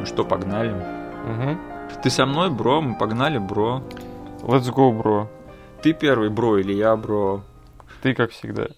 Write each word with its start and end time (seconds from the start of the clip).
Ну 0.00 0.06
что, 0.06 0.24
погнали? 0.24 0.70
Угу. 0.72 2.00
Ты 2.02 2.08
со 2.08 2.24
мной, 2.24 2.48
бро? 2.48 2.80
Мы 2.80 2.96
погнали, 2.96 3.36
бро. 3.36 3.82
Let's 4.40 4.72
go, 4.72 4.96
бро. 4.96 5.30
Ты 5.82 5.92
первый, 5.92 6.30
бро, 6.30 6.56
или 6.56 6.72
я, 6.72 6.96
бро? 6.96 7.42
Ты 8.00 8.14
как 8.14 8.30
всегда. 8.30 8.68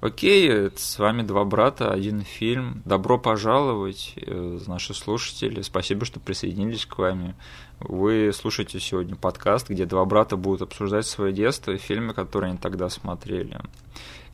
Окей, 0.00 0.72
с 0.74 0.98
вами 0.98 1.22
два 1.22 1.44
брата, 1.44 1.92
один 1.92 2.22
фильм. 2.22 2.82
Добро 2.84 3.18
пожаловать, 3.18 4.14
э, 4.16 4.58
наши 4.66 4.94
слушатели. 4.94 5.62
Спасибо, 5.62 6.04
что 6.04 6.18
присоединились 6.18 6.86
к 6.86 6.98
вами. 6.98 7.36
Вы 7.78 8.32
слушаете 8.34 8.80
сегодня 8.80 9.14
подкаст, 9.14 9.70
где 9.70 9.86
два 9.86 10.04
брата 10.04 10.36
будут 10.36 10.62
обсуждать 10.62 11.06
свое 11.06 11.32
детство 11.32 11.70
и 11.70 11.78
фильмы, 11.78 12.14
которые 12.14 12.50
они 12.50 12.58
тогда 12.58 12.88
смотрели. 12.88 13.60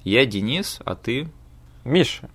Я 0.04 0.24
Денис, 0.24 0.80
а 0.86 0.94
ты? 0.94 1.28
Миша. 1.84 2.30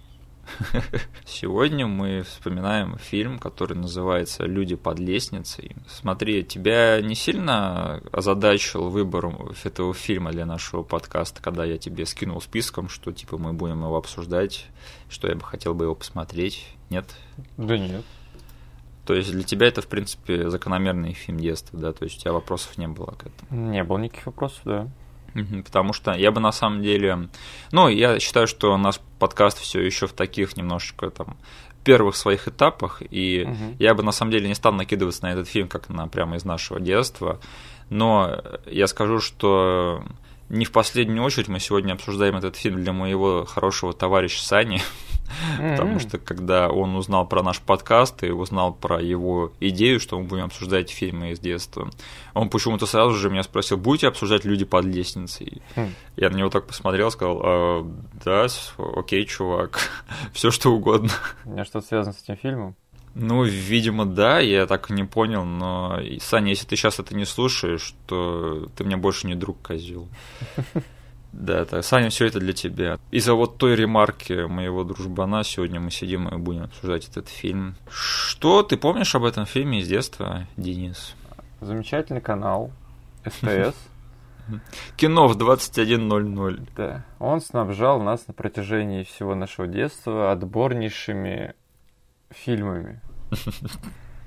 Сегодня 1.25 1.87
мы 1.87 2.23
вспоминаем 2.23 2.97
фильм, 2.97 3.39
который 3.39 3.75
называется 3.75 4.45
«Люди 4.45 4.75
под 4.75 4.99
лестницей». 4.99 5.75
Смотри, 5.87 6.43
тебя 6.43 7.01
не 7.01 7.15
сильно 7.15 8.01
озадачил 8.11 8.89
выбор 8.89 9.35
этого 9.63 9.93
фильма 9.93 10.31
для 10.31 10.45
нашего 10.45 10.83
подкаста, 10.83 11.41
когда 11.41 11.65
я 11.65 11.77
тебе 11.77 12.05
скинул 12.05 12.41
списком, 12.41 12.89
что 12.89 13.11
типа 13.11 13.37
мы 13.37 13.53
будем 13.53 13.83
его 13.83 13.97
обсуждать, 13.97 14.67
что 15.09 15.27
я 15.27 15.35
бы 15.35 15.43
хотел 15.43 15.73
бы 15.73 15.85
его 15.85 15.95
посмотреть? 15.95 16.65
Нет? 16.89 17.05
Да 17.57 17.77
нет. 17.77 18.03
То 19.05 19.13
есть 19.13 19.31
для 19.31 19.43
тебя 19.43 19.67
это, 19.67 19.81
в 19.81 19.87
принципе, 19.87 20.49
закономерный 20.49 21.13
фильм 21.13 21.39
детства, 21.39 21.79
да? 21.79 21.93
То 21.93 22.05
есть 22.05 22.17
у 22.17 22.21
тебя 22.21 22.33
вопросов 22.33 22.77
не 22.77 22.87
было 22.87 23.11
к 23.11 23.27
этому? 23.27 23.69
Не 23.69 23.83
было 23.83 23.99
никаких 23.99 24.25
вопросов, 24.25 24.61
да. 24.65 24.87
Потому 25.65 25.93
что 25.93 26.13
я 26.13 26.31
бы 26.31 26.39
на 26.39 26.51
самом 26.51 26.81
деле... 26.81 27.29
Ну, 27.71 27.87
я 27.87 28.19
считаю, 28.19 28.47
что 28.47 28.77
наш 28.77 28.99
подкаст 29.19 29.59
все 29.59 29.81
еще 29.81 30.07
в 30.07 30.13
таких 30.13 30.55
немножечко 30.57 31.09
там 31.09 31.37
первых 31.83 32.15
своих 32.15 32.47
этапах, 32.47 33.01
и 33.09 33.45
угу. 33.47 33.75
я 33.79 33.93
бы 33.93 34.03
на 34.03 34.11
самом 34.11 34.31
деле 34.31 34.47
не 34.47 34.55
стал 34.55 34.73
накидываться 34.73 35.23
на 35.23 35.31
этот 35.31 35.47
фильм 35.47 35.67
как 35.67 35.87
на 35.89 36.07
прямо 36.07 36.35
из 36.35 36.43
нашего 36.43 36.79
детства, 36.79 37.39
но 37.89 38.41
я 38.65 38.87
скажу, 38.87 39.19
что 39.19 40.03
не 40.49 40.65
в 40.65 40.71
последнюю 40.71 41.23
очередь 41.23 41.47
мы 41.47 41.59
сегодня 41.59 41.93
обсуждаем 41.93 42.35
этот 42.37 42.55
фильм 42.55 42.81
для 42.83 42.91
моего 42.91 43.45
хорошего 43.45 43.93
товарища 43.93 44.43
Сани, 44.43 44.81
Mm-hmm. 45.59 45.71
Потому 45.71 45.99
что 45.99 46.17
когда 46.17 46.69
он 46.69 46.95
узнал 46.95 47.27
про 47.27 47.43
наш 47.43 47.59
подкаст 47.59 48.23
и 48.23 48.31
узнал 48.31 48.73
про 48.73 49.01
его 49.01 49.53
идею, 49.59 49.99
что 49.99 50.19
мы 50.19 50.25
будем 50.25 50.45
обсуждать 50.45 50.89
фильмы 50.89 51.31
из 51.31 51.39
детства, 51.39 51.89
он 52.33 52.49
почему-то 52.49 52.85
сразу 52.85 53.13
же 53.13 53.29
меня 53.29 53.43
спросил, 53.43 53.77
будете 53.77 54.07
обсуждать 54.07 54.45
люди 54.45 54.65
под 54.65 54.85
лестницей? 54.85 55.61
Mm. 55.75 55.89
Я 56.17 56.29
на 56.29 56.35
него 56.37 56.49
так 56.49 56.67
посмотрел, 56.67 57.11
сказал, 57.11 57.41
а, 57.43 57.91
да, 58.23 58.47
окей, 58.77 59.25
чувак, 59.25 59.79
все 60.33 60.51
что 60.51 60.71
угодно. 60.71 61.11
У 61.45 61.51
меня 61.51 61.65
что-то 61.65 61.87
связано 61.87 62.13
с 62.13 62.23
этим 62.23 62.37
фильмом? 62.37 62.75
Ну, 63.17 63.43
видимо, 63.43 64.05
да, 64.05 64.39
я 64.39 64.67
так 64.67 64.91
и 64.91 64.93
не 64.93 65.05
понял, 65.05 65.45
но, 65.45 66.01
Саня, 66.19 66.49
если 66.49 66.67
ты 66.67 66.75
сейчас 66.75 66.99
это 66.99 67.15
не 67.15 67.23
слушаешь, 67.23 67.93
то 68.07 68.67
ты 68.75 68.83
мне 68.83 68.97
больше 68.97 69.27
не 69.27 69.35
друг, 69.35 69.61
козел. 69.61 70.09
Да, 71.35 71.65
так, 71.65 71.83
Саня, 71.83 72.09
все 72.09 72.27
это 72.27 72.39
для 72.39 72.53
тебя. 72.53 72.97
Из-за 73.11 73.33
вот 73.33 73.57
той 73.57 73.75
ремарки 73.75 74.47
моего 74.47 74.85
дружбана 74.85 75.43
сегодня 75.43 75.81
мы 75.81 75.91
сидим 75.91 76.29
и 76.29 76.37
будем 76.37 76.63
обсуждать 76.63 77.09
этот 77.09 77.27
фильм. 77.27 77.75
Что 77.89 78.63
ты 78.63 78.77
помнишь 78.77 79.13
об 79.15 79.25
этом 79.25 79.45
фильме 79.45 79.81
из 79.81 79.87
детства, 79.89 80.47
Денис? 80.55 81.13
Замечательный 81.59 82.21
канал 82.21 82.71
СТС. 83.25 83.75
Кино 84.95 85.27
в 85.27 85.37
21.00. 85.37 86.69
Да. 86.77 87.03
Он 87.19 87.41
снабжал 87.41 88.01
нас 88.01 88.27
на 88.27 88.33
протяжении 88.33 89.03
всего 89.03 89.35
нашего 89.35 89.67
детства 89.67 90.31
отборнейшими 90.31 91.53
фильмами, 92.29 93.01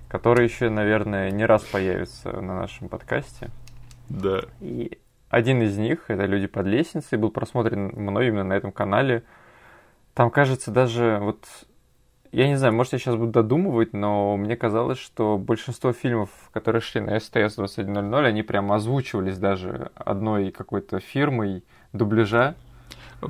которые 0.08 0.46
еще, 0.46 0.68
наверное, 0.68 1.30
не 1.30 1.46
раз 1.46 1.62
появятся 1.62 2.32
на 2.32 2.54
нашем 2.54 2.90
подкасте. 2.90 3.50
Да. 4.10 4.42
И 4.60 4.98
один 5.30 5.62
из 5.62 5.76
них, 5.76 6.04
это 6.08 6.24
«Люди 6.24 6.46
под 6.46 6.66
лестницей», 6.66 7.18
был 7.18 7.30
просмотрен 7.30 7.92
мной 7.94 8.28
именно 8.28 8.44
на 8.44 8.54
этом 8.54 8.72
канале. 8.72 9.24
Там, 10.14 10.30
кажется, 10.30 10.70
даже 10.70 11.18
вот... 11.20 11.44
Я 12.30 12.46
не 12.46 12.56
знаю, 12.56 12.74
может, 12.74 12.92
я 12.92 12.98
сейчас 12.98 13.16
буду 13.16 13.32
додумывать, 13.32 13.94
но 13.94 14.36
мне 14.36 14.54
казалось, 14.54 14.98
что 14.98 15.38
большинство 15.38 15.92
фильмов, 15.92 16.28
которые 16.52 16.82
шли 16.82 17.00
на 17.00 17.18
СТС 17.18 17.58
21.00, 17.58 18.24
они 18.26 18.42
прямо 18.42 18.74
озвучивались 18.74 19.38
даже 19.38 19.90
одной 19.94 20.50
какой-то 20.50 21.00
фирмой 21.00 21.64
дубляжа. 21.94 22.54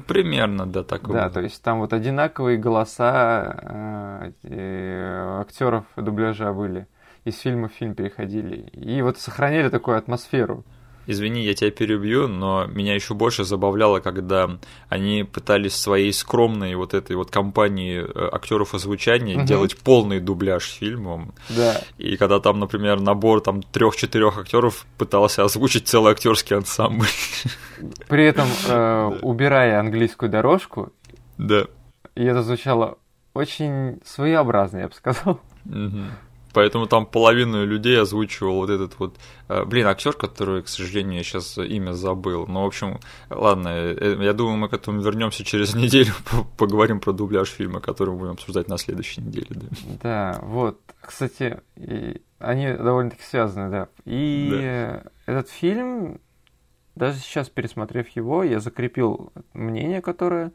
Примерно, 0.08 0.66
да, 0.66 0.82
так 0.82 1.08
Да, 1.08 1.30
то 1.30 1.40
есть 1.40 1.62
там 1.62 1.78
вот 1.78 1.92
одинаковые 1.92 2.58
голоса 2.58 4.32
э, 4.42 5.40
актеров 5.40 5.84
дубляжа 5.96 6.52
были. 6.52 6.88
Из 7.24 7.38
фильма 7.38 7.68
в 7.68 7.72
фильм 7.72 7.94
переходили. 7.94 8.68
И 8.72 9.00
вот 9.02 9.18
сохраняли 9.18 9.68
такую 9.68 9.96
атмосферу 9.96 10.64
извини, 11.08 11.42
я 11.42 11.54
тебя 11.54 11.70
перебью, 11.70 12.28
но 12.28 12.66
меня 12.66 12.94
еще 12.94 13.14
больше 13.14 13.44
забавляло, 13.44 14.00
когда 14.00 14.58
они 14.88 15.24
пытались 15.24 15.74
своей 15.74 16.12
скромной 16.12 16.74
вот 16.74 16.94
этой 16.94 17.16
вот 17.16 17.30
компании 17.30 18.00
э, 18.00 18.28
актеров 18.30 18.74
озвучания 18.74 19.38
угу. 19.38 19.46
делать 19.46 19.76
полный 19.78 20.20
дубляж 20.20 20.64
фильмом. 20.64 21.34
Да. 21.48 21.80
И 21.96 22.16
когда 22.16 22.40
там, 22.40 22.60
например, 22.60 23.00
набор 23.00 23.40
там 23.40 23.62
трех-четырех 23.62 24.38
актеров 24.38 24.86
пытался 24.98 25.44
озвучить 25.44 25.88
целый 25.88 26.12
актерский 26.12 26.56
ансамбль. 26.56 27.06
При 28.08 28.24
этом 28.24 28.46
э, 28.68 29.18
убирая 29.22 29.80
английскую 29.80 30.30
дорожку. 30.30 30.92
Да. 31.38 31.64
И 32.14 32.24
это 32.24 32.42
звучало 32.42 32.98
очень 33.32 34.00
своеобразно, 34.04 34.78
я 34.78 34.88
бы 34.88 34.94
сказал. 34.94 35.40
Угу. 35.64 36.02
Поэтому 36.52 36.86
там 36.86 37.06
половину 37.06 37.64
людей 37.64 38.00
озвучивал 38.00 38.54
вот 38.54 38.70
этот 38.70 38.98
вот, 38.98 39.16
э, 39.48 39.64
блин, 39.64 39.86
актер, 39.86 40.12
который, 40.12 40.62
к 40.62 40.68
сожалению, 40.68 41.18
я 41.18 41.22
сейчас 41.22 41.58
имя 41.58 41.92
забыл. 41.92 42.46
Ну, 42.46 42.62
в 42.62 42.66
общем, 42.66 43.00
ладно, 43.30 43.68
э, 43.68 44.16
я 44.20 44.32
думаю, 44.32 44.56
мы 44.56 44.68
к 44.68 44.72
этому 44.72 45.00
вернемся 45.00 45.44
через 45.44 45.74
неделю, 45.76 46.12
поговорим 46.56 47.00
про 47.00 47.12
дубляж 47.12 47.48
фильма, 47.48 47.80
который 47.80 48.10
мы 48.10 48.18
будем 48.18 48.32
обсуждать 48.32 48.68
на 48.68 48.78
следующей 48.78 49.20
неделе. 49.20 49.46
Да, 49.50 49.62
да 50.02 50.40
вот, 50.42 50.80
кстати, 51.00 51.60
они 52.38 52.72
довольно-таки 52.72 53.22
связаны, 53.22 53.70
да. 53.70 53.88
И 54.04 54.48
да. 54.50 55.10
этот 55.26 55.50
фильм, 55.50 56.20
даже 56.94 57.18
сейчас 57.18 57.48
пересмотрев 57.48 58.08
его, 58.10 58.42
я 58.42 58.60
закрепил 58.60 59.32
мнение, 59.52 60.00
которое 60.00 60.52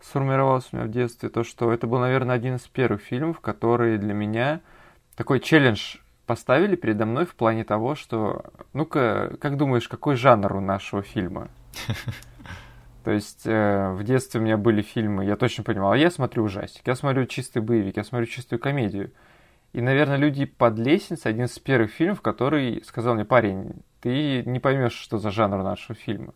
сформировалось 0.00 0.68
у 0.72 0.76
меня 0.76 0.86
в 0.86 0.90
детстве, 0.90 1.28
то, 1.28 1.44
что 1.44 1.72
это 1.72 1.86
был, 1.86 1.98
наверное, 1.98 2.34
один 2.34 2.56
из 2.56 2.62
первых 2.62 3.02
фильмов, 3.02 3.40
который 3.40 3.98
для 3.98 4.14
меня 4.14 4.60
такой 5.20 5.40
челлендж 5.40 5.96
поставили 6.24 6.76
передо 6.76 7.04
мной 7.04 7.26
в 7.26 7.34
плане 7.34 7.62
того, 7.62 7.94
что, 7.94 8.42
ну-ка, 8.72 9.36
как 9.38 9.58
думаешь, 9.58 9.86
какой 9.86 10.16
жанр 10.16 10.56
у 10.56 10.60
нашего 10.60 11.02
фильма? 11.02 11.50
То 13.04 13.10
есть 13.10 13.42
э, 13.44 13.92
в 13.92 14.02
детстве 14.02 14.40
у 14.40 14.42
меня 14.42 14.56
были 14.56 14.80
фильмы, 14.80 15.26
я 15.26 15.36
точно 15.36 15.62
понимал, 15.62 15.92
я 15.92 16.10
смотрю 16.10 16.44
ужастик, 16.44 16.86
я 16.86 16.94
смотрю 16.94 17.26
чистый 17.26 17.60
боевик, 17.60 17.98
я 17.98 18.04
смотрю 18.04 18.28
чистую 18.28 18.58
комедию. 18.58 19.12
И, 19.74 19.82
наверное, 19.82 20.16
«Люди 20.16 20.46
под 20.46 20.78
лестницей» 20.78 21.32
один 21.32 21.44
из 21.44 21.58
первых 21.58 21.90
фильмов, 21.90 22.22
который 22.22 22.82
сказал 22.86 23.14
мне, 23.14 23.26
парень, 23.26 23.82
ты 24.00 24.42
не 24.44 24.58
поймешь, 24.58 24.94
что 24.94 25.18
за 25.18 25.30
жанр 25.30 25.62
нашего 25.62 25.94
фильма. 25.94 26.32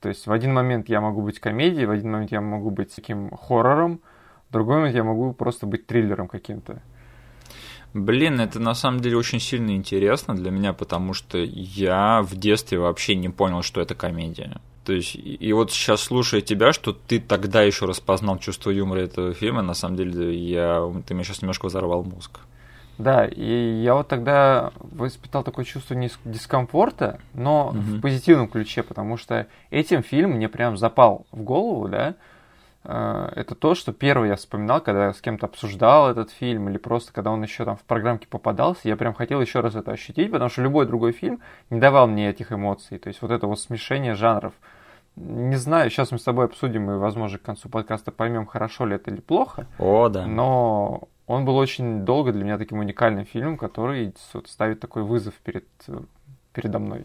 То 0.00 0.10
есть 0.10 0.26
в 0.26 0.32
один 0.32 0.52
момент 0.52 0.90
я 0.90 1.00
могу 1.00 1.22
быть 1.22 1.40
комедией, 1.40 1.86
в 1.86 1.90
один 1.90 2.10
момент 2.10 2.30
я 2.30 2.42
могу 2.42 2.68
быть 2.68 2.94
таким 2.94 3.30
хоррором, 3.30 4.02
в 4.50 4.52
другой 4.52 4.76
момент 4.76 4.96
я 4.96 5.02
могу 5.02 5.32
просто 5.32 5.66
быть 5.66 5.86
триллером 5.86 6.28
каким-то. 6.28 6.82
Блин, 7.94 8.40
это 8.40 8.58
на 8.58 8.74
самом 8.74 9.00
деле 9.00 9.16
очень 9.18 9.40
сильно 9.40 9.76
интересно 9.76 10.34
для 10.34 10.50
меня, 10.50 10.72
потому 10.72 11.12
что 11.12 11.38
я 11.38 12.22
в 12.22 12.34
детстве 12.36 12.78
вообще 12.78 13.14
не 13.14 13.28
понял, 13.28 13.62
что 13.62 13.80
это 13.80 13.94
комедия. 13.94 14.60
То 14.84 14.94
есть, 14.94 15.14
и 15.14 15.52
вот 15.52 15.70
сейчас 15.70 16.00
слушая 16.00 16.40
тебя, 16.40 16.72
что 16.72 16.92
ты 16.92 17.20
тогда 17.20 17.62
еще 17.62 17.84
распознал 17.84 18.38
чувство 18.38 18.70
юмора 18.70 19.00
этого 19.00 19.34
фильма, 19.34 19.62
на 19.62 19.74
самом 19.74 19.96
деле, 19.96 20.34
я, 20.34 20.90
ты 21.06 21.14
мне 21.14 21.22
сейчас 21.22 21.42
немножко 21.42 21.66
взорвал 21.66 22.02
мозг. 22.02 22.40
Да, 22.98 23.26
и 23.26 23.82
я 23.82 23.94
вот 23.94 24.08
тогда 24.08 24.72
испытал 25.00 25.44
такое 25.44 25.64
чувство 25.64 25.96
дискомфорта, 26.24 27.20
но 27.34 27.68
угу. 27.68 27.78
в 27.78 28.00
позитивном 28.00 28.48
ключе, 28.48 28.82
потому 28.82 29.16
что 29.16 29.46
этим 29.70 30.02
фильм 30.02 30.32
мне 30.32 30.48
прям 30.48 30.76
запал 30.76 31.26
в 31.30 31.42
голову, 31.42 31.88
да, 31.88 32.08
Э, 32.10 32.14
это 32.84 33.54
то, 33.54 33.74
что 33.74 33.92
первое 33.92 34.30
я 34.30 34.36
вспоминал, 34.36 34.80
когда 34.80 35.06
я 35.06 35.12
с 35.12 35.20
кем-то 35.20 35.46
обсуждал 35.46 36.10
этот 36.10 36.30
фильм, 36.30 36.68
или 36.68 36.78
просто 36.78 37.12
когда 37.12 37.30
он 37.30 37.42
еще 37.42 37.64
там 37.64 37.76
в 37.76 37.82
программке 37.82 38.26
попадался, 38.26 38.88
я 38.88 38.96
прям 38.96 39.14
хотел 39.14 39.40
еще 39.40 39.60
раз 39.60 39.76
это 39.76 39.92
ощутить, 39.92 40.32
потому 40.32 40.50
что 40.50 40.62
любой 40.62 40.86
другой 40.86 41.12
фильм 41.12 41.40
не 41.70 41.78
давал 41.78 42.08
мне 42.08 42.28
этих 42.28 42.50
эмоций. 42.52 42.98
То 42.98 43.08
есть 43.08 43.22
вот 43.22 43.30
это 43.30 43.46
вот 43.46 43.60
смешение 43.60 44.14
жанров. 44.14 44.52
Не 45.14 45.56
знаю, 45.56 45.90
сейчас 45.90 46.10
мы 46.10 46.18
с 46.18 46.22
тобой 46.22 46.46
обсудим 46.46 46.90
и, 46.90 46.96
возможно, 46.96 47.38
к 47.38 47.42
концу 47.42 47.68
подкаста 47.68 48.10
поймем, 48.10 48.46
хорошо 48.46 48.86
ли 48.86 48.96
это 48.96 49.10
или 49.10 49.20
плохо. 49.20 49.66
О, 49.78 50.08
да. 50.08 50.26
Но 50.26 51.08
он 51.26 51.44
был 51.44 51.56
очень 51.56 52.04
долго 52.04 52.32
для 52.32 52.42
меня 52.42 52.58
таким 52.58 52.78
уникальным 52.78 53.26
фильмом, 53.26 53.58
который 53.58 54.14
вот, 54.32 54.48
ставит 54.48 54.80
такой 54.80 55.02
вызов 55.02 55.34
перед, 55.44 55.66
передо 56.52 56.78
мной. 56.78 57.04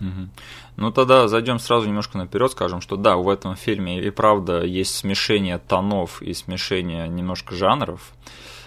Угу. 0.00 0.28
Ну 0.76 0.90
тогда 0.92 1.28
зайдем 1.28 1.58
сразу 1.58 1.86
немножко 1.86 2.18
наперед, 2.18 2.50
скажем, 2.52 2.80
что 2.80 2.96
да, 2.96 3.16
в 3.16 3.28
этом 3.28 3.56
фильме 3.56 4.00
и 4.02 4.10
правда 4.10 4.62
есть 4.62 4.94
смешение 4.94 5.58
тонов 5.58 6.22
и 6.22 6.34
смешение 6.34 7.08
немножко 7.08 7.54
жанров. 7.54 8.12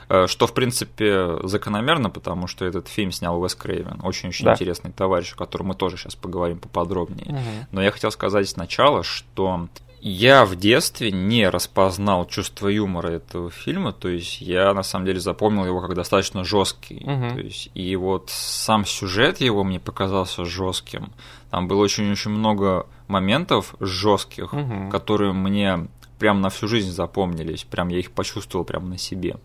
Э, 0.10 0.26
что, 0.26 0.48
в 0.48 0.54
принципе, 0.56 1.38
закономерно, 1.44 2.10
потому 2.10 2.48
что 2.48 2.66
этот 2.66 2.88
фильм 2.88 3.12
снял 3.12 3.40
Уэс 3.40 3.54
Крейвен, 3.54 4.00
очень-очень 4.04 4.46
Да. 4.46 4.54
интересный 4.54 4.92
товарищ, 4.92 5.34
о 5.34 5.38
котором 5.38 5.68
мы 5.68 5.76
тоже 5.76 5.98
сейчас 5.98 6.16
поговорим 6.16 6.58
поподробнее. 6.60 7.28
Мгм. 7.32 7.68
Но 7.72 7.82
я 7.84 7.92
хотел 7.92 8.12
сказать 8.12 8.50
сначала, 8.50 9.04
что 9.04 9.68
я 10.02 10.46
в 10.46 10.56
детстве 10.56 11.12
не 11.12 11.50
распознал 11.50 12.26
чувство 12.26 12.68
юмора 12.68 13.10
этого 13.10 13.52
фильма, 13.52 13.92
то 13.92 14.10
есть 14.10 14.42
я 14.42 14.74
на 14.74 14.84
самом 14.84 15.06
деле 15.06 15.20
запомнил 15.20 15.66
его 15.66 15.82
как 15.82 15.96
достаточно 15.96 16.44
жесткий. 16.44 17.04
Мгм. 17.06 17.36
То 17.36 17.40
есть, 17.42 17.70
и 17.74 17.96
вот 17.96 18.30
сам 18.30 18.86
сюжет 18.86 19.42
его 19.42 19.64
мне 19.64 19.80
показался 19.80 20.46
жестким. 20.46 21.12
Там 21.50 21.68
было 21.68 21.84
очень-очень 21.84 22.32
много 22.32 22.88
моментов 23.08 23.76
жестких, 23.80 24.54
Мгм. 24.54 24.90
которые 24.90 25.34
мне 25.34 25.88
прям 26.20 26.42
на 26.42 26.50
всю 26.50 26.68
жизнь 26.68 26.92
запомнились, 26.92 27.64
прям 27.64 27.88
я 27.90 28.00
их 28.00 28.12
почувствовал 28.12 28.66
прям 28.66 28.90
на 28.90 28.98
себе. 28.98 29.38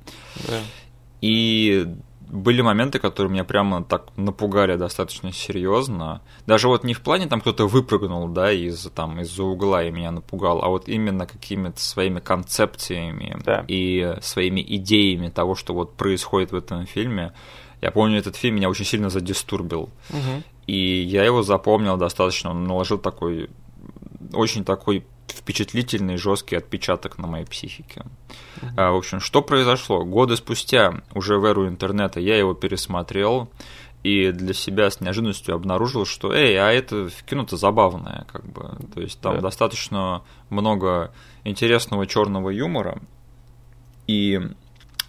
Да. 0.48 0.58
И 1.20 1.86
были 2.28 2.62
моменты, 2.62 2.98
которые 2.98 3.32
меня 3.32 3.44
прямо 3.44 3.84
так 3.84 4.06
напугали 4.16 4.76
достаточно 4.76 5.32
серьезно. 5.32 6.22
Даже 6.46 6.68
вот 6.68 6.84
не 6.84 6.94
в 6.94 7.00
плане 7.00 7.26
там 7.26 7.40
кто-то 7.40 7.66
выпрыгнул, 7.66 8.28
да, 8.28 8.52
из 8.52 8.90
там 8.94 9.20
из-за 9.20 9.44
угла 9.44 9.84
и 9.84 9.90
меня 9.90 10.10
напугал, 10.10 10.62
а 10.62 10.68
вот 10.68 10.88
именно 10.88 11.26
какими-то 11.26 11.80
своими 11.80 12.20
концепциями 12.20 13.36
Да. 13.44 13.64
и 13.68 14.16
своими 14.22 14.60
идеями 14.60 15.28
того, 15.28 15.54
что 15.54 15.74
вот 15.74 15.96
происходит 15.96 16.52
в 16.52 16.56
этом 16.56 16.86
фильме. 16.86 17.32
Я 17.80 17.90
помню, 17.90 18.18
этот 18.18 18.36
фильм 18.36 18.56
меня 18.56 18.70
очень 18.70 18.84
сильно 18.86 19.10
задистурбил. 19.10 19.90
Мгм. 20.10 20.42
И 20.66 21.02
я 21.02 21.24
его 21.24 21.42
запомнил 21.42 21.96
достаточно, 21.96 22.50
он 22.50 22.64
наложил 22.64 22.98
такой 22.98 23.50
очень 24.32 24.64
такой 24.64 25.04
впечатлительный, 25.28 26.16
жесткий 26.16 26.56
отпечаток 26.56 27.18
на 27.18 27.26
моей 27.26 27.44
психике. 27.44 28.04
А, 28.76 28.92
в 28.92 28.96
общем, 28.96 29.20
что 29.20 29.42
произошло? 29.42 30.04
Годы 30.04 30.36
спустя, 30.36 31.02
уже 31.14 31.38
в 31.38 31.44
эру 31.44 31.68
интернета, 31.68 32.20
я 32.20 32.36
его 32.36 32.54
пересмотрел 32.54 33.50
и 34.02 34.32
для 34.32 34.52
себя 34.52 34.90
с 34.90 35.00
неожиданностью 35.00 35.54
обнаружил, 35.54 36.04
что, 36.04 36.32
эй, 36.32 36.58
а 36.58 36.70
это 36.70 37.08
кино-то 37.26 37.56
забавное, 37.56 38.26
как 38.30 38.44
бы. 38.44 38.76
То 38.94 39.00
есть 39.00 39.18
там 39.20 39.36
Да. 39.36 39.40
достаточно 39.40 40.22
много 40.50 41.12
интересного 41.44 42.06
черного 42.06 42.50
юмора 42.50 43.00
и 44.06 44.40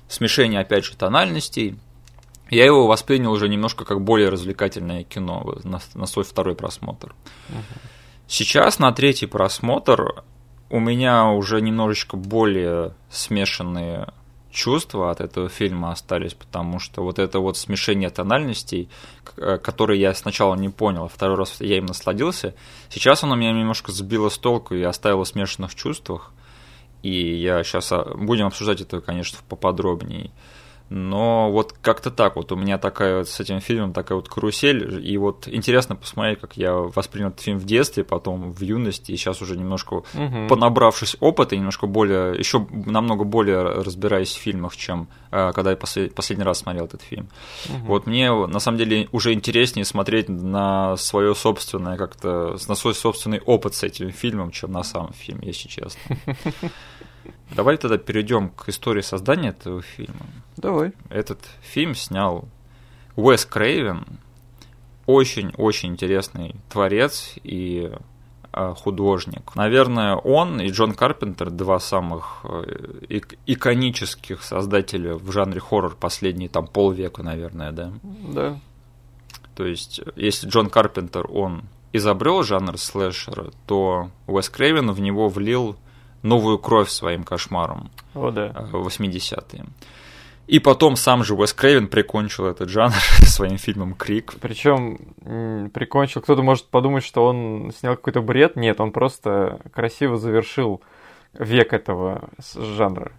смешение, 0.07 0.61
опять 0.61 0.85
же, 0.85 0.95
тональностей. 0.95 1.77
Я 2.49 2.63
его 2.63 2.87
воспринял 2.87 3.31
уже 3.31 3.49
немножко 3.49 3.83
как 3.85 4.01
более 4.01 4.29
развлекательное 4.29 5.03
кино 5.03 5.57
на, 5.63 5.81
на 5.93 6.05
свой 6.05 6.23
второй 6.23 6.55
просмотр. 6.55 7.13
Сейчас 8.27 8.79
на 8.79 8.91
третий 8.91 9.27
просмотр 9.27 10.23
у 10.69 10.79
меня 10.79 11.27
уже 11.27 11.61
немножечко 11.61 12.17
более 12.17 12.93
смешанные 13.09 14.07
чувства 14.55 15.11
от 15.11 15.21
этого 15.21 15.49
фильма 15.49 15.91
остались, 15.91 16.33
потому 16.33 16.79
что 16.79 17.03
вот 17.03 17.19
это 17.19 17.39
вот 17.39 17.57
смешение 17.57 18.09
тональностей, 18.09 18.89
э, 19.37 19.57
которые 19.57 19.99
я 19.99 20.13
сначала 20.13 20.55
не 20.55 20.69
понял, 20.69 21.05
а 21.05 21.07
второй 21.09 21.37
раз 21.37 21.59
я 21.59 21.77
им 21.77 21.85
насладился, 21.85 22.55
сейчас 22.89 23.23
оно 23.23 23.35
меня 23.35 23.51
немножко 23.51 23.91
сбило 23.91 24.29
с 24.29 24.37
толку 24.37 24.73
и 24.73 24.81
оставило 24.81 25.23
в 25.23 25.27
смешанных 25.27 25.75
чувствах. 25.75 26.31
И 27.03 27.35
я 27.35 27.63
сейчас 27.63 27.93
будем 28.15 28.47
обсуждать 28.47 28.81
это, 28.81 28.99
конечно, 29.01 29.37
поподробнее. 29.47 30.31
Но 30.89 31.51
вот 31.51 31.73
как-то 31.81 32.11
так 32.11 32.35
вот 32.35 32.51
у 32.51 32.55
меня 32.55 32.77
такая 32.77 33.19
вот 33.19 33.29
с 33.29 33.39
этим 33.39 33.59
фильмом 33.59 33.91
такая 33.91 34.15
вот 34.17 34.29
карусель. 34.29 35.03
И 35.03 35.17
вот 35.17 35.47
интересно 35.47 35.95
посмотреть, 35.95 36.39
как 36.39 36.57
я 36.57 36.73
воспринял 36.73 37.29
этот 37.29 37.41
фильм 37.41 37.57
в 37.57 37.65
детстве, 37.65 38.03
потом 38.03 38.51
в 38.51 38.61
юности, 38.61 39.11
и 39.11 39.17
сейчас 39.17 39.41
уже 39.41 39.57
немножко 39.57 40.03
Мгм. 40.13 40.47
понабравшись 40.47 41.17
опыта, 41.19 41.55
и 41.55 41.57
немножко 41.57 41.87
более, 41.87 42.37
еще 42.37 42.67
намного 42.71 43.23
более 43.23 43.63
разбираясь 43.63 44.31
в 44.31 44.37
фильмах, 44.39 44.75
чем 44.75 45.07
э, 45.31 45.51
когда 45.53 45.71
я 45.71 45.75
послед- 45.77 46.13
последний 46.13 46.45
раз 46.45 46.59
смотрел 46.59 46.85
этот 46.85 47.01
фильм. 47.01 47.29
Мгм. 47.67 47.85
Вот 47.85 48.05
мне 48.05 48.31
на 48.31 48.59
самом 48.59 48.77
деле 48.77 49.09
уже 49.11 49.33
интереснее 49.33 49.85
смотреть 49.85 50.29
на 50.29 50.97
свое 50.97 51.33
собственное 51.33 51.97
как-то, 51.97 52.57
на 52.67 52.75
свой 52.75 52.93
собственный 52.93 53.39
опыт 53.39 53.73
с 53.73 53.83
этим 53.83 54.11
фильмом, 54.11 54.51
чем 54.51 54.71
на 54.71 54.83
сам 54.83 55.11
фильм, 55.13 55.39
если 55.41 55.67
честно. 55.67 55.99
Давай 57.51 57.77
тогда 57.77 57.97
перейдем 57.97 58.49
к 58.49 58.69
истории 58.69 59.01
создания 59.01 59.49
этого 59.49 59.81
фильма. 59.81 60.25
Давай. 60.57 60.93
Этот 61.09 61.39
фильм 61.61 61.95
снял 61.95 62.47
Уэс 63.15 63.45
Крейвен, 63.45 64.05
очень-очень 65.05 65.89
интересный 65.89 66.55
творец 66.69 67.35
и 67.43 67.91
э, 68.51 68.73
художник. 68.75 69.55
Наверное, 69.55 70.15
он 70.15 70.59
и 70.59 70.69
Джон 70.69 70.93
Карпентер, 70.93 71.51
два 71.51 71.79
самых 71.79 72.41
э, 72.43 73.03
ик- 73.09 73.37
иконических 73.45 74.43
создателя 74.43 75.13
в 75.13 75.31
жанре 75.31 75.59
хоррор 75.59 75.95
последние 75.95 76.49
там 76.49 76.67
полвека, 76.67 77.21
наверное, 77.21 77.71
да. 77.71 77.93
Да. 78.33 78.59
То 79.55 79.65
есть, 79.65 80.01
если 80.15 80.49
Джон 80.49 80.69
Карпентер, 80.69 81.27
он 81.31 81.63
изобрел 81.93 82.43
жанр 82.43 82.77
слэшера, 82.77 83.51
то 83.67 84.09
Уэс 84.27 84.49
Крейвен 84.49 84.91
в 84.91 84.99
него 84.99 85.29
влил 85.29 85.77
новую 86.25 86.57
кровь 86.59 86.89
своим 86.89 87.23
кошмаром 87.23 87.91
О, 88.13 88.31
да. 88.31 88.47
э, 88.47 88.65
в 88.71 88.87
80-е. 88.87 89.65
И 90.47 90.59
потом 90.59 90.95
сам 90.95 91.23
же 91.23 91.33
Уэс 91.33 91.53
Крейвен 91.53 91.87
прикончил 91.87 92.45
этот 92.45 92.69
жанр 92.69 92.93
своим 93.25 93.57
фильмом 93.57 93.93
«Крик». 93.93 94.35
Причем 94.41 95.69
прикончил. 95.69 96.21
Кто-то 96.21 96.43
может 96.43 96.65
подумать, 96.65 97.03
что 97.03 97.25
он 97.25 97.71
снял 97.77 97.95
какой-то 97.95 98.21
бред. 98.21 98.55
Нет, 98.55 98.79
он 98.79 98.91
просто 98.91 99.59
красиво 99.73 100.17
завершил 100.17 100.81
век 101.33 101.73
этого 101.73 102.29
жанра. 102.55 103.11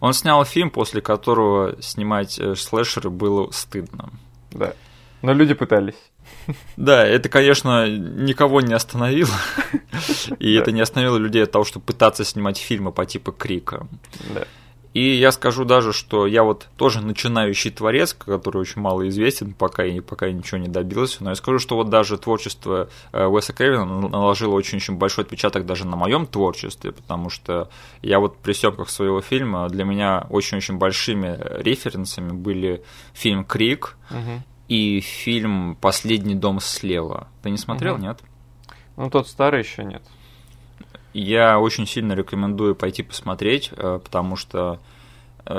Он 0.00 0.12
снял 0.12 0.44
фильм, 0.44 0.70
после 0.70 1.00
которого 1.00 1.80
снимать 1.80 2.38
э, 2.38 2.54
слэшеры 2.54 3.10
было 3.10 3.50
стыдно. 3.50 4.10
Да. 4.50 4.74
Но 5.22 5.32
люди 5.32 5.54
пытались. 5.54 6.11
Да, 6.76 7.04
это, 7.06 7.28
конечно, 7.28 7.88
никого 7.88 8.60
не 8.60 8.74
остановило. 8.74 9.30
И 10.38 10.54
это 10.54 10.72
не 10.72 10.80
остановило 10.80 11.16
людей 11.16 11.44
от 11.44 11.52
того, 11.52 11.64
чтобы 11.64 11.86
пытаться 11.86 12.24
снимать 12.24 12.58
фильмы 12.58 12.92
по 12.92 13.06
типу 13.06 13.32
Крика. 13.32 13.86
И 14.94 15.16
я 15.16 15.32
скажу 15.32 15.64
даже, 15.64 15.92
что 15.92 16.26
я 16.26 16.42
вот 16.42 16.68
тоже 16.76 17.00
начинающий 17.00 17.70
творец, 17.70 18.12
который 18.12 18.58
очень 18.58 18.82
мало 18.82 19.08
известен, 19.08 19.54
пока 19.54 19.84
и 19.84 20.00
пока 20.00 20.26
я 20.26 20.32
ничего 20.32 20.58
не 20.58 20.68
добился, 20.68 21.24
но 21.24 21.30
я 21.30 21.34
скажу, 21.34 21.58
что 21.58 21.76
вот 21.76 21.88
даже 21.88 22.18
творчество 22.18 22.90
э, 23.12 23.24
Уэса 23.24 23.54
Крейвена 23.54 23.86
наложило 23.86 24.52
очень-очень 24.52 24.96
большой 24.96 25.24
отпечаток 25.24 25.64
даже 25.64 25.86
на 25.86 25.96
моем 25.96 26.26
творчестве, 26.26 26.92
потому 26.92 27.30
что 27.30 27.70
я 28.02 28.20
вот 28.20 28.36
при 28.36 28.52
съемках 28.52 28.90
своего 28.90 29.22
фильма 29.22 29.68
для 29.70 29.84
меня 29.84 30.26
очень-очень 30.28 30.76
большими 30.76 31.38
референсами 31.62 32.32
были 32.32 32.82
фильм 33.14 33.44
«Крик», 33.44 33.96
Мгм. 34.10 34.42
И 34.72 35.00
фильм 35.00 35.76
«Последний 35.80 36.34
дом 36.34 36.58
слева». 36.58 37.28
Ты 37.42 37.50
не 37.50 37.58
смотрел, 37.58 37.94
Мгм. 37.96 38.02
нет? 38.04 38.20
Ну, 38.96 39.10
тот 39.10 39.28
старый 39.28 39.60
еще 39.60 39.84
нет. 39.84 40.02
Я 41.12 41.58
очень 41.60 41.86
сильно 41.86 42.14
рекомендую 42.14 42.74
пойти 42.74 43.02
посмотреть, 43.02 43.70
э, 43.76 44.00
потому 44.02 44.36
что 44.36 44.80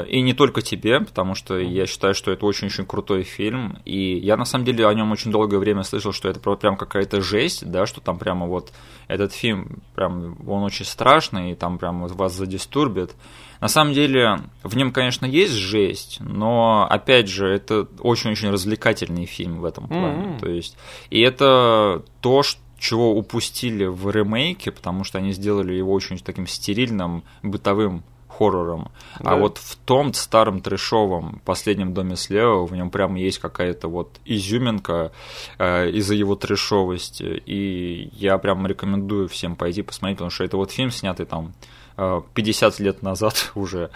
и 0.08 0.22
не 0.22 0.34
только 0.34 0.62
тебе, 0.62 1.02
потому 1.02 1.36
что 1.36 1.58
я 1.58 1.86
считаю, 1.86 2.14
что 2.14 2.32
это 2.32 2.46
очень-очень 2.46 2.86
крутой 2.86 3.24
фильм. 3.24 3.80
И 3.86 4.18
я 4.18 4.38
на 4.38 4.46
самом 4.46 4.66
деле 4.66 4.88
о 4.88 4.94
нем 4.94 5.12
очень 5.12 5.32
долгое 5.32 5.58
время 5.58 5.84
слышал, 5.84 6.14
что 6.14 6.30
это 6.30 6.40
прям 6.40 6.78
какая-то 6.78 7.22
жесть, 7.22 7.70
да, 7.70 7.86
что 7.86 8.00
там 8.00 8.18
прямо 8.18 8.48
вот 8.48 8.72
этот 9.08 9.34
фильм, 9.34 9.82
прям 9.96 10.38
он 10.48 10.64
очень 10.64 10.86
страшный, 10.86 11.52
и 11.52 11.56
там 11.56 11.78
прям 11.78 12.02
вот 12.02 12.12
вас 12.12 12.34
задистурбит. 12.34 13.12
На 13.60 13.68
самом 13.68 13.94
деле 13.94 14.40
в 14.64 14.76
нем, 14.76 14.92
конечно, 14.92 15.26
есть 15.26 15.54
жесть, 15.54 16.18
но 16.20 16.88
опять 16.90 17.30
же 17.30 17.48
это 17.48 17.88
очень-очень 18.00 18.50
развлекательный 18.50 19.26
фильм 19.26 19.60
в 19.60 19.66
этом 19.66 19.88
плане. 19.88 20.28
Мгм. 20.28 20.40
То 20.40 20.50
есть 20.50 20.78
и 21.10 21.22
это 21.22 22.04
то, 22.22 22.44
что 22.44 22.60
чего 22.84 23.16
упустили 23.16 23.86
в 23.86 24.10
ремейке, 24.12 24.70
потому 24.70 25.06
что 25.06 25.18
они 25.18 25.32
сделали 25.32 25.74
его 25.74 25.94
очень 25.94 26.20
таким 26.20 26.48
стерильным, 26.48 27.24
бытовым 27.42 28.04
хоррором. 28.38 28.92
А 29.20 29.24
Да. 29.24 29.36
вот 29.36 29.58
в 29.58 29.76
том 29.76 30.14
старом 30.14 30.62
трешовом 30.62 31.42
последнем 31.46 31.94
доме 31.94 32.16
слева 32.16 32.66
в 32.66 32.76
нем 32.76 32.90
прямо 32.90 33.20
есть 33.20 33.40
какая-то 33.40 33.88
вот 33.88 34.20
изюминка 34.26 35.12
э, 35.60 35.90
из-за 35.92 36.16
его 36.16 36.36
трешовости. 36.36 37.42
И 37.46 38.10
я 38.14 38.38
прям 38.38 38.66
рекомендую 38.68 39.28
всем 39.28 39.56
пойти 39.56 39.82
посмотреть, 39.82 40.18
потому 40.18 40.32
что 40.32 40.44
это 40.44 40.58
вот 40.58 40.72
фильм, 40.72 40.92
снятый 40.92 41.26
там 41.26 41.54
э, 41.98 42.22
50 42.34 42.80
лет 42.80 43.04
назад 43.04 43.52
уже, 43.56 43.90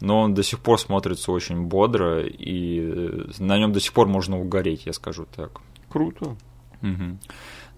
но 0.00 0.20
он 0.20 0.34
до 0.34 0.42
сих 0.42 0.58
пор 0.58 0.80
смотрится 0.80 1.32
очень 1.32 1.62
бодро, 1.62 2.22
и 2.26 2.80
э, 2.80 3.24
на 3.38 3.58
нем 3.58 3.72
до 3.72 3.80
сих 3.80 3.92
пор 3.92 4.08
можно 4.08 4.38
угореть, 4.40 4.86
я 4.86 4.92
скажу 4.92 5.26
так. 5.36 5.60
Круто. 5.88 6.36
Мгм. 6.80 7.18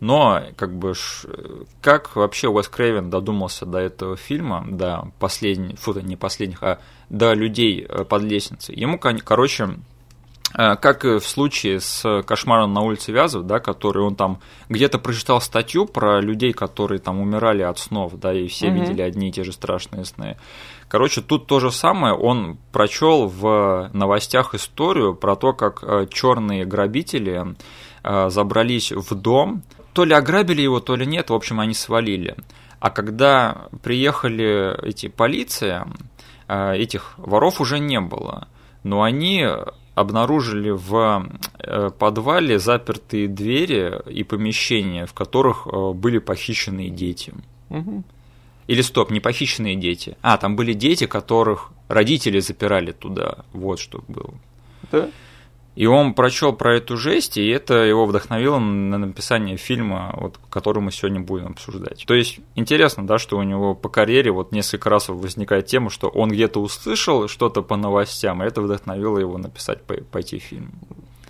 Но, 0.00 0.42
как 0.56 0.76
бы, 0.76 0.92
как 1.80 2.16
вообще 2.16 2.48
Уэс 2.48 2.68
Крейвен 2.68 3.08
додумался 3.08 3.64
до 3.64 3.78
этого 3.78 4.16
фильма, 4.16 4.64
до 4.68 5.10
последних, 5.18 5.78
фу, 5.78 5.98
не 6.00 6.16
последних, 6.16 6.62
а 6.62 6.80
до 7.08 7.32
людей 7.32 7.86
под 8.08 8.22
лестницей? 8.22 8.74
Ему, 8.74 8.98
короче, 8.98 9.76
Э, 10.56 10.76
как 10.76 11.04
и 11.04 11.18
в 11.18 11.26
случае 11.26 11.80
с 11.80 12.22
кошмаром 12.22 12.72
на 12.72 12.80
улице 12.80 13.12
Вязов, 13.12 13.46
да, 13.46 13.58
который 13.58 14.02
он 14.02 14.16
там 14.16 14.40
где-то 14.68 14.98
прочитал 14.98 15.40
статью 15.40 15.86
про 15.86 16.20
людей, 16.20 16.52
которые 16.52 16.98
там 16.98 17.20
умирали 17.20 17.62
от 17.62 17.78
снов, 17.78 18.14
да, 18.14 18.32
и 18.32 18.46
все 18.46 18.68
mm-hmm. 18.68 18.78
видели 18.80 19.02
одни 19.02 19.28
и 19.28 19.32
те 19.32 19.44
же 19.44 19.52
страшные 19.52 20.04
сны. 20.04 20.36
Короче, 20.88 21.20
тут 21.20 21.46
то 21.46 21.60
же 21.60 21.70
самое, 21.70 22.14
он 22.14 22.58
прочел 22.72 23.26
в 23.26 23.90
новостях 23.92 24.54
историю 24.54 25.14
про 25.14 25.36
то, 25.36 25.52
как 25.52 25.82
э, 25.82 26.06
черные 26.10 26.64
грабители 26.64 27.56
э, 28.02 28.30
забрались 28.30 28.92
в 28.92 29.14
дом, 29.14 29.62
то 29.96 30.04
ли 30.04 30.12
ограбили 30.12 30.60
его, 30.60 30.78
то 30.78 30.94
ли 30.94 31.06
нет, 31.06 31.30
в 31.30 31.32
общем, 31.32 31.58
они 31.58 31.72
свалили. 31.72 32.36
А 32.80 32.90
когда 32.90 33.68
приехали 33.82 34.78
эти 34.86 35.08
полиция, 35.08 35.88
этих 36.46 37.14
воров 37.16 37.62
уже 37.62 37.78
не 37.78 37.98
было. 37.98 38.46
Но 38.82 39.02
они 39.02 39.48
обнаружили 39.94 40.68
в 40.68 41.26
э, 41.58 41.90
подвале 41.98 42.58
запертые 42.58 43.26
двери 43.26 43.98
и 44.10 44.22
помещения, 44.22 45.06
в 45.06 45.14
которых 45.14 45.66
э, 45.66 45.92
были 45.94 46.18
похищенные 46.18 46.90
дети. 46.90 47.32
Угу. 47.70 48.04
Или 48.66 48.82
стоп, 48.82 49.10
не 49.10 49.20
похищенные 49.20 49.76
дети. 49.76 50.18
А, 50.20 50.36
там 50.36 50.56
были 50.56 50.74
дети, 50.74 51.06
которых 51.06 51.70
родители 51.88 52.40
запирали 52.40 52.92
туда. 52.92 53.38
Вот 53.54 53.80
что 53.80 54.04
было. 54.06 54.34
Да. 54.92 55.08
И 55.76 55.85
он 55.85 56.14
прочел 56.14 56.54
про 56.54 56.75
эту 56.75 56.97
жесть, 56.97 57.37
и 57.37 57.47
это 57.49 57.75
его 57.85 58.06
вдохновило 58.06 58.59
на 58.59 58.97
написание 58.97 59.59
фильма, 59.59 60.14
вот, 60.16 60.38
который 60.49 60.83
мы 60.83 60.90
сегодня 60.90 61.21
будем 61.21 61.49
обсуждать. 61.49 62.04
То 62.06 62.14
есть 62.14 62.40
интересно, 62.54 63.06
да, 63.06 63.18
что 63.18 63.37
у 63.37 63.42
него 63.42 63.75
по 63.75 63.90
карьере 63.90 64.30
вот 64.33 64.52
несколько 64.52 64.88
раз 64.88 65.11
возникает 65.11 65.66
тема, 65.66 65.90
что 65.90 66.09
он 66.09 66.30
где-то 66.30 66.61
услышал 66.61 67.28
что-то 67.28 67.62
по 67.62 67.76
новостям, 67.76 68.42
и 68.42 68.47
это 68.47 68.62
вдохновило 68.62 69.18
его 69.18 69.37
написать, 69.37 69.83
пойти 69.83 70.38
в 70.38 70.42
фильм. 70.42 70.73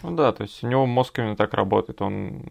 Ну 0.05 0.15
да, 0.15 0.31
то 0.31 0.45
есть 0.45 0.63
у 0.63 0.69
него 0.69 0.87
мозг 0.87 1.19
именно 1.19 1.35
так 1.35 1.53
работает, 1.53 2.01
он 2.01 2.45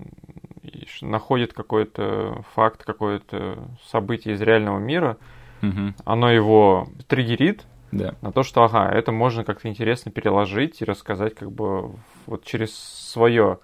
находит 1.02 1.54
какой-то 1.54 2.44
факт, 2.56 2.84
какое-то 2.84 3.70
событие 3.90 4.36
из 4.36 4.42
реального 4.42 4.80
мира, 4.80 5.16
угу. 5.62 5.94
оно 6.04 6.30
его 6.30 6.90
триггерит, 7.08 7.64
да. 7.98 8.16
на 8.22 8.32
то, 8.32 8.44
что, 8.44 8.64
ага, 8.64 8.90
это 8.90 9.12
можно 9.12 9.44
как-то 9.44 9.68
интересно 9.68 10.12
переложить 10.12 10.82
и 10.82 10.86
рассказать 10.86 11.36
как 11.36 11.52
бы 11.52 11.92
вот 12.25 12.44
через 12.44 12.75
свое 12.75 13.60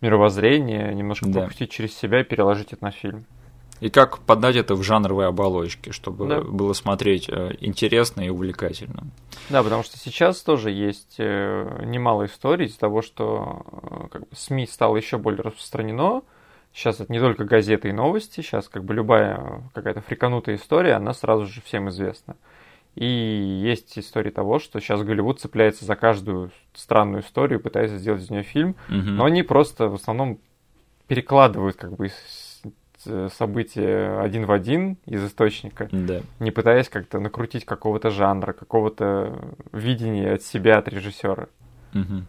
мировоззрение, 0.00 0.94
немножко 0.94 1.26
да. 1.28 1.40
пропустить 1.40 1.70
через 1.70 1.96
себя 1.96 2.20
и 2.20 2.24
переложить 2.24 2.72
это 2.72 2.84
на 2.84 2.90
фильм. 2.90 3.24
И 3.80 3.90
как 3.90 4.18
подать 4.18 4.56
это 4.56 4.74
в 4.74 4.82
жанровой 4.82 5.28
оболочке, 5.28 5.92
чтобы 5.92 6.26
да. 6.26 6.40
было 6.40 6.72
смотреть 6.72 7.28
э, 7.28 7.52
интересно 7.60 8.22
и 8.22 8.28
увлекательно. 8.28 9.04
Да, 9.50 9.62
потому 9.62 9.84
что 9.84 9.98
сейчас 9.98 10.42
тоже 10.42 10.70
есть 10.70 11.14
э, 11.18 11.84
немало 11.84 12.26
историй 12.26 12.66
из 12.66 12.76
того, 12.76 13.02
что 13.02 13.64
э, 13.70 14.08
как 14.10 14.22
бы, 14.22 14.34
СМИ 14.34 14.66
стало 14.66 14.96
еще 14.96 15.18
более 15.18 15.42
распространено. 15.42 16.22
Сейчас 16.74 17.00
это 17.00 17.12
не 17.12 17.20
только 17.20 17.44
газеты 17.44 17.90
и 17.90 17.92
новости, 17.92 18.40
сейчас 18.40 18.68
как 18.68 18.84
бы 18.84 18.94
любая 18.94 19.62
какая-то 19.74 20.00
фриканутая 20.00 20.56
история, 20.56 20.94
она 20.94 21.14
сразу 21.14 21.46
же 21.46 21.62
всем 21.62 21.88
известна. 21.88 22.36
И 22.94 23.06
есть 23.06 23.98
история 23.98 24.30
того, 24.30 24.58
что 24.58 24.80
сейчас 24.80 25.02
Голливуд 25.02 25.40
цепляется 25.40 25.84
за 25.84 25.94
каждую 25.94 26.50
странную 26.74 27.22
историю, 27.22 27.60
пытается 27.60 27.96
сделать 27.96 28.22
из 28.22 28.30
нее 28.30 28.42
фильм, 28.42 28.70
угу. 28.88 28.96
но 28.96 29.24
они 29.24 29.42
просто 29.42 29.88
в 29.88 29.94
основном 29.94 30.40
перекладывают 31.06 31.76
как 31.76 31.94
бы 31.96 32.10
события 33.32 34.20
один 34.20 34.44
в 34.46 34.52
один 34.52 34.98
из 35.06 35.24
источника, 35.24 35.88
да. 35.92 36.20
не 36.40 36.50
пытаясь 36.50 36.88
как-то 36.88 37.20
накрутить 37.20 37.64
какого-то 37.64 38.10
жанра, 38.10 38.52
какого-то 38.52 39.54
видения 39.72 40.32
от 40.32 40.42
себя, 40.42 40.78
от 40.78 40.88
режиссера. 40.88 41.48
Угу. 41.94 42.24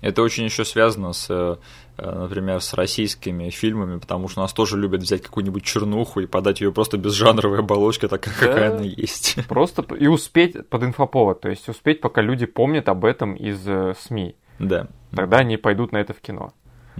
Это 0.00 0.22
очень 0.22 0.44
еще 0.44 0.64
связано 0.64 1.12
с, 1.12 1.28
э, 1.30 1.56
например, 1.96 2.60
с 2.60 2.72
российскими 2.74 3.50
фильмами, 3.50 3.98
потому 3.98 4.28
что 4.28 4.40
нас 4.40 4.52
тоже 4.52 4.78
любят 4.78 5.02
взять 5.02 5.22
какую-нибудь 5.22 5.62
чернуху 5.62 6.20
и 6.20 6.26
подать 6.26 6.60
ее 6.60 6.72
просто 6.72 6.96
без 6.96 7.12
жанровой 7.12 7.58
оболочки, 7.58 8.08
такая, 8.08 8.34
да, 8.34 8.46
какая 8.46 8.70
она 8.72 8.82
есть. 8.82 9.36
Просто 9.48 9.84
и 9.94 10.06
успеть 10.06 10.68
под 10.68 10.84
инфоповод, 10.84 11.40
то 11.40 11.50
есть 11.50 11.68
успеть, 11.68 12.00
пока 12.00 12.22
люди 12.22 12.46
помнят 12.46 12.88
об 12.88 13.04
этом 13.04 13.34
из 13.34 13.66
э, 13.66 13.94
СМИ. 13.98 14.36
Да. 14.58 14.88
Тогда 15.14 15.38
они 15.38 15.56
пойдут 15.56 15.92
на 15.92 15.98
это 15.98 16.14
в 16.14 16.20
кино. 16.20 16.52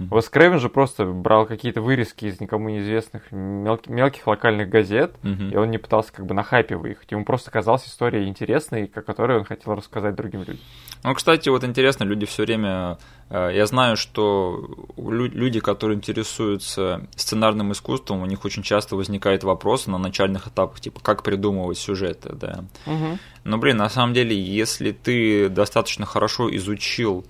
Уэс 0.09 0.29
Крэвен 0.29 0.59
же 0.59 0.69
просто 0.69 1.05
брал 1.05 1.45
какие-то 1.45 1.81
вырезки 1.81 2.25
из 2.25 2.39
никому 2.39 2.69
неизвестных 2.69 3.31
мелких, 3.31 3.89
мелких 3.89 4.27
локальных 4.27 4.69
газет, 4.69 5.15
mm-hmm. 5.23 5.51
и 5.51 5.55
он 5.57 5.69
не 5.71 5.77
пытался 5.77 6.13
как 6.13 6.25
бы 6.25 6.33
на 6.33 6.43
хайпе 6.43 6.75
выехать. 6.75 7.11
Ему 7.11 7.25
просто 7.25 7.51
казалась 7.51 7.85
история 7.85 8.27
интересной, 8.27 8.91
о 8.93 9.01
которой 9.01 9.37
он 9.39 9.43
хотел 9.43 9.75
рассказать 9.75 10.15
другим 10.15 10.41
людям. 10.41 10.59
Ну, 11.03 11.13
кстати, 11.15 11.49
вот 11.49 11.63
интересно, 11.63 12.03
люди 12.03 12.25
все 12.25 12.43
время... 12.43 12.97
Э, 13.29 13.49
я 13.53 13.65
знаю, 13.65 13.97
что 13.97 14.87
люди, 14.97 15.59
которые 15.59 15.97
интересуются 15.97 17.07
сценарным 17.15 17.71
искусством, 17.71 18.21
у 18.21 18.25
них 18.25 18.45
очень 18.45 18.63
часто 18.63 18.95
возникают 18.95 19.43
вопросы 19.43 19.89
на 19.89 19.97
начальных 19.97 20.47
этапах, 20.47 20.79
типа, 20.79 20.99
как 21.01 21.23
придумывать 21.23 21.77
сюжеты, 21.77 22.33
да. 22.33 22.65
Угу. 22.85 23.17
Но, 23.45 23.57
блин, 23.57 23.77
на 23.77 23.89
самом 23.89 24.13
деле, 24.13 24.39
если 24.39 24.91
ты 24.91 25.49
достаточно 25.49 26.05
хорошо 26.05 26.55
изучил 26.55 27.25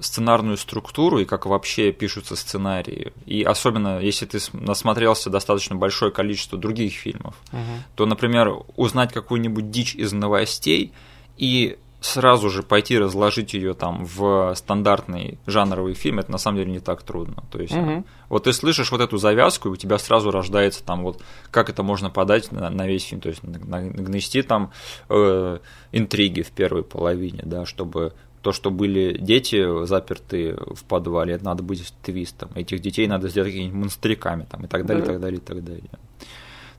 сценарную 0.00 0.56
структуру 0.56 1.18
и 1.18 1.24
как 1.24 1.46
вообще 1.46 1.92
пишутся 1.92 2.36
сценарии, 2.36 3.12
и 3.26 3.42
особенно 3.42 4.00
если 4.00 4.26
ты 4.26 4.38
насмотрелся 4.52 5.30
достаточно 5.30 5.76
большое 5.76 6.12
количество 6.12 6.58
других 6.58 6.94
фильмов, 6.94 7.36
угу. 7.52 7.60
то, 7.94 8.06
например, 8.06 8.52
узнать 8.76 9.12
какую-нибудь 9.12 9.70
дичь 9.70 9.94
из 9.94 10.12
новостей 10.12 10.92
и 11.36 11.78
сразу 12.00 12.48
же 12.48 12.62
пойти 12.62 12.96
разложить 12.96 13.54
ее 13.54 13.74
там 13.74 14.04
в 14.04 14.54
стандартный 14.54 15.38
жанровый 15.46 15.94
фильм, 15.94 16.20
это 16.20 16.30
на 16.30 16.38
самом 16.38 16.58
деле 16.58 16.70
не 16.70 16.80
так 16.80 17.02
трудно. 17.02 17.42
То 17.50 17.60
есть, 17.60 17.74
угу. 17.74 18.04
вот 18.28 18.44
ты 18.44 18.52
слышишь 18.52 18.92
вот 18.92 19.00
эту 19.00 19.18
завязку, 19.18 19.68
и 19.68 19.72
у 19.72 19.76
тебя 19.76 19.98
сразу 19.98 20.30
рождается 20.30 20.84
там 20.84 21.02
вот, 21.02 21.22
как 21.50 21.70
это 21.70 21.82
можно 21.82 22.08
подать 22.08 22.52
на, 22.52 22.70
на 22.70 22.86
весь 22.86 23.04
фильм, 23.04 23.20
то 23.20 23.30
есть 23.30 23.42
нагнести 23.42 24.42
там 24.42 24.70
э, 25.08 25.58
интриги 25.90 26.42
в 26.42 26.52
первой 26.52 26.84
половине, 26.84 27.42
да, 27.44 27.66
чтобы 27.66 28.12
то, 28.42 28.52
что 28.52 28.70
были 28.70 29.16
дети 29.18 29.84
заперты 29.86 30.56
в 30.56 30.84
подвале, 30.84 31.34
это 31.34 31.44
надо 31.44 31.62
быть 31.62 31.92
твистом. 32.02 32.50
Этих 32.54 32.80
детей 32.80 33.06
надо 33.06 33.28
сделать 33.28 33.50
какими-нибудь 33.50 33.78
монстриками 33.78 34.46
там, 34.50 34.64
и 34.64 34.68
так 34.68 34.86
далее, 34.86 35.04
да. 35.04 35.10
и 35.10 35.14
так 35.14 35.20
далее, 35.20 35.38
и 35.38 35.42
так 35.42 35.64
далее. 35.64 35.90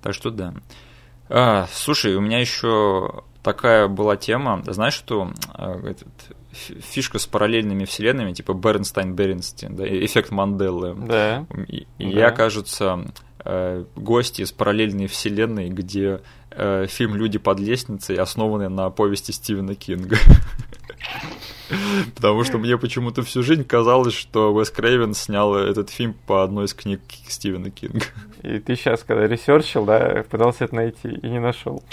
Так 0.01 0.13
что 0.13 0.29
да. 0.29 0.53
А, 1.29 1.67
слушай, 1.71 2.15
у 2.15 2.21
меня 2.21 2.39
еще 2.39 3.23
такая 3.43 3.87
была 3.87 4.17
тема, 4.17 4.63
знаешь, 4.65 4.93
что 4.93 5.31
а, 5.53 5.79
этот, 5.85 6.07
фишка 6.51 7.19
с 7.19 7.27
параллельными 7.27 7.85
вселенными, 7.85 8.33
типа 8.33 8.53
Бернстайн, 8.53 9.13
Бернстин, 9.13 9.75
да, 9.75 9.87
эффект 9.87 10.31
Манделы. 10.31 10.95
Да. 10.95 11.45
И, 11.67 11.85
да. 11.99 12.05
я, 12.05 12.31
кажется, 12.31 13.05
э, 13.45 13.85
гости 13.95 14.41
из 14.41 14.51
параллельной 14.51 15.07
вселенной, 15.07 15.69
где 15.69 16.21
э, 16.51 16.87
фильм 16.87 17.15
«Люди 17.15 17.37
под 17.37 17.59
лестницей» 17.59 18.15
основанный 18.15 18.69
на 18.69 18.89
повести 18.89 19.31
Стивена 19.31 19.75
Кинга. 19.75 20.17
Потому 22.15 22.43
что 22.43 22.57
мне 22.57 22.77
почему-то 22.77 23.23
всю 23.23 23.43
жизнь 23.43 23.63
казалось, 23.63 24.13
что 24.13 24.53
Уэс 24.53 24.71
Крейвен 24.71 25.13
снял 25.13 25.55
этот 25.55 25.89
фильм 25.89 26.15
по 26.27 26.43
одной 26.43 26.65
из 26.65 26.73
книг 26.73 27.01
Стивена 27.27 27.69
Кинга. 27.69 28.05
И 28.43 28.59
ты 28.59 28.75
сейчас, 28.75 29.03
когда 29.03 29.27
ресерчил, 29.27 29.85
да, 29.85 30.23
пытался 30.29 30.65
это 30.65 30.75
найти 30.75 31.09
и 31.09 31.27
не 31.27 31.39
нашел. 31.39 31.83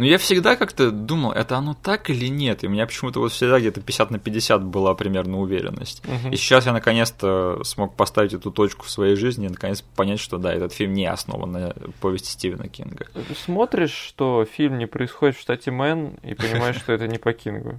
Ну, 0.00 0.06
я 0.06 0.16
всегда 0.16 0.56
как-то 0.56 0.90
думал, 0.90 1.32
это 1.32 1.58
оно 1.58 1.74
так 1.74 2.08
или 2.08 2.26
нет. 2.26 2.64
И 2.64 2.66
у 2.66 2.70
меня 2.70 2.86
почему-то 2.86 3.20
вот 3.20 3.32
всегда 3.32 3.60
где-то 3.60 3.82
50 3.82 4.10
на 4.10 4.18
50 4.18 4.64
была 4.64 4.94
примерно 4.94 5.38
уверенность. 5.38 6.02
Угу. 6.06 6.32
И 6.32 6.36
сейчас 6.36 6.64
я 6.64 6.72
наконец-то 6.72 7.62
смог 7.64 7.94
поставить 7.96 8.32
эту 8.32 8.50
точку 8.50 8.86
в 8.86 8.90
своей 8.90 9.14
жизни 9.14 9.44
и 9.44 9.50
наконец 9.50 9.82
понять, 9.82 10.18
что 10.18 10.38
да, 10.38 10.54
этот 10.54 10.72
фильм 10.72 10.94
не 10.94 11.04
основан 11.04 11.52
на 11.52 11.74
повести 12.00 12.30
Стивена 12.30 12.68
Кинга. 12.68 13.08
Смотришь, 13.44 13.92
что 13.92 14.46
фильм 14.50 14.78
не 14.78 14.86
происходит 14.86 15.36
в 15.36 15.40
штате 15.40 15.70
Мэн, 15.70 16.14
и 16.22 16.32
понимаешь, 16.32 16.76
что 16.80 16.94
это 16.94 17.06
не 17.06 17.18
по 17.18 17.34
Кингу. 17.34 17.78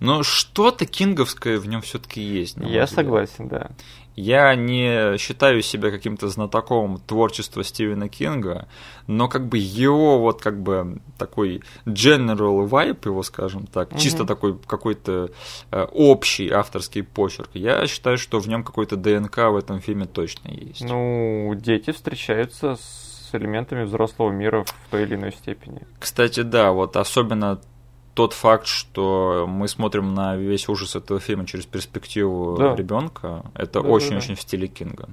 Но 0.00 0.22
что-то 0.22 0.86
кинговское 0.86 1.58
в 1.58 1.66
нем 1.66 1.80
все-таки 1.82 2.20
есть. 2.20 2.56
Я 2.58 2.86
согласен, 2.86 3.48
да. 3.48 3.70
Я 4.16 4.54
не 4.54 5.18
считаю 5.18 5.60
себя 5.62 5.90
каким-то 5.90 6.28
знатоком 6.28 7.00
творчества 7.04 7.64
Стивена 7.64 8.08
Кинга, 8.08 8.68
но 9.08 9.28
как 9.28 9.48
бы 9.48 9.58
его 9.58 10.20
вот 10.20 10.40
как 10.40 10.62
бы 10.62 10.98
такой 11.18 11.62
general 11.84 12.68
vibe 12.68 13.06
его, 13.06 13.22
скажем 13.24 13.66
так, 13.66 13.90
угу. 13.90 13.98
чисто 13.98 14.24
такой 14.24 14.56
какой-то 14.56 15.32
э, 15.72 15.86
общий 15.92 16.48
авторский 16.48 17.02
почерк, 17.02 17.50
я 17.54 17.86
считаю, 17.88 18.16
что 18.16 18.38
в 18.38 18.46
нем 18.46 18.62
какой-то 18.62 18.96
ДНК 18.96 19.36
в 19.38 19.56
этом 19.56 19.80
фильме 19.80 20.06
точно 20.06 20.48
есть. 20.48 20.84
Ну, 20.84 21.52
дети 21.56 21.90
встречаются 21.90 22.76
с 22.76 23.30
элементами 23.32 23.82
взрослого 23.82 24.30
мира 24.30 24.62
в 24.62 24.90
той 24.90 25.02
или 25.02 25.16
иной 25.16 25.32
степени. 25.32 25.82
Кстати, 25.98 26.40
да, 26.40 26.70
вот 26.70 26.96
особенно 26.96 27.60
тот 28.14 28.32
факт, 28.32 28.66
что 28.66 29.46
мы 29.48 29.68
смотрим 29.68 30.14
на 30.14 30.36
весь 30.36 30.68
ужас 30.68 30.96
этого 30.96 31.20
фильма 31.20 31.46
через 31.46 31.66
перспективу 31.66 32.56
да. 32.56 32.74
ребенка, 32.74 33.44
это 33.54 33.80
очень-очень 33.80 34.28
да, 34.28 34.34
да. 34.34 34.40
в 34.40 34.40
стиле 34.40 34.68
Кинга. 34.68 35.08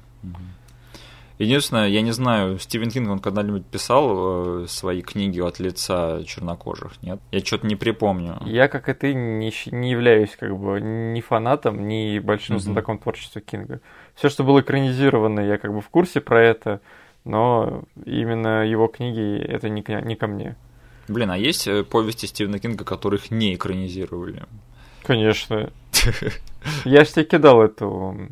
Единственное, 1.41 1.87
я 1.87 2.01
не 2.01 2.11
знаю, 2.11 2.59
Стивен 2.59 2.91
Кинг, 2.91 3.09
он 3.09 3.17
когда-нибудь 3.17 3.65
писал 3.65 4.63
э, 4.63 4.67
свои 4.67 5.01
книги 5.01 5.39
от 5.39 5.59
лица 5.59 6.23
чернокожих, 6.23 7.01
нет? 7.01 7.19
Я 7.31 7.39
что-то 7.39 7.65
не 7.65 7.75
припомню. 7.75 8.37
Я, 8.45 8.67
как 8.67 8.89
и 8.89 8.93
ты, 8.93 9.15
не, 9.15 9.51
не 9.71 9.89
являюсь 9.89 10.35
как 10.39 10.55
бы 10.55 10.79
ни 10.79 11.19
фанатом, 11.19 11.87
ни 11.87 12.19
большим 12.19 12.57
mm-hmm. 12.57 12.59
знатоком 12.59 12.99
творчества 12.99 13.41
Кинга. 13.41 13.81
Все, 14.13 14.29
что 14.29 14.43
было 14.43 14.61
экранизировано, 14.61 15.39
я 15.39 15.57
как 15.57 15.73
бы 15.73 15.81
в 15.81 15.89
курсе 15.89 16.21
про 16.21 16.43
это, 16.43 16.79
но 17.23 17.85
именно 18.05 18.63
его 18.63 18.85
книги 18.87 19.43
это 19.43 19.67
не, 19.67 19.83
не 20.03 20.15
ко 20.15 20.27
мне. 20.27 20.55
Блин, 21.11 21.31
а 21.31 21.37
есть 21.37 21.67
э, 21.67 21.83
повести 21.83 22.25
Стивена 22.25 22.59
Кинга, 22.59 22.83
которых 22.83 23.31
не 23.31 23.55
экранизировали? 23.55 24.43
Конечно. 25.03 25.71
Я 26.85 27.03
же 27.03 27.11
тебе 27.11 27.25
кидал 27.25 27.61
эту 27.61 28.29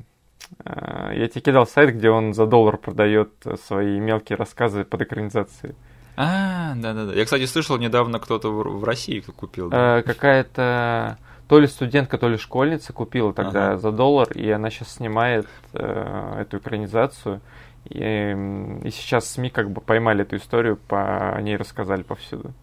Э, 0.65 1.11
я 1.15 1.27
тебе 1.27 1.41
кидал 1.41 1.67
сайт, 1.67 1.95
где 1.95 2.09
он 2.09 2.33
за 2.33 2.45
доллар 2.45 2.77
продает 2.77 3.31
свои 3.65 3.99
мелкие 3.99 4.37
рассказы 4.37 4.83
под 4.83 5.01
экранизацией. 5.01 5.75
А, 6.15 6.73
да-да-да. 6.75 7.13
Я, 7.13 7.23
кстати, 7.23 7.45
слышал, 7.45 7.77
недавно 7.77 8.19
кто-то 8.19 8.49
в 8.49 8.83
России 8.83 9.19
купил. 9.19 9.69
Да? 9.69 9.99
Э, 9.99 10.03
какая-то 10.03 11.17
то 11.47 11.59
ли 11.59 11.67
студентка, 11.67 12.17
то 12.17 12.27
ли 12.27 12.37
школьница 12.37 12.93
купила 12.93 13.33
тогда 13.33 13.69
ага. 13.69 13.77
за 13.77 13.91
доллар, 13.91 14.31
и 14.33 14.49
она 14.49 14.69
сейчас 14.69 14.95
снимает 14.95 15.47
э, 15.73 16.41
эту 16.41 16.57
экранизацию. 16.57 17.41
И, 17.85 17.99
и 17.99 18.91
сейчас 18.91 19.31
СМИ 19.31 19.49
как 19.49 19.71
бы 19.71 19.81
поймали 19.81 20.23
эту 20.23 20.35
историю, 20.35 20.77
по 20.77 21.31
о 21.33 21.41
ней 21.41 21.55
рассказали 21.55 22.03
повсюду. 22.03 22.53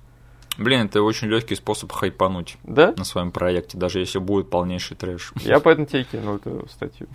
Блин, 0.59 0.87
это 0.87 1.03
очень 1.03 1.29
легкий 1.29 1.55
способ 1.55 1.93
хайпануть 1.93 2.57
да? 2.63 2.95
на 2.97 3.05
своем 3.05 3.31
проекте, 3.31 3.77
даже 3.77 4.01
если 4.01 4.19
будет 4.19 4.51
полнейший 4.51 4.97
трэш. 4.97 5.33
Я 5.37 5.61
поэтому 5.61 5.87
тебе 5.87 6.05
кинул 6.05 6.37
эту 6.37 6.67
статью. 6.71 7.09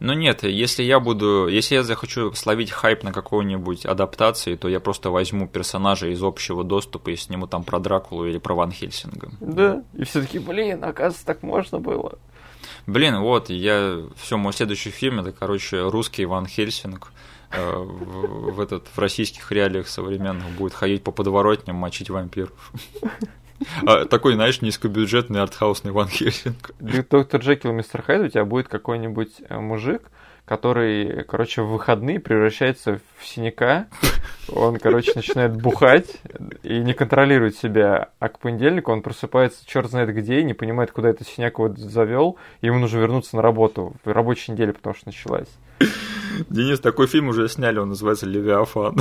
Ну 0.00 0.12
нет, 0.12 0.44
если 0.44 0.84
я 0.84 1.00
буду, 1.00 1.48
если 1.48 1.74
я 1.74 1.82
захочу 1.82 2.32
словить 2.32 2.70
хайп 2.70 3.02
на 3.02 3.12
какой-нибудь 3.12 3.84
адаптации, 3.84 4.54
то 4.54 4.68
я 4.68 4.78
просто 4.78 5.10
возьму 5.10 5.48
персонажа 5.48 6.06
из 6.06 6.22
общего 6.22 6.62
доступа 6.62 7.10
и 7.10 7.16
сниму 7.16 7.48
там 7.48 7.64
про 7.64 7.80
Дракулу 7.80 8.26
или 8.26 8.38
про 8.38 8.54
Ван 8.54 8.70
Хельсинга. 8.70 9.30
Да, 9.40 9.82
и 9.94 10.04
все 10.04 10.20
таки 10.20 10.38
блин, 10.38 10.84
оказывается, 10.84 11.26
так 11.26 11.42
можно 11.42 11.80
было. 11.80 12.18
Блин, 12.86 13.18
вот, 13.20 13.50
я, 13.50 14.02
все, 14.16 14.36
мой 14.36 14.52
следующий 14.52 14.90
фильм, 14.90 15.20
это, 15.20 15.32
короче, 15.32 15.88
русский 15.88 16.24
Ван 16.26 16.46
Хельсинг 16.46 17.12
в, 17.50 18.52
в 18.52 18.60
этот 18.60 18.86
в 18.88 18.98
российских 18.98 19.50
реалиях 19.52 19.88
современных 19.88 20.48
будет 20.56 20.74
ходить 20.74 21.02
по 21.02 21.12
подворотням, 21.12 21.76
мочить 21.76 22.10
вампиров. 22.10 22.72
А, 23.84 24.04
такой, 24.04 24.34
знаешь, 24.34 24.62
низкобюджетный 24.62 25.40
артхаусный 25.40 25.90
Ван 25.90 26.08
Хельсинг. 26.08 26.70
Доктор 26.78 27.40
Джекил 27.40 27.70
и 27.70 27.74
Мистер 27.74 28.02
Хайд 28.02 28.22
у 28.22 28.28
тебя 28.28 28.44
будет 28.44 28.68
какой-нибудь 28.68 29.42
э, 29.48 29.58
мужик, 29.58 30.10
который, 30.48 31.24
короче, 31.24 31.62
в 31.62 31.68
выходные 31.68 32.18
превращается 32.18 33.00
в 33.18 33.26
синяка. 33.26 33.86
Он, 34.48 34.78
короче, 34.78 35.12
начинает 35.14 35.54
бухать 35.54 36.06
и 36.62 36.78
не 36.78 36.94
контролирует 36.94 37.56
себя. 37.56 38.08
А 38.18 38.28
к 38.30 38.38
понедельнику 38.38 38.90
он 38.90 39.02
просыпается 39.02 39.66
черт 39.66 39.90
знает 39.90 40.08
где 40.14 40.40
и 40.40 40.44
не 40.44 40.54
понимает, 40.54 40.90
куда 40.90 41.10
этот 41.10 41.28
синяк 41.28 41.58
вот 41.58 41.76
завел. 41.76 42.38
И 42.62 42.66
ему 42.66 42.78
нужно 42.78 42.98
вернуться 42.98 43.36
на 43.36 43.42
работу 43.42 43.94
в 44.02 44.10
рабочей 44.10 44.52
неделе, 44.52 44.72
потому 44.72 44.94
что 44.94 45.08
началась. 45.08 45.48
Денис, 46.48 46.80
такой 46.80 47.08
фильм 47.08 47.28
уже 47.28 47.48
сняли, 47.48 47.78
он 47.78 47.90
называется 47.90 48.26
«Левиафан». 48.26 48.96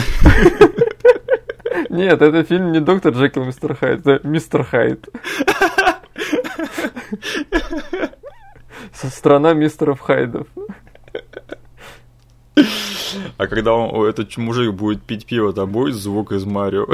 Нет, 1.89 2.21
это 2.21 2.43
фильм 2.43 2.73
не 2.73 2.81
доктор 2.81 3.13
Джекил 3.13 3.45
Мистер 3.45 3.73
Хайд, 3.73 4.05
это 4.05 4.27
Мистер 4.27 4.63
Хайд. 4.63 5.07
Страна 8.91 9.53
мистеров 9.53 9.99
Хайдов. 9.99 10.47
А 13.37 13.47
когда 13.47 13.73
он, 13.73 14.05
этот 14.05 14.35
мужик 14.37 14.73
будет 14.73 15.03
пить 15.03 15.25
пиво, 15.25 15.53
там 15.53 15.71
будет 15.71 15.95
звук 15.95 16.31
из 16.31 16.43
Марио? 16.43 16.87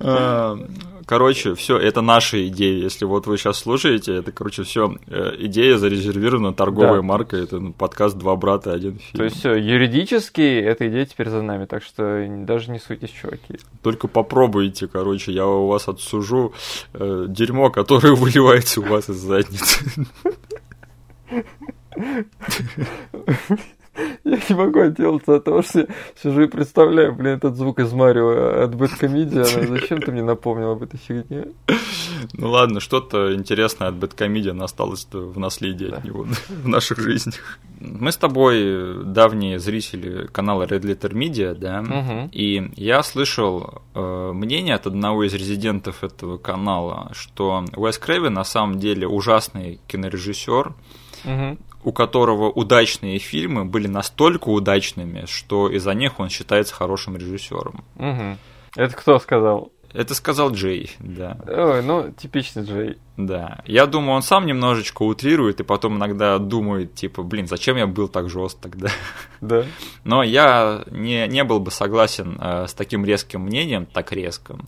Короче, 1.08 1.54
все, 1.54 1.78
это 1.78 2.02
наша 2.02 2.46
идея. 2.48 2.82
Если 2.82 3.06
вот 3.06 3.26
вы 3.26 3.38
сейчас 3.38 3.60
слушаете, 3.60 4.16
это, 4.16 4.30
короче, 4.30 4.64
все 4.64 4.94
э, 5.06 5.36
идея 5.38 5.78
зарезервирована, 5.78 6.52
торговая 6.52 6.96
да. 6.96 7.02
марка, 7.02 7.38
это 7.38 7.58
ну, 7.58 7.72
подкаст 7.72 8.18
«Два 8.18 8.36
брата, 8.36 8.74
один 8.74 8.98
фильм». 8.98 9.16
То 9.16 9.24
есть 9.24 9.36
все, 9.36 9.54
юридически 9.54 10.42
эта 10.42 10.86
идея 10.90 11.06
теперь 11.06 11.30
за 11.30 11.40
нами, 11.40 11.64
так 11.64 11.82
что 11.82 12.26
даже 12.44 12.70
не 12.70 12.78
суйтесь, 12.78 13.08
чуваки. 13.08 13.58
Только 13.82 14.06
попробуйте, 14.06 14.86
короче, 14.86 15.32
я 15.32 15.46
у 15.46 15.68
вас 15.68 15.88
отсужу 15.88 16.52
э, 16.92 17.24
дерьмо, 17.26 17.70
которое 17.70 18.12
выливается 18.14 18.82
у 18.82 18.84
вас 18.84 19.08
из 19.08 19.16
задницы. 19.16 20.06
Я 24.24 24.38
не 24.48 24.54
могу 24.54 24.80
отделаться 24.80 25.36
от 25.36 25.44
того, 25.44 25.62
что 25.62 25.80
я 25.80 25.86
сижу 26.22 26.42
и 26.42 26.46
представляю, 26.46 27.14
блин, 27.14 27.36
этот 27.36 27.56
звук 27.56 27.80
из 27.80 27.92
Марио 27.92 28.64
от 28.64 28.74
Бэткомедиана. 28.74 29.66
Зачем 29.66 30.00
ты 30.00 30.12
мне 30.12 30.22
напомнил 30.22 30.72
об 30.72 30.82
этой 30.82 30.98
фигне? 30.98 31.46
Ну 32.32 32.50
ладно, 32.50 32.80
что-то 32.80 33.34
интересное 33.34 33.88
от 33.88 33.96
Бэткомедиана 33.96 34.64
осталось 34.64 35.06
в 35.10 35.38
наследии 35.38 35.86
да. 35.86 35.96
от 35.98 36.04
него 36.04 36.26
в 36.48 36.68
наших 36.68 36.98
жизнях. 36.98 37.58
Мы 37.80 38.10
с 38.10 38.16
тобой 38.16 39.04
давние 39.04 39.58
зрители 39.58 40.26
канала 40.26 40.64
Red 40.64 40.82
Letter 40.82 41.12
Media, 41.12 41.54
да, 41.54 41.80
угу. 41.80 42.28
и 42.32 42.70
я 42.74 43.02
слышал 43.02 43.82
э, 43.94 44.32
мнение 44.32 44.74
от 44.74 44.86
одного 44.86 45.24
из 45.24 45.34
резидентов 45.34 46.02
этого 46.02 46.38
канала, 46.38 47.10
что 47.12 47.64
Уэс 47.76 47.98
Крэви 47.98 48.30
на 48.30 48.44
самом 48.44 48.78
деле 48.78 49.06
ужасный 49.06 49.80
кинорежиссер, 49.86 50.72
угу 51.24 51.58
у 51.84 51.92
которого 51.92 52.50
удачные 52.50 53.18
фильмы 53.18 53.64
были 53.64 53.86
настолько 53.86 54.48
удачными, 54.48 55.24
что 55.26 55.68
из-за 55.70 55.94
них 55.94 56.18
он 56.20 56.28
считается 56.28 56.74
хорошим 56.74 57.16
режиссером. 57.16 57.84
Угу. 57.96 58.38
Это 58.76 58.96
кто 58.96 59.18
сказал? 59.18 59.72
Это 59.94 60.14
сказал 60.14 60.52
Джей, 60.52 60.90
да. 60.98 61.38
Ой, 61.46 61.82
ну, 61.82 62.12
типичный 62.12 62.64
Джей. 62.64 62.98
Да. 63.16 63.62
Я 63.64 63.86
думаю, 63.86 64.16
он 64.16 64.22
сам 64.22 64.44
немножечко 64.44 65.02
утрирует 65.02 65.60
и 65.60 65.64
потом 65.64 65.96
иногда 65.96 66.38
думает, 66.38 66.94
типа, 66.94 67.22
блин, 67.22 67.46
зачем 67.46 67.76
я 67.78 67.86
был 67.86 68.08
так 68.08 68.28
жест 68.28 68.60
тогда? 68.60 68.90
Да. 69.40 69.64
Но 70.04 70.22
я 70.22 70.84
не, 70.90 71.26
не 71.28 71.42
был 71.42 71.60
бы 71.60 71.70
согласен 71.70 72.38
э, 72.40 72.66
с 72.68 72.74
таким 72.74 73.04
резким 73.04 73.42
мнением, 73.42 73.86
так 73.86 74.12
резко 74.12 74.58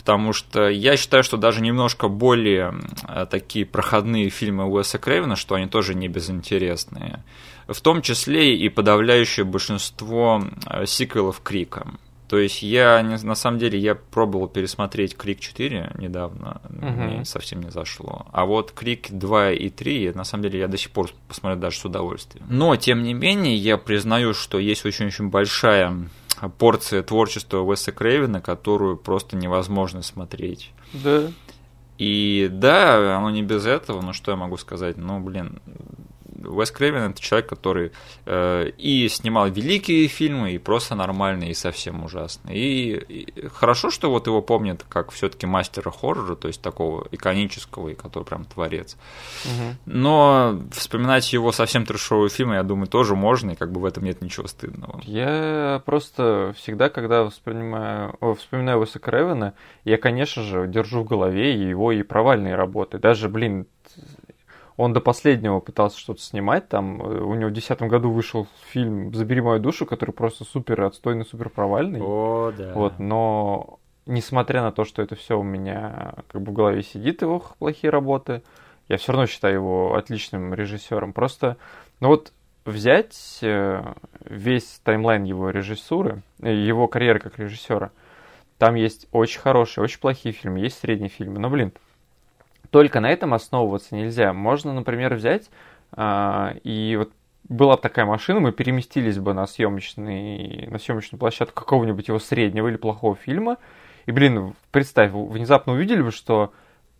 потому 0.00 0.32
что 0.32 0.70
я 0.70 0.96
считаю, 0.96 1.22
что 1.22 1.36
даже 1.36 1.60
немножко 1.60 2.08
более 2.08 2.74
э, 3.06 3.26
такие 3.30 3.66
проходные 3.66 4.30
фильмы 4.30 4.64
Уэса 4.64 4.98
Крейвена, 4.98 5.36
что 5.36 5.56
они 5.56 5.66
тоже 5.66 5.94
не 5.94 6.08
безинтересные, 6.08 7.22
в 7.68 7.78
том 7.82 8.00
числе 8.00 8.56
и 8.56 8.70
подавляющее 8.70 9.44
большинство 9.44 10.42
э, 10.66 10.86
сиквелов 10.86 11.42
Крика. 11.42 11.86
То 12.28 12.38
есть 12.38 12.62
я, 12.62 13.02
на 13.02 13.34
самом 13.34 13.58
деле, 13.58 13.78
я 13.78 13.94
пробовал 13.94 14.48
пересмотреть 14.48 15.16
Крик 15.16 15.40
4 15.40 15.96
недавно, 15.98 16.62
угу. 16.64 16.86
мне 16.86 17.24
совсем 17.26 17.60
не 17.60 17.70
зашло. 17.70 18.26
А 18.32 18.46
вот 18.46 18.72
Крик 18.72 19.10
2 19.10 19.50
и 19.50 19.68
3, 19.68 20.12
на 20.14 20.24
самом 20.24 20.44
деле, 20.44 20.60
я 20.60 20.68
до 20.68 20.78
сих 20.78 20.92
пор 20.92 21.10
посмотрю 21.28 21.60
даже 21.60 21.78
с 21.78 21.84
удовольствием. 21.84 22.46
Но, 22.48 22.74
тем 22.76 23.02
не 23.02 23.12
менее, 23.12 23.56
я 23.56 23.76
признаю, 23.76 24.32
что 24.32 24.58
есть 24.58 24.86
очень-очень 24.86 25.28
большая 25.28 26.08
порция 26.48 27.02
творчества 27.02 27.58
Уэса 27.58 27.92
Крейвена, 27.92 28.40
которую 28.40 28.96
просто 28.96 29.36
невозможно 29.36 30.02
смотреть. 30.02 30.72
Да. 30.92 31.30
И 31.98 32.48
да, 32.50 33.18
оно 33.18 33.30
не 33.30 33.42
без 33.42 33.66
этого, 33.66 34.00
но 34.00 34.12
что 34.14 34.30
я 34.30 34.36
могу 34.36 34.56
сказать? 34.56 34.96
Ну, 34.96 35.20
блин, 35.20 35.60
Уэс 36.44 36.70
Крейвен 36.70 37.10
это 37.10 37.20
человек, 37.20 37.48
который 37.48 37.92
э, 38.26 38.70
и 38.76 39.08
снимал 39.08 39.48
великие 39.48 40.08
фильмы, 40.08 40.52
и 40.52 40.58
просто 40.58 40.94
нормальные, 40.94 41.50
и 41.50 41.54
совсем 41.54 42.04
ужасные. 42.04 42.56
И, 42.56 42.94
и 42.96 43.48
хорошо, 43.48 43.90
что 43.90 44.10
вот 44.10 44.26
его 44.26 44.42
помнят 44.42 44.84
как 44.88 45.10
все-таки 45.10 45.46
мастера 45.46 45.90
хоррора, 45.90 46.34
то 46.34 46.48
есть 46.48 46.62
такого 46.62 47.06
иконического, 47.10 47.88
и 47.88 47.94
который 47.94 48.24
прям 48.24 48.44
творец. 48.44 48.96
Угу. 49.44 49.76
Но 49.86 50.60
вспоминать 50.72 51.32
его 51.32 51.52
совсем 51.52 51.86
трешовые 51.86 52.30
фильмы, 52.30 52.54
я 52.56 52.62
думаю, 52.62 52.86
тоже 52.86 53.14
можно, 53.14 53.52
и 53.52 53.54
как 53.54 53.72
бы 53.72 53.80
в 53.80 53.84
этом 53.84 54.04
нет 54.04 54.22
ничего 54.22 54.46
стыдного. 54.46 55.00
Я 55.04 55.82
просто 55.84 56.54
всегда, 56.56 56.88
когда 56.88 57.28
вспоминаю, 57.28 58.16
о, 58.20 58.34
вспоминаю 58.34 58.80
Уэса 58.80 58.98
Крейвена, 58.98 59.54
я, 59.84 59.98
конечно 59.98 60.42
же, 60.42 60.66
держу 60.66 61.02
в 61.02 61.06
голове 61.06 61.54
его 61.54 61.92
и 61.92 62.02
провальные 62.02 62.54
работы. 62.54 62.98
Даже, 62.98 63.28
блин, 63.28 63.66
он 64.80 64.94
до 64.94 65.00
последнего 65.00 65.60
пытался 65.60 65.98
что-то 65.98 66.22
снимать. 66.22 66.68
Там 66.68 67.02
э, 67.02 67.20
у 67.20 67.34
него 67.34 67.50
в 67.50 67.52
2010 67.52 67.82
году 67.82 68.10
вышел 68.10 68.48
фильм 68.70 69.12
«Забери 69.14 69.42
мою 69.42 69.60
душу», 69.60 69.84
который 69.84 70.12
просто 70.12 70.44
супер 70.44 70.80
отстойный, 70.80 71.26
супер 71.26 71.50
провальный. 71.50 72.00
О, 72.02 72.50
да. 72.56 72.72
Вот, 72.72 72.98
но 72.98 73.78
несмотря 74.06 74.62
на 74.62 74.72
то, 74.72 74.84
что 74.84 75.02
это 75.02 75.16
все 75.16 75.38
у 75.38 75.42
меня 75.42 76.14
как 76.28 76.40
бы 76.40 76.52
в 76.52 76.54
голове 76.54 76.82
сидит, 76.82 77.20
его 77.20 77.44
плохие 77.58 77.90
работы, 77.90 78.42
я 78.88 78.96
все 78.96 79.12
равно 79.12 79.26
считаю 79.26 79.56
его 79.56 79.96
отличным 79.96 80.54
режиссером. 80.54 81.12
Просто, 81.12 81.58
ну 82.00 82.08
вот 82.08 82.32
взять 82.64 83.38
э, 83.42 83.82
весь 84.24 84.80
таймлайн 84.82 85.24
его 85.24 85.50
режиссуры, 85.50 86.22
э, 86.40 86.54
его 86.54 86.88
карьеры 86.88 87.20
как 87.20 87.38
режиссера, 87.38 87.90
там 88.56 88.76
есть 88.76 89.08
очень 89.12 89.40
хорошие, 89.40 89.84
очень 89.84 90.00
плохие 90.00 90.32
фильмы, 90.32 90.60
есть 90.60 90.78
средние 90.78 91.10
фильмы. 91.10 91.38
Но, 91.38 91.50
блин, 91.50 91.72
только 92.70 93.00
на 93.00 93.10
этом 93.10 93.34
основываться 93.34 93.94
нельзя. 93.94 94.32
Можно, 94.32 94.72
например, 94.72 95.14
взять 95.14 95.50
а, 95.92 96.54
и 96.62 96.96
вот 96.96 97.10
была 97.48 97.76
бы 97.76 97.82
такая 97.82 98.06
машина, 98.06 98.40
мы 98.40 98.52
переместились 98.52 99.18
бы 99.18 99.34
на, 99.34 99.46
съемочный, 99.46 100.68
на 100.70 100.78
съемочную 100.78 101.18
площадку 101.18 101.54
какого-нибудь 101.54 102.06
его 102.08 102.18
среднего 102.18 102.68
или 102.68 102.76
плохого 102.76 103.16
фильма, 103.16 103.56
и, 104.06 104.12
блин, 104.12 104.54
представь, 104.70 105.10
внезапно 105.12 105.72
увидели 105.72 106.02
бы, 106.02 106.12
что 106.12 106.52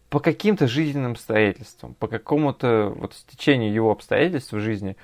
по 0.08 0.18
каким-то 0.18 0.66
жизненным 0.66 1.12
обстоятельствам, 1.12 1.94
по 1.94 2.08
какому-то 2.08 2.92
вот 2.96 3.14
стечению 3.14 3.72
его 3.72 3.92
обстоятельств 3.92 4.52
в 4.52 4.58
жизни, 4.58 4.96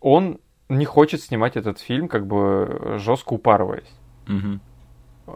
он 0.00 0.40
не 0.70 0.86
хочет 0.86 1.20
снимать 1.20 1.56
этот 1.56 1.80
фильм, 1.80 2.08
как 2.08 2.26
бы 2.26 2.96
жестко 2.98 3.34
упарываясь. 3.34 3.92
Угу. 4.26 4.60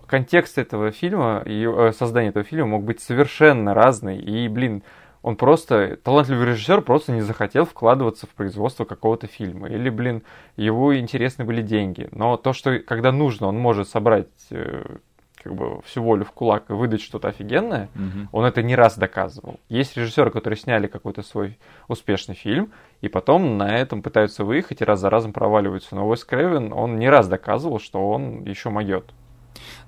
Контекст 0.07 0.59
этого 0.59 0.90
фильма 0.90 1.42
и 1.44 1.64
э, 1.66 1.92
создание 1.92 2.31
этого 2.31 2.44
фильма 2.44 2.66
мог 2.66 2.85
быть 2.85 3.00
совершенно 3.00 3.74
разный. 3.74 4.18
И, 4.18 4.48
блин, 4.48 4.83
он 5.22 5.37
просто, 5.37 5.96
талантливый 6.02 6.46
режиссер 6.46 6.81
просто 6.83 7.12
не 7.12 7.20
захотел 7.20 7.64
вкладываться 7.64 8.26
в 8.26 8.31
производство 8.31 8.85
какого-то 8.85 9.26
фильма. 9.26 9.68
Или, 9.68 9.88
блин, 9.90 10.22
его 10.57 10.98
интересны 10.98 11.44
были 11.44 11.62
деньги. 11.62 12.09
Но 12.12 12.37
то, 12.37 12.52
что 12.52 12.78
когда 12.81 13.12
нужно, 13.12 13.46
он 13.46 13.57
может 13.59 13.88
собрать 13.88 14.26
э, 14.50 14.96
как 15.42 15.55
бы 15.55 15.81
всю 15.83 16.02
волю 16.02 16.24
в 16.24 16.33
кулак 16.33 16.70
и 16.70 16.72
выдать 16.72 17.00
что-то 17.00 17.28
офигенное, 17.28 17.88
Мгм. 17.94 18.28
он 18.33 18.44
это 18.44 18.62
не 18.62 18.76
раз 18.76 18.96
доказывал. 18.96 19.59
Есть 19.68 19.96
режиссеры, 19.96 20.31
которые 20.31 20.57
сняли 20.57 20.87
какой-то 20.87 21.22
свой 21.22 21.59
успешный 21.88 22.35
фильм, 22.37 22.72
и 23.00 23.09
потом 23.09 23.59
на 23.59 23.76
этом 23.76 24.02
пытаются 24.02 24.44
выехать 24.44 24.81
и 24.83 24.85
раз 24.85 25.00
за 25.00 25.11
разом 25.11 25.33
проваливаются. 25.33 25.94
Но 25.96 26.09
Уэс 26.09 26.24
Крэвен, 26.24 26.72
он 26.72 26.98
не 26.98 27.09
раз 27.09 27.28
доказывал, 27.28 27.81
что 27.81 28.09
он 28.11 28.42
еще 28.44 28.70
могет. 28.70 29.12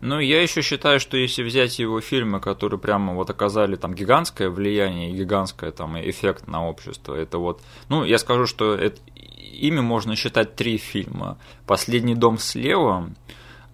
Ну, 0.01 0.19
я 0.21 0.43
еще 0.43 0.63
считаю, 0.63 1.01
что 1.01 1.17
если 1.17 1.43
взять 1.43 1.79
его 1.79 2.01
фильмы, 2.01 2.41
которые 2.41 2.79
прямо 2.79 3.15
вот 3.15 3.31
оказали 3.31 3.77
там 3.77 3.95
гигантское 3.95 4.51
влияние, 4.51 5.11
и 5.11 5.17
гигантское 5.17 5.71
там 5.71 5.99
эффект 5.99 6.47
на 6.47 6.67
общество, 6.67 7.15
это 7.15 7.39
вот, 7.39 7.63
ну, 7.89 8.05
я 8.05 8.19
скажу, 8.19 8.47
что 8.47 8.75
это, 8.75 9.01
ими 9.15 9.81
можно 9.81 10.17
считать 10.17 10.57
три 10.57 10.77
фильма. 10.77 11.39
«Последний 11.67 12.15
дом 12.15 12.39
слева», 12.39 13.11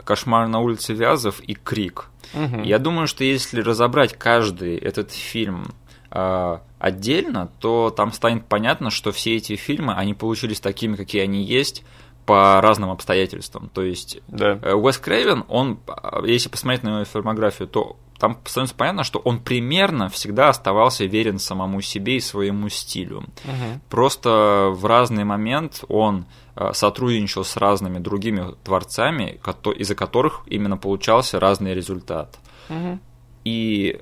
«Кошмар 0.04 0.48
на 0.48 0.60
улице 0.60 0.94
Вязов» 0.94 1.40
и 1.40 1.54
«Крик». 1.54 2.06
Мгм. 2.32 2.62
Я 2.62 2.78
думаю, 2.78 3.06
что 3.06 3.24
если 3.24 3.60
разобрать 3.60 4.16
каждый 4.16 4.76
этот 4.76 5.10
фильм 5.12 5.72
а, 6.10 6.62
отдельно, 6.78 7.50
то 7.60 7.90
там 7.90 8.12
станет 8.12 8.46
понятно, 8.46 8.90
что 8.90 9.12
все 9.12 9.36
эти 9.36 9.56
фильмы, 9.56 9.94
они 9.94 10.14
получились 10.14 10.60
такими, 10.60 10.96
какие 10.96 11.22
они 11.22 11.44
есть, 11.44 11.84
по 12.26 12.60
разным 12.60 12.90
обстоятельствам. 12.90 13.70
То 13.72 13.82
есть 13.82 14.20
Да. 14.28 14.58
Э, 14.62 14.74
Уэс 14.74 14.98
Крейвен, 14.98 15.44
он, 15.48 15.80
а, 15.86 16.24
если 16.24 16.48
посмотреть 16.48 16.82
на 16.82 16.88
его 16.90 17.04
фильмографию, 17.04 17.68
то 17.68 17.96
там 18.18 18.38
становится 18.44 18.76
понятно, 18.76 19.02
что 19.02 19.18
он 19.18 19.40
примерно 19.40 20.10
всегда 20.10 20.50
оставался 20.50 21.06
верен 21.06 21.38
самому 21.38 21.80
себе 21.80 22.16
и 22.16 22.20
своему 22.20 22.68
стилю. 22.68 23.24
Мгм. 23.44 23.80
Просто 23.88 24.70
в 24.72 24.84
разный 24.84 25.24
момент 25.24 25.84
он 25.88 26.26
э, 26.54 26.72
сотрудничал 26.74 27.44
с 27.44 27.56
разными 27.56 27.98
другими 27.98 28.54
творцами, 28.62 29.40
из-за 29.78 29.94
которых 29.94 30.42
именно 30.46 30.76
получался 30.76 31.40
разный 31.40 31.74
результат. 31.74 32.38
Мгм. 32.68 33.00
И 33.44 33.98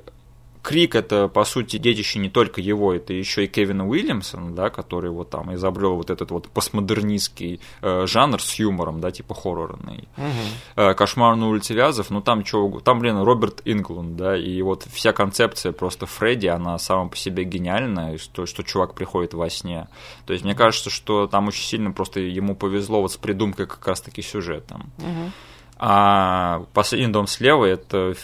Крик 0.62 0.94
это, 0.94 1.28
по 1.28 1.44
сути, 1.44 1.78
детище 1.78 2.18
не 2.18 2.28
только 2.28 2.60
его, 2.60 2.92
это 2.92 3.12
еще 3.12 3.44
и 3.44 3.46
Кевина 3.46 3.88
Уильямсона, 3.88 4.54
да, 4.54 4.70
который 4.70 5.10
вот 5.10 5.30
там 5.30 5.54
изобрел 5.54 5.96
вот 5.96 6.10
этот 6.10 6.30
вот 6.30 6.48
постмодернистский 6.48 7.60
э, 7.80 8.06
жанр 8.06 8.40
с 8.40 8.54
юмором, 8.54 9.00
да, 9.00 9.10
типа 9.10 9.34
хоррорный. 9.34 10.08
Мгм. 10.16 10.32
Э, 10.76 10.94
Кошмар 10.94 11.36
на 11.36 11.48
улице 11.48 11.74
Вязов, 11.74 12.10
ну 12.10 12.20
там 12.20 12.42
чё, 12.42 12.80
там, 12.84 13.00
блин, 13.00 13.18
Роберт 13.22 13.62
Инглунд, 13.64 14.16
да, 14.16 14.36
и 14.36 14.60
вот 14.62 14.86
вся 14.92 15.12
концепция 15.12 15.72
просто 15.72 16.06
Фредди, 16.06 16.46
она 16.46 16.78
сама 16.78 17.08
по 17.08 17.16
себе 17.16 17.44
гениальная, 17.44 18.18
что, 18.18 18.46
что 18.46 18.62
чувак 18.62 18.94
приходит 18.94 19.34
во 19.34 19.48
сне. 19.50 19.88
То 20.26 20.32
есть 20.32 20.44
мне 20.44 20.54
кажется, 20.54 20.90
что 20.90 21.26
там 21.26 21.48
очень 21.48 21.64
сильно 21.64 21.92
просто 21.92 22.20
ему 22.20 22.54
повезло 22.54 23.00
вот 23.00 23.12
с 23.12 23.16
придумкой 23.16 23.66
как 23.66 23.86
раз-таки 23.86 24.22
сюжета. 24.22 24.80
Мгм. 24.98 25.32
А 25.80 26.64
последний 26.74 27.12
дом 27.12 27.28
слева 27.28 27.64
это 27.64 28.14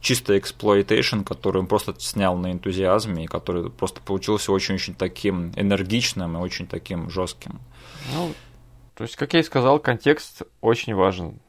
чисто 0.00 0.38
exploitation, 0.38 1.22
который 1.22 1.58
он 1.58 1.66
просто 1.66 1.94
снял 1.98 2.36
на 2.36 2.52
энтузиазме, 2.52 3.24
и 3.24 3.26
который 3.26 3.68
просто 3.68 4.00
получился 4.00 4.52
очень-очень 4.52 4.94
таким 4.94 5.52
энергичным 5.56 6.36
и 6.36 6.40
очень 6.40 6.68
таким 6.68 7.10
жестким. 7.10 7.60
Ну, 8.14 8.32
то 8.94 9.02
есть, 9.02 9.16
как 9.16 9.34
я 9.34 9.40
и 9.40 9.42
сказал, 9.42 9.80
контекст 9.80 10.42
очень 10.60 10.94
важен. 10.94 11.40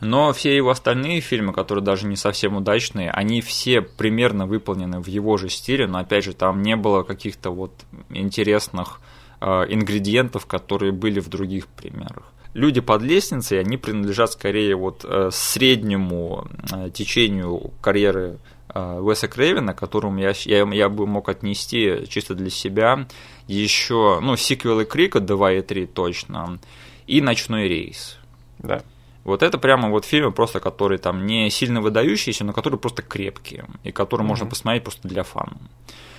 Но 0.00 0.32
все 0.32 0.56
его 0.56 0.70
остальные 0.70 1.20
фильмы, 1.20 1.52
которые 1.52 1.84
даже 1.84 2.06
не 2.06 2.16
совсем 2.16 2.56
удачные, 2.56 3.10
они 3.10 3.40
все 3.40 3.82
примерно 3.82 4.46
выполнены 4.46 4.98
в 4.98 5.06
его 5.06 5.36
же 5.36 5.48
стиле, 5.48 5.86
но 5.86 5.98
опять 5.98 6.24
же 6.24 6.32
там 6.32 6.62
не 6.62 6.74
было 6.74 7.02
каких-то 7.02 7.50
вот 7.50 7.72
интересных 8.08 9.00
э, 9.40 9.46
ингредиентов, 9.68 10.46
которые 10.46 10.90
были 10.90 11.20
в 11.20 11.28
других 11.28 11.68
примерах. 11.68 12.32
Люди 12.54 12.80
под 12.80 13.02
лестницей, 13.02 13.60
они 13.60 13.76
принадлежат 13.78 14.32
скорее 14.32 14.76
вот 14.76 15.04
э, 15.04 15.30
среднему 15.32 16.46
э, 16.70 16.90
течению 16.92 17.72
карьеры 17.80 18.38
э, 18.74 18.98
Уэса 19.00 19.26
Крейвена, 19.28 19.72
которому 19.72 20.18
я, 20.18 20.32
я, 20.44 20.66
я 20.70 20.88
бы 20.90 21.06
мог 21.06 21.28
отнести 21.30 22.06
чисто 22.08 22.34
для 22.34 22.50
себя 22.50 23.06
еще, 23.48 24.20
ну, 24.20 24.36
сиквелы 24.36 24.84
Крика 24.84 25.20
2 25.20 25.52
и 25.52 25.62
3 25.62 25.86
точно, 25.86 26.58
и 27.06 27.20
«Ночной 27.22 27.68
рейс». 27.68 28.18
Да. 28.58 28.82
Вот 29.24 29.42
это 29.42 29.56
прямо 29.56 29.88
вот 29.88 30.04
фильмы, 30.04 30.32
просто 30.32 30.60
которые 30.60 30.98
там 30.98 31.26
не 31.26 31.48
сильно 31.48 31.80
выдающиеся, 31.80 32.44
но 32.44 32.52
которые 32.52 32.78
просто 32.78 33.02
крепкие, 33.02 33.64
и 33.84 33.92
которые 33.92 34.26
можно 34.26 34.44
Мгм. 34.44 34.50
посмотреть 34.50 34.82
просто 34.82 35.08
для 35.08 35.22
фана. 35.22 35.56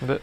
Да. 0.02 0.20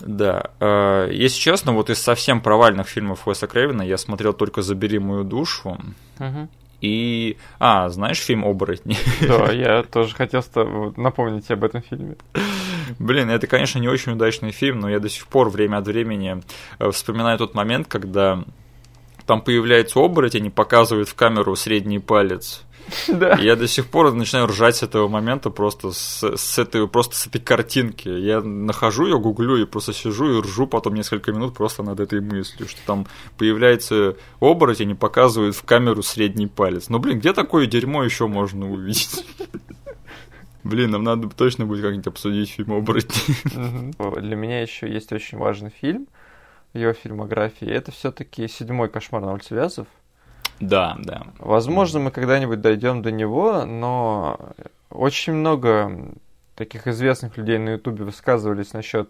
Да, 0.00 0.50
э, 0.60 1.08
если 1.12 1.38
честно, 1.38 1.72
вот 1.72 1.90
из 1.90 1.98
совсем 1.98 2.40
провальных 2.40 2.88
фильмов 2.88 3.26
Уэса 3.26 3.46
Крейвена 3.46 3.82
я 3.82 3.98
смотрел 3.98 4.32
только 4.32 4.62
«Забери 4.62 4.98
мою 4.98 5.24
душу» 5.24 5.78
Мгм. 6.18 6.48
и... 6.80 7.36
А, 7.58 7.88
знаешь 7.88 8.18
фильм 8.18 8.44
«Оборотни»? 8.44 8.96
Да, 9.26 9.52
я 9.52 9.82
тоже 9.82 10.14
хотел 10.14 10.42
напомнить 10.96 11.46
тебе 11.46 11.54
об 11.54 11.64
этом 11.64 11.82
фильме. 11.82 12.16
Блин, 12.98 13.30
это, 13.30 13.46
конечно, 13.46 13.78
не 13.78 13.88
очень 13.88 14.12
удачный 14.12 14.50
фильм, 14.50 14.80
но 14.80 14.88
я 14.88 15.00
до 15.00 15.08
сих 15.08 15.26
пор 15.26 15.50
время 15.50 15.78
от 15.78 15.86
времени 15.86 16.42
э, 16.78 16.90
вспоминаю 16.90 17.38
тот 17.38 17.54
момент, 17.54 17.88
когда 17.88 18.44
там 19.26 19.42
появляется 19.42 20.00
оборотень 20.00 20.46
и 20.46 20.50
показывает 20.50 21.08
в 21.08 21.14
камеру 21.14 21.54
средний 21.54 21.98
палец. 21.98 22.62
Да. 23.08 23.36
Я 23.38 23.56
до 23.56 23.66
сих 23.66 23.86
пор 23.86 24.12
начинаю 24.12 24.46
ржать 24.46 24.76
с 24.76 24.82
этого 24.82 25.08
момента 25.08 25.50
просто 25.50 25.92
с, 25.92 26.22
с 26.22 26.58
этой 26.58 26.86
просто 26.88 27.16
с 27.16 27.26
этой 27.26 27.40
картинки. 27.40 28.08
Я 28.08 28.40
нахожу 28.40 29.06
ее, 29.06 29.18
гуглю 29.18 29.56
и 29.56 29.64
просто 29.64 29.92
сижу 29.92 30.38
и 30.38 30.42
ржу 30.42 30.66
потом 30.66 30.94
несколько 30.94 31.32
минут 31.32 31.54
просто 31.54 31.82
над 31.82 32.00
этой 32.00 32.20
мыслью, 32.20 32.68
что 32.68 32.80
там 32.86 33.06
появляется 33.36 34.16
оборотень 34.40 34.90
и 34.90 34.94
показывает 34.94 35.54
в 35.54 35.64
камеру 35.64 36.02
средний 36.02 36.46
палец. 36.46 36.88
Ну 36.88 36.98
блин, 36.98 37.18
где 37.18 37.32
такое 37.32 37.66
дерьмо 37.66 38.04
еще 38.04 38.26
можно 38.26 38.70
увидеть? 38.70 39.24
Блин, 40.64 40.90
нам 40.90 41.04
надо 41.04 41.28
точно 41.30 41.64
будет 41.64 41.82
как-нибудь 41.82 42.08
обсудить 42.08 42.50
фильм 42.50 42.72
оборотни. 42.72 43.34
Мгм. 43.56 44.20
Для 44.20 44.36
меня 44.36 44.60
еще 44.60 44.92
есть 44.92 45.10
очень 45.12 45.38
важный 45.38 45.70
фильм 45.70 46.08
в 46.74 46.78
его 46.78 46.92
фильмографии. 46.92 47.66
Это 47.66 47.90
все-таки 47.90 48.48
седьмой 48.48 48.90
кошмар 48.90 49.22
на 49.22 49.32
улице 49.32 49.54
Вязов. 49.54 49.86
Да, 50.60 50.96
да. 50.98 51.26
Возможно, 51.38 52.00
мы 52.00 52.10
когда-нибудь 52.10 52.60
дойдем 52.60 53.02
до 53.02 53.10
него, 53.12 53.64
но 53.64 54.38
очень 54.90 55.34
много 55.34 56.14
таких 56.54 56.86
известных 56.86 57.36
людей 57.36 57.58
на 57.58 57.70
Ютубе 57.70 58.04
высказывались 58.04 58.72
насчет 58.72 59.08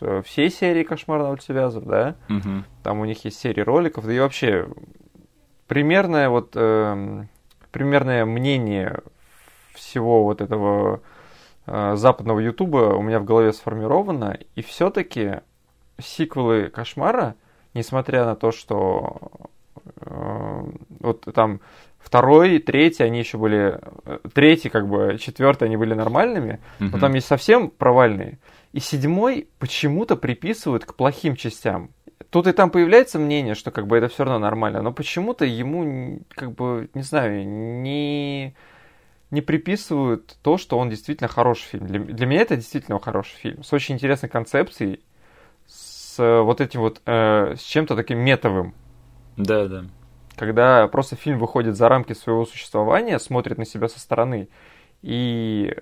э, 0.00 0.22
всей 0.24 0.50
серии 0.50 0.84
«Кошмар 0.84 1.20
на 1.20 1.30
улице 1.30 1.52
Вязов», 1.52 1.84
да? 1.84 2.16
Мгм. 2.28 2.64
Там 2.82 3.00
у 3.00 3.04
них 3.04 3.24
есть 3.24 3.38
серия 3.38 3.62
роликов, 3.62 4.06
да 4.06 4.12
и 4.12 4.18
вообще 4.18 4.66
примерное 5.66 6.28
вот 6.28 6.52
эм, 6.54 7.28
примерное 7.70 8.24
мнение 8.24 9.00
всего 9.74 10.24
вот 10.24 10.40
этого 10.40 11.00
э, 11.66 11.96
западного 11.96 12.40
Ютуба 12.40 12.94
у 12.94 13.02
меня 13.02 13.20
в 13.20 13.24
голове 13.24 13.52
сформировано, 13.52 14.38
и 14.54 14.62
все-таки 14.62 15.40
сиквелы 15.98 16.68
Кошмара, 16.68 17.34
несмотря 17.74 18.24
на 18.24 18.36
то, 18.36 18.52
что 18.52 19.18
э, 19.20 19.44
вот 21.00 21.26
там 21.34 21.60
второй, 21.98 22.58
третий, 22.58 23.04
они 23.04 23.20
еще 23.20 23.38
были, 23.38 23.78
э, 24.04 24.18
третий 24.34 24.68
как 24.68 24.88
бы, 24.88 25.16
четвертый, 25.18 25.64
они 25.64 25.76
были 25.76 25.94
нормальными, 25.94 26.60
но 26.78 26.86
Мгм. 26.88 27.00
там 27.00 27.14
есть 27.14 27.26
совсем 27.26 27.70
провальные. 27.70 28.38
И 28.72 28.80
седьмой 28.80 29.48
почему-то 29.58 30.16
приписывают 30.16 30.84
к 30.84 30.94
плохим 30.94 31.36
частям. 31.36 31.90
Тут 32.30 32.46
и 32.46 32.52
там 32.52 32.70
появляется 32.70 33.18
мнение, 33.18 33.54
что 33.54 33.70
как 33.70 33.86
бы 33.86 33.96
это 33.98 34.08
все 34.08 34.24
равно 34.24 34.38
нормально, 34.38 34.80
но 34.82 34.92
почему-то 34.92 35.44
ему 35.44 36.20
как 36.34 36.52
бы, 36.52 36.88
не 36.94 37.02
знаю, 37.02 37.46
не, 37.46 38.54
не 39.30 39.40
приписывают 39.42 40.36
то, 40.42 40.56
что 40.56 40.78
он 40.78 40.88
действительно 40.88 41.28
хороший 41.28 41.64
фильм. 41.64 41.86
Для, 41.86 41.98
для 42.00 42.26
меня 42.26 42.40
это 42.40 42.56
действительно 42.56 42.98
хороший 42.98 43.36
фильм. 43.36 43.62
С 43.62 43.72
очень 43.72 43.96
интересной 43.96 44.30
концепцией, 44.30 45.00
с 45.66 46.18
э, 46.18 46.40
вот 46.40 46.60
этим 46.62 46.80
вот, 46.80 47.02
э, 47.04 47.54
с 47.56 47.60
чем-то 47.62 47.96
таким 47.96 48.18
метовым. 48.18 48.74
Да, 49.36 49.66
да. 49.66 49.84
Когда 50.36 50.88
просто 50.88 51.16
фильм 51.16 51.38
выходит 51.38 51.76
за 51.76 51.88
рамки 51.88 52.12
своего 52.12 52.44
существования, 52.44 53.18
смотрит 53.18 53.58
на 53.58 53.64
себя 53.64 53.88
со 53.88 54.00
стороны 54.00 54.48
и 55.02 55.74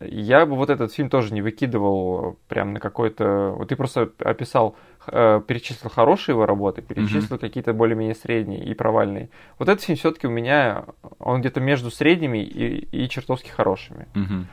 я 0.00 0.46
бы 0.46 0.54
вот 0.54 0.70
этот 0.70 0.92
фильм 0.92 1.10
тоже 1.10 1.32
не 1.32 1.42
выкидывал 1.42 2.38
прям 2.48 2.72
на 2.72 2.80
какой-то... 2.80 3.54
Вот 3.56 3.68
ты 3.68 3.76
просто 3.76 4.12
описал, 4.18 4.76
э, 5.08 5.40
перечислил 5.46 5.90
хорошие 5.90 6.34
его 6.34 6.46
работы, 6.46 6.82
перечислил 6.82 7.36
mm-hmm. 7.36 7.40
какие-то 7.40 7.72
более-менее 7.72 8.14
средние 8.14 8.64
и 8.64 8.74
провальные. 8.74 9.30
Вот 9.58 9.68
этот 9.68 9.82
фильм 9.82 9.98
все-таки 9.98 10.28
у 10.28 10.30
меня, 10.30 10.84
он 11.18 11.40
где-то 11.40 11.60
между 11.60 11.90
средними 11.90 12.38
и, 12.38 12.84
и 12.84 13.08
чертовски 13.08 13.48
хорошими. 13.48 14.06
Mm-hmm. 14.14 14.44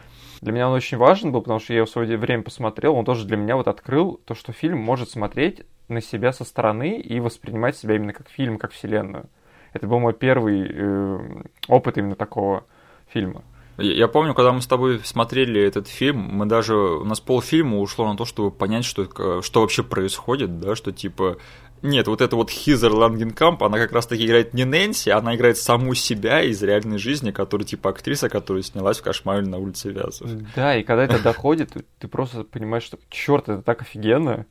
Для 0.41 0.52
меня 0.52 0.67
он 0.67 0.74
очень 0.74 0.98
важен 0.98 1.32
был, 1.32 1.41
потому 1.41 1.60
что 1.60 1.74
я 1.74 1.78
его 1.78 1.86
в 1.86 1.91
свое 1.91 2.17
время 2.17 2.41
посмотрел, 2.41 2.95
он 2.95 3.06
тоже 3.06 3.28
для 3.28 3.38
меня 3.38 3.56
вот 3.56 3.67
открыл 3.67 4.19
то, 4.26 4.34
что 4.34 4.52
фильм 4.52 4.80
может 4.80 5.10
смотреть 5.10 5.62
на 5.88 6.02
себя 6.02 6.32
со 6.32 6.43
стороны 6.43 7.00
и 7.00 7.19
воспринимать 7.19 7.78
себя 7.78 7.95
именно 7.95 8.13
как 8.13 8.30
фильм, 8.30 8.58
как 8.58 8.71
вселенную. 8.71 9.30
Это 9.74 9.88
был 9.88 10.00
мой 10.00 10.13
первый 10.13 10.67
э, 10.69 11.43
опыт 11.67 11.98
именно 11.98 12.15
такого 12.15 12.65
фильма. 13.08 13.43
Я 13.78 14.08
помню, 14.08 14.34
когда 14.34 14.54
мы 14.54 14.62
с 14.62 14.67
тобой 14.67 15.02
смотрели 15.04 15.62
этот 15.62 15.89
фильм, 15.89 16.19
мы 16.19 16.45
даже 16.45 16.76
у 16.76 17.04
нас 17.04 17.19
полфильма 17.19 17.80
ушло 17.80 18.08
на 18.10 18.15
то, 18.15 18.24
чтобы 18.24 18.50
понять, 18.50 18.86
что, 18.86 19.41
что 19.41 19.62
вообще 19.62 19.84
происходит, 19.84 20.60
да, 20.62 20.76
что 20.76 20.93
типа 20.93 21.38
нет, 21.82 22.08
вот 22.08 22.22
это 22.22 22.36
вот 22.36 22.50
Хизер 22.50 22.92
Лангенкамп, 22.92 23.64
она 23.64 23.78
как 23.78 23.92
раз 23.92 24.08
таки 24.08 24.26
играет 24.26 24.54
не 24.54 24.66
Нэнси, 24.66 25.10
она 25.10 25.36
играет 25.36 25.58
саму 25.58 25.94
себя 25.94 26.42
из 26.42 26.62
реальной 26.64 26.98
жизни, 26.98 27.32
которая 27.32 27.66
типа 27.66 27.92
актриса, 27.92 28.30
которая 28.30 28.64
снялась 28.64 29.00
в 29.00 29.04
«Кошмаре 29.04 29.46
на 29.46 29.58
улице 29.58 29.92
Вязов». 29.92 30.30
Да, 30.56 30.76
и 30.76 30.84
когда 30.84 31.04
это 31.04 31.22
доходит, 31.22 31.74
ты 32.00 32.08
просто 32.08 32.44
понимаешь, 32.44 32.84
что 32.84 32.98
черт, 33.10 33.50
это 33.50 33.62
так 33.62 33.82
офигенно. 33.82 34.46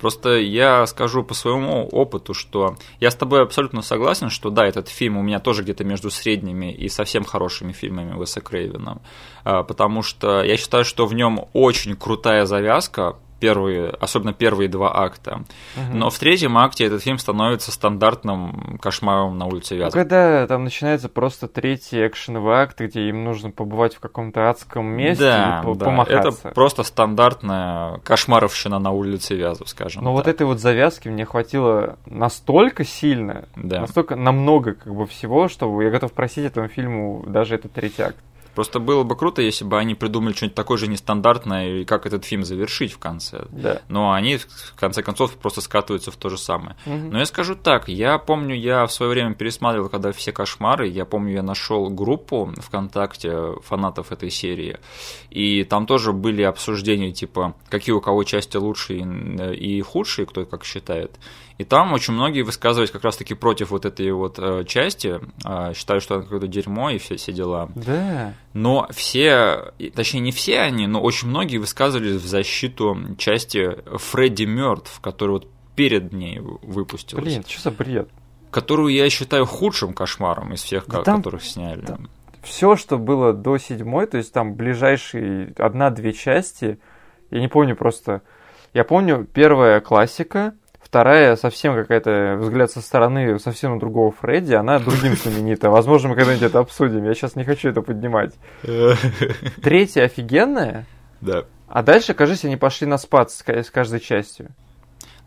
Просто 0.00 0.38
я 0.38 0.84
скажу 0.86 1.22
по 1.22 1.34
своему 1.34 1.86
опыту, 1.86 2.34
что 2.34 2.76
я 2.98 3.10
с 3.10 3.14
тобой 3.14 3.42
абсолютно 3.42 3.82
согласен, 3.82 4.28
что 4.28 4.50
да, 4.50 4.66
этот 4.66 4.88
фильм 4.88 5.16
у 5.16 5.22
меня 5.22 5.38
тоже 5.38 5.62
где-то 5.62 5.84
между 5.84 6.10
средними 6.10 6.72
и 6.72 6.88
совсем 6.88 7.24
хорошими 7.24 7.72
фильмами 7.72 8.14
Уэса 8.14 8.40
Крейвена, 8.40 9.00
а, 9.44 9.62
потому 9.62 10.02
что 10.02 10.42
я 10.42 10.56
считаю, 10.56 10.84
что 10.84 11.06
в 11.06 11.14
нем 11.14 11.48
очень 11.52 11.94
крутая 11.96 12.44
завязка, 12.44 13.16
первые, 13.42 13.88
особенно 13.88 14.32
первые 14.32 14.68
два 14.68 14.96
акта. 14.96 15.42
Угу. 15.76 15.96
Но 15.96 16.10
в 16.10 16.18
третьем 16.18 16.56
акте 16.56 16.84
этот 16.84 17.02
фильм 17.02 17.18
становится 17.18 17.72
стандартным 17.72 18.78
кошмаром 18.80 19.36
на 19.36 19.46
улице 19.46 19.74
Вязов. 19.74 19.94
Ну, 19.94 20.00
когда 20.00 20.46
там 20.46 20.62
начинается 20.62 21.08
просто 21.08 21.48
третий 21.48 22.06
экшеновый 22.06 22.54
акт, 22.54 22.80
где 22.80 23.08
им 23.08 23.24
нужно 23.24 23.50
побывать 23.50 23.96
в 23.96 24.00
каком-то 24.00 24.48
адском 24.48 24.86
месте 24.86 25.24
да, 25.24 25.62
и 25.66 25.74
да. 25.74 25.84
помахаться. 25.84 26.48
Это 26.48 26.54
просто 26.54 26.84
стандартная 26.84 27.98
кошмаровщина 28.04 28.78
на 28.78 28.92
улице 28.92 29.34
Вязов, 29.34 29.68
скажем. 29.68 30.04
Но 30.04 30.10
так. 30.10 30.24
вот 30.24 30.32
этой 30.32 30.46
вот 30.46 30.60
завязки 30.60 31.08
мне 31.08 31.24
хватило 31.24 31.98
настолько 32.06 32.84
сильно, 32.84 33.48
да. 33.56 33.80
настолько 33.80 34.14
намного 34.14 34.74
как 34.74 34.94
бы 34.94 35.06
всего, 35.06 35.48
что 35.48 35.82
я 35.82 35.90
готов 35.90 36.12
просить 36.12 36.44
этому 36.44 36.68
фильму 36.68 37.24
даже 37.26 37.56
этот 37.56 37.72
третий 37.72 38.02
акт. 38.02 38.16
Просто 38.54 38.80
было 38.80 39.02
бы 39.02 39.16
круто, 39.16 39.40
если 39.40 39.64
бы 39.64 39.78
они 39.78 39.94
придумали 39.94 40.34
что-нибудь 40.34 40.54
такое 40.54 40.78
же 40.78 40.86
нестандартное, 40.86 41.80
и 41.80 41.84
как 41.84 42.06
этот 42.06 42.24
фильм 42.24 42.44
завершить 42.44 42.92
в 42.92 42.98
конце. 42.98 43.46
Да. 43.50 43.80
Но 43.88 44.12
они, 44.12 44.36
в 44.36 44.74
конце 44.76 45.02
концов, 45.02 45.34
просто 45.36 45.60
скатываются 45.60 46.10
в 46.10 46.16
то 46.16 46.28
же 46.28 46.38
самое. 46.38 46.76
Угу. 46.86 46.94
Но 47.12 47.18
я 47.18 47.26
скажу 47.26 47.54
так, 47.54 47.88
я 47.88 48.18
помню, 48.18 48.54
я 48.54 48.86
в 48.86 48.92
свое 48.92 49.10
время 49.12 49.34
пересматривал, 49.34 49.88
когда 49.88 50.12
все 50.12 50.32
кошмары, 50.32 50.88
я 50.88 51.04
помню, 51.04 51.34
я 51.34 51.42
нашел 51.42 51.88
группу 51.88 52.52
ВКонтакте 52.58 53.54
фанатов 53.62 54.12
этой 54.12 54.30
серии, 54.30 54.78
и 55.30 55.64
там 55.64 55.86
тоже 55.86 56.12
были 56.12 56.42
обсуждения, 56.42 57.12
типа, 57.12 57.54
какие 57.68 57.94
у 57.94 58.00
кого 58.00 58.24
части 58.24 58.56
лучшие 58.56 59.54
и 59.54 59.80
худшие, 59.80 60.26
кто 60.26 60.44
как 60.44 60.64
считает. 60.64 61.18
И 61.62 61.64
там 61.64 61.92
очень 61.92 62.12
многие 62.12 62.42
высказывались 62.42 62.90
как 62.90 63.04
раз-таки 63.04 63.34
против 63.34 63.70
вот 63.70 63.84
этой 63.84 64.10
вот 64.10 64.36
э, 64.40 64.64
части, 64.64 65.20
э, 65.44 65.74
считают, 65.74 66.02
что 66.02 66.16
это 66.16 66.24
какое-то 66.24 66.48
дерьмо 66.48 66.90
и 66.90 66.98
все, 66.98 67.14
все 67.14 67.32
дела. 67.32 67.68
Да. 67.76 68.34
Но 68.52 68.88
все, 68.90 69.72
точнее 69.94 70.18
не 70.22 70.32
все 70.32 70.58
они, 70.58 70.88
но 70.88 71.00
очень 71.00 71.28
многие 71.28 71.58
высказывались 71.58 72.20
в 72.20 72.26
защиту 72.26 72.98
части 73.16 73.76
Фредди 73.96 74.42
мертв, 74.42 74.98
который 75.00 75.30
вот 75.30 75.48
перед 75.76 76.12
ней 76.12 76.40
выпустился. 76.40 77.24
Блин, 77.24 77.44
что 77.46 77.62
за 77.62 77.70
бред? 77.70 78.08
Которую 78.50 78.92
я 78.92 79.08
считаю 79.08 79.46
худшим 79.46 79.94
кошмаром 79.94 80.54
из 80.54 80.64
всех, 80.64 80.88
да 80.88 81.04
там, 81.04 81.18
которых 81.18 81.44
сняли. 81.44 81.82
Там, 81.82 82.10
все, 82.42 82.74
что 82.74 82.98
было 82.98 83.32
до 83.32 83.56
седьмой, 83.56 84.08
то 84.08 84.16
есть 84.16 84.32
там 84.32 84.54
ближайшие 84.56 85.52
одна-две 85.56 86.12
части, 86.12 86.80
я 87.30 87.38
не 87.38 87.46
помню 87.46 87.76
просто. 87.76 88.22
Я 88.74 88.82
помню 88.82 89.28
первая 89.32 89.80
классика, 89.80 90.54
Вторая 90.92 91.36
совсем 91.36 91.74
какая-то 91.74 92.36
взгляд 92.38 92.70
со 92.70 92.82
стороны 92.82 93.38
совсем 93.38 93.78
другого 93.78 94.12
Фредди, 94.12 94.52
она 94.52 94.78
другим 94.78 95.16
знаменита. 95.16 95.70
Возможно, 95.70 96.10
мы 96.10 96.16
когда-нибудь 96.16 96.42
это 96.42 96.58
обсудим. 96.58 97.04
Я 97.04 97.14
сейчас 97.14 97.34
не 97.34 97.44
хочу 97.44 97.70
это 97.70 97.80
поднимать. 97.80 98.34
Третья 99.62 100.02
офигенная. 100.02 100.84
Да. 101.22 101.44
А 101.66 101.82
дальше, 101.82 102.12
кажется, 102.12 102.46
они 102.46 102.58
пошли 102.58 102.86
на 102.86 102.98
спад 102.98 103.30
с 103.30 103.42
каждой 103.70 104.00
частью. 104.00 104.50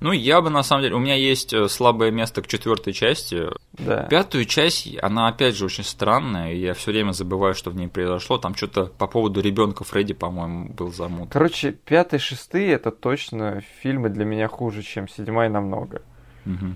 Ну, 0.01 0.11
я 0.11 0.41
бы 0.41 0.49
на 0.49 0.61
самом 0.61 0.83
деле, 0.83 0.95
у 0.95 0.99
меня 0.99 1.15
есть 1.15 1.53
э, 1.53 1.67
слабое 1.69 2.11
место 2.11 2.41
к 2.41 2.47
четвертой 2.47 2.93
части. 2.93 3.47
Да. 3.73 4.03
Пятую 4.03 4.45
часть, 4.45 4.89
она 5.01 5.27
опять 5.27 5.55
же 5.55 5.65
очень 5.65 5.83
странная, 5.83 6.51
и 6.51 6.59
я 6.59 6.73
все 6.73 6.91
время 6.91 7.11
забываю, 7.11 7.53
что 7.53 7.71
в 7.71 7.75
ней 7.75 7.87
произошло. 7.87 8.37
Там 8.37 8.55
что-то 8.55 8.85
по 8.85 9.07
поводу 9.07 9.39
ребенка 9.41 9.83
Фредди, 9.83 10.13
по-моему, 10.13 10.69
был 10.69 10.91
замут. 10.91 11.29
Короче, 11.31 11.71
пятый, 11.71 12.19
шестый 12.19 12.67
это 12.67 12.91
точно 12.91 13.61
фильмы 13.81 14.09
для 14.09 14.25
меня 14.25 14.47
хуже, 14.47 14.83
чем 14.83 15.07
седьмая 15.07 15.49
намного. 15.49 16.01
Угу. 16.45 16.75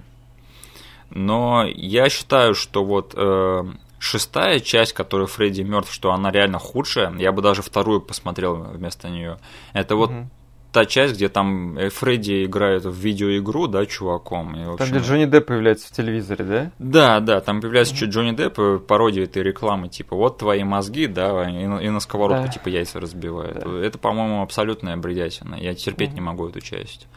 Но 1.11 1.65
я 1.67 2.09
считаю, 2.09 2.55
что 2.55 2.85
вот 2.85 3.13
э, 3.17 3.63
шестая 3.99 4.59
часть, 4.61 4.93
которая 4.93 5.27
Фредди 5.27 5.61
мертв, 5.61 5.91
что 5.91 6.13
она 6.13 6.31
реально 6.31 6.59
худшая, 6.59 7.13
я 7.17 7.31
бы 7.33 7.41
даже 7.41 7.63
вторую 7.63 7.99
посмотрел 7.99 8.55
вместо 8.55 9.09
нее. 9.09 9.39
Это 9.73 9.95
вот 9.97 10.11
угу 10.11 10.29
та 10.71 10.85
часть, 10.85 11.15
где 11.15 11.29
там 11.29 11.77
э, 11.77 11.89
Фредди 11.89 12.45
играет 12.45 12.85
в 12.85 12.93
видеоигру, 12.93 13.67
да, 13.67 13.85
чуваком. 13.85 14.55
И, 14.55 14.63
общем... 14.63 14.77
Там, 14.77 14.89
где 14.89 14.99
Джонни 14.99 15.25
Депп 15.25 15.47
появляется 15.47 15.87
в 15.87 15.91
телевизоре, 15.91 16.45
да? 16.45 16.71
Да, 16.79 17.19
да, 17.19 17.41
там 17.41 17.61
появляется 17.61 17.95
mm-hmm. 17.95 18.09
Джонни 18.09 18.35
Депп, 18.35 18.59
э, 18.59 18.79
пародия 18.79 19.23
этой 19.23 19.43
рекламы, 19.43 19.89
типа, 19.89 20.15
вот 20.15 20.37
твои 20.37 20.63
мозги, 20.63 21.07
да, 21.07 21.49
и 21.49 21.65
на, 21.65 21.79
и 21.79 21.89
на 21.89 21.99
сковородку, 21.99 22.45
да. 22.45 22.51
типа, 22.51 22.69
яйца 22.69 22.99
разбивают. 22.99 23.59
Да. 23.59 23.85
Это, 23.85 23.97
по-моему, 23.97 24.41
абсолютная 24.41 24.97
бредятина. 24.97 25.55
Я 25.55 25.73
терпеть 25.73 26.11
mm-hmm. 26.11 26.15
не 26.15 26.21
могу 26.21 26.49
эту 26.49 26.61
часть. 26.61 27.07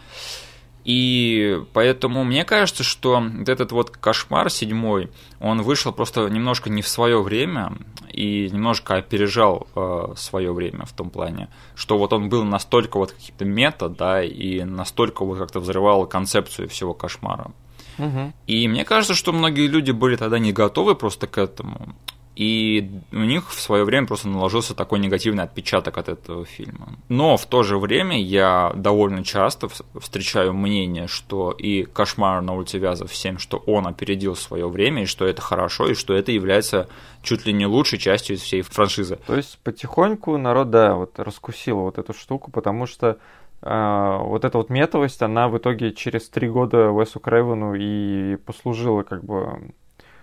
И 0.85 1.63
поэтому 1.73 2.25
мне 2.25 2.45
кажется, 2.45 2.83
что 2.83 3.21
вот 3.21 3.49
этот 3.49 3.73
вот 3.73 3.91
кошмар 3.91 4.51
седьмой, 4.51 5.11
он 5.41 5.63
вышел 5.63 5.93
просто 5.93 6.29
немножко 6.29 6.71
не 6.71 6.83
в 6.83 6.89
свое 6.89 7.23
время 7.23 7.77
и 8.13 8.51
немножко 8.51 8.97
опережал 8.97 9.69
э, 9.75 10.15
свое 10.17 10.53
время 10.53 10.85
в 10.85 10.93
том 10.93 11.11
плане, 11.11 11.49
что 11.77 11.99
вот 11.99 12.13
он 12.13 12.29
был 12.29 12.45
настолько 12.45 12.99
вот 12.99 13.13
каким-то 13.13 13.45
мета, 13.45 13.89
да, 13.89 14.23
и 14.23 14.65
настолько 14.65 15.25
вот 15.25 15.39
как-то 15.39 15.61
взрывал 15.61 16.07
концепцию 16.07 16.69
всего 16.69 16.95
кошмара. 16.95 17.53
Угу. 17.99 18.33
И 18.47 18.69
мне 18.69 18.85
кажется, 18.85 19.15
что 19.15 19.33
многие 19.33 19.69
люди 19.69 19.93
были 19.93 20.17
тогда 20.17 20.39
не 20.39 20.53
готовы 20.53 20.95
просто 20.95 21.27
к 21.27 21.39
этому. 21.39 21.95
И 22.35 22.91
у 23.13 23.19
них 23.19 23.51
в 23.51 23.61
свое 23.61 23.85
время 23.85 24.07
просто 24.07 24.29
наложился 24.29 24.75
такой 24.75 24.99
негативный 25.01 25.45
отпечаток 25.45 25.99
от 25.99 26.09
этого 26.09 26.47
фильма. 26.47 26.95
Но 27.11 27.37
в 27.37 27.45
то 27.45 27.63
же 27.63 27.79
время 27.79 28.21
я 28.21 28.73
довольно 28.75 29.23
часто 29.23 29.69
встречаю 30.01 30.55
мнение, 30.55 31.09
что 31.09 31.51
и 31.51 31.83
«Кошмар 31.83 32.41
на 32.41 32.55
улице 32.55 32.79
Вязов 32.79 33.11
7», 33.13 33.37
что 33.39 33.59
он 33.67 33.87
опередил 33.87 34.35
свое 34.35 34.67
время, 34.67 35.03
и 35.03 35.07
что 35.07 35.27
это 35.27 35.43
хорошо, 35.43 35.89
и 35.89 35.95
что 35.95 36.15
это 36.15 36.33
является 36.33 36.89
чуть 37.23 37.45
ли 37.45 37.53
не 37.53 37.67
лучшей 37.67 37.99
частью 37.99 38.37
из 38.37 38.41
всей 38.41 38.63
франшизы. 38.63 39.19
То 39.27 39.37
есть 39.37 39.59
потихоньку 39.63 40.39
народ, 40.39 40.71
да, 40.71 40.95
вот 40.95 41.19
раскусил 41.19 41.81
вот 41.81 41.99
эту 41.99 42.15
штуку, 42.15 42.51
потому 42.51 42.87
что 42.87 43.19
э, 43.61 44.19
вот 44.23 44.47
эта 44.47 44.57
вот 44.57 44.71
метовость, 44.71 45.21
она 45.21 45.49
в 45.49 45.59
итоге 45.59 45.93
через 45.93 46.31
три 46.31 46.49
года 46.49 46.91
Уэсу 46.91 47.21
Крейвену 47.21 47.75
и 47.75 48.37
послужила 48.37 49.03
как 49.03 49.23
бы 49.23 49.73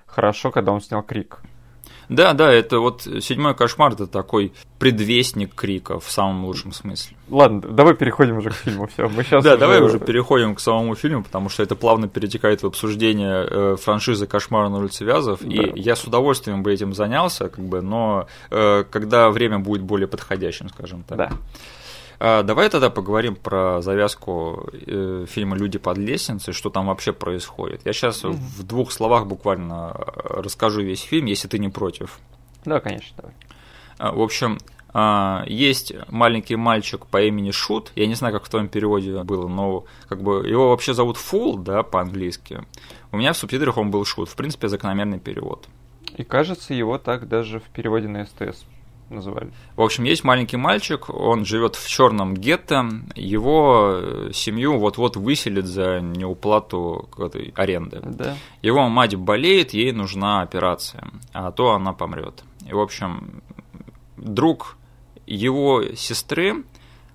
хорошо, 0.08 0.50
когда 0.50 0.72
он 0.72 0.82
снял 0.82 1.04
«Крик». 1.04 1.40
Да, 2.10 2.34
да, 2.34 2.52
это 2.52 2.80
вот 2.80 3.04
седьмой 3.22 3.56
кошмар 3.56 3.94
это 3.94 4.08
такой 4.08 4.52
предвестник 4.80 5.54
крика 5.54 6.00
в 6.00 6.10
самом 6.10 6.46
лучшем 6.46 6.72
смысле. 6.74 7.16
Ладно, 7.30 7.62
давай 7.62 7.94
переходим 7.94 8.38
уже 8.38 8.50
к 8.50 8.54
фильму. 8.54 8.88
Все, 8.88 9.08
мы 9.08 9.24
сейчас. 9.24 9.44
Да, 9.44 9.52
уже... 9.52 9.60
давай 9.60 9.82
уже 9.82 10.00
переходим 10.00 10.56
к 10.56 10.60
самому 10.60 10.96
фильму, 10.96 11.24
потому 11.24 11.50
что 11.50 11.62
это 11.62 11.76
плавно 11.76 12.08
перетекает 12.08 12.64
в 12.64 12.66
обсуждение 12.66 13.48
э, 13.48 13.76
франшизы 13.80 14.26
Кошмара 14.26 14.70
на 14.70 14.78
улице 14.78 15.06
Вязов. 15.06 15.42
Да. 15.42 15.48
И 15.50 15.80
я 15.80 15.96
с 15.96 16.04
удовольствием 16.04 16.64
бы 16.64 16.74
этим 16.74 16.94
занялся, 16.94 17.50
как 17.50 17.64
бы, 17.64 17.82
но 17.82 18.28
э, 18.50 18.84
когда 18.90 19.30
время 19.30 19.60
будет 19.60 19.84
более 19.84 20.08
подходящим, 20.08 20.70
скажем 20.70 21.04
так. 21.04 21.18
Да. 21.18 21.32
А, 22.20 22.44
давай 22.44 22.70
тогда 22.70 22.90
поговорим 22.90 23.36
про 23.36 23.82
завязку 23.82 24.70
э, 24.74 25.26
фильма 25.28 25.56
«Люди 25.56 25.80
под 25.80 25.98
лестницей», 25.98 26.54
что 26.54 26.70
там 26.70 26.88
вообще 26.88 27.14
происходит. 27.14 27.82
Я 27.86 27.94
сейчас 27.94 28.24
mm-hmm. 28.24 28.34
в 28.34 28.64
двух 28.64 28.92
словах 28.92 29.26
буквально 29.26 29.96
э, 29.96 30.42
расскажу 30.42 30.82
весь 30.82 31.02
фильм, 31.02 31.26
если 31.28 31.48
ты 31.48 31.60
не 31.60 31.70
против. 31.70 32.20
Да, 32.66 32.82
конечно, 32.82 33.16
давай. 33.16 33.34
А, 34.00 34.12
в 34.12 34.22
общем, 34.22 34.58
а, 34.92 35.46
есть 35.48 35.94
маленький 36.10 36.58
мальчик 36.58 37.06
по 37.06 37.22
имени 37.22 37.52
Шут, 37.52 37.94
я 37.96 38.06
не 38.06 38.16
знаю, 38.16 38.34
как 38.34 38.44
в 38.44 38.50
твоем 38.50 38.68
переводе 38.68 39.24
было, 39.24 39.48
но 39.48 39.86
как 40.10 40.22
бы 40.22 40.46
его 40.46 40.72
вообще 40.72 40.94
зовут 40.94 41.16
Фул, 41.16 41.58
да, 41.58 41.84
по-английски. 41.84 42.64
У 43.14 43.18
меня 43.18 43.32
в 43.32 43.38
субтитрах 43.38 43.78
он 43.78 43.92
был 43.92 44.04
Шут, 44.04 44.28
в 44.28 44.36
принципе, 44.36 44.68
закономерный 44.68 45.20
перевод. 45.20 45.70
И 46.18 46.26
кажется, 46.26 46.74
его 46.74 46.98
так 46.98 47.30
даже 47.30 47.62
в 47.62 47.70
переводе 47.70 48.10
на 48.10 48.26
СТС 48.26 48.66
называли. 49.10 49.52
В 49.76 49.82
общем, 49.82 50.04
есть 50.04 50.24
маленький 50.24 50.58
мальчик, 50.58 51.10
он 51.10 51.46
живет 51.46 51.76
в 51.76 51.90
черном 51.90 52.36
гетто, 52.36 52.90
его 53.16 53.92
э, 53.94 54.32
семью 54.34 54.78
вот-вот 54.78 55.18
выселят 55.18 55.66
за 55.66 56.00
неуплату 56.00 57.10
аренды. 57.56 58.02
Да. 58.04 58.38
Его 58.62 58.88
мать 58.90 59.16
болеет, 59.16 59.74
ей 59.74 59.92
нужна 59.92 60.42
операция, 60.42 61.10
а 61.34 61.52
то 61.52 61.74
она 61.74 61.94
помрет. 61.94 62.44
И, 62.68 62.74
в 62.74 62.80
общем, 62.80 63.42
друг 64.18 64.78
его 65.26 65.84
сестры, 65.96 66.64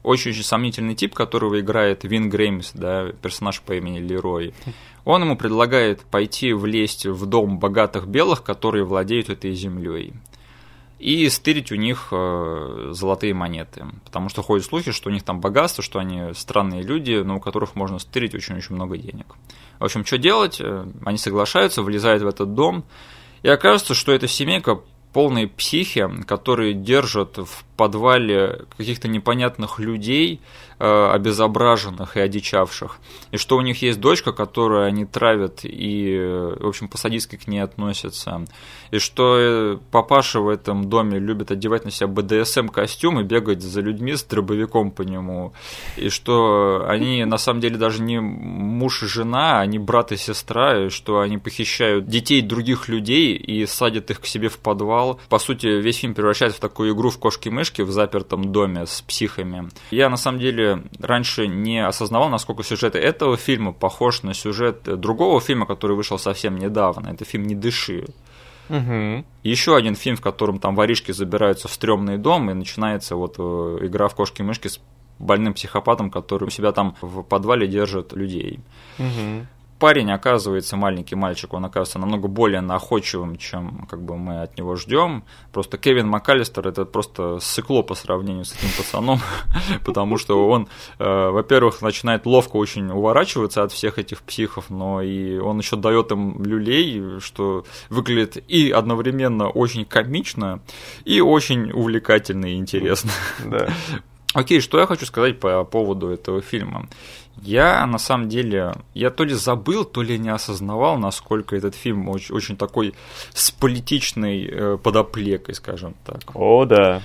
очень-очень 0.02 0.42
сомнительный 0.42 0.94
тип, 0.94 1.14
которого 1.14 1.60
играет 1.60 2.04
Вин 2.04 2.28
Греймс, 2.28 2.72
да, 2.74 3.10
персонаж 3.22 3.60
по 3.62 3.72
имени 3.72 3.98
Лерой. 3.98 4.54
Он 5.04 5.22
ему 5.22 5.36
предлагает 5.36 6.02
пойти 6.02 6.52
влезть 6.52 7.06
в 7.06 7.26
дом 7.26 7.58
богатых 7.58 8.06
белых, 8.06 8.42
которые 8.42 8.84
владеют 8.84 9.28
этой 9.28 9.52
землей 9.52 10.14
и 11.04 11.28
стырить 11.28 11.70
у 11.70 11.74
них 11.74 12.08
э, 12.12 12.88
золотые 12.92 13.34
монеты. 13.34 13.84
Потому 14.06 14.30
что 14.30 14.42
ходят 14.42 14.64
слухи, 14.64 14.90
что 14.90 15.10
у 15.10 15.12
них 15.12 15.22
там 15.22 15.38
богатство, 15.38 15.84
что 15.84 15.98
они 15.98 16.32
странные 16.32 16.82
люди, 16.82 17.20
но 17.22 17.36
у 17.36 17.40
которых 17.40 17.74
можно 17.74 17.98
стырить 17.98 18.34
очень-очень 18.34 18.74
много 18.74 18.96
денег. 18.96 19.26
В 19.78 19.84
общем, 19.84 20.06
что 20.06 20.16
делать? 20.16 20.62
Э, 20.62 20.86
они 21.04 21.18
соглашаются, 21.18 21.82
влезают 21.82 22.22
в 22.22 22.26
этот 22.26 22.54
дом, 22.54 22.84
и 23.42 23.48
окажется, 23.50 23.92
что 23.92 24.12
эта 24.12 24.26
семейка 24.26 24.80
полные 25.12 25.46
психи, 25.46 26.08
которые 26.26 26.72
держат 26.72 27.36
в 27.36 27.64
подвале 27.76 28.62
каких-то 28.76 29.08
непонятных 29.08 29.78
людей, 29.78 30.40
э, 30.78 31.10
обезображенных 31.12 32.16
и 32.16 32.20
одичавших, 32.20 32.98
и 33.30 33.36
что 33.36 33.56
у 33.56 33.60
них 33.60 33.82
есть 33.82 34.00
дочка, 34.00 34.32
которую 34.32 34.84
они 34.84 35.04
травят 35.04 35.60
и, 35.62 36.16
в 36.58 36.66
общем, 36.66 36.88
по-садистски 36.88 37.36
к 37.36 37.46
ней 37.46 37.60
относятся, 37.60 38.44
и 38.90 38.98
что 38.98 39.36
э, 39.38 39.78
папаша 39.90 40.40
в 40.40 40.48
этом 40.48 40.88
доме 40.88 41.18
любит 41.18 41.50
одевать 41.50 41.84
на 41.84 41.90
себя 41.90 42.08
БДСМ-костюм 42.08 43.20
и 43.20 43.24
бегать 43.24 43.62
за 43.62 43.80
людьми 43.80 44.14
с 44.14 44.22
дробовиком 44.24 44.90
по 44.90 45.02
нему, 45.02 45.52
и 45.96 46.08
что 46.08 46.84
они 46.88 47.24
на 47.24 47.38
самом 47.38 47.60
деле 47.60 47.76
даже 47.76 48.02
не 48.02 48.20
муж 48.20 49.02
и 49.02 49.06
жена, 49.06 49.60
они 49.60 49.78
брат 49.78 50.12
и 50.12 50.16
сестра, 50.16 50.86
и 50.86 50.88
что 50.88 51.20
они 51.20 51.38
похищают 51.38 52.06
детей 52.06 52.42
других 52.42 52.88
людей 52.88 53.34
и 53.34 53.66
садят 53.66 54.10
их 54.10 54.20
к 54.20 54.26
себе 54.26 54.48
в 54.48 54.58
подвал. 54.58 55.20
По 55.28 55.38
сути, 55.38 55.66
весь 55.66 55.98
фильм 55.98 56.14
превращается 56.14 56.58
в 56.58 56.60
такую 56.60 56.94
игру 56.94 57.10
в 57.10 57.18
кошки-мышки, 57.18 57.63
мышки 57.64 57.82
в 57.82 57.90
запертом 57.90 58.52
доме 58.52 58.84
с 58.84 59.00
психами. 59.00 59.70
Я 59.90 60.10
на 60.10 60.16
самом 60.16 60.38
деле 60.38 60.82
раньше 61.00 61.46
не 61.46 61.86
осознавал, 61.86 62.28
насколько 62.28 62.62
сюжет 62.62 62.94
этого 62.94 63.36
фильма 63.36 63.72
похож 63.72 64.22
на 64.22 64.34
сюжет 64.34 64.82
другого 64.82 65.40
фильма, 65.40 65.66
который 65.66 65.96
вышел 65.96 66.18
совсем 66.18 66.58
недавно. 66.58 67.08
Это 67.08 67.24
фильм 67.24 67.46
«Не 67.46 67.54
дыши». 67.54 68.04
Угу. 68.68 69.24
Еще 69.42 69.76
один 69.76 69.94
фильм, 69.94 70.16
в 70.16 70.20
котором 70.20 70.58
там 70.58 70.74
воришки 70.74 71.12
забираются 71.12 71.68
в 71.68 71.72
стрёмный 71.72 72.18
дом, 72.18 72.50
и 72.50 72.54
начинается 72.54 73.16
вот 73.16 73.36
э, 73.38 73.78
игра 73.82 74.08
в 74.08 74.14
кошки-мышки 74.14 74.68
с 74.68 74.80
больным 75.18 75.54
психопатом, 75.54 76.10
который 76.10 76.44
у 76.44 76.50
себя 76.50 76.72
там 76.72 76.94
в 77.00 77.22
подвале 77.22 77.66
держит 77.66 78.12
людей. 78.12 78.60
Угу 78.98 79.46
парень 79.84 80.10
оказывается, 80.12 80.78
маленький 80.78 81.14
мальчик, 81.14 81.52
он 81.52 81.66
оказывается 81.66 81.98
намного 81.98 82.26
более 82.26 82.62
находчивым, 82.62 83.36
чем 83.36 83.86
как 83.90 84.02
бы 84.02 84.16
мы 84.16 84.40
от 84.40 84.56
него 84.56 84.76
ждем. 84.76 85.24
Просто 85.52 85.76
Кевин 85.76 86.08
МакАлистер 86.08 86.66
это 86.66 86.86
просто 86.86 87.38
сыкло 87.38 87.82
по 87.82 87.94
сравнению 87.94 88.46
с 88.46 88.54
этим 88.54 88.70
пацаном, 88.78 89.20
потому 89.84 90.16
что 90.16 90.48
он, 90.48 90.68
э, 90.98 91.04
во-первых, 91.04 91.82
начинает 91.82 92.24
ловко 92.24 92.56
очень 92.56 92.90
уворачиваться 92.90 93.62
от 93.62 93.72
всех 93.72 93.98
этих 93.98 94.22
психов, 94.22 94.70
но 94.70 95.02
и 95.02 95.36
он 95.36 95.58
еще 95.58 95.76
дает 95.76 96.12
им 96.12 96.42
люлей, 96.42 97.20
что 97.20 97.66
выглядит 97.90 98.42
и 98.48 98.70
одновременно 98.70 99.50
очень 99.50 99.84
комично, 99.84 100.60
и 101.04 101.20
очень 101.20 101.72
увлекательно 101.72 102.46
и 102.46 102.56
интересно. 102.56 103.10
Да. 103.44 103.68
Окей, 104.34 104.60
что 104.60 104.80
я 104.80 104.86
хочу 104.86 105.06
сказать 105.06 105.38
по 105.38 105.64
поводу 105.64 106.08
этого 106.08 106.42
фильма. 106.42 106.88
Я, 107.40 107.86
на 107.86 107.98
самом 107.98 108.28
деле, 108.28 108.72
я 108.92 109.10
то 109.10 109.24
ли 109.24 109.34
забыл, 109.34 109.84
то 109.84 110.02
ли 110.02 110.18
не 110.18 110.28
осознавал, 110.28 110.98
насколько 110.98 111.56
этот 111.56 111.74
фильм 111.74 112.08
очень, 112.08 112.34
очень 112.34 112.56
такой 112.56 112.94
с 113.32 113.50
политичной 113.52 114.44
э, 114.44 114.78
подоплекой, 114.82 115.54
скажем 115.54 115.94
так. 116.04 116.20
О, 116.34 116.64
да. 116.64 117.02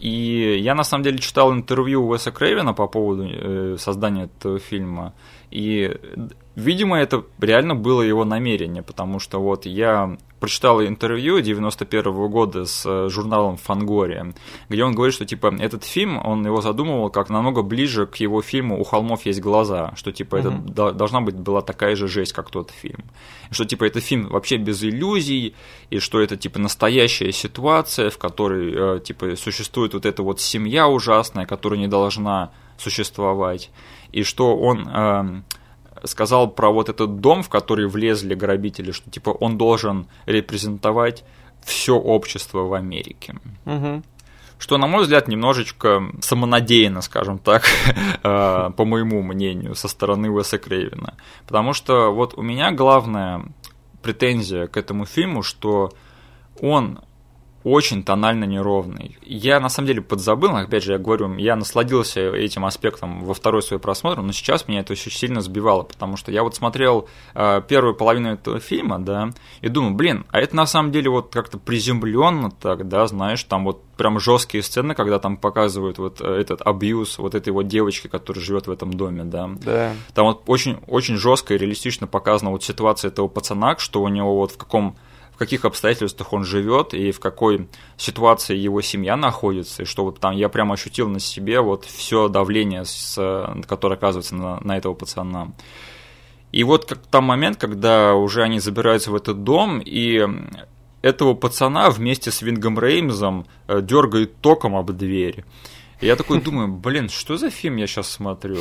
И 0.00 0.58
я, 0.60 0.74
на 0.74 0.82
самом 0.82 1.04
деле, 1.04 1.18
читал 1.18 1.52
интервью 1.52 2.08
Уэса 2.08 2.32
Крейвена 2.32 2.74
по 2.74 2.88
поводу 2.88 3.28
э, 3.28 3.76
создания 3.78 4.24
этого 4.24 4.58
фильма. 4.58 5.14
И, 5.52 5.94
видимо, 6.56 6.98
это 6.98 7.24
реально 7.38 7.74
было 7.74 8.00
его 8.00 8.24
намерение, 8.24 8.82
потому 8.82 9.18
что 9.18 9.38
вот 9.38 9.66
я 9.66 10.16
прочитал 10.40 10.82
интервью 10.82 11.40
91 11.40 12.06
-го 12.06 12.28
года 12.28 12.64
с 12.64 12.86
э, 12.86 13.08
журналом 13.10 13.56
Фангория, 13.56 14.34
где 14.68 14.82
он 14.82 14.94
говорит, 14.94 15.14
что 15.14 15.24
типа 15.24 15.54
этот 15.60 15.84
фильм, 15.84 16.18
он 16.24 16.46
его 16.46 16.60
задумывал 16.60 17.10
как 17.10 17.30
намного 17.30 17.62
ближе 17.62 18.06
к 18.06 18.16
его 18.16 18.42
фильму 18.42 18.80
«У 18.80 18.84
холмов 18.84 19.26
есть 19.26 19.40
глаза», 19.40 19.92
что 19.94 20.10
типа 20.10 20.36
mm-hmm. 20.36 20.72
это 20.72 20.92
должна 20.92 21.20
быть 21.20 21.36
была 21.36 21.60
такая 21.60 21.96
же 21.96 22.08
жесть, 22.08 22.32
как 22.32 22.50
тот 22.50 22.70
фильм. 22.70 23.04
Что 23.50 23.64
типа 23.64 23.84
это 23.84 24.00
фильм 24.00 24.28
вообще 24.28 24.56
без 24.56 24.82
иллюзий, 24.82 25.54
и 25.90 25.98
что 25.98 26.20
это 26.20 26.36
типа 26.36 26.58
настоящая 26.58 27.32
ситуация, 27.32 28.08
в 28.08 28.18
которой 28.18 28.96
э, 28.96 29.00
типа 29.00 29.36
существует 29.36 29.94
вот 29.94 30.06
эта 30.06 30.22
вот 30.22 30.40
семья 30.40 30.88
ужасная, 30.88 31.46
которая 31.46 31.78
не 31.78 31.88
должна 31.88 32.50
существовать, 32.78 33.70
и 34.12 34.22
что 34.22 34.56
он 34.56 34.88
э, 34.88 35.42
сказал 36.04 36.50
про 36.50 36.70
вот 36.70 36.88
этот 36.88 37.20
дом, 37.20 37.42
в 37.42 37.48
который 37.48 37.88
влезли 37.88 38.34
грабители, 38.34 38.92
что 38.92 39.10
типа 39.10 39.30
он 39.30 39.58
должен 39.58 40.06
репрезентовать 40.26 41.24
все 41.64 41.96
общество 41.96 42.60
в 42.60 42.74
Америке. 42.74 43.36
Угу. 43.66 44.02
Что, 44.58 44.78
на 44.78 44.86
мой 44.86 45.02
взгляд, 45.02 45.26
немножечко 45.26 46.02
самонадеянно, 46.20 47.00
скажем 47.02 47.38
так, 47.38 47.64
э, 48.22 48.70
по 48.76 48.84
моему 48.84 49.22
мнению, 49.22 49.74
со 49.74 49.88
стороны 49.88 50.30
Уэса 50.30 50.58
Крейвина. 50.58 51.14
Потому 51.46 51.72
что 51.72 52.12
вот 52.12 52.34
у 52.38 52.42
меня 52.42 52.70
главная 52.70 53.44
претензия 54.02 54.66
к 54.66 54.76
этому 54.76 55.04
фильму, 55.04 55.42
что 55.42 55.92
он 56.60 57.00
очень 57.64 58.02
тонально 58.02 58.44
неровный. 58.44 59.16
Я 59.22 59.60
на 59.60 59.68
самом 59.68 59.88
деле 59.88 60.02
подзабыл, 60.02 60.56
опять 60.56 60.82
же, 60.82 60.92
я 60.92 60.98
говорю, 60.98 61.34
я 61.36 61.56
насладился 61.56 62.20
этим 62.20 62.64
аспектом 62.64 63.24
во 63.24 63.34
второй 63.34 63.62
свой 63.62 63.78
просмотр, 63.78 64.20
но 64.20 64.32
сейчас 64.32 64.68
меня 64.68 64.80
это 64.80 64.92
очень 64.92 65.12
сильно 65.12 65.40
сбивало, 65.40 65.82
потому 65.82 66.16
что 66.16 66.32
я 66.32 66.42
вот 66.42 66.54
смотрел 66.54 67.08
э, 67.34 67.62
первую 67.66 67.94
половину 67.94 68.32
этого 68.32 68.60
фильма, 68.60 68.98
да, 68.98 69.30
и 69.60 69.68
думаю, 69.68 69.94
блин, 69.94 70.26
а 70.30 70.40
это 70.40 70.56
на 70.56 70.66
самом 70.66 70.92
деле 70.92 71.10
вот 71.10 71.32
как-то 71.32 71.58
приземленно 71.58 72.50
так, 72.50 72.88
да, 72.88 73.06
знаешь, 73.06 73.42
там 73.44 73.64
вот 73.64 73.82
прям 73.96 74.18
жесткие 74.18 74.62
сцены, 74.62 74.94
когда 74.94 75.18
там 75.18 75.36
показывают 75.36 75.98
вот 75.98 76.20
э, 76.20 76.26
этот 76.26 76.62
абьюз 76.62 77.18
вот 77.18 77.34
этой 77.34 77.52
вот 77.52 77.68
девочки, 77.68 78.08
которая 78.08 78.42
живет 78.42 78.66
в 78.66 78.70
этом 78.70 78.92
доме, 78.92 79.24
да. 79.24 79.50
Да. 79.64 79.92
Там 80.14 80.26
вот 80.26 80.42
очень, 80.46 80.78
очень 80.88 81.16
жестко 81.16 81.54
и 81.54 81.58
реалистично 81.58 82.06
показана 82.06 82.50
вот 82.50 82.64
ситуация 82.64 83.10
этого 83.10 83.28
пацана, 83.28 83.76
что 83.78 84.02
у 84.02 84.08
него 84.08 84.36
вот 84.36 84.52
в 84.52 84.56
каком 84.56 84.96
каких 85.42 85.64
обстоятельствах 85.64 86.32
он 86.32 86.44
живет 86.44 86.94
и 86.94 87.10
в 87.10 87.18
какой 87.18 87.68
ситуации 87.96 88.56
его 88.56 88.80
семья 88.80 89.16
находится, 89.16 89.82
и 89.82 89.86
что 89.86 90.04
вот 90.04 90.20
там 90.20 90.36
я 90.36 90.48
прямо 90.48 90.74
ощутил 90.74 91.08
на 91.08 91.18
себе 91.18 91.60
вот 91.60 91.84
все 91.84 92.28
давление, 92.28 92.84
с, 92.84 93.16
которое 93.66 93.96
оказывается 93.96 94.36
на, 94.36 94.60
на 94.60 94.76
этого 94.76 94.94
пацана. 94.94 95.52
И 96.52 96.62
вот 96.62 96.84
как 96.84 97.04
там 97.06 97.24
момент, 97.24 97.56
когда 97.56 98.14
уже 98.14 98.44
они 98.44 98.60
забираются 98.60 99.10
в 99.10 99.16
этот 99.16 99.42
дом, 99.42 99.82
и 99.84 100.24
этого 101.00 101.34
пацана 101.34 101.90
вместе 101.90 102.30
с 102.30 102.40
Вингом 102.40 102.78
Реймзом 102.78 103.46
э, 103.66 103.82
дергает 103.82 104.36
током 104.40 104.76
об 104.76 104.92
дверь. 104.92 105.44
И 106.00 106.06
я 106.06 106.14
такой 106.14 106.40
думаю, 106.40 106.68
блин, 106.68 107.08
что 107.08 107.36
за 107.36 107.50
фильм 107.50 107.76
я 107.76 107.88
сейчас 107.88 108.08
смотрю? 108.08 108.58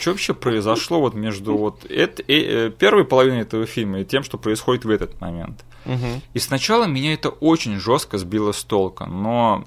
Что 0.00 0.10
вообще 0.10 0.34
произошло 0.34 1.00
вот 1.00 1.14
между 1.14 1.56
вот 1.56 1.84
это, 1.84 2.22
э, 2.22 2.66
э, 2.66 2.70
первой 2.70 3.04
половиной 3.04 3.42
этого 3.42 3.66
фильма 3.66 4.00
и 4.00 4.04
тем, 4.04 4.22
что 4.22 4.38
происходит 4.38 4.84
в 4.84 4.90
этот 4.90 5.20
момент? 5.20 5.64
Угу. 5.84 6.22
И 6.34 6.38
сначала 6.38 6.86
меня 6.86 7.12
это 7.12 7.28
очень 7.28 7.78
жестко 7.78 8.18
сбило 8.18 8.52
с 8.52 8.64
толка, 8.64 9.06
но 9.06 9.64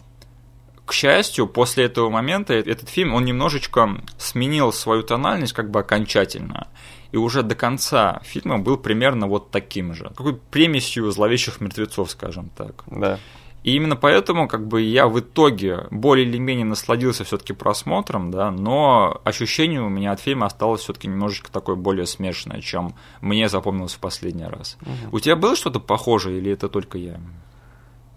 к 0.86 0.94
счастью, 0.94 1.48
после 1.48 1.86
этого 1.86 2.10
момента 2.10 2.54
этот 2.54 2.90
фильм, 2.90 3.14
он 3.14 3.26
немножечко 3.26 4.02
сменил 4.18 4.74
свою 4.74 5.04
тональность 5.04 5.54
как 5.54 5.72
бы 5.72 5.80
окончательно. 5.80 6.68
И 7.12 7.18
уже 7.18 7.44
до 7.44 7.56
конца 7.56 8.22
фильма 8.26 8.58
был 8.58 8.78
примерно 8.78 9.28
вот 9.28 9.52
таким 9.52 9.94
же. 9.94 10.12
Какой 10.16 10.36
примесью 10.36 11.10
зловещих 11.12 11.62
мертвецов, 11.62 12.10
скажем 12.10 12.50
так. 12.58 12.84
Да. 12.88 13.20
И 13.64 13.76
именно 13.76 13.96
поэтому 13.96 14.48
как 14.48 14.68
бы 14.68 14.82
я 14.82 15.08
в 15.08 15.20
итоге 15.20 15.88
более 15.90 16.28
или 16.28 16.38
менее 16.38 16.66
насладился 16.66 17.24
все-таки 17.24 17.54
просмотром, 17.54 18.30
да, 18.30 18.52
но 18.52 19.22
ощущение 19.24 19.82
у 19.82 19.90
меня 19.90 20.12
от 20.12 20.20
фильма 20.20 20.48
осталось 20.48 20.82
все-таки 20.82 21.08
немножечко 21.08 21.52
такое 21.52 21.76
более 21.76 22.06
смешанное, 22.06 22.60
чем 22.60 22.94
мне 23.22 23.48
запомнилось 23.48 23.94
в 23.94 24.00
последний 24.00 24.46
раз. 24.46 24.78
Угу. 24.82 25.16
У 25.16 25.20
тебя 25.22 25.38
было 25.38 25.56
что-то 25.56 25.80
похожее 25.80 26.40
или 26.40 26.52
это 26.52 26.68
только 26.68 26.98
я? 26.98 27.20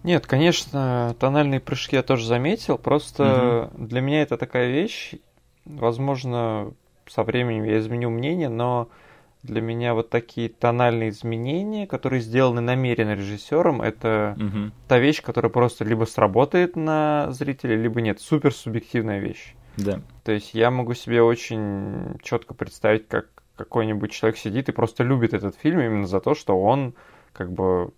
Нет, 0.02 0.26
конечно, 0.26 1.14
тональные 1.18 1.60
прыжки 1.60 1.96
я 1.96 2.02
тоже 2.02 2.26
заметил, 2.26 2.76
просто 2.76 3.70
угу. 3.72 3.86
для 3.86 4.00
меня 4.00 4.22
это 4.22 4.36
такая 4.36 4.70
вещь, 4.70 5.14
возможно, 5.64 6.72
со 7.08 7.22
временем 7.22 7.64
я 7.64 7.78
изменю 7.78 8.10
мнение, 8.10 8.48
но 8.48 8.88
для 9.46 9.60
меня 9.60 9.94
вот 9.94 10.10
такие 10.10 10.48
тональные 10.48 11.10
изменения, 11.10 11.86
которые 11.86 12.20
сделаны 12.20 12.60
намеренно 12.60 13.14
режиссером, 13.14 13.80
это 13.80 14.36
угу. 14.36 14.72
та 14.88 14.98
вещь, 14.98 15.22
которая 15.22 15.50
просто 15.50 15.84
либо 15.84 16.04
сработает 16.04 16.76
на 16.76 17.28
зрителя, 17.30 17.76
либо 17.76 18.00
нет. 18.00 18.20
Супер 18.20 18.52
субъективная 18.52 19.20
вещь. 19.20 19.54
Да. 19.76 20.00
То 20.24 20.32
есть 20.32 20.54
я 20.54 20.70
могу 20.70 20.94
себе 20.94 21.22
очень 21.22 22.18
четко 22.22 22.54
представить, 22.54 23.08
как 23.08 23.26
какой-нибудь 23.56 24.10
человек 24.12 24.36
сидит 24.38 24.68
и 24.68 24.72
просто 24.72 25.02
любит 25.02 25.32
этот 25.32 25.56
фильм 25.56 25.80
именно 25.80 26.06
за 26.06 26.20
то, 26.20 26.34
что 26.34 26.60
он 26.60 26.94
как 27.32 27.52
бы 27.52 27.92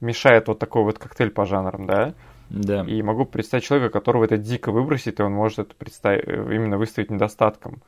мешает 0.00 0.48
вот 0.48 0.58
такой 0.58 0.82
вот 0.84 0.98
коктейль 0.98 1.30
по 1.30 1.44
жанрам, 1.44 1.86
да? 1.86 2.14
Да. 2.50 2.82
И 2.84 3.02
могу 3.02 3.26
представить 3.26 3.64
человека, 3.64 3.90
которого 3.90 4.24
это 4.24 4.38
дико 4.38 4.72
выбросит, 4.72 5.20
и 5.20 5.22
он 5.22 5.32
может 5.32 5.58
это 5.58 5.74
представить, 5.74 6.26
именно 6.26 6.78
выставить 6.78 7.10
недостатком 7.10 7.82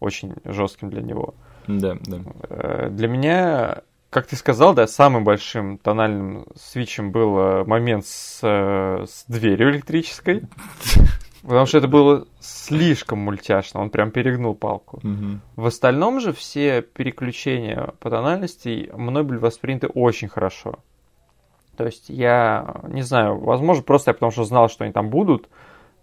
очень 0.00 0.34
жестким 0.44 0.90
для 0.90 1.02
него. 1.02 1.34
Да, 1.66 1.96
да. 2.06 2.18
Э, 2.48 2.88
для 2.90 3.08
меня, 3.08 3.82
как 4.10 4.26
ты 4.26 4.36
сказал, 4.36 4.74
да, 4.74 4.86
самым 4.86 5.24
большим 5.24 5.78
тональным 5.78 6.46
свитчем 6.56 7.10
был 7.10 7.38
э, 7.38 7.64
момент 7.64 8.06
с, 8.06 8.40
э, 8.42 9.04
с 9.06 9.24
дверью 9.28 9.70
электрической. 9.70 10.42
Потому 11.42 11.66
что 11.66 11.76
это 11.76 11.88
было 11.88 12.26
слишком 12.40 13.18
мультяшно, 13.18 13.80
он 13.80 13.90
прям 13.90 14.10
перегнул 14.10 14.54
палку. 14.54 14.96
Угу. 14.98 15.40
В 15.56 15.66
остальном 15.66 16.20
же 16.20 16.32
все 16.32 16.80
переключения 16.80 17.92
по 18.00 18.08
тональности 18.08 18.90
мной 18.94 19.24
были 19.24 19.36
восприняты 19.36 19.88
очень 19.88 20.28
хорошо. 20.28 20.78
То 21.76 21.84
есть 21.84 22.08
я 22.08 22.80
не 22.88 23.02
знаю, 23.02 23.38
возможно, 23.38 23.82
просто 23.82 24.10
я 24.10 24.14
потому 24.14 24.32
что 24.32 24.44
знал, 24.44 24.70
что 24.70 24.84
они 24.84 24.92
там 24.94 25.10
будут, 25.10 25.50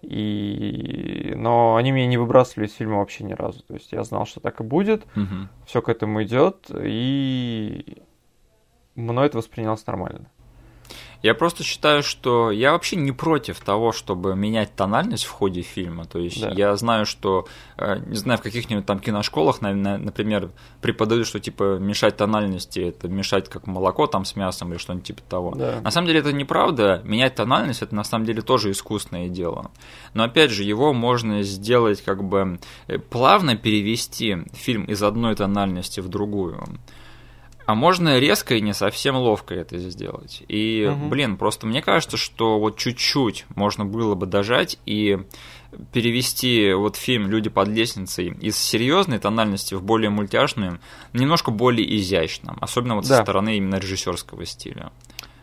и... 0.02 1.34
но 1.36 1.76
они 1.76 1.92
меня 1.92 2.08
не 2.08 2.18
выбрасывали 2.18 2.68
из 2.68 2.74
фильма 2.74 2.98
вообще 2.98 3.24
ни 3.24 3.34
разу. 3.34 3.64
То 3.64 3.76
есть 3.76 3.92
я 3.92 4.04
знал, 4.04 4.26
что 4.26 4.40
так 4.40 4.60
и 4.62 4.64
будет, 4.64 5.06
угу. 5.16 5.48
все 5.66 5.82
к 5.82 5.90
этому 5.90 6.24
идет, 6.24 6.70
и 6.74 8.02
мной 8.96 9.28
это 9.28 9.38
воспринялось 9.38 9.86
нормально. 9.86 10.30
Я 11.24 11.36
просто 11.36 11.64
считаю, 11.64 12.02
что 12.02 12.52
я 12.52 12.72
вообще 12.72 12.96
не 12.96 13.12
против 13.12 13.60
того, 13.60 13.92
чтобы 13.92 14.36
менять 14.36 14.76
тональность 14.76 15.26
в 15.26 15.30
ходе 15.30 15.62
фильма. 15.62 16.06
То 16.06 16.20
есть 16.20 16.42
да. 16.42 16.50
я 16.50 16.76
знаю, 16.76 17.06
что, 17.06 17.48
э, 17.78 18.00
не 18.08 18.16
знаю, 18.16 18.40
в 18.40 18.42
каких-нибудь 18.42 18.86
там 18.86 19.00
киношколах, 19.00 19.62
например, 19.62 20.52
преподают, 20.82 21.28
что 21.28 21.40
типа 21.40 21.78
мешать 21.78 22.18
тональности 22.18 22.80
это 22.80 23.08
мешать 23.08 23.50
как 23.50 23.68
молоко 23.68 24.08
там 24.08 24.26
с 24.26 24.36
мясом 24.36 24.72
или 24.72 24.80
что-нибудь 24.80 25.06
типа 25.06 25.22
того. 25.30 25.54
Да. 25.56 25.82
На 25.82 25.92
самом 25.92 26.08
деле 26.08 26.20
это 26.20 26.34
неправда. 26.34 27.02
Менять 27.04 27.36
тональность 27.36 27.84
это 27.84 27.94
на 27.94 28.04
самом 28.04 28.26
деле 28.26 28.42
тоже 28.42 28.72
искусное 28.72 29.30
дело. 29.30 29.72
Но 30.14 30.24
опять 30.24 30.52
же, 30.52 30.64
его 30.64 30.94
можно 30.94 31.44
сделать 31.44 32.02
как 32.04 32.24
бы 32.24 32.60
э, 32.88 32.98
плавно 32.98 33.56
перевести 33.56 34.38
фильм 34.54 34.86
из 34.86 35.04
одной 35.04 35.36
тональности 35.36 36.00
в 36.00 36.08
другую. 36.08 36.64
А 37.72 37.76
можно 37.76 38.20
резко 38.20 38.56
и 38.56 38.62
не 38.62 38.74
совсем 38.74 39.16
ловко 39.16 39.56
это 39.56 39.78
сделать. 39.78 40.44
И, 40.50 40.92
угу. 40.92 41.08
блин, 41.08 41.38
просто 41.38 41.66
мне 41.66 41.82
кажется, 41.82 42.18
что 42.18 42.60
вот 42.60 42.78
чуть-чуть 42.78 43.46
можно 43.56 43.86
было 43.86 44.14
бы 44.14 44.26
дожать 44.26 44.78
и 44.86 45.20
перевести 45.94 46.74
вот 46.74 46.98
фильм 46.98 47.30
«Люди 47.30 47.50
под 47.50 47.70
лестницей» 47.70 48.28
из 48.42 48.58
серьезной 48.58 49.20
тональности 49.20 49.74
в 49.74 49.84
более 49.84 50.10
мультяшную, 50.10 50.82
немножко 51.14 51.50
более 51.50 51.96
изящно, 51.96 52.58
особенно 52.60 52.96
вот 52.96 53.08
да. 53.08 53.16
со 53.16 53.24
стороны 53.24 53.56
именно 53.56 53.76
режиссерского 53.76 54.46
стиля. 54.46 54.92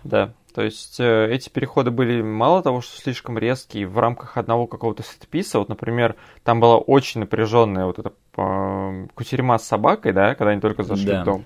Да, 0.04 0.34
то 0.54 0.62
есть 0.62 1.00
э, 1.00 1.28
эти 1.32 1.48
переходы 1.48 1.90
были 1.90 2.20
мало 2.20 2.62
того, 2.62 2.82
что 2.82 3.00
слишком 3.00 3.38
резкие 3.38 3.86
в 3.86 3.98
рамках 3.98 4.36
одного 4.36 4.66
какого-то 4.66 5.02
сетписа. 5.02 5.60
Вот, 5.60 5.70
например, 5.70 6.14
там 6.44 6.60
была 6.60 6.76
очень 6.76 7.20
напряженная 7.20 7.86
вот 7.86 7.98
эта 7.98 8.12
э, 8.36 9.06
кутерьма 9.14 9.58
с 9.58 9.66
собакой, 9.66 10.12
да, 10.12 10.34
когда 10.34 10.50
они 10.50 10.60
только 10.60 10.82
зашли 10.82 11.06
да. 11.06 11.22
в 11.22 11.24
дом. 11.24 11.44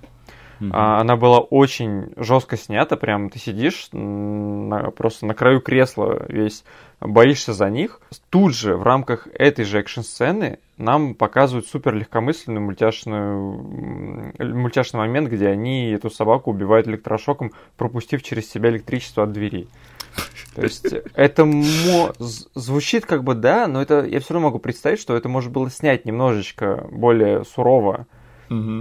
Mm-hmm. 0.62 1.00
Она 1.00 1.16
была 1.16 1.40
очень 1.40 2.12
жестко 2.16 2.56
снята, 2.56 2.96
прям 2.96 3.30
ты 3.30 3.40
сидишь 3.40 3.88
на, 3.90 4.92
просто 4.92 5.26
на 5.26 5.34
краю 5.34 5.60
кресла 5.60 6.24
весь, 6.28 6.62
боишься 7.00 7.52
за 7.52 7.68
них. 7.68 8.00
Тут 8.30 8.54
же 8.54 8.76
в 8.76 8.84
рамках 8.84 9.26
этой 9.34 9.64
же 9.64 9.80
экшн-сцены 9.80 10.60
нам 10.76 11.14
показывают 11.14 11.66
супер 11.66 11.94
легкомысленную 11.94 12.64
мультяшную, 12.64 14.34
мультяшный 14.38 15.00
момент, 15.00 15.28
где 15.30 15.48
они 15.48 15.90
эту 15.90 16.10
собаку 16.10 16.52
убивают 16.52 16.86
электрошоком, 16.86 17.50
пропустив 17.76 18.22
через 18.22 18.48
себя 18.48 18.70
электричество 18.70 19.24
от 19.24 19.32
двери. 19.32 19.66
То 20.54 20.62
есть 20.62 20.94
это 21.14 21.44
мо... 21.44 22.12
звучит 22.18 23.04
как 23.04 23.24
бы 23.24 23.34
да, 23.34 23.66
но 23.66 23.82
это 23.82 24.04
я 24.04 24.20
все 24.20 24.34
равно 24.34 24.50
могу 24.50 24.60
представить, 24.60 25.00
что 25.00 25.16
это 25.16 25.28
можно 25.28 25.50
было 25.50 25.70
снять 25.70 26.04
немножечко 26.04 26.86
более 26.92 27.44
сурово, 27.44 28.06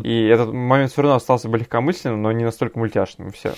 и 0.03 0.27
этот 0.27 0.53
момент 0.53 0.91
все 0.91 1.01
равно 1.01 1.15
остался 1.15 1.49
бы 1.49 1.57
легкомысленным, 1.57 2.21
но 2.21 2.31
не 2.31 2.43
настолько 2.43 2.79
мультяшным, 2.79 3.31
все. 3.31 3.53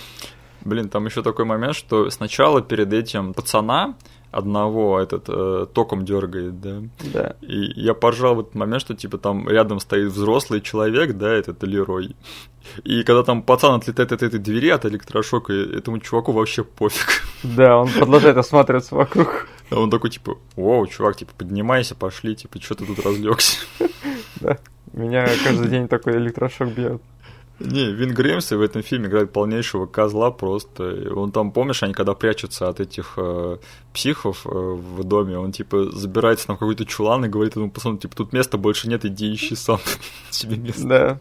Блин, 0.66 0.89
там 0.89 1.05
еще 1.05 1.24
такой 1.24 1.45
момент, 1.45 1.76
что 1.76 2.09
сначала 2.09 2.61
перед 2.61 2.93
этим 2.93 3.34
пацана 3.34 3.95
одного 4.34 4.99
этот 4.99 5.26
э, 5.28 5.68
током 5.74 6.05
дергает, 6.05 6.59
да. 6.59 6.82
Да. 7.14 7.36
И 7.41 7.80
я 7.80 7.93
поржал 7.93 8.36
в 8.36 8.39
этот 8.41 8.55
момент, 8.55 8.82
что 8.82 8.95
типа 8.95 9.18
там 9.18 9.47
рядом 9.47 9.80
стоит 9.80 10.11
взрослый 10.11 10.61
человек, 10.61 11.14
да, 11.14 11.32
этот 11.32 11.64
Лерой. 11.64 12.16
И 12.84 13.03
когда 13.03 13.24
там 13.24 13.43
пацан 13.43 13.76
отлетает 13.76 14.11
от 14.11 14.24
этой 14.24 14.39
двери, 14.39 14.70
от 14.70 14.86
электрошока, 14.86 15.53
этому 15.53 15.99
чуваку 15.99 16.32
вообще 16.32 16.64
пофиг. 16.64 17.24
Да, 17.43 17.78
он 17.78 17.89
продолжает 17.89 18.38
осматриваться 18.38 18.95
вокруг. 18.95 19.47
А 19.70 19.80
он 19.80 19.89
такой, 19.89 20.09
типа, 20.09 20.38
вау, 20.55 20.88
чувак, 20.88 21.18
типа, 21.18 21.32
поднимайся, 21.38 21.93
пошли, 21.93 22.36
типа, 22.36 22.61
что 22.61 22.76
ты 22.76 22.86
тут 22.86 22.99
разлегся? 23.05 23.57
Да. 24.39 24.57
Меня 24.94 25.28
каждый 25.44 25.70
день 25.70 25.88
такой 25.88 26.18
электрошок 26.18 26.70
бьет. 26.70 27.02
Не, 27.60 27.91
Вин 27.91 28.14
Грэмси 28.14 28.56
в 28.56 28.62
этом 28.62 28.82
фильме 28.82 29.08
играет 29.08 29.32
полнейшего 29.32 29.86
козла 29.86 30.32
просто. 30.32 31.14
Он 31.16 31.32
там, 31.32 31.52
помнишь, 31.52 31.84
они 31.84 31.94
когда 31.94 32.14
прячутся 32.14 32.68
от 32.68 32.80
этих 32.80 33.14
э, 33.18 33.58
психов 33.94 34.46
э, 34.46 34.50
в 34.50 35.04
доме, 35.04 35.38
он 35.38 35.52
типа 35.52 35.91
забирается 35.91 36.50
на 36.50 36.58
какой-то 36.58 36.86
чулан 36.86 37.26
и 37.26 37.30
говорит 37.30 37.54
этому 37.54 37.70
пацану, 37.70 37.98
типа, 37.98 38.16
тут 38.16 38.34
места 38.34 38.58
больше 38.58 38.89
нет, 38.89 39.06
иди 39.06 39.34
ищи 39.34 39.56
сам 39.56 39.80
себе 40.32 40.58
место. 40.58 40.88
Да. 40.88 41.20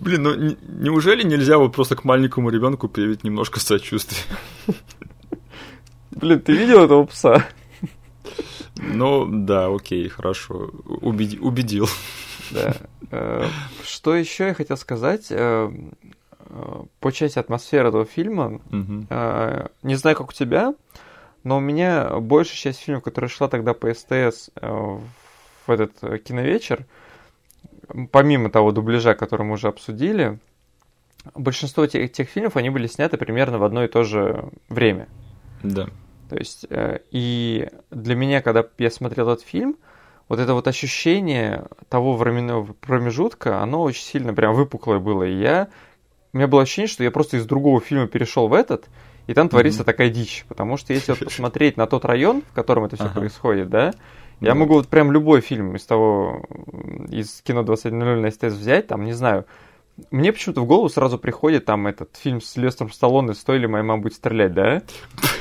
Блин, 0.00 0.22
ну 0.22 0.56
неужели 0.68 1.22
нельзя 1.22 1.58
вот 1.58 1.74
просто 1.74 1.96
к 1.96 2.04
маленькому 2.04 2.50
ребенку 2.50 2.88
проявить 2.88 3.24
немножко 3.24 3.58
сочувствия? 3.58 4.22
Блин, 6.12 6.40
ты 6.40 6.52
видел 6.52 6.84
этого 6.84 7.04
пса? 7.04 7.44
Ну, 8.76 9.26
да, 9.26 9.66
окей, 9.66 10.08
хорошо. 10.08 10.70
Убеди, 10.84 11.38
убедил. 11.38 11.88
Да. 12.50 12.74
Э, 13.10 13.46
что 13.82 14.14
еще 14.14 14.48
я 14.48 14.54
хотел 14.54 14.76
сказать? 14.76 15.26
Э, 15.30 15.70
э, 16.40 16.82
по 17.00 17.12
части 17.12 17.38
атмосферы 17.38 17.88
этого 17.88 18.04
фильма, 18.04 18.60
не 19.82 19.94
знаю, 19.94 20.16
как 20.16 20.30
у 20.30 20.32
тебя, 20.32 20.74
но 21.42 21.58
у 21.58 21.60
меня 21.60 22.18
большая 22.20 22.56
часть 22.56 22.80
фильмов, 22.80 23.04
которая 23.04 23.28
шла 23.28 23.48
тогда 23.48 23.74
по 23.74 23.92
СТС 23.92 24.50
в 24.56 25.70
этот 25.70 26.22
киновечер, 26.24 26.86
помимо 28.10 28.50
того 28.50 28.72
дубляжа, 28.72 29.14
который 29.14 29.46
мы 29.46 29.54
уже 29.54 29.68
обсудили, 29.68 30.38
большинство 31.34 31.86
тех, 31.86 32.12
тех 32.12 32.28
фильмов, 32.28 32.56
они 32.56 32.70
были 32.70 32.86
сняты 32.86 33.16
примерно 33.16 33.58
в 33.58 33.64
одно 33.64 33.84
и 33.84 33.88
то 33.88 34.04
же 34.04 34.50
время. 34.68 35.08
Да. 35.62 35.88
То 36.28 36.36
есть, 36.36 36.66
и 37.10 37.68
для 37.90 38.14
меня, 38.14 38.40
когда 38.42 38.64
я 38.78 38.90
смотрел 38.90 39.30
этот 39.30 39.44
фильм, 39.44 39.76
вот 40.28 40.38
это 40.38 40.54
вот 40.54 40.66
ощущение 40.68 41.66
того 41.88 42.16
временного 42.16 42.72
промежутка, 42.80 43.60
оно 43.60 43.82
очень 43.82 44.02
сильно 44.02 44.32
прям 44.34 44.54
выпуклое 44.54 44.98
было. 44.98 45.24
И 45.24 45.34
я... 45.34 45.68
У 46.32 46.38
меня 46.38 46.48
было 46.48 46.62
ощущение, 46.62 46.88
что 46.88 47.04
я 47.04 47.10
просто 47.10 47.36
из 47.36 47.46
другого 47.46 47.80
фильма 47.80 48.08
перешел 48.08 48.48
в 48.48 48.54
этот, 48.54 48.88
и 49.26 49.34
там 49.34 49.48
творится 49.48 49.82
mm-hmm. 49.82 49.86
такая 49.86 50.10
дичь. 50.10 50.44
Потому 50.48 50.76
что 50.76 50.92
если 50.92 51.12
вот 51.12 51.20
посмотреть 51.24 51.76
на 51.76 51.86
тот 51.86 52.04
район, 52.04 52.42
в 52.42 52.54
котором 52.54 52.84
это 52.84 52.96
все 52.96 53.06
ага. 53.06 53.20
происходит, 53.20 53.68
да, 53.68 53.92
я 54.40 54.50
mm-hmm. 54.50 54.54
могу 54.54 54.74
вот 54.74 54.88
прям 54.88 55.12
любой 55.12 55.40
фильм 55.40 55.76
из 55.76 55.84
того, 55.84 56.44
из 57.08 57.40
кино 57.42 57.62
21.00 57.62 58.20
на 58.20 58.30
СТС 58.30 58.58
взять, 58.58 58.88
там, 58.88 59.04
не 59.04 59.12
знаю, 59.12 59.46
мне 60.10 60.32
почему-то 60.32 60.62
в 60.62 60.66
голову 60.66 60.88
сразу 60.88 61.18
приходит 61.18 61.66
там 61.66 61.86
этот 61.86 62.16
фильм 62.16 62.40
с 62.40 62.56
Лестером 62.56 62.90
Сталлоне 62.90 63.34
«Стоили 63.34 63.66
моя 63.66 63.84
мама 63.84 64.02
будет 64.02 64.14
стрелять», 64.14 64.52
да? 64.52 64.82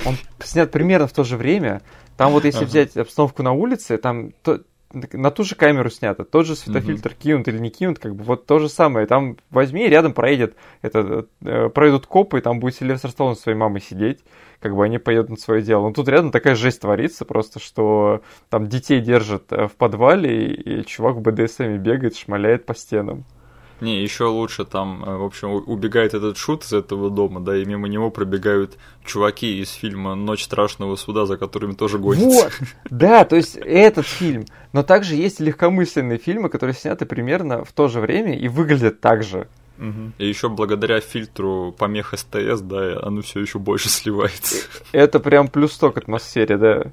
Он 0.06 0.16
снят 0.44 0.70
примерно 0.72 1.08
в 1.08 1.14
то 1.14 1.24
же 1.24 1.38
время. 1.38 1.82
Там 2.18 2.32
вот 2.32 2.46
если 2.46 2.60
ага. 2.60 2.68
взять 2.68 2.96
обстановку 2.96 3.42
на 3.42 3.54
улице, 3.54 3.98
там 3.98 4.32
то, 4.44 4.62
на 4.94 5.32
ту 5.32 5.44
же 5.44 5.56
камеру 5.56 5.90
снято, 5.90 6.24
тот 6.24 6.46
же 6.46 6.56
светофильтр 6.56 7.12
mm-hmm. 7.12 7.18
кинут 7.18 7.48
или 7.48 7.58
не 7.58 7.70
кинут, 7.70 8.00
как 8.00 8.16
бы 8.16 8.24
вот 8.24 8.46
то 8.46 8.60
же 8.60 8.70
самое. 8.70 9.08
Там 9.08 9.38
возьми, 9.50 9.88
рядом 9.88 10.14
проедет, 10.14 10.56
это, 10.82 11.26
э, 11.44 11.70
проедут 11.70 12.06
копы, 12.06 12.38
и 12.38 12.42
там 12.42 12.60
будет 12.60 12.76
Сильвестр 12.76 13.10
Сталлоне 13.10 13.36
с 13.36 13.40
своей 13.40 13.58
мамой 13.58 13.82
сидеть, 13.82 14.24
как 14.60 14.76
бы 14.76 14.86
они 14.86 15.00
поедут 15.00 15.30
на 15.30 15.38
свое 15.38 15.62
дело. 15.62 15.88
Но 15.88 15.94
тут 15.94 16.08
рядом 16.08 16.32
такая 16.32 16.56
жесть 16.56 16.82
творится 16.82 17.26
просто, 17.26 17.60
что 17.60 18.22
там 18.50 18.68
детей 18.68 19.02
держат 19.02 19.52
э, 19.52 19.68
в 19.68 19.74
подвале, 19.74 20.48
и, 20.48 20.82
и 20.82 20.86
чувак 20.86 21.16
в 21.16 21.22
БДСМе 21.22 21.78
бегает, 21.78 22.16
шмаляет 22.16 22.66
по 22.66 22.76
стенам. 22.76 23.26
Не, 23.84 24.02
еще 24.02 24.26
лучше 24.26 24.64
там, 24.64 25.04
э, 25.04 25.18
в 25.18 25.24
общем, 25.24 25.50
убегает 25.52 26.14
этот 26.14 26.38
шут 26.38 26.64
из 26.64 26.72
этого 26.72 27.10
дома, 27.10 27.42
да, 27.42 27.58
и 27.58 27.66
мимо 27.66 27.90
него 27.90 28.12
пробегают 28.12 28.78
чуваки 29.06 29.60
из 29.60 29.72
фильма 29.72 30.16
«Ночь 30.16 30.46
страшного 30.46 30.96
суда», 30.96 31.26
за 31.26 31.36
которыми 31.36 31.74
тоже 31.74 32.00
гонятся. 32.00 32.46
Вот, 32.46 32.54
да, 32.90 33.26
то 33.26 33.36
есть 33.36 33.58
этот 33.58 34.06
фильм. 34.06 34.46
Но 34.72 34.84
также 34.84 35.16
есть 35.16 35.42
легкомысленные 35.42 36.18
фильмы, 36.18 36.48
которые 36.48 36.76
сняты 36.76 37.06
примерно 37.06 37.66
в 37.66 37.74
то 37.74 37.90
же 37.90 38.00
время 38.00 38.40
и 38.40 38.48
выглядят 38.48 39.02
так 39.02 39.22
же. 39.22 39.50
Угу. 39.78 40.14
И 40.18 40.28
еще 40.28 40.48
благодаря 40.48 41.02
фильтру 41.02 41.76
помех 41.78 42.14
СТС, 42.16 42.62
да, 42.62 43.00
оно 43.02 43.22
все 43.22 43.42
еще 43.42 43.60
больше 43.60 43.90
сливается. 43.90 44.66
Это 44.94 45.20
прям 45.20 45.50
плюс 45.50 45.74
100 45.74 45.92
к 45.92 45.98
атмосфере, 45.98 46.58
да. 46.58 46.84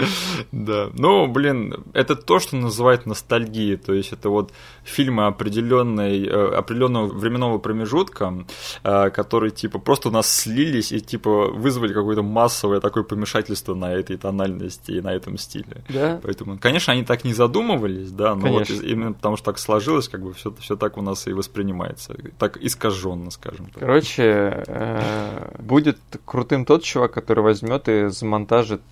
Да, 0.52 0.90
ну, 0.94 1.26
блин, 1.26 1.84
это 1.92 2.16
то, 2.16 2.38
что 2.38 2.56
называют 2.56 3.06
ностальгией, 3.06 3.76
то 3.76 3.92
есть 3.92 4.12
это 4.12 4.28
вот 4.28 4.52
фильмы 4.84 5.26
определенной, 5.26 6.26
э, 6.26 6.54
определенного 6.56 7.06
временного 7.06 7.58
промежутка, 7.58 8.44
э, 8.82 9.10
которые, 9.10 9.50
типа, 9.50 9.78
просто 9.78 10.08
у 10.08 10.12
нас 10.12 10.28
слились 10.28 10.92
и, 10.92 11.00
типа, 11.00 11.50
вызвали 11.52 11.92
какое-то 11.92 12.22
массовое 12.22 12.80
такое 12.80 13.04
помешательство 13.04 13.74
на 13.74 13.92
этой 13.92 14.16
тональности 14.16 14.92
и 14.92 15.00
на 15.00 15.12
этом 15.14 15.38
стиле. 15.38 15.84
Да. 15.88 16.20
Поэтому, 16.22 16.58
конечно, 16.58 16.92
они 16.92 17.04
так 17.04 17.24
не 17.24 17.32
задумывались, 17.32 18.10
да, 18.10 18.34
но 18.34 18.42
конечно. 18.42 18.74
вот 18.74 18.84
именно 18.84 19.12
потому 19.12 19.36
что 19.36 19.46
так 19.46 19.58
сложилось, 19.58 20.08
как 20.08 20.22
бы 20.22 20.32
все, 20.32 20.52
все 20.60 20.76
так 20.76 20.96
у 20.98 21.02
нас 21.02 21.26
и 21.26 21.32
воспринимается, 21.32 22.16
так 22.38 22.56
искаженно, 22.56 23.30
скажем 23.30 23.66
так. 23.66 23.80
Короче, 23.80 24.64
э, 24.66 25.56
будет 25.58 25.98
крутым 26.24 26.64
тот 26.64 26.82
чувак, 26.82 27.12
который 27.12 27.44
возьмет 27.44 27.88
и 27.88 28.08
замонтажит 28.08 28.82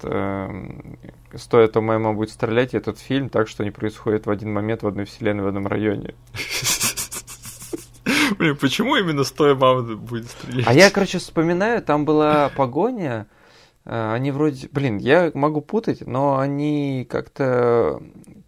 стоит 1.34 1.76
ОММ 1.76 2.16
будет 2.16 2.30
стрелять 2.30 2.74
этот 2.74 2.98
фильм 2.98 3.28
так, 3.28 3.48
что 3.48 3.62
они 3.62 3.70
происходят 3.70 4.26
в 4.26 4.30
один 4.30 4.52
момент 4.52 4.82
в 4.82 4.86
одной 4.86 5.04
вселенной, 5.04 5.44
в 5.44 5.48
одном 5.48 5.66
районе. 5.66 6.14
Блин, 8.38 8.56
почему 8.56 8.96
именно 8.96 9.24
стоя 9.24 9.54
мама 9.54 9.96
будет 9.96 10.28
стрелять? 10.28 10.66
А 10.66 10.72
я, 10.72 10.90
короче, 10.90 11.18
вспоминаю, 11.18 11.82
там 11.82 12.04
была 12.04 12.50
погоня, 12.50 13.26
э, 13.84 14.12
они 14.12 14.30
вроде, 14.30 14.68
блин, 14.70 14.98
я 14.98 15.30
могу 15.34 15.60
путать, 15.60 16.06
но 16.06 16.38
они 16.38 17.06
как-то 17.08 18.00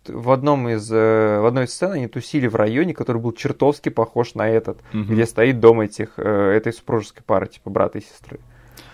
в 0.06 0.30
одном 0.30 0.68
из 0.68 0.90
э, 0.90 1.40
в 1.40 1.46
одной 1.46 1.64
из 1.64 1.74
сцен 1.74 1.92
они 1.92 2.08
тусили 2.08 2.46
в 2.46 2.56
районе, 2.56 2.94
который 2.94 3.20
был 3.20 3.32
чертовски 3.32 3.90
похож 3.90 4.34
на 4.34 4.48
этот, 4.48 4.78
угу. 4.92 5.04
где 5.04 5.26
стоит 5.26 5.60
дом 5.60 5.80
этих 5.80 6.14
э, 6.16 6.52
этой 6.56 6.72
супружеской 6.72 7.22
пары, 7.24 7.48
типа 7.48 7.70
брата 7.70 7.98
и 7.98 8.02
сестры. 8.02 8.40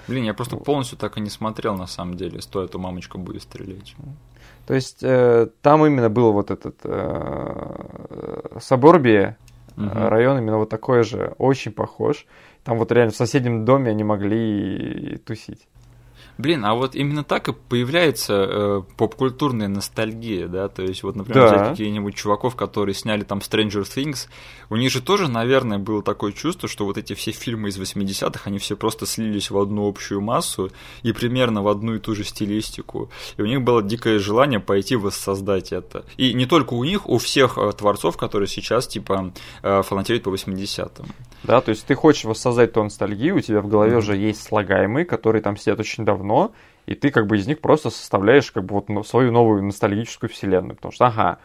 Блин, 0.08 0.24
я 0.24 0.34
просто 0.34 0.56
полностью 0.56 0.98
так 0.98 1.18
и 1.18 1.20
не 1.20 1.30
смотрел, 1.30 1.76
на 1.76 1.86
самом 1.86 2.16
деле, 2.16 2.40
стоит 2.40 2.74
у 2.74 2.78
мамочка 2.78 3.18
будет 3.18 3.42
стрелять. 3.42 3.94
То 4.66 4.74
есть 4.74 5.02
э, 5.02 5.48
там 5.62 5.86
именно 5.86 6.08
был 6.08 6.32
вот 6.32 6.50
этот 6.50 6.76
э, 6.84 8.58
Соборбия, 8.60 9.36
угу. 9.76 9.88
район 9.92 10.38
именно 10.38 10.58
вот 10.58 10.68
такой 10.68 11.02
же, 11.02 11.34
очень 11.38 11.72
похож. 11.72 12.26
Там 12.64 12.78
вот 12.78 12.90
реально 12.90 13.12
в 13.12 13.16
соседнем 13.16 13.64
доме 13.64 13.90
они 13.90 14.04
могли 14.04 15.18
тусить. 15.24 15.68
Блин, 16.38 16.64
а 16.66 16.74
вот 16.74 16.94
именно 16.94 17.24
так 17.24 17.48
и 17.48 17.52
появляется 17.52 18.34
э, 18.34 18.82
попкультурная 18.98 19.68
ностальгия, 19.68 20.48
да, 20.48 20.68
то 20.68 20.82
есть 20.82 21.02
вот, 21.02 21.16
например, 21.16 21.50
да. 21.50 21.70
какие-нибудь 21.70 22.14
чуваков, 22.14 22.56
которые 22.56 22.94
сняли 22.94 23.22
там 23.22 23.38
Stranger 23.38 23.82
Things, 23.84 24.28
у 24.68 24.76
них 24.76 24.90
же 24.92 25.00
тоже, 25.00 25.30
наверное, 25.30 25.78
было 25.78 26.02
такое 26.02 26.32
чувство, 26.32 26.68
что 26.68 26.84
вот 26.84 26.98
эти 26.98 27.14
все 27.14 27.30
фильмы 27.30 27.70
из 27.70 27.78
80-х, 27.78 28.42
они 28.44 28.58
все 28.58 28.76
просто 28.76 29.06
слились 29.06 29.50
в 29.50 29.58
одну 29.58 29.88
общую 29.88 30.20
массу 30.20 30.70
и 31.02 31.12
примерно 31.12 31.62
в 31.62 31.68
одну 31.68 31.94
и 31.94 31.98
ту 31.98 32.14
же 32.14 32.22
стилистику, 32.24 33.10
и 33.38 33.42
у 33.42 33.46
них 33.46 33.62
было 33.62 33.82
дикое 33.82 34.18
желание 34.18 34.60
пойти 34.60 34.96
воссоздать 34.96 35.72
это. 35.72 36.04
И 36.18 36.34
не 36.34 36.44
только 36.44 36.74
у 36.74 36.84
них, 36.84 37.08
у 37.08 37.16
всех 37.16 37.56
э, 37.56 37.72
творцов, 37.72 38.18
которые 38.18 38.48
сейчас, 38.48 38.86
типа, 38.86 39.32
э, 39.62 39.82
фанатеют 39.82 40.24
по 40.24 40.30
80-м. 40.30 41.06
Да, 41.44 41.60
то 41.60 41.70
есть 41.70 41.86
ты 41.86 41.94
хочешь 41.94 42.24
воссоздать 42.24 42.72
ту 42.72 42.82
ностальгию, 42.82 43.36
у 43.36 43.40
тебя 43.40 43.60
в 43.60 43.68
голове 43.68 43.92
mm-hmm. 43.92 43.98
уже 43.98 44.16
есть 44.16 44.42
слагаемые, 44.42 45.04
которые 45.04 45.42
там 45.42 45.56
сидят 45.56 45.78
очень 45.78 46.04
давно, 46.04 46.25
давно, 46.26 46.52
и 46.86 46.94
ты 46.94 47.10
как 47.10 47.26
бы 47.26 47.36
из 47.36 47.46
них 47.46 47.60
просто 47.60 47.90
составляешь 47.90 48.50
как 48.52 48.64
бы 48.64 48.82
вот 48.86 49.06
свою 49.06 49.32
новую 49.32 49.62
ностальгическую 49.64 50.30
вселенную, 50.30 50.76
потому 50.76 50.92
что, 50.92 51.06
ага, 51.06 51.38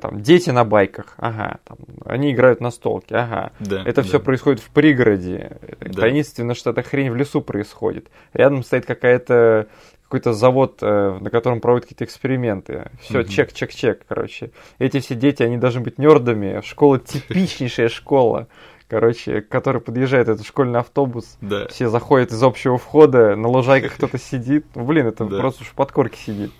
там, 0.00 0.20
дети 0.20 0.50
на 0.50 0.64
байках, 0.64 1.14
ага, 1.16 1.58
там, 1.64 1.78
они 2.04 2.32
играют 2.32 2.60
на 2.60 2.70
столке, 2.70 3.16
ага. 3.16 3.52
Да, 3.60 3.82
это 3.82 4.02
да. 4.02 4.02
все 4.02 4.20
происходит 4.20 4.60
в 4.60 4.70
пригороде. 4.70 5.56
Да. 5.80 6.02
Таинственно, 6.02 6.54
что 6.54 6.70
эта 6.70 6.82
хрень 6.82 7.10
в 7.10 7.16
лесу 7.16 7.40
происходит. 7.40 8.08
Рядом 8.34 8.62
стоит 8.62 8.84
какая-то 8.84 9.68
какой-то 10.02 10.32
завод, 10.32 10.78
э, 10.80 11.18
на 11.20 11.28
котором 11.28 11.60
проводят 11.60 11.84
какие-то 11.84 12.04
эксперименты. 12.04 12.90
Все, 13.02 13.20
угу. 13.20 13.28
чек, 13.28 13.52
чек, 13.52 13.74
чек, 13.74 14.06
короче. 14.08 14.52
Эти 14.78 15.00
все 15.00 15.14
дети, 15.14 15.42
они 15.42 15.58
должны 15.58 15.82
быть 15.82 15.98
нердами. 15.98 16.62
Школа 16.64 16.98
типичнейшая 17.12 17.90
школа 17.90 18.48
короче, 18.88 19.42
который 19.42 19.80
подъезжает, 19.80 20.28
этот 20.28 20.46
школьный 20.46 20.80
автобус, 20.80 21.36
да. 21.40 21.68
все 21.68 21.88
заходят 21.88 22.32
из 22.32 22.42
общего 22.42 22.78
входа, 22.78 23.36
на 23.36 23.48
лужайках 23.48 23.94
кто-то 23.94 24.18
сидит. 24.18 24.66
Ну, 24.74 24.84
блин, 24.84 25.06
это 25.06 25.24
да. 25.24 25.38
просто 25.38 25.62
уж 25.62 25.68
в 25.68 25.74
подкорке 25.74 26.18
сидит. 26.18 26.52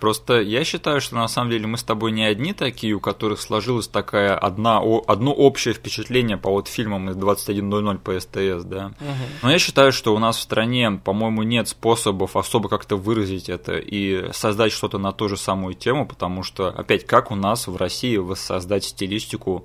Просто 0.00 0.42
я 0.42 0.64
считаю, 0.64 1.00
что 1.00 1.14
на 1.14 1.28
самом 1.28 1.50
деле 1.50 1.66
мы 1.66 1.78
с 1.78 1.82
тобой 1.82 2.12
не 2.12 2.24
одни 2.24 2.52
такие, 2.52 2.92
у 2.92 3.00
которых 3.00 3.40
сложилась 3.40 3.88
такая 3.88 4.36
одна, 4.36 4.82
одно 5.06 5.32
общее 5.32 5.72
впечатление 5.72 6.36
по 6.36 6.50
вот 6.50 6.68
фильмам 6.68 7.08
из 7.08 7.16
21.00 7.16 7.98
по 7.98 8.20
СТС, 8.20 8.64
да. 8.64 8.88
Угу. 9.00 9.08
Но 9.44 9.50
я 9.50 9.58
считаю, 9.58 9.92
что 9.92 10.14
у 10.14 10.18
нас 10.18 10.36
в 10.36 10.42
стране, 10.42 11.00
по-моему, 11.02 11.42
нет 11.42 11.68
способов 11.68 12.36
особо 12.36 12.68
как-то 12.68 12.96
выразить 12.96 13.48
это 13.48 13.78
и 13.78 14.30
создать 14.32 14.72
что-то 14.72 14.98
на 14.98 15.12
ту 15.12 15.30
же 15.30 15.38
самую 15.38 15.74
тему, 15.74 16.06
потому 16.06 16.42
что, 16.42 16.68
опять, 16.68 17.06
как 17.06 17.30
у 17.30 17.34
нас 17.34 17.66
в 17.66 17.76
России 17.76 18.18
воссоздать 18.18 18.84
стилистику 18.84 19.64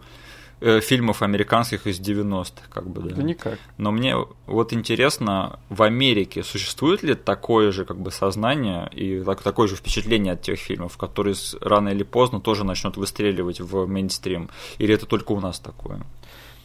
э, 0.61 0.79
фильмов 0.81 1.21
американских 1.21 1.87
из 1.87 1.99
90-х, 1.99 2.67
как 2.69 2.89
бы, 2.89 3.01
да. 3.01 3.15
Да 3.15 3.23
никак. 3.23 3.59
Но 3.77 3.91
мне 3.91 4.15
вот 4.45 4.73
интересно, 4.73 5.59
в 5.69 5.83
Америке 5.83 6.43
существует 6.43 7.03
ли 7.03 7.15
такое 7.15 7.71
же, 7.71 7.85
как 7.85 7.99
бы, 7.99 8.11
сознание 8.11 8.89
и 8.91 9.23
так, 9.23 9.41
такое 9.41 9.67
же 9.67 9.75
впечатление 9.75 10.33
от 10.33 10.41
тех 10.41 10.59
фильмов, 10.59 10.97
которые 10.97 11.35
рано 11.61 11.89
или 11.89 12.03
поздно 12.03 12.39
тоже 12.39 12.63
начнут 12.63 12.97
выстреливать 12.97 13.59
в 13.59 13.85
мейнстрим? 13.85 14.49
Или 14.77 14.95
это 14.95 15.05
только 15.05 15.31
у 15.31 15.39
нас 15.39 15.59
такое? 15.59 16.01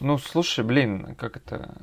Ну, 0.00 0.18
слушай, 0.18 0.64
блин, 0.64 1.14
как 1.16 1.36
это 1.36 1.74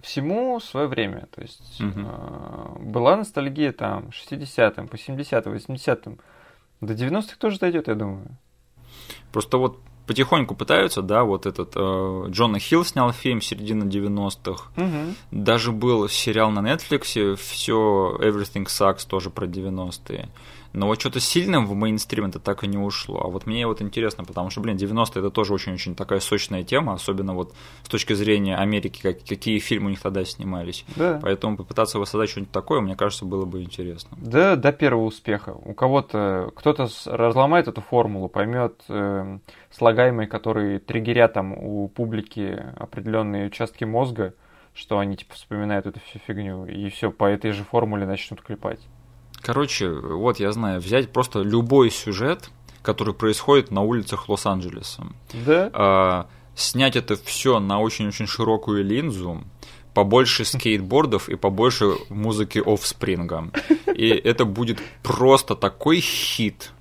всему 0.00 0.60
свое 0.60 0.86
время. 0.86 1.26
То 1.34 1.42
есть 1.42 1.80
угу. 1.80 2.00
э, 2.00 2.78
была 2.80 3.16
ностальгия 3.16 3.72
там 3.72 4.08
60-м, 4.08 4.88
по 4.88 4.96
70-м, 4.96 5.54
80-м. 5.54 6.18
До 6.80 6.94
90-х 6.94 7.36
тоже 7.38 7.58
дойдет, 7.58 7.88
я 7.88 7.94
думаю. 7.94 8.28
Просто 9.32 9.58
вот 9.58 9.80
потихоньку 10.08 10.56
пытаются, 10.56 11.02
да, 11.02 11.22
вот 11.22 11.46
этот 11.46 11.72
э, 11.76 12.24
Джона 12.30 12.58
Хилл 12.58 12.84
снял 12.84 13.12
фильм 13.12 13.40
середина 13.40 13.84
90-х, 13.84 14.64
угу. 14.76 15.14
даже 15.30 15.70
был 15.70 16.08
сериал 16.08 16.50
на 16.50 16.60
Netflix, 16.60 17.36
все 17.36 18.16
Everything 18.20 18.64
Sucks 18.64 19.06
тоже 19.06 19.30
про 19.30 19.46
90-е. 19.46 20.28
Но 20.72 20.86
вот 20.86 21.00
что-то 21.00 21.20
сильным 21.20 21.66
в 21.66 21.74
мейнстрим 21.74 22.26
это 22.26 22.38
так 22.38 22.62
и 22.62 22.66
не 22.66 22.78
ушло. 22.78 23.22
А 23.24 23.28
вот 23.28 23.46
мне 23.46 23.66
вот 23.66 23.80
интересно, 23.80 24.24
потому 24.24 24.50
что, 24.50 24.60
блин, 24.60 24.76
90-е 24.76 25.20
это 25.20 25.30
тоже 25.30 25.54
очень-очень 25.54 25.94
такая 25.94 26.20
сочная 26.20 26.62
тема, 26.62 26.94
особенно 26.94 27.34
вот 27.34 27.54
с 27.82 27.88
точки 27.88 28.12
зрения 28.12 28.56
Америки, 28.56 29.00
как, 29.02 29.24
какие 29.24 29.58
фильмы 29.58 29.86
у 29.86 29.90
них 29.90 30.00
тогда 30.00 30.24
снимались. 30.24 30.84
Да. 30.96 31.18
Поэтому 31.22 31.56
попытаться 31.56 31.98
воссоздать 31.98 32.30
что-нибудь 32.30 32.52
такое, 32.52 32.80
мне 32.80 32.96
кажется, 32.96 33.24
было 33.24 33.44
бы 33.44 33.62
интересно. 33.62 34.16
Да, 34.20 34.56
до 34.56 34.72
первого 34.72 35.06
успеха. 35.06 35.50
У 35.50 35.72
кого-то, 35.72 36.52
кто-то 36.54 36.88
разломает 37.06 37.68
эту 37.68 37.80
формулу, 37.80 38.28
поймет 38.28 38.82
э, 38.88 39.38
слагаемые, 39.70 40.28
которые 40.28 40.78
триггерят 40.78 41.32
там 41.32 41.52
у 41.52 41.88
публики 41.88 42.62
определенные 42.76 43.46
участки 43.46 43.84
мозга, 43.84 44.34
что 44.74 44.98
они 44.98 45.16
типа 45.16 45.34
вспоминают 45.34 45.86
эту 45.86 46.00
всю 46.00 46.18
фигню, 46.20 46.66
и 46.66 46.88
все 46.90 47.10
по 47.10 47.24
этой 47.24 47.52
же 47.52 47.64
формуле 47.64 48.06
начнут 48.06 48.42
клепать. 48.42 48.80
Короче, 49.40 49.90
вот 49.90 50.40
я 50.40 50.52
знаю, 50.52 50.80
взять 50.80 51.12
просто 51.12 51.40
любой 51.40 51.90
сюжет, 51.90 52.50
который 52.82 53.14
происходит 53.14 53.70
на 53.70 53.82
улицах 53.82 54.28
Лос-Анджелеса. 54.28 55.06
Да. 55.46 55.70
А, 55.72 56.26
снять 56.54 56.96
это 56.96 57.16
все 57.16 57.60
на 57.60 57.80
очень-очень 57.80 58.26
широкую 58.26 58.84
линзу, 58.84 59.44
побольше 59.94 60.44
скейтбордов 60.44 61.28
и 61.28 61.36
побольше 61.36 61.94
музыки 62.08 62.62
офспринга. 62.64 63.50
И 63.94 64.08
это 64.08 64.44
будет 64.44 64.78
просто 65.02 65.54
такой 65.54 66.00
хит 66.00 66.72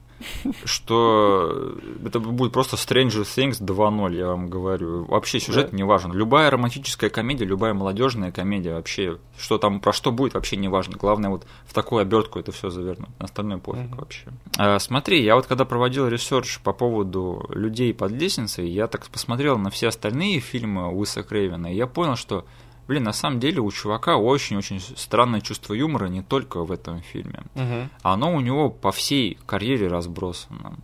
что 0.66 1.78
это 2.06 2.20
будет 2.20 2.52
просто 2.52 2.76
Stranger 2.76 3.24
Things 3.24 3.62
2.0, 3.62 4.16
я 4.16 4.28
вам 4.28 4.50
говорю. 4.50 5.06
Вообще 5.06 5.40
сюжет 5.40 5.72
да. 5.72 5.78
не 5.78 5.84
важен. 5.84 6.12
Любая 6.14 6.50
романтическая 6.50 7.10
комедия, 7.10 7.46
любая 7.46 7.74
молодежная 7.74 8.32
комедия, 8.32 8.74
вообще, 8.74 9.18
что 9.38 9.58
там, 9.58 9.80
про 9.80 9.94
что 9.94 10.12
будет, 10.12 10.34
вообще 10.34 10.58
не 10.58 10.68
важно. 10.68 10.98
Главное, 10.98 11.30
вот 11.30 11.46
в 11.66 11.74
такую 11.74 12.02
обертку 12.02 12.40
это 12.40 12.52
все 12.52 12.70
завернуть. 12.70 13.10
Остальное 13.20 13.58
пофиг 13.58 13.96
вообще. 13.96 14.28
А, 14.58 14.80
смотри, 14.80 15.24
я 15.24 15.36
вот 15.36 15.46
когда 15.46 15.66
проводил 15.66 16.08
research 16.08 16.60
по 16.60 16.74
поводу 16.74 17.46
людей 17.50 17.94
под 17.94 18.12
лестницей, 18.12 18.68
я 18.70 18.88
так 18.88 19.08
посмотрел 19.08 19.58
на 19.58 19.70
все 19.70 19.88
остальные 19.88 20.40
фильмы 20.40 20.94
Уэса 20.94 21.24
Крейвена, 21.24 21.72
и 21.72 21.76
я 21.76 21.88
понял, 21.88 22.16
что 22.16 22.46
Блин, 22.88 23.04
на 23.04 23.14
самом 23.14 23.40
деле 23.40 23.60
у 23.60 23.72
чувака 23.72 24.18
очень-очень 24.18 24.80
странное 24.80 25.42
чувство 25.42 25.74
юмора 25.74 26.08
не 26.08 26.22
только 26.22 26.64
в 26.64 26.72
этом 26.72 27.02
фильме. 27.02 27.44
Угу. 27.56 27.90
Оно 28.02 28.34
у 28.34 28.40
него 28.40 28.70
по 28.70 28.92
всей 28.92 29.38
карьере 29.46 29.88
разбросано. 29.88 30.78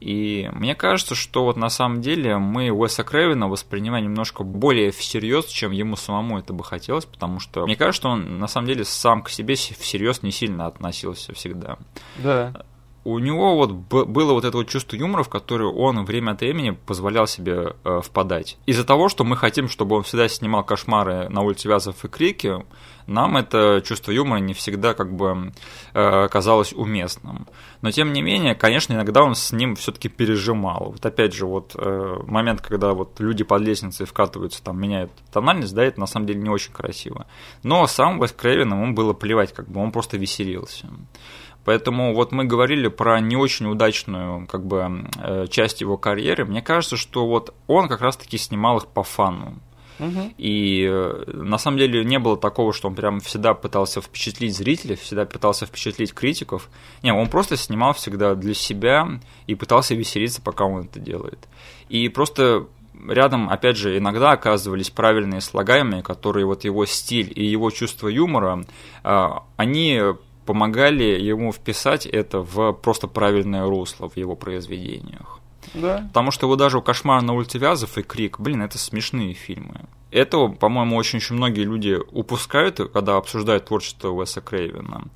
И 0.00 0.50
мне 0.52 0.74
кажется, 0.74 1.14
что 1.14 1.44
вот 1.44 1.56
на 1.56 1.70
самом 1.70 2.02
деле 2.02 2.36
мы 2.36 2.70
Уэса 2.70 3.04
Крэвина 3.04 3.48
воспринимаем 3.48 4.04
немножко 4.04 4.44
более 4.44 4.90
всерьез, 4.90 5.46
чем 5.46 5.72
ему 5.72 5.96
самому 5.96 6.38
это 6.38 6.52
бы 6.52 6.62
хотелось, 6.62 7.06
потому 7.06 7.40
что 7.40 7.64
мне 7.64 7.74
кажется, 7.74 8.00
что 8.00 8.08
он 8.10 8.38
на 8.38 8.46
самом 8.46 8.66
деле 8.66 8.84
сам 8.84 9.22
к 9.22 9.30
себе 9.30 9.54
всерьез 9.54 10.22
не 10.22 10.30
сильно 10.30 10.66
относился 10.66 11.32
всегда. 11.32 11.78
Да. 12.18 12.66
У 13.04 13.18
него 13.18 13.56
вот 13.56 13.72
было 13.72 14.32
вот 14.32 14.44
это 14.44 14.56
вот 14.56 14.68
чувство 14.68 14.96
юмора, 14.96 15.22
в 15.22 15.28
которое 15.28 15.70
он 15.70 16.04
время 16.04 16.32
от 16.32 16.40
времени 16.40 16.70
позволял 16.70 17.26
себе 17.26 17.76
э, 17.84 18.00
впадать. 18.02 18.56
Из-за 18.66 18.84
того, 18.84 19.08
что 19.08 19.24
мы 19.24 19.36
хотим, 19.36 19.68
чтобы 19.68 19.96
он 19.96 20.02
всегда 20.02 20.28
снимал 20.28 20.64
кошмары 20.64 21.28
на 21.28 21.42
улице 21.42 21.68
Вязов 21.68 22.04
и 22.04 22.08
Крики, 22.08 22.64
нам 23.06 23.36
это 23.36 23.82
чувство 23.84 24.12
юмора 24.12 24.38
не 24.38 24.54
всегда 24.54 24.94
как 24.94 25.14
бы 25.14 25.52
э, 25.92 26.28
казалось 26.28 26.72
уместным. 26.72 27.46
Но 27.82 27.90
тем 27.90 28.14
не 28.14 28.22
менее, 28.22 28.54
конечно, 28.54 28.94
иногда 28.94 29.22
он 29.22 29.34
с 29.34 29.52
ним 29.52 29.76
все-таки 29.76 30.08
пережимал. 30.08 30.92
Вот 30.92 31.04
опять 31.04 31.34
же, 31.34 31.44
вот 31.44 31.76
э, 31.76 32.16
момент, 32.26 32.62
когда 32.62 32.94
вот 32.94 33.20
люди 33.20 33.44
под 33.44 33.60
лестницей 33.60 34.06
вкатываются, 34.06 34.62
там 34.62 34.80
меняют 34.80 35.10
тональность, 35.30 35.74
да, 35.74 35.84
это 35.84 36.00
на 36.00 36.06
самом 36.06 36.26
деле 36.26 36.40
не 36.40 36.48
очень 36.48 36.72
красиво. 36.72 37.26
Но 37.62 37.86
сам 37.86 38.20
Вес 38.20 38.32
Крейвен, 38.32 38.72
ему 38.72 38.94
было 38.94 39.12
плевать, 39.12 39.52
как 39.52 39.68
бы 39.68 39.82
он 39.82 39.92
просто 39.92 40.16
веселился. 40.16 40.88
Поэтому 41.64 42.14
вот 42.14 42.32
мы 42.32 42.44
говорили 42.44 42.88
про 42.88 43.20
не 43.20 43.36
очень 43.36 43.66
удачную 43.66 44.46
как 44.46 44.66
бы 44.66 45.08
э, 45.18 45.46
часть 45.48 45.80
его 45.80 45.96
карьеры. 45.96 46.44
Мне 46.44 46.62
кажется, 46.62 46.96
что 46.96 47.26
вот 47.26 47.54
он 47.66 47.88
как 47.88 48.00
раз-таки 48.00 48.36
снимал 48.38 48.78
их 48.78 48.86
по 48.86 49.02
фану. 49.02 49.58
И 50.38 50.86
э, 50.90 51.24
на 51.26 51.56
самом 51.56 51.78
деле 51.78 52.04
не 52.04 52.18
было 52.18 52.36
такого, 52.36 52.72
что 52.72 52.88
он 52.88 52.94
прям 52.94 53.20
всегда 53.20 53.54
пытался 53.54 54.00
впечатлить 54.00 54.56
зрителей, 54.56 54.96
всегда 54.96 55.24
пытался 55.24 55.66
впечатлить 55.66 56.12
критиков. 56.12 56.68
Не, 57.02 57.12
он 57.12 57.28
просто 57.28 57.56
снимал 57.56 57.92
всегда 57.92 58.34
для 58.34 58.54
себя 58.54 59.20
и 59.46 59.54
пытался 59.54 59.94
веселиться, 59.94 60.42
пока 60.42 60.64
он 60.64 60.86
это 60.86 60.98
делает. 60.98 61.38
И 61.88 62.08
просто 62.08 62.66
рядом, 63.08 63.48
опять 63.48 63.76
же, 63.76 63.96
иногда 63.96 64.32
оказывались 64.32 64.90
правильные 64.90 65.40
слагаемые, 65.40 66.02
которые 66.02 66.46
вот 66.46 66.64
его 66.64 66.86
стиль 66.86 67.32
и 67.34 67.44
его 67.44 67.70
чувство 67.70 68.08
юмора, 68.08 68.64
а, 69.02 69.44
они 69.56 70.00
помогали 70.46 71.04
ему 71.04 71.52
вписать 71.52 72.06
это 72.06 72.40
в 72.40 72.72
просто 72.72 73.08
правильное 73.08 73.64
русло 73.66 74.08
в 74.08 74.16
его 74.16 74.36
произведениях. 74.36 75.40
Да. 75.72 76.04
Потому 76.08 76.30
что 76.30 76.46
вот 76.46 76.56
даже 76.58 76.78
у 76.78 76.82
«Кошмар 76.82 77.22
на 77.22 77.32
улице 77.32 77.58
Вязов» 77.58 77.96
и 77.98 78.02
«Крик», 78.02 78.38
блин, 78.38 78.62
это 78.62 78.78
смешные 78.78 79.34
фильмы. 79.34 79.86
Этого, 80.10 80.52
по-моему, 80.52 80.96
очень-очень 80.96 81.34
многие 81.34 81.64
люди 81.64 81.98
упускают, 82.12 82.80
когда 82.92 83.16
обсуждают 83.16 83.64
творчество 83.64 84.10
Уэса 84.10 84.40
Крейвена. 84.40 85.08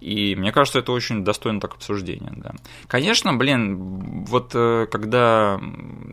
И 0.00 0.34
мне 0.36 0.52
кажется, 0.52 0.78
это 0.78 0.92
очень 0.92 1.24
достойно 1.24 1.60
так 1.60 1.74
обсуждения, 1.74 2.32
да. 2.36 2.54
Конечно, 2.86 3.34
блин, 3.34 4.24
вот 4.26 4.52
э, 4.54 4.86
когда 4.90 5.60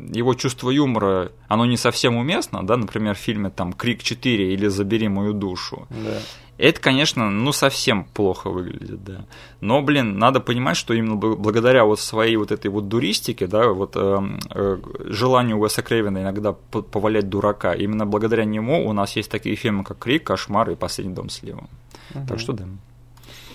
его 0.09 0.33
чувство 0.33 0.69
юмора, 0.69 1.31
оно 1.47 1.65
не 1.65 1.77
совсем 1.77 2.15
уместно, 2.15 2.65
да, 2.65 2.77
например, 2.77 3.15
в 3.15 3.19
фильме 3.19 3.49
там 3.49 3.73
«Крик 3.73 4.01
4» 4.01 4.53
или 4.53 4.67
«Забери 4.67 5.09
мою 5.09 5.33
душу», 5.33 5.87
да. 5.89 6.19
Это, 6.57 6.79
конечно, 6.79 7.31
ну 7.31 7.51
совсем 7.51 8.05
плохо 8.05 8.49
выглядит, 8.49 9.03
да. 9.03 9.25
Но, 9.59 9.81
блин, 9.81 10.19
надо 10.19 10.39
понимать, 10.39 10.77
что 10.77 10.93
именно 10.93 11.15
благодаря 11.15 11.83
вот 11.83 11.99
своей 11.99 12.35
вот 12.35 12.51
этой 12.51 12.69
вот 12.69 12.87
дуристике, 12.87 13.47
да, 13.47 13.69
вот 13.69 13.95
э, 13.95 14.19
э, 14.51 14.77
желанию 15.05 15.57
Уэса 15.57 15.81
Крейвена 15.81 16.21
иногда 16.21 16.53
повалять 16.53 17.27
дурака, 17.27 17.73
именно 17.73 18.05
благодаря 18.05 18.45
нему 18.45 18.87
у 18.87 18.93
нас 18.93 19.15
есть 19.15 19.31
такие 19.31 19.55
фильмы, 19.55 19.83
как 19.83 19.97
Крик, 19.97 20.25
Кошмар 20.25 20.69
и 20.69 20.75
Последний 20.75 21.15
дом 21.15 21.29
слева. 21.29 21.67
Угу. 22.13 22.27
Так 22.27 22.39
что 22.39 22.53
да. 22.53 22.65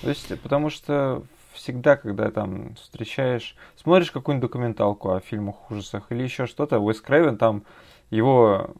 То 0.02 0.08
есть, 0.08 0.40
потому 0.40 0.68
что 0.70 1.22
всегда, 1.52 1.96
когда 1.96 2.30
там 2.30 2.74
встречаешь, 2.74 3.54
смотришь 3.76 4.10
какую-нибудь 4.10 4.50
документалку 4.50 5.10
о 5.10 5.20
фильмах 5.20 5.70
ужасах 5.70 6.10
или 6.10 6.22
еще 6.22 6.46
что-то, 6.46 6.78
Уэс 6.80 7.00
Крейвен 7.00 7.36
там 7.36 7.62
его 8.10 8.70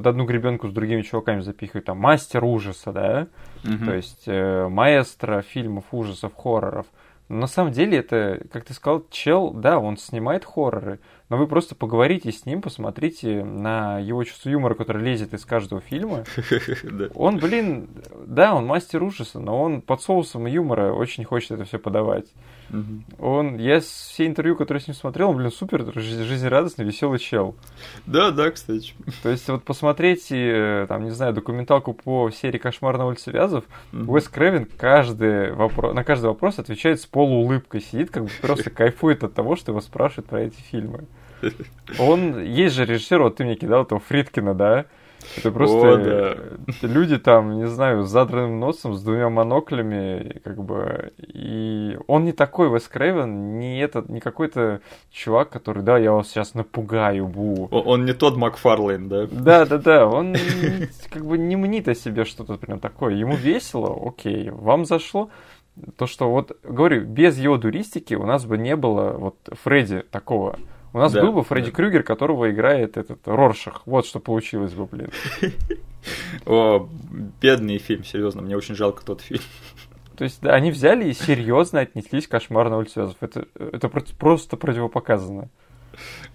под 0.00 0.06
одну 0.06 0.24
гребенку 0.24 0.66
с 0.66 0.72
другими 0.72 1.02
чуваками 1.02 1.40
запихивают, 1.40 1.84
там, 1.84 1.98
мастер 1.98 2.42
ужаса, 2.42 2.90
да, 2.90 3.26
угу. 3.62 3.84
то 3.84 3.94
есть 3.94 4.22
э, 4.26 4.66
маэстро 4.66 5.42
фильмов 5.42 5.84
ужасов, 5.92 6.32
хорроров. 6.34 6.86
Но 7.28 7.40
на 7.40 7.46
самом 7.46 7.72
деле 7.72 7.98
это, 7.98 8.40
как 8.50 8.64
ты 8.64 8.72
сказал, 8.72 9.04
чел, 9.10 9.50
да, 9.50 9.78
он 9.78 9.98
снимает 9.98 10.46
хорроры, 10.46 11.00
но 11.30 11.36
вы 11.36 11.46
просто 11.46 11.76
поговорите 11.76 12.32
с 12.32 12.44
ним, 12.44 12.60
посмотрите 12.60 13.44
на 13.44 14.00
его 14.00 14.22
чувство 14.24 14.50
юмора, 14.50 14.74
которое 14.74 15.04
лезет 15.04 15.32
из 15.32 15.44
каждого 15.44 15.80
фильма. 15.80 16.24
Он, 17.14 17.38
блин, 17.38 17.88
да, 18.26 18.54
он 18.54 18.66
мастер 18.66 19.02
ужаса, 19.02 19.38
но 19.38 19.62
он 19.62 19.80
под 19.80 20.02
соусом 20.02 20.46
юмора 20.46 20.92
очень 20.92 21.24
хочет 21.24 21.52
это 21.52 21.64
все 21.64 21.78
подавать. 21.78 22.26
Он, 23.18 23.58
я 23.58 23.80
все 23.80 24.26
интервью, 24.26 24.56
которые 24.56 24.80
с 24.80 24.88
ним 24.88 24.94
смотрел, 24.94 25.30
он, 25.30 25.36
блин, 25.36 25.50
супер 25.50 25.92
жизнерадостный, 25.94 26.84
веселый 26.84 27.18
чел. 27.18 27.56
Да, 28.06 28.30
да, 28.30 28.50
кстати. 28.50 28.94
То 29.22 29.28
есть 29.28 29.48
вот 29.48 29.64
посмотрите, 29.64 30.86
там, 30.88 31.04
не 31.04 31.10
знаю, 31.10 31.32
документалку 31.32 31.92
по 31.92 32.30
серии 32.30 32.58
«Кошмар 32.58 32.98
на 32.98 33.06
улице 33.06 33.30
Вязов». 33.30 33.64
Уэс 33.92 34.28
Кревин 34.28 34.66
каждый 34.66 35.52
вопрос, 35.52 35.94
на 35.94 36.04
каждый 36.04 36.26
вопрос 36.26 36.58
отвечает 36.58 37.00
с 37.00 37.06
полуулыбкой, 37.06 37.80
сидит, 37.80 38.10
как 38.10 38.24
бы 38.24 38.30
просто 38.40 38.70
кайфует 38.70 39.22
от 39.24 39.34
того, 39.34 39.56
что 39.56 39.72
его 39.72 39.80
спрашивают 39.80 40.28
про 40.28 40.42
эти 40.42 40.60
фильмы. 40.60 41.06
Он, 41.98 42.42
есть 42.42 42.74
же 42.74 42.84
режиссер, 42.84 43.22
вот 43.22 43.36
ты 43.36 43.44
мне 43.44 43.56
кидал 43.56 43.82
этого 43.82 44.00
Фридкина, 44.00 44.54
да? 44.54 44.86
Это 45.36 45.52
просто 45.52 45.92
О, 45.92 45.96
да. 45.96 46.36
люди 46.82 47.18
там, 47.18 47.58
не 47.58 47.66
знаю, 47.68 48.04
с 48.04 48.10
задранным 48.10 48.58
носом, 48.58 48.94
с 48.94 49.02
двумя 49.02 49.28
моноклями, 49.28 50.40
как 50.42 50.62
бы, 50.62 51.12
и 51.18 51.98
он 52.06 52.24
не 52.24 52.32
такой 52.32 52.70
Вес 52.70 52.88
Крейвен, 52.88 53.58
не 53.58 53.80
этот, 53.80 54.08
не 54.08 54.20
какой-то 54.20 54.80
чувак, 55.10 55.50
который, 55.50 55.82
да, 55.82 55.98
я 55.98 56.12
вас 56.12 56.28
сейчас 56.28 56.54
напугаю, 56.54 57.26
бу. 57.26 57.68
Он 57.70 58.04
не 58.04 58.12
тот 58.12 58.36
Макфарлейн, 58.36 59.08
да? 59.08 59.26
Да, 59.30 59.66
да, 59.66 59.78
да, 59.78 60.06
он 60.06 60.36
как 61.10 61.24
бы 61.24 61.38
не 61.38 61.56
мнит 61.56 61.88
о 61.88 61.94
себе 61.94 62.24
что-то 62.24 62.56
прям 62.56 62.80
такое. 62.80 63.14
Ему 63.14 63.36
весело, 63.36 63.96
окей, 64.08 64.50
вам 64.50 64.84
зашло, 64.84 65.30
то, 65.96 66.06
что 66.06 66.30
вот, 66.30 66.56
говорю, 66.62 67.04
без 67.04 67.38
его 67.38 67.56
дуристики 67.56 68.14
у 68.14 68.26
нас 68.26 68.44
бы 68.44 68.58
не 68.58 68.74
было 68.76 69.12
вот 69.12 69.36
Фредди 69.62 70.02
такого 70.10 70.58
у 70.92 70.98
нас 70.98 71.12
да, 71.12 71.22
был 71.22 71.32
бы 71.32 71.44
Фредди 71.44 71.70
да. 71.70 71.76
Крюгер, 71.76 72.02
которого 72.02 72.50
играет 72.50 72.96
этот 72.96 73.26
Роршах. 73.26 73.82
Вот 73.86 74.06
что 74.06 74.18
получилось 74.18 74.74
бы, 74.74 74.86
блин. 74.86 75.10
О, 76.46 76.88
бедный 77.40 77.78
фильм, 77.78 78.04
серьезно, 78.04 78.42
мне 78.42 78.56
очень 78.56 78.74
жалко 78.74 79.04
тот 79.04 79.20
фильм. 79.20 79.42
То 80.16 80.24
есть, 80.24 80.42
да, 80.42 80.54
они 80.54 80.70
взяли 80.70 81.08
и 81.08 81.14
серьезно 81.14 81.80
отнеслись 81.80 82.26
к 82.26 82.30
кошмар 82.30 82.68
на 82.68 82.78
улице 82.78 83.08
Это, 83.20 83.46
это 83.56 83.88
просто 83.88 84.56
противопоказано. 84.56 85.48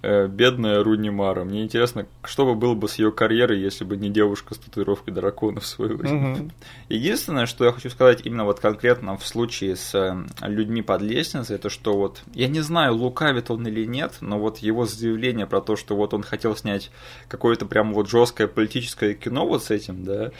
Э, 0.01 0.27
бедная 0.27 0.83
Руни 0.83 1.09
Мара. 1.09 1.43
Мне 1.43 1.63
интересно, 1.63 2.05
что 2.23 2.45
бы 2.45 2.53
было 2.53 2.75
бы 2.75 2.87
с 2.87 2.99
ее 2.99 3.11
карьерой, 3.11 3.59
если 3.59 3.83
бы 3.83 3.97
не 3.97 4.09
девушка 4.09 4.53
с 4.53 4.57
татуировкой 4.59 5.13
дракона 5.13 5.59
в 5.59 5.65
свою. 5.65 5.95
Угу. 5.95 6.51
Единственное, 6.89 7.47
что 7.47 7.65
я 7.65 7.71
хочу 7.71 7.89
сказать 7.89 8.21
именно 8.23 8.45
вот 8.45 8.59
конкретно 8.59 9.17
в 9.17 9.25
случае 9.25 9.75
с 9.75 9.95
э, 9.95 10.15
людьми 10.47 10.83
под 10.83 11.01
лестницей, 11.01 11.55
это 11.55 11.69
что 11.69 11.97
вот, 11.97 12.21
я 12.33 12.47
не 12.47 12.59
знаю, 12.59 12.95
лукавит 12.95 13.49
он 13.49 13.65
или 13.67 13.85
нет, 13.85 14.17
но 14.21 14.37
вот 14.37 14.59
его 14.59 14.85
заявление 14.85 15.47
про 15.47 15.61
то, 15.61 15.75
что 15.75 15.95
вот 15.95 16.13
он 16.13 16.21
хотел 16.21 16.55
снять 16.55 16.91
какое-то 17.27 17.65
прям 17.65 17.93
вот 17.93 18.07
жесткое 18.07 18.47
политическое 18.47 19.15
кино 19.15 19.47
вот 19.47 19.63
с 19.63 19.71
этим, 19.71 20.03
да, 20.03 20.31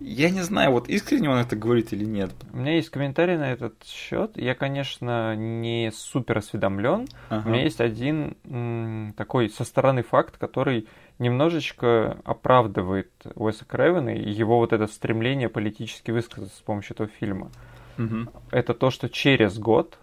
я 0.00 0.30
не 0.30 0.40
знаю, 0.40 0.72
вот 0.72 0.88
искренне 0.88 1.30
он 1.30 1.38
это 1.38 1.56
говорит 1.56 1.92
или 1.92 2.04
нет. 2.04 2.30
У 2.52 2.56
меня 2.56 2.74
есть 2.74 2.88
комментарий 2.90 3.36
на 3.36 3.52
этот 3.52 3.74
счет. 3.84 4.36
Я, 4.36 4.54
конечно, 4.54 5.36
не 5.36 5.92
супер 5.94 6.38
осведомлен. 6.38 7.06
Ага. 7.28 7.46
У 7.46 7.50
меня 7.50 7.62
есть 7.62 7.80
один 7.80 8.36
м, 8.44 9.12
такой 9.16 9.50
со 9.50 9.64
стороны 9.64 10.02
факт, 10.02 10.38
который 10.38 10.88
немножечко 11.18 12.18
оправдывает 12.24 13.10
Уэса 13.34 13.64
Кревена 13.66 14.14
и 14.14 14.30
его 14.30 14.56
вот 14.58 14.72
это 14.72 14.86
стремление 14.86 15.48
политически 15.48 16.10
высказаться 16.10 16.56
с 16.56 16.60
помощью 16.60 16.94
этого 16.94 17.10
фильма. 17.20 17.50
Угу. 17.98 18.32
Это 18.50 18.72
то, 18.74 18.90
что 18.90 19.08
через 19.10 19.58
год 19.58 19.98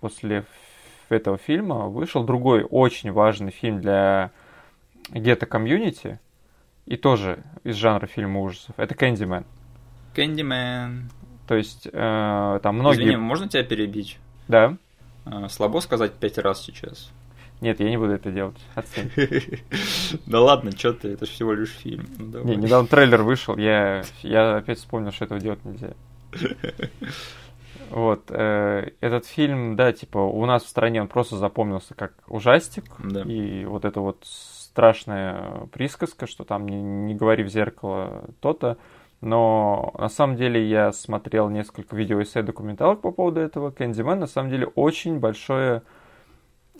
после 0.00 0.46
этого 1.10 1.36
фильма 1.36 1.88
вышел 1.88 2.24
другой 2.24 2.66
очень 2.68 3.12
важный 3.12 3.50
фильм 3.50 3.80
для 3.80 4.30
гетто-комьюнити, 5.10 6.18
и 6.86 6.96
тоже 6.96 7.42
из 7.62 7.76
жанра 7.76 8.06
фильма 8.06 8.40
ужасов. 8.40 8.74
Это 8.76 8.94
Кэндимен. 8.94 9.44
Кэндимен. 10.14 11.10
То 11.46 11.54
есть 11.54 11.88
э, 11.90 12.60
там 12.62 12.76
многие... 12.76 13.04
Извини, 13.04 13.16
можно 13.16 13.48
тебя 13.48 13.64
перебить? 13.64 14.18
Да. 14.48 14.76
Э, 15.26 15.48
слабо 15.48 15.80
сказать 15.80 16.14
пять 16.14 16.38
раз 16.38 16.62
сейчас. 16.62 17.10
Нет, 17.60 17.80
я 17.80 17.88
не 17.88 17.96
буду 17.96 18.12
это 18.12 18.30
делать. 18.30 18.58
Отстань. 18.74 19.10
Да 20.26 20.40
ладно, 20.40 20.70
что 20.72 20.92
ты, 20.92 21.08
это 21.08 21.26
же 21.26 21.32
всего 21.32 21.52
лишь 21.52 21.70
фильм. 21.70 22.06
Ну, 22.18 22.44
не, 22.44 22.56
недавно 22.56 22.88
трейлер 22.88 23.22
вышел, 23.22 23.56
я, 23.56 24.02
я 24.22 24.56
опять 24.56 24.78
вспомнил, 24.78 25.12
что 25.12 25.24
этого 25.24 25.40
делать 25.40 25.64
нельзя. 25.64 25.94
Вот, 27.90 28.24
э, 28.30 28.90
этот 29.00 29.26
фильм, 29.26 29.76
да, 29.76 29.92
типа, 29.92 30.18
у 30.18 30.44
нас 30.46 30.64
в 30.64 30.68
стране 30.68 31.00
он 31.00 31.06
просто 31.06 31.36
запомнился 31.36 31.94
как 31.94 32.12
ужастик, 32.26 32.84
да. 32.98 33.22
и 33.22 33.64
вот 33.66 33.84
это 33.84 34.00
вот 34.00 34.24
страшная 34.74 35.68
присказка, 35.72 36.26
что 36.26 36.42
там 36.42 36.66
не, 36.66 36.82
не 36.82 37.14
говори 37.14 37.44
в 37.44 37.48
зеркало 37.48 38.24
то-то. 38.40 38.76
Но 39.20 39.94
на 39.96 40.08
самом 40.08 40.36
деле 40.36 40.68
я 40.68 40.90
смотрел 40.92 41.48
несколько 41.48 41.94
видео 41.94 42.20
эссе 42.20 42.42
документалок 42.42 43.00
по 43.00 43.12
поводу 43.12 43.38
этого. 43.38 43.70
Кэндимен 43.70 44.18
на 44.18 44.26
самом 44.26 44.50
деле 44.50 44.66
очень 44.74 45.20
большое 45.20 45.82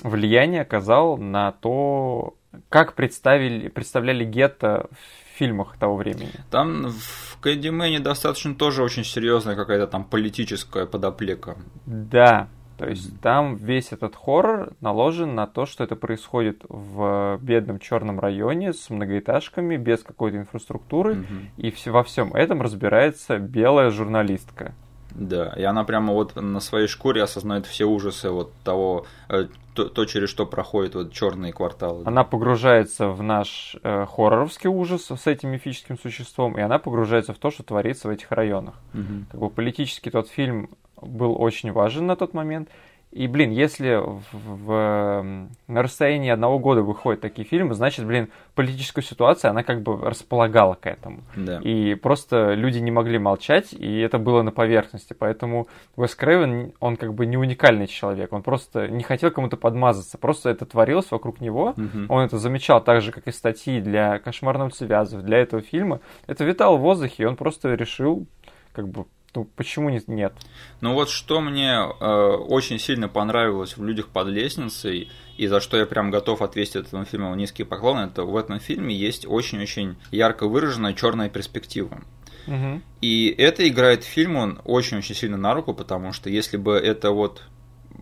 влияние 0.03 0.63
оказал 0.63 1.17
на 1.19 1.53
то, 1.53 2.35
как 2.69 2.95
представили, 2.95 3.69
представляли 3.69 4.25
гетто 4.25 4.89
в 4.91 5.39
фильмах 5.39 5.79
того 5.79 5.95
времени. 5.95 6.33
Там 6.51 6.89
в 6.91 7.39
Кэндимене 7.41 8.01
достаточно 8.01 8.57
тоже 8.57 8.83
очень 8.83 9.05
серьезная 9.05 9.55
какая-то 9.55 9.87
там 9.87 10.03
политическая 10.05 10.87
подоплека. 10.87 11.57
Да, 11.87 12.49
То 12.77 12.89
есть 12.89 13.09
mm-hmm. 13.11 13.23
там 13.23 13.57
весь 13.57 13.93
этот 13.93 14.17
хоррор 14.17 14.73
наложен 14.81 15.35
на 15.35 15.47
то, 15.47 15.65
что 15.67 15.85
это 15.85 15.97
происходит 15.97 16.65
в 16.69 17.39
бедном 17.41 17.79
черном 17.79 18.19
районе 18.19 18.73
с 18.73 18.91
многоэтажками, 18.91 19.77
без 19.77 20.03
какой-то 20.03 20.39
инфраструктуры, 20.39 21.15
mm-hmm. 21.15 21.47
и 21.57 21.91
во 21.91 22.03
всем 22.03 22.35
этом 22.35 22.63
разбирается 22.63 23.39
белая 23.39 23.91
журналистка. 23.91 24.75
Да, 25.15 25.53
и 25.57 25.63
она 25.63 25.85
прямо 25.85 26.13
вот 26.13 26.35
на 26.35 26.59
своей 26.59 26.89
шкуре 26.89 27.23
осознает 27.23 27.67
все 27.67 27.85
ужасы 27.85 28.31
вот 28.31 28.53
того, 28.65 29.07
э, 29.29 29.47
то, 29.73 29.89
то 29.89 30.05
через 30.07 30.29
что 30.29 30.45
проходит 30.45 30.97
вот 30.97 31.13
черные 31.13 31.53
кварталы. 31.53 32.03
Она 32.05 32.25
погружается 32.25 33.09
в 33.09 33.23
наш 33.23 33.77
э, 33.83 34.07
хорроровский 34.07 34.69
ужас 34.69 35.07
с 35.07 35.27
этим 35.29 35.51
мифическим 35.51 35.99
существом, 35.99 36.59
и 36.59 36.61
она 36.61 36.81
погружается 36.81 37.33
в 37.33 37.39
то, 37.39 37.53
что 37.53 37.63
творится 37.63 38.09
в 38.09 38.11
этих 38.11 38.33
районах. 38.33 38.75
Угу. 38.93 39.27
Как 39.31 39.41
бы 39.41 39.51
политически 39.51 40.11
тот 40.11 40.29
фильм 40.29 40.71
был 41.01 41.41
очень 41.41 41.73
важен 41.73 42.07
на 42.07 42.17
тот 42.17 42.35
момент, 42.35 42.69
и, 43.15 43.29
блин, 43.29 43.53
если 43.53 43.95
в, 43.95 44.23
в, 44.33 45.25
на 45.69 45.83
расстоянии 45.83 46.31
одного 46.31 46.59
года 46.59 46.83
выходят 46.83 47.21
такие 47.21 47.47
фильмы, 47.47 47.75
значит, 47.75 48.05
блин, 48.05 48.29
политическая 48.57 49.03
ситуация, 49.03 49.53
она 49.53 49.63
как 49.63 49.83
бы 49.83 49.97
располагала 49.97 50.75
к 50.75 50.89
этому. 50.89 51.21
Да. 51.37 51.61
И 51.61 51.95
просто 51.95 52.55
люди 52.55 52.79
не 52.79 52.91
могли 52.91 53.21
молчать, 53.21 53.73
и 53.73 54.01
это 54.01 54.19
было 54.19 54.43
на 54.43 54.51
поверхности. 54.51 55.15
Поэтому 55.17 55.69
Уэс 55.95 56.17
Крейвен, 56.17 56.73
он 56.81 56.97
как 56.97 57.15
бы 57.15 57.25
не 57.27 57.37
уникальный 57.37 57.87
человек. 57.87 58.33
Он 58.33 58.43
просто 58.43 58.89
не 58.89 59.05
хотел 59.05 59.31
кому-то 59.31 59.57
подмазаться. 59.57 60.19
Просто 60.19 60.51
это 60.51 60.67
творилось 60.67 61.13
вокруг 61.13 61.41
него. 61.41 61.75
Угу. 61.77 62.07
Он 62.09 62.25
это 62.25 62.39
замечал 62.39 62.83
так 62.83 63.01
же, 63.01 63.13
как 63.13 63.29
и 63.29 63.31
статьи 63.31 63.81
для 63.81 64.19
«Кошмарного 64.19 64.71
Цвязов», 64.71 65.23
для 65.23 65.39
этого 65.39 65.63
фильма. 65.63 66.01
Это 66.27 66.43
витал 66.43 66.79
в 66.79 66.81
воздухе, 66.81 67.23
и 67.23 67.27
он 67.27 67.37
просто 67.37 67.75
решил 67.75 68.27
как 68.73 68.89
бы 68.89 69.05
ну, 69.35 69.49
почему 69.57 69.91
нет? 69.91 70.35
Ну 70.81 70.95
вот 70.95 71.11
что 71.11 71.41
мне 71.41 71.73
э, 71.73 72.07
очень 72.07 72.79
сильно 72.79 73.09
понравилось 73.09 73.77
в 73.77 73.85
«Людях 73.85 74.09
под 74.09 74.29
лестницей», 74.29 75.11
и 75.37 75.47
за 75.47 75.61
что 75.61 75.77
я 75.77 75.87
прям 75.87 76.11
готов 76.11 76.43
отвесить 76.43 76.77
этому 76.77 77.05
фильму 77.05 77.35
низкие 77.35 77.67
поклоны, 77.67 78.07
это 78.07 78.25
в 78.25 78.37
этом 78.37 78.61
фильме 78.61 78.95
есть 78.95 79.27
очень-очень 79.27 79.97
ярко 80.11 80.47
выраженная 80.47 80.95
черная 80.95 81.29
перспектива. 81.29 82.03
Угу. 82.47 82.81
И 83.01 83.35
это 83.37 83.67
играет 83.67 84.05
фильму 84.05 84.59
очень-очень 84.65 85.15
сильно 85.15 85.37
на 85.37 85.55
руку, 85.55 85.75
потому 85.75 86.13
что 86.13 86.31
если 86.31 86.57
бы 86.57 86.75
это 86.75 87.11
вот 87.11 87.43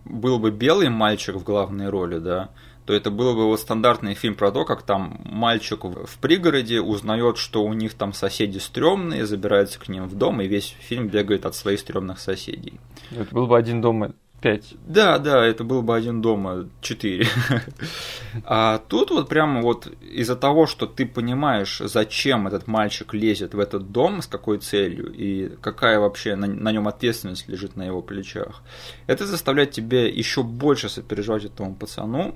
был 0.05 0.39
бы 0.39 0.51
белый 0.51 0.89
мальчик 0.89 1.35
в 1.35 1.43
главной 1.43 1.89
роли, 1.89 2.19
да, 2.19 2.49
то 2.85 2.93
это 2.93 3.11
был 3.11 3.33
бы 3.35 3.45
вот 3.45 3.59
стандартный 3.59 4.13
фильм 4.13 4.35
про 4.35 4.51
то, 4.51 4.65
как 4.65 4.83
там 4.83 5.21
мальчик 5.25 5.83
в 5.83 6.17
пригороде 6.19 6.81
узнает, 6.81 7.37
что 7.37 7.63
у 7.63 7.73
них 7.73 7.93
там 7.93 8.13
соседи 8.13 8.57
стрёмные, 8.57 9.25
забирается 9.25 9.79
к 9.79 9.87
ним 9.87 10.07
в 10.07 10.15
дом, 10.15 10.41
и 10.41 10.47
весь 10.47 10.75
фильм 10.79 11.07
бегает 11.07 11.45
от 11.45 11.55
своих 11.55 11.79
стрёмных 11.79 12.19
соседей. 12.19 12.79
Это 13.11 13.33
был 13.33 13.47
бы 13.47 13.57
один 13.57 13.81
дома 13.81 14.13
пять. 14.43 14.75
Да, 14.85 15.19
да, 15.19 15.45
это 15.45 15.63
был 15.63 15.81
бы 15.81 15.95
один 15.95 16.21
дома 16.21 16.69
четыре. 16.81 17.27
А 18.45 18.79
тут 18.79 19.11
вот 19.11 19.29
прямо 19.29 19.61
вот 19.61 19.87
из-за 20.01 20.35
того, 20.35 20.65
что 20.67 20.85
ты 20.85 21.05
понимаешь, 21.05 21.81
зачем 21.85 22.47
этот 22.47 22.67
мальчик 22.67 23.13
лезет 23.13 23.53
в 23.53 23.59
этот 23.59 23.91
дом, 23.91 24.21
с 24.21 24.27
какой 24.27 24.57
целью, 24.57 25.13
и 25.13 25.55
какая 25.61 25.99
вообще 25.99 26.35
на, 26.35 26.47
на 26.47 26.71
нем 26.71 26.87
ответственность 26.87 27.47
лежит 27.47 27.77
на 27.77 27.83
его 27.83 28.01
плечах, 28.01 28.63
это 29.07 29.25
заставляет 29.25 29.71
тебя 29.71 30.05
еще 30.07 30.43
больше 30.43 30.89
сопереживать 30.89 31.45
этому 31.45 31.75
пацану, 31.75 32.35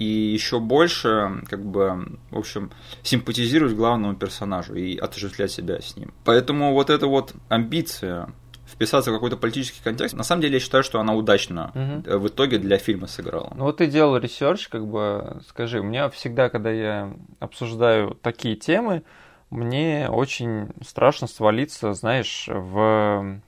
и 0.00 0.04
еще 0.04 0.60
больше, 0.60 1.42
как 1.46 1.64
бы, 1.64 2.18
в 2.30 2.38
общем, 2.38 2.70
симпатизировать 3.02 3.74
главному 3.74 4.16
персонажу 4.16 4.74
и 4.74 4.96
отождествлять 4.96 5.52
себя 5.52 5.78
с 5.80 5.94
ним. 5.94 6.14
Поэтому 6.24 6.72
вот 6.72 6.88
эта 6.88 7.06
вот 7.06 7.34
амбиция 7.50 8.32
вписаться 8.66 9.10
в 9.10 9.14
какой-то 9.14 9.36
политический 9.36 9.82
контекст, 9.84 10.16
на 10.16 10.22
самом 10.22 10.40
деле 10.40 10.54
я 10.54 10.60
считаю, 10.60 10.82
что 10.82 11.00
она 11.00 11.12
удачно 11.12 11.70
угу. 11.74 12.18
в 12.18 12.28
итоге 12.28 12.56
для 12.56 12.78
фильма 12.78 13.08
сыграла. 13.08 13.52
Ну 13.54 13.64
вот 13.64 13.76
ты 13.76 13.88
делал 13.88 14.16
research, 14.16 14.68
как 14.68 14.86
бы, 14.86 15.42
скажи, 15.48 15.80
у 15.80 15.84
меня 15.84 16.08
всегда, 16.08 16.48
когда 16.48 16.70
я 16.70 17.12
обсуждаю 17.38 18.14
такие 18.22 18.56
темы, 18.56 19.02
мне 19.50 20.08
очень 20.08 20.68
страшно 20.82 21.26
свалиться, 21.26 21.92
знаешь, 21.92 22.48
в 22.48 23.40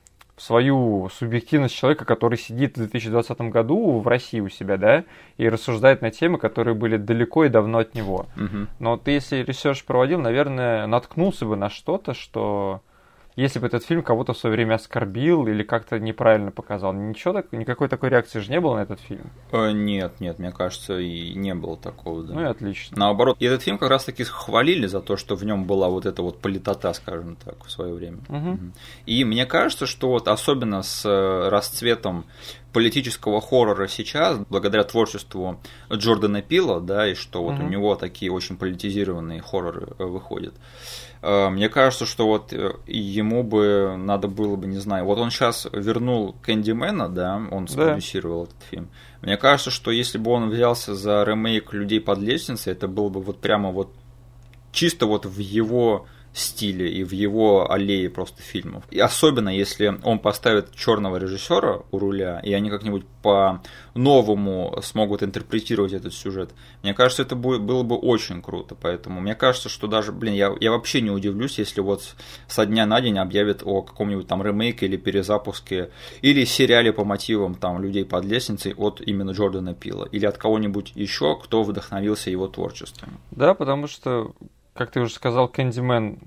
свою 0.42 1.08
субъективность 1.14 1.76
человека, 1.76 2.04
который 2.04 2.36
сидит 2.36 2.72
в 2.72 2.78
2020 2.78 3.40
году 3.42 4.00
в 4.00 4.08
России 4.08 4.40
у 4.40 4.48
себя, 4.48 4.76
да, 4.76 5.04
и 5.36 5.48
рассуждает 5.48 6.02
на 6.02 6.10
темы, 6.10 6.38
которые 6.38 6.74
были 6.74 6.96
далеко 6.96 7.44
и 7.44 7.48
давно 7.48 7.78
от 7.78 7.94
него. 7.94 8.26
Угу. 8.36 8.66
Но 8.80 8.96
ты, 8.96 9.12
если 9.12 9.44
research 9.44 9.84
проводил, 9.84 10.20
наверное, 10.20 10.86
наткнулся 10.88 11.46
бы 11.46 11.54
на 11.56 11.70
что-то, 11.70 12.12
что 12.12 12.80
если 13.36 13.58
бы 13.58 13.66
этот 13.66 13.84
фильм 13.84 14.02
кого-то 14.02 14.32
в 14.32 14.38
свое 14.38 14.54
время 14.54 14.74
оскорбил 14.74 15.46
или 15.46 15.62
как-то 15.62 15.98
неправильно 15.98 16.50
показал. 16.50 16.92
Ничего 16.92 17.32
так, 17.34 17.52
никакой 17.52 17.88
такой 17.88 18.10
реакции 18.10 18.40
же 18.40 18.50
не 18.50 18.60
было 18.60 18.76
на 18.76 18.80
этот 18.80 19.00
фильм? 19.00 19.30
Э, 19.52 19.72
нет, 19.72 20.20
нет, 20.20 20.38
мне 20.38 20.52
кажется, 20.52 20.98
и 20.98 21.34
не 21.34 21.54
было 21.54 21.76
такого. 21.76 22.22
Да. 22.22 22.34
Ну 22.34 22.40
и 22.42 22.44
отлично. 22.44 22.98
Наоборот, 22.98 23.36
и 23.40 23.46
этот 23.46 23.62
фильм 23.62 23.78
как 23.78 23.90
раз-таки 23.90 24.24
хвалили 24.24 24.86
за 24.86 25.00
то, 25.00 25.16
что 25.16 25.34
в 25.34 25.44
нем 25.44 25.64
была 25.64 25.88
вот 25.88 26.06
эта 26.06 26.22
вот 26.22 26.40
политота, 26.40 26.92
скажем 26.92 27.36
так, 27.36 27.64
в 27.64 27.70
свое 27.70 27.94
время. 27.94 28.18
Угу. 28.28 28.58
И 29.06 29.24
мне 29.24 29.46
кажется, 29.46 29.86
что 29.86 30.08
вот 30.08 30.28
особенно 30.28 30.82
с 30.82 31.04
э, 31.04 31.48
расцветом 31.48 32.26
политического 32.72 33.40
хоррора 33.40 33.86
сейчас, 33.86 34.38
благодаря 34.48 34.84
творчеству 34.84 35.60
Джордана 35.90 36.42
Пила, 36.42 36.80
да, 36.80 37.08
и 37.08 37.14
что 37.14 37.42
вот 37.42 37.54
угу. 37.54 37.64
у 37.64 37.68
него 37.68 37.94
такие 37.94 38.32
очень 38.32 38.56
политизированные 38.56 39.42
хорроры 39.42 39.88
э, 39.98 40.04
выходят. 40.04 40.54
Э, 41.20 41.48
мне 41.50 41.68
кажется, 41.68 42.06
что 42.06 42.26
вот 42.26 42.52
э, 42.52 42.72
ему 42.86 43.42
бы 43.42 43.94
надо 43.96 44.28
было 44.28 44.56
бы, 44.56 44.66
не 44.66 44.78
знаю, 44.78 45.04
вот 45.04 45.18
он 45.18 45.30
сейчас 45.30 45.66
вернул 45.72 46.34
Кэндимена, 46.42 47.08
да, 47.08 47.40
он 47.50 47.68
спродюсировал 47.68 48.46
да. 48.46 48.50
этот 48.50 48.62
фильм. 48.70 48.88
Мне 49.20 49.36
кажется, 49.36 49.70
что 49.70 49.90
если 49.90 50.18
бы 50.18 50.30
он 50.30 50.50
взялся 50.50 50.94
за 50.94 51.22
ремейк 51.22 51.72
«Людей 51.72 52.00
под 52.00 52.18
лестницей», 52.18 52.72
это 52.72 52.88
было 52.88 53.08
бы 53.08 53.20
вот 53.20 53.38
прямо 53.38 53.70
вот 53.70 53.92
чисто 54.72 55.06
вот 55.06 55.26
в 55.26 55.38
его 55.38 56.06
стиле 56.34 56.90
и 56.90 57.04
в 57.04 57.12
его 57.12 57.70
аллее 57.70 58.08
просто 58.08 58.42
фильмов. 58.42 58.84
И 58.90 58.98
особенно 58.98 59.50
если 59.50 59.98
он 60.02 60.18
поставит 60.18 60.74
черного 60.74 61.16
режиссера 61.16 61.82
у 61.90 61.98
руля, 61.98 62.40
и 62.42 62.52
они 62.52 62.70
как-нибудь 62.70 63.04
по-новому 63.22 64.78
смогут 64.82 65.22
интерпретировать 65.22 65.92
этот 65.92 66.14
сюжет. 66.14 66.50
Мне 66.82 66.94
кажется, 66.94 67.22
это 67.22 67.36
было 67.36 67.82
бы 67.82 67.96
очень 67.96 68.42
круто. 68.42 68.74
Поэтому 68.74 69.20
мне 69.20 69.34
кажется, 69.34 69.68
что 69.68 69.86
даже, 69.86 70.12
блин, 70.12 70.34
я, 70.34 70.54
я 70.60 70.70
вообще 70.70 71.00
не 71.00 71.10
удивлюсь, 71.10 71.58
если 71.58 71.80
вот 71.80 72.14
со 72.48 72.66
дня 72.66 72.86
на 72.86 73.00
день 73.00 73.18
объявят 73.18 73.62
о 73.64 73.82
каком-нибудь 73.82 74.26
там 74.26 74.42
ремейке 74.42 74.86
или 74.86 74.96
перезапуске, 74.96 75.90
или 76.22 76.44
сериале 76.44 76.92
по 76.92 77.04
мотивам 77.04 77.54
там 77.54 77.80
людей 77.80 78.04
под 78.04 78.24
лестницей 78.24 78.74
от 78.74 79.00
именно 79.00 79.30
Джордана 79.30 79.74
Пила, 79.74 80.08
или 80.10 80.26
от 80.26 80.38
кого-нибудь 80.38 80.92
еще, 80.94 81.38
кто 81.38 81.62
вдохновился 81.62 82.30
его 82.30 82.48
творчеством. 82.48 83.20
Да, 83.30 83.54
потому 83.54 83.86
что 83.86 84.34
как 84.74 84.90
ты 84.90 85.00
уже 85.00 85.12
сказал, 85.12 85.48
Кэндимен, 85.48 86.20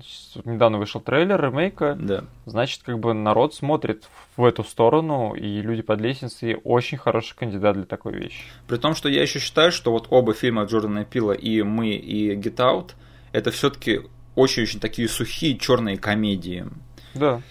недавно 0.44 0.78
вышел 0.78 1.00
трейлер 1.00 1.40
ремейка, 1.40 1.96
да. 1.98 2.24
значит, 2.44 2.82
как 2.84 3.00
бы 3.00 3.12
народ 3.12 3.54
смотрит 3.54 4.08
в 4.36 4.44
эту 4.44 4.62
сторону, 4.62 5.34
и 5.34 5.60
«Люди 5.62 5.82
под 5.82 6.00
лестницей» 6.00 6.56
очень 6.62 6.96
хороший 6.96 7.36
кандидат 7.36 7.74
для 7.74 7.84
такой 7.84 8.14
вещи. 8.14 8.44
При 8.68 8.76
том, 8.76 8.94
что 8.94 9.08
я 9.08 9.22
еще 9.22 9.40
считаю, 9.40 9.72
что 9.72 9.90
вот 9.90 10.06
оба 10.10 10.32
фильма 10.32 10.64
Джордана 10.64 11.04
Пила, 11.04 11.32
и 11.32 11.62
«Мы», 11.62 11.90
и 11.90 12.36
«Get 12.36 12.56
Out», 12.56 12.90
это 13.32 13.50
все-таки 13.50 14.02
очень-очень 14.36 14.78
такие 14.78 15.08
сухие 15.08 15.58
черные 15.58 15.98
комедии. 15.98 16.66
Да. 17.14 17.42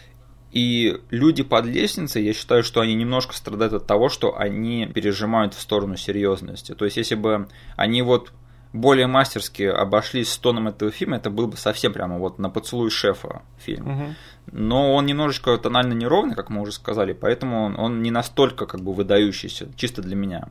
И 0.52 1.02
люди 1.10 1.44
под 1.44 1.66
лестницей, 1.66 2.24
я 2.24 2.34
считаю, 2.34 2.64
что 2.64 2.80
они 2.80 2.94
немножко 2.94 3.36
страдают 3.36 3.74
от 3.74 3.86
того, 3.86 4.08
что 4.08 4.38
они 4.38 4.86
пережимают 4.86 5.54
в 5.54 5.60
сторону 5.60 5.98
серьезности. 5.98 6.74
То 6.74 6.86
есть, 6.86 6.96
если 6.96 7.16
бы 7.16 7.50
они 7.76 8.02
вот 8.02 8.32
более 8.76 9.08
мастерски 9.08 9.64
обошлись 9.64 10.32
с 10.32 10.38
тоном 10.38 10.68
этого 10.68 10.92
фильма, 10.92 11.18
это 11.18 11.30
был 11.30 11.48
бы 11.48 11.58
совсем 11.58 11.94
прямо 11.94 12.18
вот 12.18 12.40
на 12.40 12.50
поцелуй 12.50 12.90
шефа 12.90 13.42
фильм. 13.58 13.88
Угу. 13.88 14.16
Но 14.52 14.94
он 14.94 15.06
немножечко 15.06 15.58
тонально 15.58 15.94
неровный, 15.94 16.36
как 16.36 16.50
мы 16.50 16.62
уже 16.62 16.72
сказали, 16.72 17.14
поэтому 17.14 17.74
он, 17.78 18.02
не 18.02 18.12
настолько 18.12 18.66
как 18.66 18.82
бы 18.82 18.94
выдающийся, 18.94 19.70
чисто 19.76 20.02
для 20.02 20.16
меня. 20.16 20.50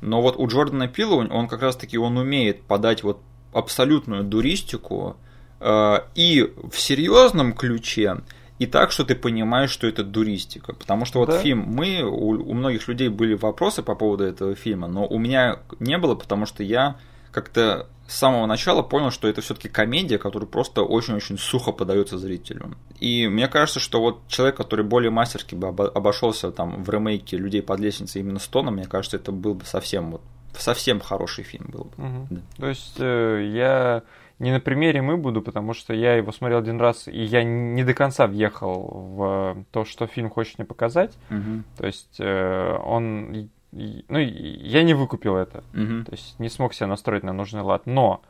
Но 0.00 0.22
вот 0.22 0.36
у 0.36 0.46
Джордана 0.46 0.88
Пила 0.88 1.16
он 1.16 1.48
как 1.48 1.62
раз-таки 1.62 1.98
он 1.98 2.16
умеет 2.16 2.62
подать 2.62 3.02
вот 3.02 3.20
абсолютную 3.52 4.24
дуристику 4.24 5.16
э, 5.60 5.98
и 6.14 6.52
в 6.70 6.78
серьезном 6.78 7.52
ключе, 7.52 8.18
и 8.58 8.66
так, 8.66 8.90
что 8.90 9.04
ты 9.04 9.14
понимаешь, 9.14 9.70
что 9.70 9.86
это 9.86 10.02
дуристика. 10.02 10.74
Потому 10.74 11.04
что 11.04 11.20
вот 11.20 11.28
да? 11.28 11.38
фильм, 11.38 11.60
мы, 11.60 12.02
у, 12.02 12.50
у 12.50 12.54
многих 12.54 12.86
людей 12.88 13.08
были 13.08 13.34
вопросы 13.34 13.82
по 13.82 13.94
поводу 13.94 14.24
этого 14.24 14.54
фильма, 14.54 14.88
но 14.88 15.06
у 15.06 15.18
меня 15.18 15.58
не 15.78 15.98
было, 15.98 16.14
потому 16.14 16.46
что 16.46 16.62
я 16.62 16.96
как-то 17.36 17.86
с 18.08 18.16
самого 18.16 18.46
начала 18.46 18.80
понял, 18.80 19.10
что 19.10 19.28
это 19.28 19.42
все-таки 19.42 19.68
комедия, 19.68 20.16
которая 20.16 20.48
просто 20.48 20.82
очень-очень 20.82 21.36
сухо 21.36 21.70
подается 21.70 22.16
зрителю. 22.16 22.74
И 22.98 23.28
мне 23.28 23.46
кажется, 23.46 23.78
что 23.78 24.00
вот 24.00 24.26
человек, 24.26 24.56
который 24.56 24.86
более 24.86 25.10
мастерски 25.10 25.54
бы 25.54 25.68
обошелся 25.68 26.50
там 26.50 26.82
в 26.82 26.88
ремейке 26.88 27.36
людей 27.36 27.60
под 27.60 27.78
лестницей 27.80 28.22
именно 28.22 28.38
с 28.38 28.48
тоном, 28.48 28.76
мне 28.76 28.86
кажется, 28.86 29.18
это 29.18 29.32
был 29.32 29.52
бы 29.52 29.66
совсем 29.66 30.12
вот 30.12 30.22
совсем 30.56 30.98
хороший 30.98 31.44
фильм 31.44 31.66
был 31.68 31.84
бы. 31.84 32.04
Угу. 32.04 32.26
Да. 32.30 32.40
То 32.56 32.68
есть 32.68 32.96
э, 33.00 33.50
я 33.52 34.02
не 34.38 34.50
на 34.50 34.60
примере 34.60 35.02
мы 35.02 35.18
буду, 35.18 35.42
потому 35.42 35.74
что 35.74 35.92
я 35.92 36.14
его 36.14 36.32
смотрел 36.32 36.60
один 36.60 36.80
раз, 36.80 37.08
и 37.08 37.22
я 37.22 37.44
не 37.44 37.84
до 37.84 37.92
конца 37.92 38.26
въехал 38.26 38.80
в 39.16 39.64
то, 39.72 39.84
что 39.84 40.06
фильм 40.06 40.30
хочет 40.30 40.56
мне 40.56 40.64
показать. 40.64 41.12
Мгм. 41.28 41.64
То 41.76 41.86
есть 41.86 42.16
э, 42.18 42.78
он... 42.82 43.50
Ну, 43.72 44.18
я 44.18 44.82
не 44.82 44.94
выкупил 44.94 45.36
это. 45.36 45.62
Мгм. 45.72 46.04
То 46.04 46.12
есть 46.12 46.38
не 46.38 46.48
смог 46.48 46.72
себя 46.74 46.86
настроить 46.86 47.22
на 47.24 47.32
нужный 47.32 47.62
лад. 47.62 47.86
Но, 47.86 48.22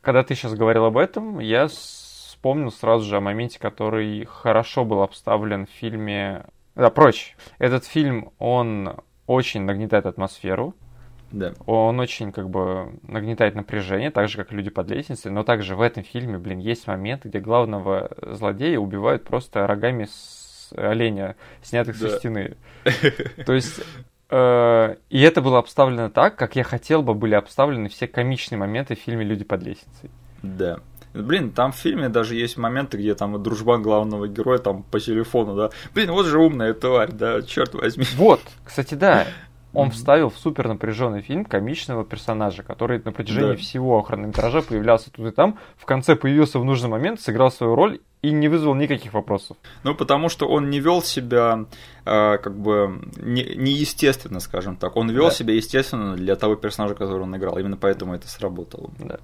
когда 0.00 0.22
ты 0.22 0.34
сейчас 0.34 0.54
говорил 0.54 0.84
об 0.84 0.96
этом, 0.96 1.38
я 1.40 1.66
вспомнил 1.68 2.70
сразу 2.70 3.04
же 3.04 3.16
о 3.16 3.20
моменте, 3.20 3.58
который 3.58 4.24
хорошо 4.24 4.84
был 4.84 5.02
обставлен 5.02 5.66
в 5.66 5.70
фильме... 5.70 6.44
Да, 6.74 6.90
проще. 6.90 7.34
Этот 7.58 7.84
фильм, 7.84 8.30
он 8.38 8.96
очень 9.26 9.62
нагнетает 9.62 10.06
атмосферу, 10.06 10.74
Да. 11.32 11.52
он 11.66 11.98
очень 11.98 12.30
как 12.32 12.48
бы 12.48 12.92
нагнетает 13.02 13.56
напряжение, 13.56 14.10
так 14.12 14.28
же, 14.28 14.38
как 14.38 14.52
и 14.52 14.56
люди 14.56 14.70
под 14.70 14.88
лестницей, 14.88 15.30
но 15.32 15.42
также 15.42 15.74
в 15.74 15.80
этом 15.82 16.04
фильме, 16.04 16.38
блин, 16.38 16.60
есть 16.60 16.86
момент, 16.86 17.24
где 17.24 17.40
главного 17.40 18.10
злодея 18.22 18.78
убивают 18.78 19.24
просто 19.24 19.66
рогами 19.66 20.04
с 20.04 20.37
оленя, 20.76 21.36
снятых 21.62 21.98
Да. 21.98 22.08
со 22.10 22.16
стены. 22.18 22.56
То 23.46 23.52
есть, 23.52 23.80
э, 24.30 24.96
и 25.10 25.20
это 25.20 25.40
было 25.42 25.58
обставлено 25.58 26.10
так, 26.10 26.36
как 26.36 26.56
я 26.56 26.64
хотел 26.64 27.02
бы 27.02 27.14
были 27.14 27.34
обставлены 27.34 27.88
все 27.88 28.06
комичные 28.06 28.58
моменты 28.58 28.94
в 28.94 28.98
фильме 28.98 29.24
«Люди 29.24 29.44
под 29.44 29.62
лестницей». 29.62 30.10
Да. 30.42 30.78
Блин, 31.14 31.50
там 31.52 31.72
в 31.72 31.76
фильме 31.76 32.08
даже 32.10 32.34
есть 32.36 32.58
моменты, 32.58 32.98
где 32.98 33.14
там 33.14 33.42
дружбан 33.42 33.82
главного 33.82 34.28
героя 34.28 34.58
там 34.58 34.82
по 34.82 35.00
телефону, 35.00 35.56
да. 35.56 35.70
Блин, 35.94 36.12
вот 36.12 36.26
же 36.26 36.38
умная 36.38 36.74
тварь, 36.74 37.10
да, 37.12 37.42
черт 37.42 37.74
возьми. 37.74 38.04
Вот, 38.16 38.40
кстати, 38.64 38.94
да, 38.94 39.26
он 39.74 39.86
Мгм. 39.88 39.92
вставил 39.94 40.30
в 40.30 40.38
супер 40.38 40.66
напряженный 40.68 41.20
фильм 41.22 41.44
комичного 41.44 42.04
персонажа, 42.04 42.62
который 42.62 43.00
на 43.04 43.12
протяжении 43.12 43.50
Да. 43.52 43.56
всего 43.56 44.00
хронометража 44.02 44.62
появлялся 44.62 45.10
тут 45.10 45.26
и 45.26 45.30
там, 45.30 45.58
в 45.76 45.84
конце 45.84 46.16
появился 46.16 46.58
в 46.58 46.64
нужный 46.64 46.88
момент, 46.88 47.20
сыграл 47.20 47.50
свою 47.50 47.74
роль 47.74 48.00
и 48.22 48.30
не 48.32 48.48
вызвал 48.48 48.74
никаких 48.74 49.12
вопросов. 49.14 49.56
Ну, 49.84 49.94
потому 49.94 50.28
что 50.28 50.48
он 50.48 50.70
не 50.70 50.80
вел 50.80 51.02
себя 51.02 51.66
э, 52.04 52.38
как 52.38 52.56
бы 52.58 53.00
не- 53.16 53.54
неестественно, 53.56 54.40
скажем 54.40 54.76
так. 54.76 54.96
Он 54.96 55.10
вел 55.10 55.24
Да. 55.26 55.30
себя 55.30 55.52
естественно 55.54 56.16
для 56.16 56.34
того 56.34 56.56
персонажа, 56.56 56.94
который 56.94 57.22
он 57.22 57.36
играл. 57.36 57.58
Именно 57.58 57.76
поэтому 57.76 58.14
это 58.14 58.26
сработало. 58.28 58.90
Да. 58.98 59.18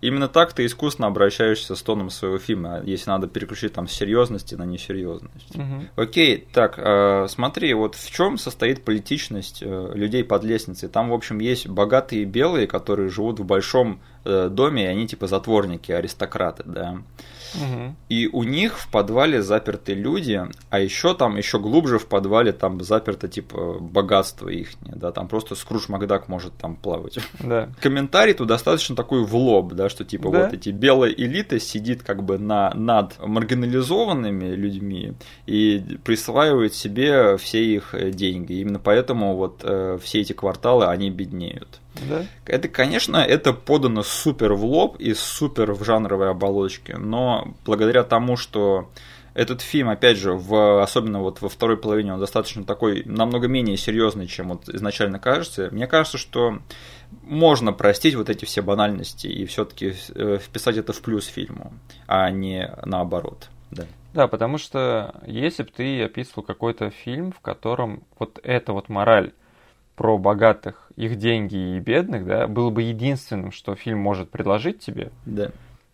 Именно 0.00 0.28
так 0.28 0.52
ты 0.52 0.64
искусно 0.64 1.06
обращаешься 1.06 1.74
с 1.74 1.82
тоном 1.82 2.10
своего 2.10 2.38
фильма, 2.38 2.82
если 2.84 3.10
надо 3.10 3.26
переключить 3.26 3.72
там 3.72 3.88
с 3.88 3.92
серьезности 3.92 4.54
на 4.54 4.64
несерьезность. 4.64 5.56
Мгм. 5.56 5.88
Окей, 5.96 6.46
так, 6.52 6.78
э, 6.78 7.26
смотри, 7.28 7.74
вот 7.74 7.96
в 7.96 8.10
чем 8.10 8.38
состоит 8.38 8.84
политичность 8.84 9.58
э, 9.60 9.90
людей 9.94 10.22
под 10.22 10.44
лестницей? 10.44 10.88
Там, 10.88 11.10
в 11.10 11.14
общем, 11.14 11.40
есть 11.40 11.66
богатые 11.66 12.24
белые, 12.24 12.66
которые 12.66 13.08
живут 13.08 13.40
в 13.40 13.44
большом 13.44 14.00
э, 14.24 14.48
доме, 14.48 14.84
и 14.84 14.86
они 14.86 15.08
типа 15.08 15.26
затворники, 15.26 15.90
аристократы, 15.90 16.62
да. 16.64 16.98
Мгм. 17.54 17.96
И 18.08 18.28
у 18.32 18.42
них 18.42 18.78
в 18.78 18.88
подвале 18.90 19.42
заперты 19.42 19.94
люди, 19.94 20.42
а 20.70 20.80
еще 20.80 21.14
там, 21.14 21.36
еще 21.36 21.58
глубже 21.58 21.98
в 21.98 22.06
подвале 22.06 22.52
там 22.52 22.82
заперто 22.82 23.28
типа 23.28 23.78
богатство 23.80 24.48
их, 24.48 24.70
да, 24.80 25.12
там 25.12 25.28
просто 25.28 25.54
Скрудж 25.54 25.84
Макдак 25.88 26.28
может 26.28 26.54
там 26.54 26.76
плавать. 26.76 27.18
Да. 27.40 27.68
Комментарий 27.80 28.34
тут 28.34 28.48
достаточно 28.48 28.96
такой 28.96 29.24
в 29.24 29.34
лоб, 29.36 29.72
да, 29.74 29.88
что 29.88 30.04
типа 30.04 30.30
Да. 30.30 30.44
вот 30.44 30.54
эти 30.54 30.70
белая 30.70 31.10
элита 31.12 31.58
сидит 31.60 32.02
как 32.02 32.22
бы 32.22 32.38
на, 32.38 32.72
над 32.74 33.14
маргинализованными 33.24 34.54
людьми 34.54 35.14
и 35.46 35.98
присваивает 36.04 36.74
себе 36.74 37.36
все 37.36 37.64
их 37.64 37.94
э, 37.94 38.10
деньги. 38.10 38.54
Именно 38.54 38.78
поэтому 38.78 39.36
вот 39.36 39.60
э, 39.62 39.98
все 40.02 40.20
эти 40.20 40.32
кварталы, 40.32 40.86
они 40.86 41.10
беднеют. 41.10 41.80
Да. 42.08 42.26
Это, 42.46 42.68
конечно, 42.68 43.16
это 43.16 43.52
подано 43.52 44.02
супер 44.02 44.54
в 44.54 44.64
лоб 44.64 44.96
и 44.98 45.14
супер 45.14 45.72
в 45.72 45.84
жанровой 45.84 46.30
оболочке, 46.30 46.96
но 46.96 47.54
благодаря 47.64 48.04
тому, 48.04 48.36
что 48.36 48.90
этот 49.34 49.60
фильм, 49.60 49.88
опять 49.88 50.16
же, 50.16 50.32
в, 50.32 50.82
особенно 50.82 51.20
вот 51.20 51.40
во 51.40 51.48
второй 51.48 51.76
половине, 51.76 52.12
он 52.12 52.20
достаточно 52.20 52.64
такой, 52.64 53.04
намного 53.04 53.46
менее 53.46 53.76
серьезный, 53.76 54.26
чем 54.26 54.48
вот 54.48 54.68
изначально 54.68 55.18
кажется. 55.20 55.68
Мне 55.70 55.86
кажется, 55.86 56.18
что 56.18 56.58
можно 57.22 57.72
простить 57.72 58.16
вот 58.16 58.30
эти 58.30 58.44
все 58.44 58.62
банальности 58.62 59.28
и 59.28 59.44
все-таки 59.46 59.92
вписать 59.92 60.76
это 60.76 60.92
в 60.92 61.00
плюс 61.02 61.26
фильму, 61.26 61.72
а 62.06 62.30
не 62.30 62.68
наоборот. 62.84 63.48
Да. 63.70 63.84
Да, 64.14 64.26
потому 64.26 64.58
что 64.58 65.14
если 65.26 65.62
бы 65.62 65.70
ты 65.70 66.02
описывал 66.02 66.42
какой-то 66.42 66.90
фильм, 66.90 67.30
в 67.30 67.40
котором 67.40 68.02
вот 68.18 68.40
эта 68.42 68.72
вот 68.72 68.88
мораль 68.88 69.32
про 69.94 70.18
богатых, 70.18 70.87
их 70.98 71.16
деньги 71.16 71.76
и 71.76 71.80
бедных, 71.80 72.26
да, 72.26 72.48
было 72.48 72.70
бы 72.70 72.82
единственным, 72.82 73.52
что 73.52 73.74
фильм 73.76 74.00
может 74.00 74.30
предложить 74.30 74.80
тебе, 74.80 75.10
Да. 75.26 75.50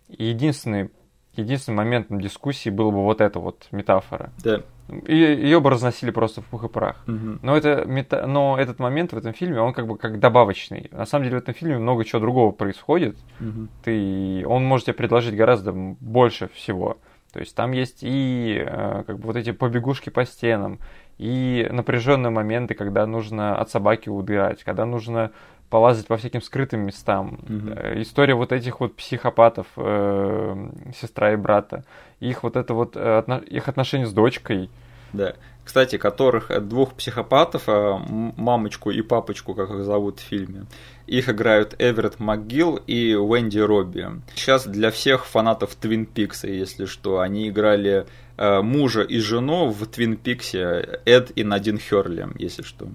и 0.09 0.25
единственный, 0.25 0.91
единственным 1.35 1.77
моментом 1.77 2.21
дискуссии 2.21 2.71
было 2.71 2.91
бы 2.91 3.03
вот 3.05 3.21
эта 3.21 3.39
вот 3.39 3.69
метафора. 3.71 4.31
Да. 4.43 4.63
И 5.07 5.15
ее 5.17 5.61
бы 5.61 5.71
разносили 5.71 6.11
просто 6.11 6.41
в 6.43 6.47
пух 6.47 6.65
и 6.65 6.69
прах. 6.69 7.03
Мгм. 7.07 7.41
Но, 7.43 7.57
это 7.57 7.85
мета... 7.87 8.27
Но 8.27 8.59
этот 8.59 8.79
момент 8.79 9.13
в 9.13 9.17
этом 9.17 9.33
фильме, 9.33 9.61
он 9.61 9.73
как 9.73 9.87
бы 9.87 9.97
как 9.97 10.19
добавочный. 10.21 10.89
На 10.93 11.07
самом 11.07 11.25
деле 11.25 11.39
в 11.39 11.43
этом 11.43 11.55
фильме 11.55 11.79
много 11.79 12.05
чего 12.05 12.21
другого 12.21 12.53
происходит. 12.53 13.17
Мгм. 13.41 13.69
Ты... 13.83 14.45
Он 14.47 14.65
может 14.65 14.87
тебе 14.87 14.95
предложить 14.95 15.37
гораздо 15.37 15.73
больше 15.73 16.49
всего. 16.49 16.99
То 17.33 17.41
есть 17.41 17.57
там 17.57 17.73
есть 17.73 17.99
и 18.03 18.63
э, 18.65 19.03
как 19.07 19.19
бы 19.19 19.27
вот 19.27 19.37
эти 19.37 19.51
побегушки 19.51 20.09
по 20.11 20.25
стенам, 20.25 20.79
и 21.19 21.67
напряженные 21.71 22.31
моменты, 22.31 22.75
когда 22.75 23.07
нужно 23.07 23.57
от 23.57 23.71
собаки 23.71 24.09
удирать, 24.09 24.65
когда 24.65 24.85
нужно 24.85 25.31
полазать 25.71 26.07
по 26.07 26.17
всяким 26.17 26.41
скрытым 26.43 26.81
местам. 26.81 27.39
Э, 27.49 28.01
История 28.01 28.35
вот 28.35 28.53
этих 28.53 28.81
вот 28.81 28.95
психопатов, 28.97 29.67
э, 29.77 30.69
сестра 31.01 31.33
и 31.33 31.37
брата, 31.37 31.85
их 32.21 32.43
вот 32.43 32.57
это 32.57 32.75
вот 32.75 32.97
э, 32.97 33.01
отно- 33.01 33.45
их 33.45 33.69
отношения 33.69 34.07
с 34.07 34.12
дочкой. 34.12 34.71
Да. 35.12 35.35
Кстати, 35.65 35.97
которых 35.97 36.51
э, 36.51 36.61
двух 36.61 36.95
психопатов, 36.95 37.65
мамочку 37.67 38.91
и 38.91 39.01
папочку, 39.03 39.55
как 39.55 39.71
их 39.71 39.85
зовут 39.85 40.21
в 40.21 40.23
фильме, 40.23 40.67
их 41.07 41.29
играют 41.29 41.75
Эверетт 41.79 42.21
МcГилл 42.21 42.77
и 42.87 43.15
Уэнди 43.15 43.59
Робби. 43.59 44.07
Сейчас 44.35 44.67
для 44.67 44.91
всех 44.91 45.27
фанатов 45.27 45.75
Твин 45.75 46.07
Пикса, 46.07 46.49
если 46.49 46.85
что, 46.85 47.21
они 47.21 47.49
играли 47.49 48.07
мужа 48.39 49.03
и 49.03 49.18
жену 49.18 49.70
в 49.70 49.87
Твин 49.87 50.16
Пиксе 50.16 51.01
Эд 51.05 51.32
и 51.37 51.45
Надин 51.45 51.78
Херли, 51.78 52.28
если 52.39 52.62
что. 52.62 52.89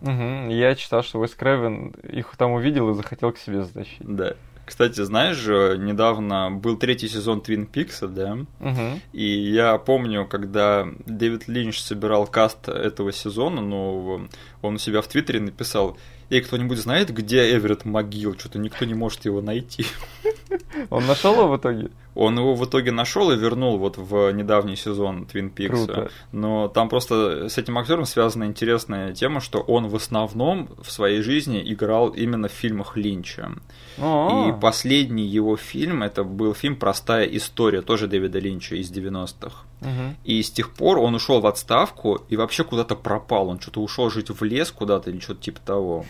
Мгм. 0.00 0.50
Я 0.50 0.74
читал, 0.74 1.02
что 1.02 1.18
Уэс 1.18 1.34
Кревен 1.34 1.94
их 2.02 2.34
там 2.36 2.52
увидел 2.52 2.90
и 2.90 2.94
захотел 2.94 3.32
к 3.32 3.38
себе 3.38 3.62
затащить. 3.62 4.00
Да. 4.00 4.34
Кстати, 4.66 5.02
знаешь 5.02 5.36
же, 5.36 5.76
недавно 5.78 6.50
был 6.50 6.76
третий 6.76 7.08
сезон 7.08 7.40
Твин 7.42 7.66
Пикса, 7.66 8.08
да? 8.08 8.38
Мгм. 8.60 9.00
И 9.12 9.24
я 9.24 9.76
помню, 9.78 10.26
когда 10.26 10.86
Дэвид 11.06 11.48
Линч 11.48 11.80
собирал 11.80 12.26
каст 12.26 12.68
этого 12.68 13.12
сезона 13.12 13.60
нового, 13.60 14.28
он 14.62 14.74
у 14.74 14.78
себя 14.78 15.02
в 15.02 15.08
Твиттере 15.08 15.40
написал, 15.40 15.98
«Эй, 16.30 16.40
кто-нибудь 16.40 16.78
знает, 16.78 17.12
где 17.12 17.54
Эверетт 17.54 17.84
могил? 17.84 18.38
Что-то 18.38 18.58
никто 18.58 18.84
не 18.86 18.94
может 18.94 19.26
его 19.26 19.42
найти». 19.42 19.86
Он 20.90 21.06
нашел 21.06 21.34
его 21.34 21.48
в 21.48 21.56
итоге? 21.58 21.90
Он 22.14 22.38
его 22.38 22.54
в 22.54 22.64
итоге 22.64 22.92
нашел 22.92 23.30
и 23.32 23.36
вернул 23.36 23.78
вот 23.78 23.96
в 23.96 24.30
недавний 24.32 24.76
сезон 24.76 25.26
Твин 25.26 25.50
Пикса. 25.50 26.10
Но 26.32 26.68
там 26.68 26.88
просто 26.88 27.48
с 27.48 27.58
этим 27.58 27.78
актером 27.78 28.04
связана 28.04 28.44
интересная 28.44 29.12
тема, 29.12 29.40
что 29.40 29.60
он 29.60 29.88
в 29.88 29.96
основном 29.96 30.68
в 30.82 30.90
своей 30.90 31.22
жизни 31.22 31.62
играл 31.64 32.08
именно 32.10 32.48
в 32.48 32.52
фильмах 32.52 32.96
Линча. 32.96 33.50
О, 33.98 34.48
И 34.48 34.60
последний 34.60 35.26
его 35.26 35.56
фильм 35.56 36.02
это 36.02 36.24
был 36.24 36.54
фильм 36.54 36.76
Простая 36.76 37.24
история, 37.26 37.82
тоже 37.82 38.06
Дэвида 38.06 38.38
Линча 38.38 38.76
из 38.76 38.90
90-х. 38.90 39.64
Мгм. 39.80 40.16
И 40.24 40.42
с 40.42 40.50
тех 40.50 40.72
пор 40.72 40.98
он 40.98 41.14
ушел 41.14 41.40
в 41.40 41.46
отставку 41.46 42.20
и 42.28 42.36
вообще 42.36 42.64
куда-то 42.64 42.96
пропал. 42.96 43.48
Он 43.48 43.60
что-то 43.60 43.80
ушел 43.80 44.10
жить 44.10 44.30
в 44.30 44.42
лес 44.44 44.70
куда-то 44.70 45.10
или 45.10 45.20
что-то 45.20 45.42
типа 45.42 45.60
того. 45.60 46.06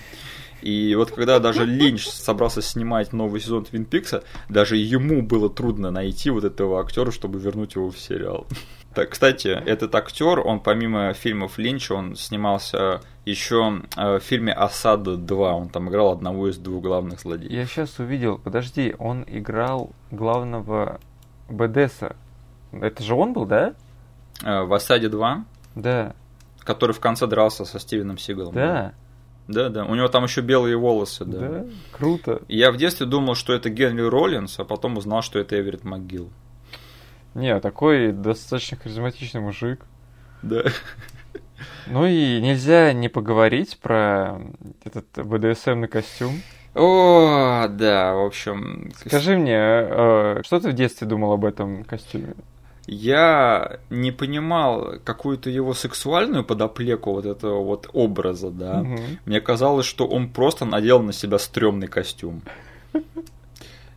И 0.65 0.95
вот 0.95 1.11
когда 1.11 1.39
даже 1.41 1.67
Линч 1.67 2.07
собрался 2.09 2.63
снимать 2.63 3.13
новый 3.13 3.41
сезон 3.41 3.65
Твин 3.65 3.85
Пикса, 3.85 4.25
даже 4.49 4.77
ему 4.77 5.23
было 5.23 5.51
трудно 5.51 5.91
найти 5.91 6.31
вот 6.31 6.45
этого 6.45 6.81
актера, 6.81 7.11
чтобы 7.11 7.39
вернуть 7.39 7.75
его 7.75 7.91
в 7.91 7.99
сериал. 7.99 8.47
Так, 8.95 9.11
кстати, 9.11 9.49
этот 9.49 9.93
актер, 9.97 10.39
он 10.39 10.61
помимо 10.61 11.13
фильмов 11.15 11.59
Линча, 11.59 11.95
он 11.95 12.15
снимался 12.15 13.01
еще 13.25 13.83
в 13.97 14.21
фильме 14.21 14.53
Осада 14.53 15.17
2. 15.17 15.53
Он 15.53 15.69
там 15.69 15.89
играл 15.89 16.13
одного 16.13 16.49
из 16.49 16.59
двух 16.59 16.81
главных 16.85 17.19
злодеев. 17.19 17.51
Я 17.51 17.67
сейчас 17.67 17.99
увидел, 17.99 18.39
подожди, 18.39 18.95
он 19.01 19.25
играл 19.27 19.91
главного 20.13 21.01
БДСа. 21.49 22.15
Это 22.71 23.03
же 23.03 23.15
он 23.15 23.33
был, 23.33 23.47
да? 23.47 23.75
Э, 24.45 24.63
В 24.63 24.73
Осаде 24.73 25.09
2, 25.09 25.45
Да, 25.75 26.15
который 26.61 26.93
в 26.93 27.01
конце 27.01 27.27
дрался 27.27 27.65
со 27.65 27.81
Стивеном 27.81 28.17
Сигалом. 28.17 28.55
да, 28.55 28.67
Да, 28.67 28.95
да. 29.69 29.85
У 29.85 29.95
него 29.95 30.09
там 30.09 30.25
еще 30.25 30.41
белые 30.41 30.77
волосы, 30.77 31.25
да. 31.25 31.39
да, 31.39 31.65
круто. 31.93 32.43
Я 32.49 32.73
в 32.73 32.77
детстве 32.77 33.07
думал, 33.07 33.35
что 33.35 33.53
это 33.53 33.69
Генри 33.69 34.03
Роллинс, 34.03 34.59
а 34.59 34.65
потом 34.65 34.97
узнал, 34.97 35.23
что 35.23 35.39
это 35.39 35.59
Эверетт 35.61 35.85
МcГилл. 35.85 36.31
Не, 37.35 37.59
такой 37.61 38.13
достаточно 38.13 38.77
харизматичный 38.77 39.41
мужик. 39.41 39.85
Да. 40.43 40.65
Ну 41.87 42.07
и 42.07 42.41
нельзя 42.41 42.93
не 42.93 43.09
поговорить 43.09 43.79
про 43.79 44.41
этот 44.85 45.07
БДСМный 45.17 45.89
костюм. 45.89 46.43
О, 46.75 47.69
да, 47.69 48.15
в 48.15 48.25
общем. 48.25 48.91
Скажи 48.97 49.37
мне, 49.37 49.57
э, 49.57 50.41
что 50.45 50.61
ты 50.61 50.71
в 50.71 50.73
детстве 50.73 51.07
думал 51.07 51.33
об 51.33 51.45
этом 51.45 51.85
костюме? 51.85 52.35
Я 52.87 53.79
не 53.89 54.13
понимал 54.13 54.95
какую-то 55.05 55.49
его 55.49 55.73
сексуальную 55.73 56.45
подоплеку 56.45 57.13
вот 57.13 57.25
этого 57.25 57.63
вот 57.65 57.89
образа, 57.93 58.51
да. 58.51 58.81
Угу. 58.81 59.01
Мне 59.25 59.41
казалось, 59.41 59.87
что 59.87 60.07
он 60.07 60.29
просто 60.29 60.65
надел 60.65 61.01
на 61.03 61.13
себя 61.13 61.39
стрёмный 61.39 61.87
костюм. 61.87 62.43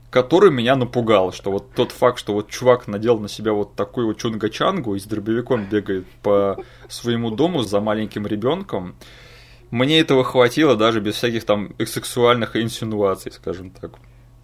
Который 0.09 0.51
меня 0.51 0.77
напугал, 0.77 1.33
что 1.33 1.51
вот 1.51 1.73
тот 1.75 1.91
факт, 1.91 2.17
что 2.17 2.33
вот 2.33 2.49
чувак 2.49 2.88
надел 2.88 3.19
на 3.19 3.27
себя 3.27 3.51
вот 3.51 3.75
такую 3.75 4.07
вот 4.07 4.23
чунга-чангу 4.23 4.95
и 4.95 4.99
с 4.99 5.03
дробовиком 5.03 5.65
бегает 5.65 6.05
по 6.23 6.63
своему 6.88 7.29
дому 7.29 7.63
за 7.63 7.81
маленьким 7.81 8.25
ребенком, 8.25 8.95
мне 9.69 9.99
этого 9.99 10.23
хватило 10.23 10.77
даже 10.77 11.01
без 11.01 11.15
всяких 11.15 11.43
там 11.43 11.75
сексуальных 11.85 12.55
инсинуаций, 12.55 13.33
скажем 13.33 13.69
так. 13.69 13.91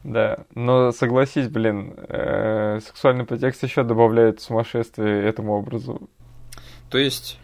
Да, 0.03 0.45
но 0.53 0.91
согласись, 0.91 1.47
блин, 1.47 1.93
э, 1.95 2.79
сексуальный 2.85 3.25
подтекст 3.25 3.63
еще 3.63 3.83
добавляет 3.83 4.41
сумасшествие 4.41 5.23
этому 5.25 5.53
образу. 5.53 6.09
То 6.89 6.97
есть 6.97 7.39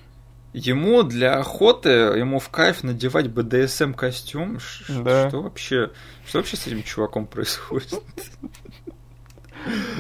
ему 0.54 1.04
для 1.04 1.36
охоты, 1.38 1.90
ему 1.90 2.40
в 2.40 2.50
кайф 2.50 2.84
надевать 2.84 3.30
БДСМ 3.30 3.94
костюм? 3.94 4.60
Да. 4.90 5.30
Что 5.30 5.42
вообще, 5.42 5.92
что 6.26 6.40
вообще 6.40 6.58
с 6.58 6.68
этим 6.68 6.84
чуваком 6.84 7.28
происходит? 7.28 8.02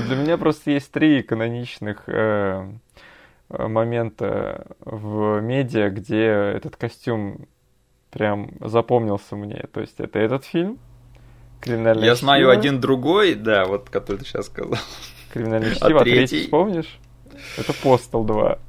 Для 0.07 0.15
меня 0.15 0.37
просто 0.37 0.71
есть 0.71 0.91
три 0.91 1.21
каноничных 1.21 2.03
э, 2.07 2.71
момента 3.49 4.67
в 4.79 5.39
медиа, 5.41 5.89
где 5.89 6.25
этот 6.25 6.75
костюм 6.75 7.47
прям 8.11 8.51
запомнился 8.61 9.35
мне. 9.35 9.65
То 9.71 9.81
есть 9.81 9.99
это 9.99 10.19
этот 10.19 10.45
фильм, 10.45 10.79
Криминальное 11.61 12.05
Я 12.05 12.15
чтиво. 12.15 12.25
знаю 12.25 12.49
один 12.49 12.79
другой, 12.79 13.35
да, 13.35 13.65
вот 13.65 13.89
который 13.89 14.17
ты 14.17 14.25
сейчас 14.25 14.47
сказал. 14.47 14.77
Криминальное 15.33 15.75
чтиво, 15.75 15.99
а, 15.99 16.01
а 16.01 16.03
третий... 16.03 16.27
третий 16.27 16.43
вспомнишь? 16.43 16.99
Это 17.57 17.73
Постал 17.73 18.23
2. 18.23 18.59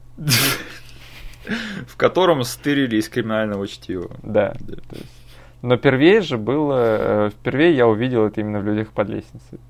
В 1.86 1.97
котором 1.97 2.45
стырили 2.45 2.97
из 2.97 3.09
криминального 3.09 3.66
чтива. 3.66 4.11
Да. 4.22 4.55
Но 5.62 5.76
первее 5.76 6.22
же 6.22 6.38
было, 6.38 7.26
э, 7.26 7.30
впервые 7.30 7.74
я 7.76 7.86
увидел 7.86 8.26
это 8.26 8.41
именно 8.41 8.61
в 8.61 8.64
«Людях 8.64 8.93
под 8.93 9.11
лестницей». 9.11 9.61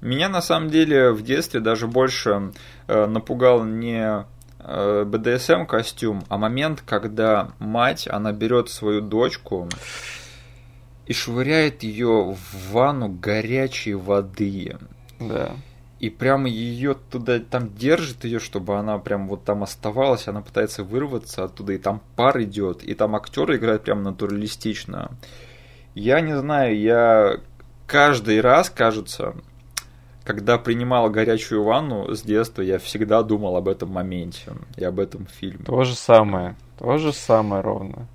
Меня 0.00 0.28
на 0.28 0.42
самом 0.42 0.68
деле 0.68 1.12
в 1.12 1.22
детстве 1.22 1.60
даже 1.60 1.86
больше 1.86 2.52
э, 2.86 3.06
напугал 3.06 3.64
не 3.64 4.26
э, 4.58 5.04
БДСМ 5.04 5.64
костюм, 5.64 6.24
а 6.28 6.36
момент, 6.36 6.82
когда 6.86 7.52
мать, 7.58 8.06
она 8.06 8.32
берет 8.32 8.68
свою 8.68 9.00
дочку 9.00 9.68
и 11.08 11.14
швыряет 11.14 11.82
ее 11.82 12.36
в 12.36 12.70
ванну 12.70 13.08
горячей 13.08 13.94
воды. 13.94 14.76
Да. 15.18 15.56
И 16.00 16.10
прямо 16.10 16.48
ее 16.48 16.94
туда 16.94 17.40
там 17.40 17.74
держит 17.74 18.24
ее, 18.24 18.38
чтобы 18.38 18.76
она 18.76 18.98
прям 18.98 19.26
вот 19.26 19.42
там 19.42 19.62
оставалась, 19.62 20.28
она 20.28 20.42
пытается 20.42 20.84
вырваться 20.84 21.44
оттуда, 21.44 21.72
и 21.72 21.78
там 21.78 22.02
пар 22.14 22.42
идет, 22.42 22.84
и 22.84 22.92
там 22.92 23.16
актеры 23.16 23.56
играют 23.56 23.84
прям 23.84 24.02
натуралистично. 24.02 25.10
Я 25.94 26.20
не 26.20 26.36
знаю, 26.36 26.78
я 26.78 27.40
каждый 27.86 28.42
раз, 28.42 28.68
кажется, 28.68 29.34
когда 30.24 30.58
принимал 30.58 31.08
горячую 31.08 31.64
ванну 31.64 32.14
с 32.14 32.20
детства, 32.20 32.60
я 32.60 32.78
всегда 32.78 33.22
думал 33.22 33.56
об 33.56 33.68
этом 33.68 33.88
моменте 33.88 34.52
и 34.76 34.84
об 34.84 35.00
этом 35.00 35.26
фильме. 35.26 35.64
То 35.64 35.84
же 35.84 35.94
самое, 35.94 36.54
то 36.78 36.98
же 36.98 37.14
самое 37.14 37.62
ровно. 37.62 38.06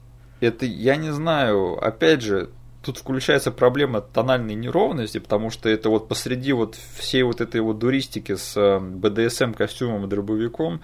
Это, 0.41 0.67
я 0.67 0.95
не 0.95 1.11
знаю, 1.11 1.83
опять 1.83 2.21
же, 2.21 2.49
тут 2.83 2.97
включается 2.97 3.51
проблема 3.51 4.01
тональной 4.01 4.55
неровности, 4.55 5.17
потому 5.17 5.49
что 5.49 5.69
это 5.69 5.89
вот 5.89 6.07
посреди 6.07 6.51
вот 6.53 6.75
всей 6.97 7.23
вот 7.23 7.41
этой 7.41 7.61
вот 7.61 7.79
дуристики 7.79 8.35
с 8.35 8.55
э, 8.57 8.79
БДСМ 8.79 9.53
костюмом 9.53 10.05
и 10.05 10.07
дробовиком 10.07 10.81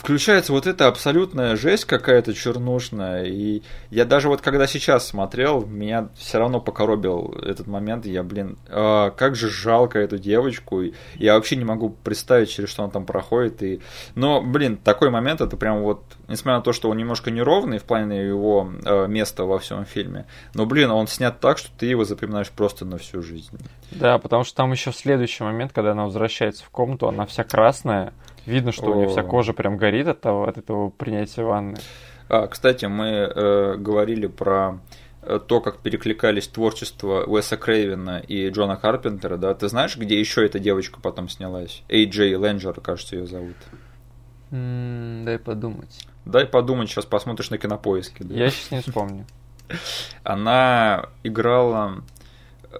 включается 0.00 0.52
вот 0.52 0.66
эта 0.66 0.86
абсолютная 0.86 1.56
жесть 1.56 1.84
какая-то 1.84 2.32
чернушная. 2.32 3.24
И 3.24 3.62
я 3.90 4.06
даже 4.06 4.28
вот 4.28 4.40
когда 4.40 4.66
сейчас 4.66 5.06
смотрел, 5.06 5.66
меня 5.66 6.08
все 6.16 6.38
равно 6.38 6.58
покоробил 6.58 7.34
этот 7.42 7.66
момент. 7.66 8.06
Я, 8.06 8.22
блин, 8.22 8.56
э, 8.68 9.10
как 9.14 9.36
же 9.36 9.50
жалко 9.50 9.98
эту 9.98 10.16
девочку. 10.16 10.80
И 10.80 10.94
я 11.16 11.34
вообще 11.34 11.56
не 11.56 11.66
могу 11.66 11.90
представить, 11.90 12.48
через 12.48 12.70
что 12.70 12.84
она 12.84 12.90
там 12.90 13.04
проходит. 13.04 13.62
И... 13.62 13.80
Но, 14.14 14.40
блин, 14.40 14.78
такой 14.78 15.10
момент, 15.10 15.42
это 15.42 15.58
прям 15.58 15.82
вот, 15.82 16.02
несмотря 16.28 16.56
на 16.56 16.62
то, 16.62 16.72
что 16.72 16.88
он 16.88 16.96
немножко 16.96 17.30
неровный 17.30 17.78
в 17.78 17.84
плане 17.84 18.26
его 18.26 18.72
э, 18.82 19.06
места 19.06 19.44
во 19.44 19.58
всем 19.58 19.84
фильме, 19.84 20.24
но, 20.54 20.64
блин, 20.64 20.90
он 20.90 21.08
снят 21.08 21.38
так, 21.40 21.58
что 21.58 21.68
ты 21.76 21.84
его 21.84 22.04
запоминаешь 22.04 22.48
просто 22.48 22.86
на 22.86 22.96
всю 22.96 23.22
жизнь. 23.22 23.58
Да, 23.90 24.18
потому 24.18 24.44
что 24.44 24.56
там 24.56 24.72
еще 24.72 24.92
следующий 24.92 25.44
момент, 25.44 25.72
когда 25.74 25.92
она 25.92 26.04
возвращается 26.06 26.64
в 26.64 26.70
комнату, 26.70 27.06
она 27.06 27.26
вся 27.26 27.44
красная, 27.44 28.14
Видно, 28.50 28.72
что 28.72 28.86
О. 28.86 28.90
у 28.90 28.94
нее 28.96 29.08
вся 29.08 29.22
кожа 29.22 29.52
прям 29.52 29.76
горит 29.76 30.08
от, 30.08 30.20
того, 30.20 30.48
от 30.48 30.58
этого 30.58 30.90
принятия 30.90 31.44
ванны. 31.44 31.78
А, 32.28 32.46
кстати, 32.48 32.86
мы 32.86 33.06
э, 33.06 33.76
говорили 33.76 34.26
про 34.26 34.80
э, 35.22 35.38
то, 35.46 35.60
как 35.60 35.78
перекликались 35.78 36.48
творчество 36.48 37.24
Уэса 37.24 37.56
Крейвена 37.56 38.18
и 38.18 38.48
Джона 38.50 38.76
Карпентера, 38.76 39.36
да? 39.36 39.54
Ты 39.54 39.68
знаешь, 39.68 39.96
где 39.96 40.18
еще 40.18 40.44
эта 40.44 40.58
девочка 40.58 40.98
потом 41.00 41.28
снялась? 41.28 41.82
Эй 41.88 42.06
Джей 42.06 42.34
Ленджер, 42.34 42.80
кажется, 42.80 43.16
ее 43.16 43.26
зовут. 43.26 43.56
Mm, 44.50 45.24
дай 45.24 45.38
подумать. 45.38 46.06
Дай 46.24 46.44
подумать, 46.44 46.90
сейчас 46.90 47.06
посмотришь 47.06 47.50
на 47.50 47.58
кинопоиске. 47.58 48.24
Да? 48.24 48.34
Я 48.34 48.50
сейчас 48.50 48.70
не 48.72 48.80
вспомню. 48.80 49.26
Она 50.24 51.08
играла 51.22 52.02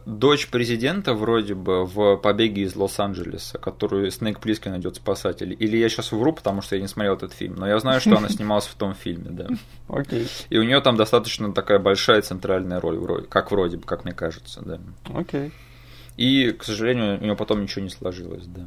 дочь 0.07 0.49
президента 0.49 1.15
вроде 1.15 1.55
бы 1.55 1.85
в 1.85 2.17
«Побеге 2.17 2.63
из 2.63 2.77
Лос-Анджелеса», 2.77 3.59
которую 3.59 4.11
Снейк 4.11 4.41
Плискин 4.41 4.77
идет 4.77 4.97
спасать. 4.97 5.43
Или 5.43 5.77
я 5.77 5.89
сейчас 5.89 6.13
вру, 6.13 6.33
потому 6.33 6.63
что 6.63 6.77
я 6.77 6.83
не 6.83 6.89
смотрел 6.89 7.15
этот 7.15 7.33
фильм, 7.33 7.57
но 7.57 7.67
я 7.67 7.79
знаю, 7.81 8.01
что 8.01 8.17
она 8.17 8.29
снималась 8.31 8.67
в 8.67 8.75
том 8.75 8.95
фильме, 8.95 9.31
да. 9.31 9.49
Окей. 9.89 10.29
И 10.49 10.59
у 10.59 10.63
нее 10.63 10.81
там 10.81 10.97
достаточно 10.97 11.53
такая 11.53 11.79
большая 11.79 12.23
центральная 12.23 12.81
роль, 12.81 12.99
вроде, 12.99 13.27
как 13.27 13.51
вроде 13.51 13.79
бы, 13.79 13.85
как 13.85 14.05
мне 14.05 14.13
кажется, 14.13 14.63
да. 14.65 14.81
Окей. 15.13 15.53
И, 16.17 16.53
к 16.53 16.65
сожалению, 16.65 17.19
у 17.19 17.25
нее 17.25 17.37
потом 17.37 17.63
ничего 17.63 17.83
не 17.83 17.91
сложилось, 17.91 18.47
да. 18.47 18.67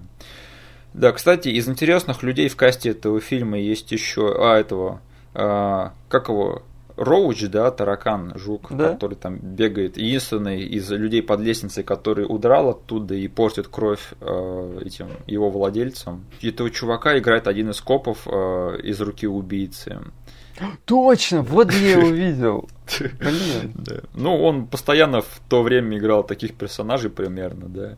Да, 0.94 1.12
кстати, 1.12 1.50
из 1.50 1.68
интересных 1.68 2.22
людей 2.22 2.50
в 2.50 2.56
касте 2.56 2.92
этого 2.92 3.20
фильма 3.20 3.58
есть 3.58 3.92
еще, 3.92 4.36
а, 4.38 4.58
этого, 4.58 5.02
а, 5.34 5.94
как 6.10 6.30
его, 6.30 6.64
Роуч, 6.96 7.48
да, 7.50 7.72
таракан, 7.72 8.34
жук, 8.36 8.68
да? 8.70 8.94
который 8.94 9.16
там 9.16 9.38
бегает, 9.38 9.98
единственный 9.98 10.62
из 10.64 10.92
людей 10.92 11.24
под 11.24 11.40
лестницей, 11.40 11.84
который 11.84 12.26
удрал 12.28 12.70
оттуда 12.70 13.16
и 13.16 13.28
портит 13.28 13.68
кровь 13.68 14.14
э, 14.22 14.80
этим 14.86 15.08
его 15.26 15.50
владельцам. 15.50 16.26
Этого 16.42 16.70
чувака 16.70 17.18
играет 17.18 17.48
один 17.48 17.72
из 17.72 17.82
копов 17.82 18.28
э, 18.28 18.80
из 18.84 19.02
руки 19.02 19.28
убийцы. 19.28 20.00
Точно, 20.86 21.42
вот 21.42 21.72
я 21.74 21.92
его 21.92 22.10
видел. 22.10 22.70
Блин. 23.00 23.72
Да. 23.76 24.02
Ну, 24.14 24.44
он 24.44 24.68
постоянно 24.68 25.22
в 25.22 25.42
то 25.50 25.64
время 25.64 25.98
играл 25.98 26.24
таких 26.24 26.54
персонажей 26.54 27.10
примерно, 27.10 27.68
да. 27.68 27.98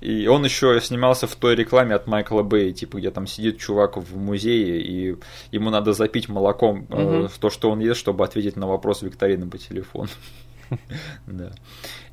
И 0.00 0.26
он 0.26 0.44
еще 0.44 0.80
снимался 0.80 1.26
в 1.26 1.34
той 1.34 1.56
рекламе 1.56 1.94
от 1.94 2.06
Майкла 2.06 2.42
Бэй, 2.42 2.72
типа, 2.72 2.98
где 2.98 3.10
там 3.10 3.26
сидит 3.26 3.58
чувак 3.58 3.96
в 3.96 4.16
музее, 4.16 4.80
и 4.80 5.16
ему 5.50 5.70
надо 5.70 5.92
запить 5.92 6.28
молоком 6.28 6.86
угу. 6.88 7.24
э, 7.24 7.28
то, 7.38 7.50
что 7.50 7.70
он 7.70 7.80
ест, 7.80 8.00
чтобы 8.00 8.24
ответить 8.24 8.56
на 8.56 8.66
вопрос 8.66 9.02
викторины 9.02 9.48
по 9.48 9.58
телефону. 9.58 10.08
Да. 11.26 11.50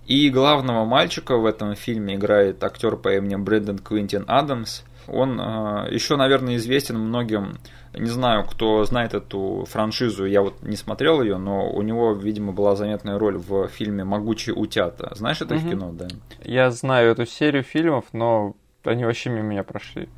И 0.08 0.30
главного 0.32 0.86
мальчика 0.86 1.38
в 1.38 1.46
этом 1.46 1.76
фильме 1.76 2.16
играет 2.16 2.64
актер 2.64 2.96
по 2.96 3.16
имени 3.16 3.36
Брэндон 3.36 3.78
Квинтин 3.78 4.24
Адамс. 4.26 4.82
Он 5.08 5.39
э, 5.39 5.88
еще, 5.91 6.16
наверное, 6.16 6.55
известен 6.55 6.97
многим 6.99 7.58
не 7.99 8.10
знаю, 8.10 8.45
кто 8.45 8.84
знает 8.86 9.14
эту 9.14 9.66
франшизу, 9.68 10.26
я 10.26 10.41
вот 10.41 10.62
не 10.62 10.76
смотрел 10.76 11.22
ее, 11.22 11.38
но 11.38 11.70
у 11.70 11.82
него, 11.82 12.14
видимо, 12.14 12.51
была 12.51 12.76
заметная 12.76 13.18
роль 13.18 13.38
в 13.38 13.68
фильме 13.68 14.03
«Могучие 14.03 14.55
утята». 14.55 15.12
Знаешь 15.16 15.41
это 15.41 15.55
угу. 15.55 15.70
кино, 15.70 15.91
да? 15.93 16.08
Я 16.43 16.72
знаю 16.72 17.12
эту 17.12 17.26
серию 17.26 17.64
фильмов, 17.64 18.05
но 18.14 18.55
они 18.84 19.05
вообще 19.05 19.30
мимо 19.30 19.47
меня 19.47 19.64
прошли. 19.64 20.10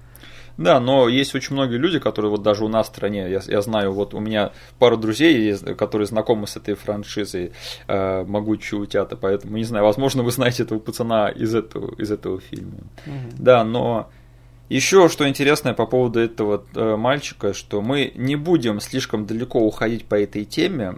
Да, 0.58 0.82
но 0.82 1.08
есть 1.08 1.36
очень 1.36 1.54
многие 1.54 1.78
люди, 1.78 2.00
которые 2.00 2.32
вот 2.32 2.44
даже 2.44 2.66
у 2.66 2.68
нас 2.68 2.88
в 2.88 2.90
стране, 2.90 3.32
я, 3.32 3.40
я 3.48 3.62
знаю, 3.62 3.94
вот 3.94 4.14
у 4.14 4.20
меня 4.20 4.52
пару 4.78 4.98
друзей 4.98 5.42
есть, 5.42 5.64
которые 5.78 6.06
знакомы 6.06 6.48
с 6.48 6.58
этой 6.58 6.74
франшизой 6.74 7.54
э, 7.88 8.26
«Могучие 8.26 8.78
утята», 8.78 9.16
поэтому, 9.16 9.56
не 9.56 9.64
знаю, 9.64 9.86
возможно, 9.86 10.22
вы 10.22 10.32
знаете 10.32 10.64
этого 10.64 10.80
пацана 10.80 11.30
из 11.30 11.56
этого, 11.56 11.96
из 11.96 12.12
этого 12.12 12.42
фильма. 12.42 12.80
Угу. 13.06 13.36
Да, 13.38 13.64
но 13.64 14.10
еще 14.70 15.10
что 15.10 15.28
интересное 15.28 15.74
по 15.74 15.86
поводу 15.86 16.20
этого 16.20 16.64
э, 16.76 16.96
мальчика, 16.96 17.54
что 17.54 17.82
мы 17.82 18.12
не 18.16 18.36
будем 18.36 18.80
слишком 18.80 19.26
далеко 19.26 19.60
уходить 19.60 20.06
по 20.06 20.16
этой 20.16 20.46
теме, 20.46 20.96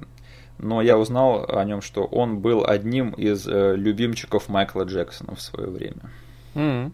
но 0.57 0.81
я 0.81 0.97
узнал 0.97 1.45
о 1.49 1.63
нем, 1.63 1.81
что 1.81 2.03
он 2.03 2.39
был 2.39 2.65
одним 2.67 3.11
из 3.11 3.47
э, 3.47 3.75
любимчиков 3.75 4.49
Майкла 4.49 4.83
Джексона 4.83 5.35
в 5.35 5.41
свое 5.41 5.69
время. 5.69 6.11
Mm-hmm. 6.53 6.91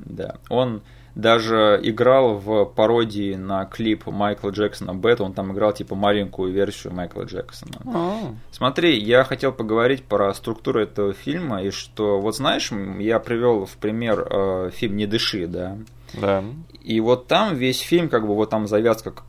Да, 0.00 0.36
он 0.48 0.82
даже 1.14 1.78
играл 1.82 2.38
в 2.38 2.64
пародии 2.64 3.34
на 3.34 3.66
клип 3.66 4.06
Майкла 4.06 4.50
Джексона 4.50 4.94
Бэт, 4.94 5.20
он 5.20 5.32
там 5.32 5.52
играл 5.52 5.72
типа 5.72 5.94
маленькую 5.94 6.52
версию 6.52 6.92
Майкла 6.92 7.22
Джексона. 7.22 7.74
А. 7.86 8.34
Смотри, 8.50 8.98
я 8.98 9.22
хотел 9.24 9.52
поговорить 9.52 10.02
про 10.04 10.34
структуру 10.34 10.80
этого 10.80 11.12
фильма, 11.12 11.62
и 11.62 11.70
что, 11.70 12.18
вот 12.20 12.34
знаешь, 12.36 12.72
я 12.98 13.20
привел 13.20 13.64
в 13.64 13.76
пример 13.76 14.26
э, 14.28 14.70
фильм 14.72 14.96
«Не 14.96 15.06
дыши», 15.06 15.46
да? 15.46 15.76
Да. 16.20 16.44
И 16.82 17.00
вот 17.00 17.26
там 17.26 17.54
весь 17.54 17.80
фильм, 17.80 18.08
как 18.08 18.26
бы 18.26 18.34
вот 18.34 18.50
там 18.50 18.66
завязка, 18.66 19.10
как 19.10 19.24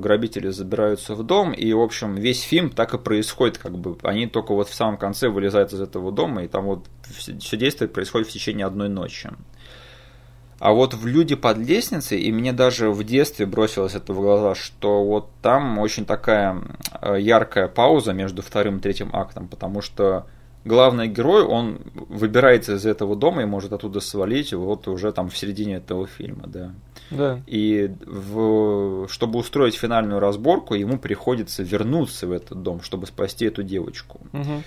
грабители 0.00 0.48
забираются 0.48 1.14
в 1.14 1.22
дом, 1.22 1.52
и, 1.52 1.72
в 1.72 1.80
общем, 1.80 2.16
весь 2.16 2.42
фильм 2.42 2.70
так 2.70 2.94
и 2.94 2.98
происходит, 2.98 3.58
как 3.58 3.78
бы 3.78 3.96
они 4.02 4.26
только 4.26 4.52
вот 4.52 4.68
в 4.68 4.74
самом 4.74 4.96
конце 4.96 5.28
вылезают 5.28 5.72
из 5.72 5.80
этого 5.80 6.10
дома, 6.10 6.44
и 6.44 6.48
там 6.48 6.64
вот 6.64 6.86
все 7.02 7.56
действие 7.56 7.88
происходит 7.88 8.28
в 8.28 8.32
течение 8.32 8.66
одной 8.66 8.88
ночи. 8.88 9.30
А 10.58 10.72
вот 10.72 10.94
в 10.94 11.06
«Люди 11.06 11.34
под 11.34 11.58
лестницей», 11.58 12.20
и 12.20 12.32
мне 12.32 12.52
даже 12.52 12.90
в 12.90 13.04
детстве 13.04 13.44
бросилось 13.44 13.94
это 13.94 14.12
в 14.12 14.20
глаза, 14.20 14.54
что 14.54 15.04
вот 15.04 15.30
там 15.42 15.78
очень 15.78 16.06
такая 16.06 16.62
э, 17.02 17.16
яркая 17.20 17.68
пауза 17.68 18.12
между 18.12 18.40
вторым 18.40 18.78
и 18.78 18.80
третьим 18.80 19.10
актом, 19.12 19.48
потому 19.48 19.82
что 19.82 20.26
главный 20.64 21.08
герой, 21.08 21.42
он 21.42 21.80
выбирается 21.94 22.74
из 22.74 22.86
этого 22.86 23.16
дома 23.16 23.42
и 23.42 23.46
может 23.46 23.72
оттуда 23.72 24.00
свалить 24.00 24.52
вот 24.52 24.88
уже 24.88 25.12
там 25.12 25.28
в 25.28 25.36
середине 25.36 25.76
этого 25.76 26.06
фильма, 26.06 26.46
да. 26.46 26.74
Да. 27.10 27.40
И 27.46 27.94
в, 28.06 29.08
чтобы 29.08 29.38
устроить 29.38 29.74
финальную 29.74 30.20
разборку, 30.20 30.74
ему 30.74 30.98
приходится 30.98 31.62
вернуться 31.62 32.26
в 32.26 32.32
этот 32.32 32.62
дом, 32.62 32.80
чтобы 32.80 33.06
спасти 33.06 33.46
эту 33.46 33.62
девочку. 33.62 34.20
Угу. 34.32 34.62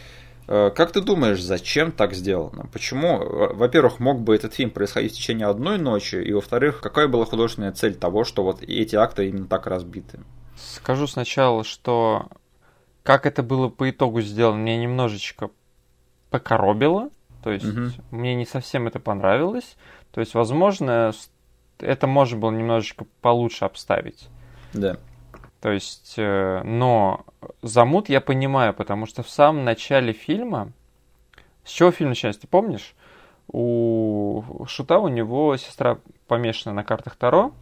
Как 0.47 0.91
ты 0.93 1.01
думаешь, 1.01 1.41
зачем 1.41 1.91
так 1.91 2.13
сделано? 2.13 2.69
Почему, 2.71 3.19
во-первых, 3.53 3.99
мог 3.99 4.21
бы 4.21 4.33
этот 4.33 4.53
фильм 4.53 4.69
происходить 4.69 5.11
в 5.11 5.15
течение 5.15 5.47
одной 5.47 5.77
ночи, 5.77 6.15
и 6.15 6.31
во-вторых, 6.31 6.79
какая 6.79 7.09
была 7.09 7.25
художественная 7.25 7.73
цель 7.73 7.95
того, 7.95 8.23
что 8.23 8.43
вот 8.43 8.61
эти 8.61 8.95
акты 8.95 9.27
именно 9.27 9.47
так 9.47 9.67
разбиты? 9.67 10.19
Скажу 10.55 11.05
сначала, 11.05 11.65
что 11.65 12.27
как 13.03 13.25
это 13.25 13.43
было 13.43 13.67
по 13.67 13.89
итогу 13.89 14.21
сделано, 14.21 14.57
мне 14.57 14.77
немножечко 14.77 15.49
покоробило, 16.29 17.09
то 17.43 17.51
есть 17.51 17.65
угу. 17.65 17.91
мне 18.11 18.35
не 18.35 18.45
совсем 18.45 18.87
это 18.87 18.99
понравилось. 18.99 19.77
То 20.11 20.21
есть, 20.21 20.33
возможно, 20.33 21.13
это 21.79 22.07
можно 22.07 22.37
было 22.39 22.51
немножечко 22.51 23.05
получше 23.21 23.65
обставить. 23.65 24.27
Да. 24.73 24.97
То 25.61 25.71
есть, 25.71 26.15
э, 26.17 26.61
но 26.63 27.25
замут 27.61 28.09
я 28.09 28.21
понимаю, 28.21 28.73
потому 28.73 29.05
что 29.05 29.23
в 29.23 29.29
самом 29.29 29.63
начале 29.63 30.13
фильма, 30.13 30.71
с 31.63 31.69
чего 31.69 31.91
фильм 31.91 32.09
начинается, 32.09 32.41
ты 32.41 32.47
помнишь? 32.47 32.95
У 33.47 34.65
Шута 34.67 34.99
у 34.99 35.07
него 35.07 35.55
сестра 35.57 35.99
помешана 36.27 36.75
на 36.75 36.83
картах 36.83 37.15
Таро. 37.15 37.53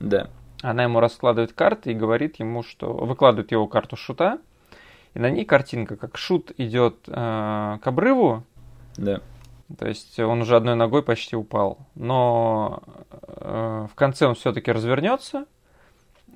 Да. 0.00 0.30
Она 0.62 0.84
ему 0.84 1.00
раскладывает 1.00 1.52
карты 1.52 1.92
и 1.92 1.94
говорит 1.94 2.38
ему, 2.38 2.62
что 2.62 2.92
выкладывает 2.92 3.52
его 3.52 3.66
карту 3.66 3.96
Шута, 3.96 4.38
и 5.14 5.18
на 5.18 5.30
ней 5.30 5.44
картинка, 5.44 5.96
как 5.96 6.16
Шут 6.16 6.52
идет 6.58 6.96
э, 7.06 7.12
к 7.12 7.86
обрыву. 7.86 8.44
Да. 8.96 9.20
То 9.78 9.88
есть 9.88 10.18
он 10.20 10.42
уже 10.42 10.56
одной 10.56 10.74
ногой 10.74 11.02
почти 11.02 11.36
упал. 11.36 11.78
Но 11.94 12.82
э, 13.22 13.86
в 13.90 13.94
конце 13.94 14.26
он 14.26 14.34
все-таки 14.34 14.70
развернется, 14.70 15.46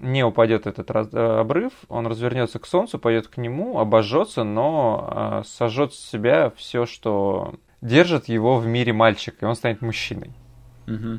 не 0.01 0.25
упадет 0.25 0.67
этот 0.67 0.91
раз, 0.91 1.09
э, 1.13 1.41
обрыв, 1.41 1.73
он 1.89 2.07
развернется 2.07 2.59
к 2.59 2.67
солнцу, 2.67 2.99
пойдет 2.99 3.29
к 3.29 3.37
нему, 3.37 3.79
обожжется, 3.79 4.45
но 4.45 5.43
э, 5.43 5.43
сожжет 5.47 5.93
с 5.93 5.99
себя 5.99 6.51
все, 6.57 6.87
что 6.87 7.55
держит 7.81 8.29
его 8.29 8.59
в 8.59 8.67
мире 8.67 8.93
мальчика, 8.93 9.45
и 9.45 9.49
он 9.49 9.57
станет 9.57 9.83
мужчиной. 9.83 10.33
Угу. 10.87 11.19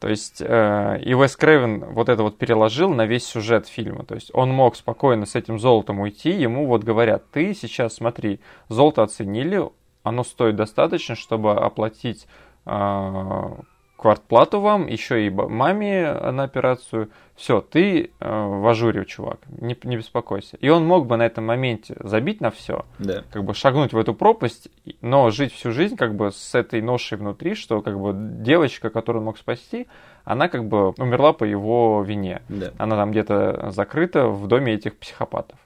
То 0.00 0.08
есть 0.08 0.40
э, 0.40 1.00
и 1.02 1.14
Уэс 1.14 1.36
Крейвен 1.36 1.84
вот 1.92 2.08
это 2.08 2.22
вот 2.22 2.38
переложил 2.38 2.90
на 2.90 3.04
весь 3.04 3.26
сюжет 3.26 3.66
фильма. 3.66 4.04
То 4.04 4.14
есть 4.14 4.30
он 4.32 4.50
мог 4.50 4.76
спокойно 4.76 5.26
с 5.26 5.34
этим 5.34 5.58
золотом 5.58 6.00
уйти, 6.00 6.30
ему 6.30 6.66
вот 6.66 6.84
говорят, 6.84 7.30
ты 7.30 7.52
сейчас 7.54 7.94
смотри, 7.94 8.40
золото 8.68 9.02
оценили, 9.02 9.68
оно 10.04 10.22
стоит 10.22 10.56
достаточно, 10.56 11.16
чтобы 11.16 11.52
оплатить 11.54 12.28
э, 12.64 13.50
квартплату 13.98 14.60
вам, 14.60 14.86
еще 14.86 15.26
и 15.26 15.30
маме 15.30 16.12
на 16.12 16.44
операцию. 16.44 17.10
Все, 17.34 17.60
ты 17.60 18.04
э, 18.04 18.08
в 18.20 18.66
ажуре, 18.66 19.04
чувак, 19.04 19.40
не, 19.48 19.76
не 19.82 19.96
беспокойся. 19.96 20.56
И 20.56 20.68
он 20.68 20.86
мог 20.86 21.06
бы 21.06 21.16
на 21.16 21.26
этом 21.26 21.46
моменте 21.46 21.96
забить 22.00 22.40
на 22.40 22.50
все, 22.50 22.84
да. 22.98 23.24
как 23.30 23.44
бы 23.44 23.54
шагнуть 23.54 23.92
в 23.92 23.98
эту 23.98 24.14
пропасть, 24.14 24.68
но 25.02 25.30
жить 25.30 25.52
всю 25.52 25.72
жизнь 25.72 25.96
как 25.96 26.14
бы 26.14 26.30
с 26.32 26.54
этой 26.54 26.80
ношей 26.80 27.18
внутри, 27.18 27.54
что 27.54 27.80
как 27.82 27.98
бы 27.98 28.12
девочка, 28.14 28.90
которую 28.90 29.20
он 29.20 29.26
мог 29.26 29.38
спасти, 29.38 29.86
она 30.24 30.48
как 30.48 30.64
бы 30.66 30.90
умерла 30.90 31.32
по 31.32 31.44
его 31.44 32.02
вине. 32.02 32.42
Да. 32.48 32.72
Она 32.78 32.96
там 32.96 33.10
где-то 33.10 33.70
закрыта 33.70 34.28
в 34.28 34.46
доме 34.46 34.74
этих 34.74 34.96
психопатов. 34.96 35.58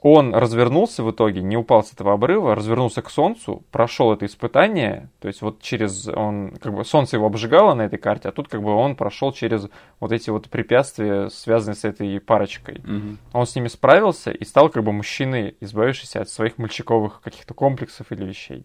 Он 0.00 0.32
развернулся 0.32 1.02
в 1.02 1.10
итоге, 1.10 1.42
не 1.42 1.56
упал 1.56 1.82
с 1.82 1.92
этого 1.92 2.12
обрыва, 2.12 2.54
развернулся 2.54 3.02
к 3.02 3.10
Солнцу, 3.10 3.64
прошел 3.72 4.12
это 4.12 4.26
испытание, 4.26 5.10
то 5.18 5.26
есть 5.26 5.42
вот 5.42 5.60
через, 5.60 6.06
он, 6.06 6.52
как 6.60 6.72
бы, 6.72 6.84
Солнце 6.84 7.16
его 7.16 7.26
обжигало 7.26 7.74
на 7.74 7.82
этой 7.82 7.98
карте, 7.98 8.28
а 8.28 8.32
тут 8.32 8.46
как 8.46 8.62
бы 8.62 8.72
он 8.72 8.94
прошел 8.94 9.32
через 9.32 9.68
вот 9.98 10.12
эти 10.12 10.30
вот 10.30 10.48
препятствия, 10.50 11.28
связанные 11.30 11.74
с 11.74 11.84
этой 11.84 12.20
парочкой. 12.20 12.76
Угу. 12.76 13.16
Он 13.32 13.46
с 13.46 13.56
ними 13.56 13.66
справился 13.66 14.30
и 14.30 14.44
стал 14.44 14.68
как 14.68 14.84
бы 14.84 14.92
мужчиной, 14.92 15.56
избавившийся 15.60 16.22
от 16.22 16.28
своих 16.28 16.58
мальчиковых 16.58 17.20
каких-то 17.20 17.54
комплексов 17.54 18.12
или 18.12 18.24
вещей. 18.24 18.64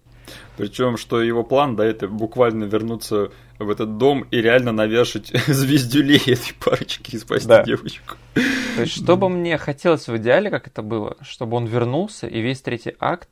Причем, 0.58 0.98
что 0.98 1.22
его 1.22 1.44
план, 1.44 1.76
да, 1.76 1.86
это 1.86 2.08
буквально 2.08 2.66
вернуться 2.66 3.32
в 3.60 3.70
этот 3.70 3.98
дом 3.98 4.26
и 4.32 4.38
реально 4.42 4.72
навешать 4.72 5.28
звездюлей 5.48 6.18
этой 6.18 6.54
парочки 6.54 7.16
и 7.16 7.20
спасти 7.20 7.48
да. 7.48 7.64
девочку. 7.64 8.16
То 8.34 8.82
есть, 8.82 8.94
что 8.94 9.18
бы 9.18 9.30
мне 9.30 9.58
хотелось 9.58 10.08
в 10.08 10.18
идеале, 10.18 10.50
как 10.50 10.68
это 10.68 10.82
было, 10.82 11.18
чтобы 11.22 11.58
он 11.58 11.66
вернулся, 11.66 12.28
и 12.28 12.42
весь 12.42 12.62
третий 12.62 12.96
акт 13.00 13.30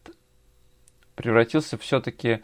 превратился 1.16 1.78
все-таки 1.78 2.42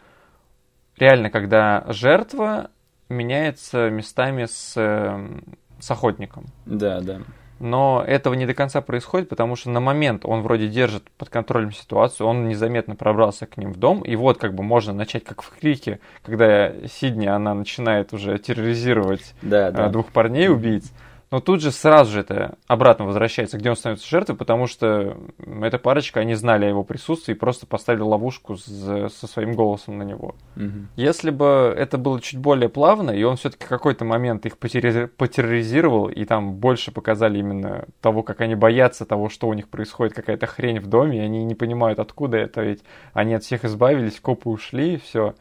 реально, 0.96 1.30
когда 1.30 1.84
жертва 1.88 2.70
меняется 3.08 3.88
местами 3.88 4.44
с, 4.44 4.74
эм, 4.76 5.42
с 5.80 5.90
охотником. 5.90 6.46
Да, 6.66 7.00
да 7.00 7.22
но 7.60 8.04
этого 8.06 8.34
не 8.34 8.46
до 8.46 8.54
конца 8.54 8.80
происходит, 8.80 9.28
потому 9.28 9.56
что 9.56 9.70
на 9.70 9.80
момент 9.80 10.24
он 10.24 10.42
вроде 10.42 10.68
держит 10.68 11.04
под 11.16 11.28
контролем 11.28 11.72
ситуацию, 11.72 12.26
он 12.26 12.48
незаметно 12.48 12.96
пробрался 12.96 13.46
к 13.46 13.56
ним 13.56 13.72
в 13.72 13.76
дом, 13.76 14.02
и 14.02 14.16
вот 14.16 14.38
как 14.38 14.54
бы 14.54 14.62
можно 14.62 14.92
начать 14.92 15.24
как 15.24 15.42
в 15.42 15.50
крике, 15.50 16.00
когда 16.24 16.72
Сидни, 16.86 17.26
она 17.26 17.54
начинает 17.54 18.12
уже 18.12 18.38
терроризировать 18.38 19.34
да, 19.42 19.70
да. 19.70 19.88
двух 19.88 20.12
парней 20.12 20.48
убийц, 20.48 20.92
но 21.30 21.40
тут 21.40 21.60
же 21.60 21.72
сразу 21.72 22.12
же 22.12 22.20
это 22.20 22.56
обратно 22.66 23.04
возвращается, 23.04 23.58
где 23.58 23.68
он 23.68 23.76
становится 23.76 24.08
жертвой, 24.08 24.36
потому 24.36 24.66
что 24.66 25.16
эта 25.62 25.78
парочка, 25.78 26.20
они 26.20 26.34
знали 26.34 26.64
о 26.64 26.68
его 26.68 26.84
присутствии 26.84 27.34
и 27.34 27.38
просто 27.38 27.66
поставили 27.66 28.00
ловушку 28.00 28.56
с, 28.56 29.10
со 29.10 29.26
своим 29.26 29.52
голосом 29.52 29.98
на 29.98 30.04
него. 30.04 30.34
Угу. 30.56 30.86
Если 30.96 31.30
бы 31.30 31.74
это 31.76 31.98
было 31.98 32.20
чуть 32.20 32.38
более 32.40 32.70
плавно, 32.70 33.10
и 33.10 33.22
он 33.24 33.36
все-таки 33.36 33.66
какой-то 33.66 34.06
момент 34.06 34.46
их 34.46 34.56
потерроризировал, 34.56 36.08
и 36.08 36.24
там 36.24 36.54
больше 36.54 36.92
показали 36.92 37.38
именно 37.38 37.84
того, 38.00 38.22
как 38.22 38.40
они 38.40 38.54
боятся 38.54 39.04
того, 39.04 39.28
что 39.28 39.48
у 39.48 39.54
них 39.54 39.68
происходит, 39.68 40.14
какая-то 40.14 40.46
хрень 40.46 40.80
в 40.80 40.86
доме, 40.86 41.18
и 41.18 41.20
они 41.20 41.44
не 41.44 41.54
понимают, 41.54 41.98
откуда 41.98 42.38
это, 42.38 42.62
ведь 42.62 42.82
они 43.12 43.34
от 43.34 43.44
всех 43.44 43.64
избавились, 43.66 44.18
копы 44.18 44.48
ушли, 44.48 44.94
и 44.94 44.98
все. 44.98 45.34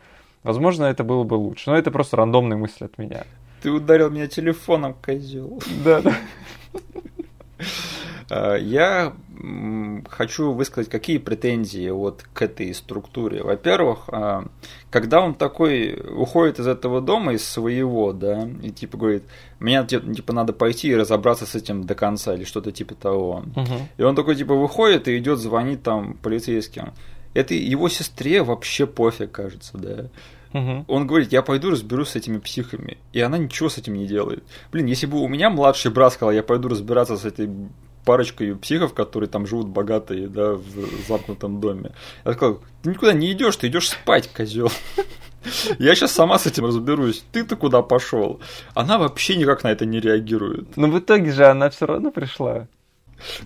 Возможно, 0.44 0.86
это 0.86 1.04
было 1.04 1.24
бы 1.24 1.36
лучше. 1.36 1.70
Но 1.70 1.78
это 1.78 1.92
просто 1.92 2.18
рандомная 2.18 2.58
мысль 2.58 2.86
от 2.86 2.98
меня. 2.98 3.24
Ты 3.68 3.72
ударил 3.72 4.10
меня 4.10 4.28
телефоном, 4.28 4.94
козел. 4.94 5.62
Да, 5.84 6.00
да. 6.00 6.16
А, 8.30 8.56
я 8.56 9.14
хочу 10.08 10.54
высказать, 10.54 10.90
какие 10.90 11.18
претензии 11.18 11.90
вот 11.90 12.24
к 12.34 12.42
этой 12.42 12.74
структуре. 12.74 13.44
Во-первых, 13.44 14.06
а, 14.08 14.46
когда 14.90 15.20
он 15.20 15.34
такой 15.34 15.94
уходит 15.96 16.60
из 16.60 16.68
этого 16.68 17.02
дома, 17.02 17.34
из 17.34 17.44
своего, 17.44 18.14
да, 18.14 18.50
и 18.64 18.70
типа 18.70 18.98
говорит, 18.98 19.24
мне 19.60 19.86
типа 19.86 20.32
надо 20.32 20.54
пойти 20.54 20.88
и 20.88 20.96
разобраться 20.96 21.46
с 21.46 21.54
этим 21.54 21.84
до 21.84 21.94
конца 21.94 22.36
или 22.36 22.46
что-то 22.46 22.72
типа 22.72 22.96
того. 22.96 23.44
Угу. 23.54 23.76
И 23.98 24.02
он 24.02 24.16
такой 24.16 24.38
типа 24.38 24.56
выходит 24.56 25.10
и 25.10 25.18
идет 25.18 25.40
звонить 25.40 25.84
там 25.84 26.14
полицейским. 26.14 26.94
Это 27.34 27.54
его 27.54 27.90
сестре 27.90 28.44
вообще 28.44 28.88
пофиг, 28.88 29.32
кажется, 29.32 29.78
да. 29.78 30.06
Угу. 30.54 30.86
Он 30.88 31.08
говорит, 31.08 31.32
я 31.32 31.42
пойду 31.42 31.70
разберусь 31.70 32.10
с 32.10 32.16
этими 32.16 32.38
психами. 32.38 32.98
И 33.14 33.22
она 33.22 33.38
ничего 33.38 33.70
с 33.70 33.78
этим 33.78 33.94
не 33.94 34.08
делает. 34.08 34.44
Блин, 34.72 34.86
если 34.86 35.06
бы 35.06 35.20
у 35.20 35.28
меня 35.28 35.50
младший 35.50 35.92
брат 35.92 36.14
сказал, 36.14 36.32
я 36.32 36.44
пойду 36.44 36.68
разбираться 36.68 37.18
с 37.18 37.26
этой 37.26 37.50
парочкой 38.06 38.56
психов, 38.56 38.94
которые 38.94 39.30
там 39.30 39.46
живут 39.46 39.68
богатые, 39.68 40.28
да, 40.30 40.54
в 40.54 41.08
замкнутом 41.08 41.60
доме. 41.60 41.92
Я 42.24 42.34
сказал, 42.34 42.62
ты 42.82 42.92
никуда 42.92 43.12
не 43.12 43.34
идешь, 43.34 43.58
ты 43.58 43.68
идешь 43.68 43.90
спать, 43.90 44.30
козел. 44.34 44.72
Я 45.80 45.96
сейчас 45.96 46.14
сама 46.14 46.40
с 46.40 46.46
этим 46.46 46.66
разберусь. 46.66 47.24
Ты-то 47.32 47.56
куда 47.56 47.82
пошел? 47.82 48.40
Она 48.74 48.98
вообще 48.98 49.36
никак 49.36 49.64
на 49.64 49.72
это 49.72 49.86
не 49.86 50.00
реагирует. 50.00 50.76
Но 50.78 50.88
в 50.88 51.00
итоге 51.00 51.32
же 51.32 51.46
она 51.46 51.70
все 51.70 51.86
равно 51.86 52.12
пришла. 52.12 52.68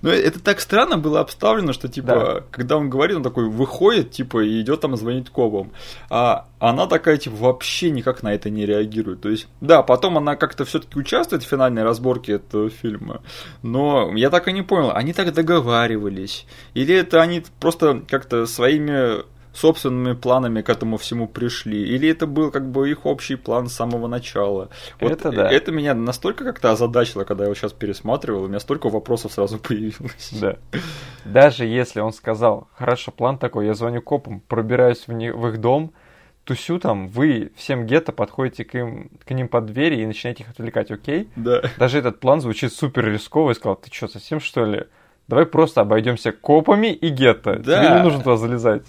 Ну, 0.02 0.10
это 0.10 0.40
так 0.40 0.60
странно 0.60 0.98
было 0.98 1.20
обставлено, 1.20 1.74
что, 1.74 1.88
типа, 1.88 2.08
да. 2.08 2.44
когда 2.52 2.78
он 2.78 2.90
говорит, 2.90 3.18
он 3.18 3.24
такой 3.24 3.50
выходит, 3.50 4.12
типа, 4.12 4.44
и 4.44 4.62
идет 4.62 4.82
там 4.82 4.96
звонить 4.96 5.30
копам. 5.30 5.72
А 6.10 6.48
она 6.60 6.88
такая, 6.88 7.18
типа, 7.18 7.36
вообще 7.36 7.92
никак 7.92 8.24
на 8.24 8.34
это 8.34 8.50
не 8.50 8.66
реагирует. 8.66 9.22
То 9.22 9.30
есть, 9.30 9.48
да, 9.62 9.82
потом 9.82 10.18
она 10.18 10.36
как-то 10.36 10.66
все-таки 10.66 11.00
участвует 11.00 11.44
в 11.44 11.48
финальной 11.48 11.84
разборке 11.84 12.34
этого 12.34 12.70
фильма. 12.70 13.22
Но 13.64 14.12
я 14.16 14.30
так 14.30 14.48
и 14.48 14.54
не 14.54 14.62
понял, 14.62 14.92
они 14.94 15.14
так 15.14 15.34
договаривались? 15.34 16.46
Или 16.74 16.96
это 16.96 17.22
они 17.22 17.44
просто 17.60 18.04
как-то 18.08 18.46
своими 18.46 19.24
собственными 19.54 20.14
планами 20.14 20.62
к 20.62 20.70
этому 20.70 20.98
всему 20.98 21.28
пришли, 21.28 21.82
или 21.82 22.10
это 22.10 22.26
был 22.26 22.52
как 22.52 22.70
бы 22.70 22.90
их 22.90 23.06
общий 23.06 23.36
план 23.36 23.68
с 23.68 23.74
самого 23.74 24.08
начала. 24.08 24.70
Вот 25.00 25.12
это 25.12 25.32
да. 25.32 25.52
Это 25.52 25.72
меня 25.72 25.94
настолько 25.94 26.44
как-то 26.44 26.72
озадачило, 26.72 27.24
когда 27.24 27.44
я 27.44 27.48
его 27.48 27.56
сейчас 27.56 27.74
пересматривал, 27.74 28.44
у 28.44 28.48
меня 28.48 28.60
столько 28.60 28.90
вопросов 28.90 29.34
сразу 29.34 29.60
появилось. 29.60 30.34
Да. 30.40 30.58
Даже 31.26 31.66
если 31.66 32.00
он 32.00 32.14
сказал, 32.14 32.70
хорошо, 32.76 33.12
план 33.12 33.38
такой, 33.38 33.66
я 33.66 33.74
звоню 33.74 34.02
копам, 34.02 34.42
пробираюсь 34.42 35.08
в, 35.08 35.14
не, 35.14 35.32
в 35.32 35.48
их 35.48 35.60
дом, 35.60 35.94
тусю 36.46 36.80
там, 36.80 37.08
вы 37.08 37.52
всем 37.56 37.86
гетто 37.86 38.12
подходите 38.14 38.64
к, 38.64 38.74
им, 38.76 39.10
к 39.26 39.32
ним 39.32 39.48
под 39.48 39.66
двери 39.68 40.02
и 40.02 40.06
начинаете 40.06 40.44
их 40.44 40.50
отвлекать, 40.50 40.92
окей? 40.92 41.30
Да. 41.36 41.62
Даже 41.78 42.00
этот 42.00 42.20
план 42.20 42.42
звучит 42.42 42.74
супер 42.74 43.06
рисково, 43.06 43.52
и 43.52 43.54
сказал, 43.54 43.76
ты 43.76 43.94
что, 43.94 44.08
совсем 44.08 44.40
что 44.40 44.66
ли? 44.66 44.86
Давай 45.28 45.46
просто 45.46 45.82
обойдемся 45.82 46.32
копами 46.32 46.88
и 46.88 47.10
гетто. 47.10 47.58
Да. 47.58 47.80
Тебе 47.80 47.96
не 47.96 48.04
нужно 48.04 48.20
туда 48.24 48.38
залезать 48.38 48.88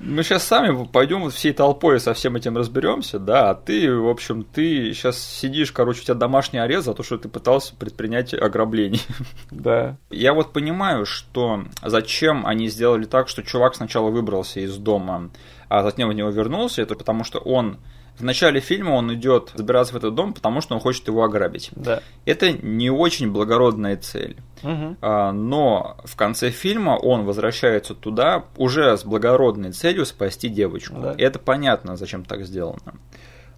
мы 0.00 0.22
сейчас 0.22 0.44
сами 0.44 0.86
пойдем 0.86 1.20
вот 1.20 1.34
всей 1.34 1.52
толпой 1.52 2.00
со 2.00 2.14
всем 2.14 2.34
этим 2.34 2.56
разберемся, 2.56 3.18
да, 3.18 3.50
а 3.50 3.54
ты, 3.54 3.94
в 3.94 4.08
общем, 4.08 4.44
ты 4.44 4.94
сейчас 4.94 5.18
сидишь, 5.18 5.72
короче, 5.72 6.00
у 6.00 6.04
тебя 6.04 6.14
домашний 6.14 6.58
арест 6.58 6.86
за 6.86 6.94
то, 6.94 7.02
что 7.02 7.18
ты 7.18 7.28
пытался 7.28 7.74
предпринять 7.76 8.34
ограбление. 8.34 9.00
Да. 9.50 9.96
Я 10.10 10.32
вот 10.32 10.52
понимаю, 10.52 11.04
что 11.04 11.64
зачем 11.84 12.46
они 12.46 12.68
сделали 12.68 13.04
так, 13.04 13.28
что 13.28 13.42
чувак 13.42 13.74
сначала 13.74 14.10
выбрался 14.10 14.60
из 14.60 14.76
дома, 14.76 15.30
а 15.68 15.82
затем 15.82 16.08
в 16.08 16.12
него 16.12 16.30
вернулся, 16.30 16.82
это 16.82 16.94
потому 16.94 17.24
что 17.24 17.38
он 17.40 17.78
в 18.20 18.24
начале 18.24 18.60
фильма 18.60 18.90
он 18.90 19.12
идет 19.14 19.52
забираться 19.54 19.94
в 19.94 19.96
этот 19.96 20.14
дом, 20.14 20.32
потому 20.32 20.60
что 20.60 20.74
он 20.74 20.80
хочет 20.80 21.08
его 21.08 21.24
ограбить. 21.24 21.70
Да. 21.72 22.02
Это 22.24 22.52
не 22.52 22.90
очень 22.90 23.30
благородная 23.30 23.96
цель. 23.96 24.36
Угу. 24.62 24.96
А, 25.00 25.32
но 25.32 25.96
в 26.04 26.16
конце 26.16 26.50
фильма 26.50 26.90
он 26.90 27.24
возвращается 27.24 27.94
туда 27.94 28.44
уже 28.56 28.96
с 28.96 29.04
благородной 29.04 29.72
целью 29.72 30.04
спасти 30.06 30.48
девочку. 30.48 31.00
Да. 31.00 31.12
И 31.12 31.22
это 31.22 31.38
понятно, 31.38 31.96
зачем 31.96 32.24
так 32.24 32.44
сделано. 32.44 32.94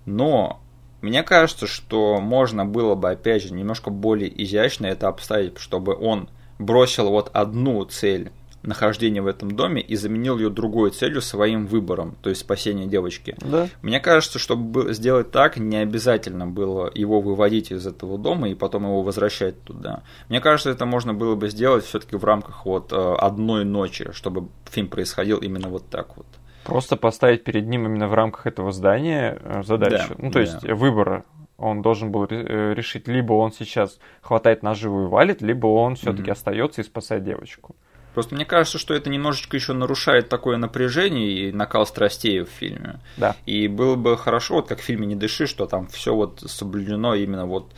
Но 0.07 0.61
мне 1.01 1.23
кажется, 1.23 1.67
что 1.67 2.21
можно 2.21 2.65
было 2.65 2.95
бы, 2.95 3.11
опять 3.11 3.43
же, 3.43 3.53
немножко 3.53 3.91
более 3.91 4.43
изящно 4.43 4.87
это 4.87 5.09
обставить, 5.09 5.59
чтобы 5.59 5.97
он 5.97 6.29
бросил 6.59 7.11
вот 7.11 7.31
одну 7.33 7.85
цель 7.85 8.31
нахождения 8.63 9.23
в 9.23 9.27
этом 9.27 9.51
доме 9.51 9.81
и 9.81 9.97
заменил 9.97 10.39
ее 10.39 10.51
другой 10.51 10.91
целью 10.91 11.21
своим 11.21 11.67
выбором, 11.67 12.17
то 12.23 12.31
есть 12.31 12.43
спасение 12.43 12.87
девочки. 12.87 13.37
Да. 13.41 13.69
Мне 13.83 14.01
кажется, 14.01 14.39
чтобы 14.39 14.93
сделать 14.95 15.31
так, 15.31 15.57
не 15.57 15.77
обязательно 15.77 16.47
было 16.47 16.91
его 16.95 17.21
выводить 17.21 17.73
из 17.73 17.87
этого 17.87 18.19
дома 18.19 18.49
и 18.49 18.55
потом 18.55 18.85
его 18.85 19.03
возвращать 19.03 19.63
туда. 19.65 20.03
Мне 20.29 20.41
кажется, 20.41 20.71
это 20.71 20.87
можно 20.87 21.15
было 21.15 21.35
бы 21.35 21.49
сделать 21.49 21.85
все-таки 21.85 22.17
в 22.17 22.25
рамках 22.25 22.65
вот 22.65 22.93
э, 22.93 23.15
одной 23.19 23.65
ночи, 23.65 24.11
чтобы 24.13 24.49
фильм 24.71 24.89
происходил 24.89 25.39
именно 25.39 25.69
вот 25.69 25.89
так 25.89 26.17
вот. 26.17 26.27
Просто 26.65 26.97
поставить 26.97 27.43
перед 27.43 27.67
ним 27.67 27.87
именно 27.87 28.07
в 28.07 28.15
рамках 28.15 28.47
этого 28.47 28.71
здания 28.71 29.39
э, 29.43 29.63
задачу. 29.65 30.11
Да, 30.11 30.15
ну, 30.19 30.31
то 30.31 30.35
да. 30.35 30.41
есть 30.41 30.63
выбора 30.63 31.25
он 31.63 31.81
должен 31.81 32.11
был 32.11 32.27
э, 32.29 32.75
решить, 32.75 33.07
либо 33.09 33.35
он 33.35 33.53
сейчас 33.53 33.99
хватает 34.21 34.63
наживу 34.63 35.05
и 35.05 35.07
валит, 35.07 35.43
либо 35.43 35.69
он 35.69 35.95
все-таки 35.95 36.31
mm-hmm. 36.31 36.33
остается 36.33 36.81
и 36.81 36.85
спасает 36.85 37.25
девочку. 37.25 37.77
Просто 38.15 38.35
мне 38.35 38.45
кажется, 38.45 38.79
что 38.79 38.95
это 38.95 39.11
немножечко 39.11 39.57
еще 39.57 39.73
нарушает 39.73 40.29
такое 40.29 40.57
напряжение 40.57 41.49
и 41.49 41.53
накал 41.53 41.87
страстей 41.87 42.41
в 42.41 42.49
фильме. 42.49 43.01
Да. 43.17 43.37
И 43.47 43.69
было 43.69 43.97
бы 43.97 44.17
хорошо, 44.17 44.57
вот 44.57 44.69
как 44.69 44.81
в 44.81 44.83
фильме 44.83 45.07
«Не 45.07 45.17
дыши», 45.17 45.47
что 45.47 45.67
там 45.67 45.87
все 45.89 46.15
вот 46.15 46.43
соблюдено 46.47 47.15
именно 47.15 47.47
вот 47.47 47.73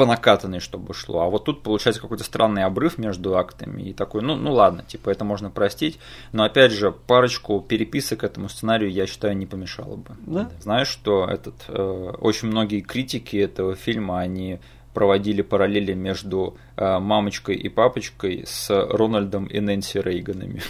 по 0.00 0.06
накатанной, 0.06 0.60
чтобы 0.60 0.94
шло. 0.94 1.20
А 1.20 1.28
вот 1.28 1.44
тут 1.44 1.62
получается 1.62 2.00
какой-то 2.00 2.24
странный 2.24 2.64
обрыв 2.64 2.96
между 2.96 3.36
актами. 3.36 3.82
И 3.82 3.92
такой, 3.92 4.22
ну, 4.22 4.34
ну 4.34 4.54
ладно, 4.54 4.82
типа 4.82 5.10
это 5.10 5.26
можно 5.26 5.50
простить. 5.50 5.98
Но 6.32 6.42
опять 6.44 6.72
же, 6.72 6.90
парочку 6.90 7.60
переписок 7.60 8.24
этому 8.24 8.48
сценарию, 8.48 8.90
я 8.90 9.06
считаю, 9.06 9.36
не 9.36 9.44
помешало 9.44 9.96
бы. 9.96 10.16
Да. 10.26 10.50
Знаешь, 10.60 10.88
что 10.88 11.26
этот, 11.26 11.54
э, 11.68 12.14
очень 12.18 12.48
многие 12.48 12.80
критики 12.80 13.36
этого 13.36 13.74
фильма, 13.74 14.20
они 14.20 14.60
проводили 14.94 15.42
параллели 15.42 15.94
между 15.94 16.56
э, 16.76 16.98
мамочкой 16.98 17.56
и 17.56 17.68
папочкой 17.68 18.44
с 18.46 18.70
Рональдом 18.70 19.46
и 19.46 19.60
Нэнси 19.60 19.98
Рейганами. 19.98 20.62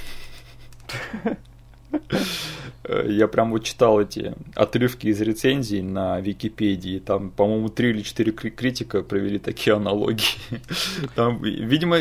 Я 3.06 3.28
прям 3.28 3.50
вот 3.50 3.64
читал 3.64 4.00
эти 4.00 4.34
отрывки 4.54 5.06
из 5.08 5.20
рецензий 5.20 5.82
на 5.82 6.20
Википедии. 6.20 6.98
Там, 6.98 7.30
по-моему, 7.30 7.68
три 7.68 7.90
или 7.90 8.02
четыре 8.02 8.32
критика 8.32 9.02
провели 9.02 9.38
такие 9.38 9.76
аналогии. 9.76 10.24
Там, 11.14 11.42
видимо, 11.42 11.98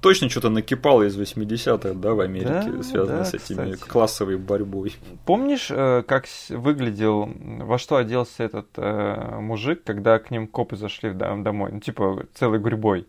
точно 0.00 0.28
что-то 0.28 0.48
накипало 0.48 1.02
из 1.02 1.18
80-х, 1.18 1.94
да, 1.94 2.14
в 2.14 2.20
Америке, 2.20 2.70
да, 2.70 2.82
связано 2.82 3.18
да, 3.18 3.24
с 3.24 3.34
этими 3.34 3.72
кстати. 3.72 3.90
классовой 3.90 4.36
борьбой. 4.38 4.94
Помнишь, 5.24 5.68
э, 5.70 6.02
как 6.06 6.26
выглядел, 6.50 7.28
во 7.38 7.78
что 7.78 7.96
оделся 7.96 8.44
этот 8.44 8.68
э, 8.76 9.38
мужик, 9.40 9.82
когда 9.84 10.18
к 10.18 10.30
ним 10.30 10.46
копы 10.46 10.76
зашли 10.76 11.12
домой? 11.12 11.70
Ну, 11.72 11.80
типа, 11.80 12.26
целый 12.34 12.60
гурьбой. 12.60 13.06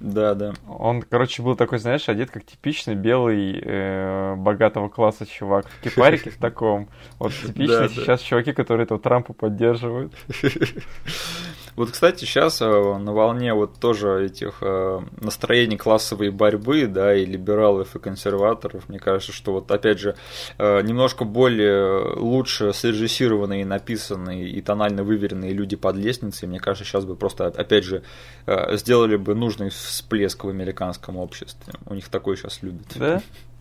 Да, 0.00 0.34
да. 0.34 0.52
Он, 0.68 1.02
короче, 1.02 1.42
был 1.42 1.56
такой, 1.56 1.78
знаешь, 1.78 2.08
одет 2.08 2.30
как 2.30 2.44
типичный 2.44 2.94
белый 2.94 3.60
э, 3.62 4.34
богатого 4.36 4.88
класса 4.88 5.26
чувак 5.26 5.66
в 5.66 5.80
кипарике 5.82 6.30
в 6.30 6.36
таком. 6.40 6.88
Вот 7.18 7.32
типичный 7.32 7.88
сейчас 7.88 8.20
чуваки, 8.20 8.52
которые 8.52 8.84
этого 8.84 9.00
Трампа 9.00 9.32
поддерживают. 9.32 10.12
Вот, 11.76 11.90
кстати, 11.90 12.24
сейчас 12.24 12.62
э, 12.62 12.64
на 12.64 13.12
волне 13.12 13.52
вот 13.52 13.78
тоже 13.78 14.24
этих 14.24 14.58
э, 14.62 15.00
настроений 15.20 15.76
классовой 15.76 16.30
борьбы, 16.30 16.86
да, 16.86 17.14
и 17.14 17.26
либералов, 17.26 17.94
и 17.94 17.98
консерваторов, 17.98 18.88
мне 18.88 18.98
кажется, 18.98 19.32
что 19.32 19.52
вот, 19.52 19.70
опять 19.70 19.98
же, 19.98 20.16
э, 20.56 20.80
немножко 20.80 21.24
более 21.24 22.14
лучше 22.16 22.72
срежиссированные, 22.72 23.66
написанные 23.66 24.48
и 24.48 24.62
тонально 24.62 25.04
выверенные 25.04 25.52
люди 25.52 25.76
под 25.76 25.96
лестницей, 25.96 26.48
мне 26.48 26.60
кажется, 26.60 26.84
сейчас 26.84 27.04
бы 27.04 27.14
просто, 27.14 27.46
опять 27.46 27.84
же, 27.84 28.02
сделали 28.46 29.16
бы 29.16 29.34
нужный 29.34 29.70
всплеск 29.70 30.44
в 30.44 30.48
американском 30.48 31.16
обществе. 31.18 31.74
У 31.84 31.94
них 31.94 32.08
такой 32.08 32.36
сейчас 32.36 32.62
любят. 32.62 32.86
Да? 32.96 33.22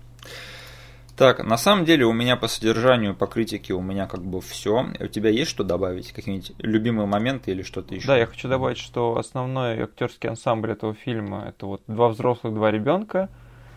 Так, 1.17 1.43
на 1.43 1.57
самом 1.57 1.85
деле 1.85 2.05
у 2.05 2.11
меня 2.11 2.35
по 2.35 2.47
содержанию, 2.47 3.15
по 3.15 3.27
критике 3.27 3.73
у 3.73 3.81
меня 3.81 4.05
как 4.05 4.23
бы 4.23 4.41
все. 4.41 4.87
У 4.99 5.07
тебя 5.07 5.29
есть 5.29 5.49
что 5.49 5.63
добавить? 5.63 6.11
Какие-нибудь 6.11 6.53
любимые 6.59 7.07
моменты 7.07 7.51
или 7.51 7.61
что-то 7.61 7.95
еще? 7.95 8.07
Да, 8.07 8.17
я 8.17 8.25
хочу 8.25 8.49
добавить, 8.49 8.77
что 8.77 9.17
основной 9.17 9.81
актерский 9.81 10.29
ансамбль 10.29 10.71
этого 10.71 10.93
фильма 10.93 11.45
это 11.47 11.67
вот 11.67 11.83
два 11.87 12.09
взрослых, 12.09 12.53
два 12.53 12.69
ребенка. 12.69 13.29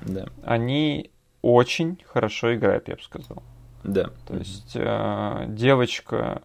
Да. 0.03 0.27
Они 0.43 1.11
очень 1.43 1.99
хорошо 2.07 2.55
играют, 2.55 2.89
я 2.89 2.97
бы 2.97 3.03
сказал. 3.03 3.43
Да. 3.85 4.11
То 4.27 4.37
есть 4.37 4.73
э, 4.75 5.45
девочка 5.49 6.43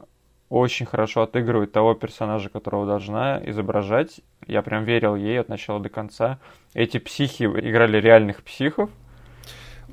очень 0.49 0.86
хорошо 0.86 1.24
отыгрывает 1.24 1.72
того 1.72 1.95
персонажа, 1.95 2.49
которого 2.49 2.86
должна 2.86 3.41
изображать. 3.44 4.22
Я 4.45 4.61
прям 4.61 4.84
верил 4.84 5.15
ей 5.15 5.40
от 5.40 5.49
начала 5.49 5.80
до 5.80 5.90
конца. 5.90 6.38
Эти 6.76 6.99
психи 6.99 7.44
играли 7.45 7.98
реальных 7.98 8.44
психов. 8.44 8.91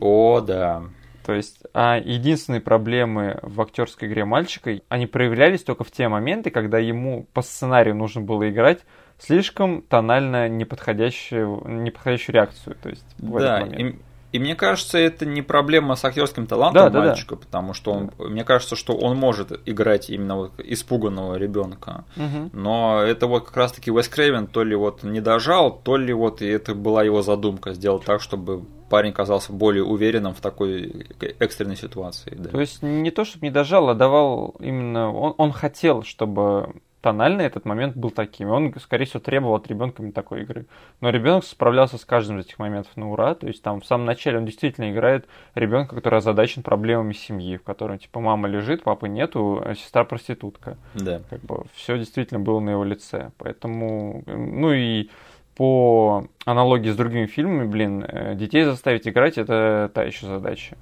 О, 0.00 0.40
да. 0.40 0.82
То 1.24 1.34
есть, 1.34 1.62
а 1.74 1.98
единственные 1.98 2.60
проблемы 2.60 3.38
в 3.42 3.60
актерской 3.60 4.08
игре 4.08 4.24
мальчика, 4.24 4.80
они 4.88 5.06
проявлялись 5.06 5.62
только 5.62 5.84
в 5.84 5.90
те 5.90 6.08
моменты, 6.08 6.50
когда 6.50 6.78
ему 6.78 7.26
по 7.32 7.42
сценарию 7.42 7.94
нужно 7.94 8.22
было 8.22 8.50
играть 8.50 8.80
слишком 9.18 9.82
тонально 9.82 10.48
неподходящую, 10.48 11.62
неподходящую 11.66 12.34
реакцию. 12.34 12.76
То 12.82 12.88
есть, 12.88 13.04
в 13.18 13.38
да, 13.38 13.58
этот 13.60 13.70
момент. 13.70 13.96
И 13.96 13.98
и 14.32 14.38
мне 14.38 14.54
кажется, 14.54 14.96
это 14.96 15.26
не 15.26 15.42
проблема 15.42 15.96
с 15.96 16.04
актерским 16.04 16.46
талантом 16.46 16.92
да, 16.92 17.00
мальчика, 17.00 17.34
да, 17.34 17.40
да. 17.40 17.46
потому 17.46 17.74
что 17.74 17.92
он, 17.92 18.10
мне 18.18 18.44
кажется, 18.44 18.76
что 18.76 18.94
он 18.94 19.16
может 19.16 19.60
играть 19.66 20.08
именно 20.08 20.36
вот 20.36 20.52
испуганного 20.58 21.34
ребенка. 21.34 22.04
Угу. 22.16 22.50
Но 22.52 23.02
это 23.02 23.26
вот 23.26 23.46
как 23.46 23.56
раз-таки 23.56 23.90
Уэс 23.90 24.08
Крейвен 24.08 24.46
то 24.46 24.62
ли 24.62 24.76
вот 24.76 25.02
не 25.02 25.20
дожал, 25.20 25.72
то 25.72 25.96
ли 25.96 26.12
вот 26.12 26.42
и 26.42 26.46
это 26.46 26.74
была 26.76 27.02
его 27.02 27.22
задумка 27.22 27.74
сделать 27.74 28.04
так, 28.04 28.20
чтобы 28.20 28.62
парень 28.90 29.12
казался 29.12 29.52
более 29.52 29.84
уверенным 29.84 30.34
в 30.34 30.40
такой 30.40 31.06
экстренной 31.38 31.76
ситуации. 31.76 32.34
Да. 32.36 32.50
То 32.50 32.60
есть 32.60 32.82
не 32.82 33.10
то, 33.10 33.24
чтобы 33.24 33.46
не 33.46 33.50
дожал, 33.50 33.88
а 33.88 33.94
давал 33.94 34.56
именно... 34.58 35.10
Он, 35.10 35.34
он 35.38 35.52
хотел, 35.52 36.02
чтобы 36.02 36.74
тонально 37.00 37.42
этот 37.42 37.64
момент 37.64 37.96
был 37.96 38.10
таким. 38.10 38.50
Он, 38.50 38.74
скорее 38.80 39.06
всего, 39.06 39.20
требовал 39.20 39.54
от 39.54 39.66
ребенка 39.68 40.02
такой 40.12 40.42
игры. 40.42 40.66
Но 41.00 41.10
ребенок 41.10 41.44
справлялся 41.44 41.96
с 41.96 42.04
каждым 42.04 42.38
из 42.38 42.46
этих 42.46 42.58
моментов 42.58 42.94
на 42.96 43.10
ура. 43.10 43.34
То 43.34 43.46
есть 43.46 43.62
там 43.62 43.80
в 43.80 43.86
самом 43.86 44.04
начале 44.06 44.38
он 44.38 44.44
действительно 44.44 44.90
играет 44.90 45.26
ребенка, 45.54 45.94
который 45.94 46.18
озадачен 46.18 46.62
проблемами 46.62 47.12
семьи, 47.12 47.56
в 47.56 47.62
котором 47.62 47.98
типа 47.98 48.20
мама 48.20 48.48
лежит, 48.48 48.82
папы 48.82 49.08
нету, 49.08 49.62
а 49.64 49.74
сестра 49.74 50.04
проститутка. 50.04 50.76
Да. 50.94 51.22
Как 51.30 51.40
бы 51.40 51.64
все 51.74 51.96
действительно 51.96 52.40
было 52.40 52.60
на 52.60 52.70
его 52.70 52.84
лице. 52.84 53.30
Поэтому, 53.38 54.22
ну 54.26 54.72
и 54.72 55.08
по 55.54 56.26
аналогии 56.44 56.90
с 56.90 56.96
другими 56.96 57.26
фильмами, 57.26 57.66
блин, 57.66 58.04
э, 58.06 58.34
детей 58.34 58.64
заставить 58.64 59.06
играть 59.06 59.38
это 59.38 59.90
та 59.94 60.04
еще 60.04 60.26
задача. 60.26 60.76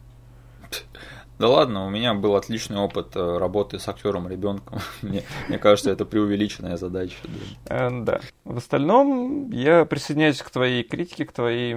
Да 1.38 1.48
ладно, 1.48 1.86
у 1.86 1.90
меня 1.90 2.14
был 2.14 2.34
отличный 2.34 2.78
опыт 2.78 3.14
э, 3.14 3.38
работы 3.38 3.78
с 3.78 3.88
актером 3.88 4.28
ребенком. 4.28 4.80
мне, 5.02 5.22
мне 5.48 5.58
кажется, 5.58 5.90
это 5.90 6.04
преувеличенная 6.04 6.76
задача. 6.76 7.16
Да. 7.66 7.88
Э, 7.88 8.02
да. 8.02 8.20
В 8.44 8.56
остальном 8.58 9.50
я 9.50 9.84
присоединяюсь 9.84 10.42
к 10.42 10.50
твоей 10.50 10.82
критике, 10.82 11.24
к 11.24 11.32
твоей 11.32 11.74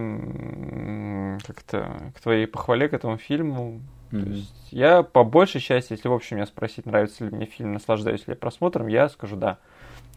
как-то 1.46 2.12
к 2.16 2.22
твоей 2.22 2.48
похвале 2.48 2.90
к 2.90 2.94
этому 2.94 3.18
фильму. 3.18 3.82
Mm-hmm. 4.12 4.24
То 4.24 4.30
есть 4.32 4.68
я 4.72 5.04
по 5.04 5.24
большей 5.24 5.62
части, 5.62 5.94
если 5.94 6.08
в 6.08 6.14
общем 6.14 6.38
меня 6.38 6.48
спросить, 6.48 6.88
нравится 6.88 7.26
ли 7.26 7.30
мне 7.30 7.46
фильм, 7.46 7.74
наслаждаюсь 7.74 8.22
ли 8.22 8.34
я 8.34 8.36
просмотром, 8.36 8.88
я 8.88 9.10
скажу 9.10 9.36
да. 9.36 9.60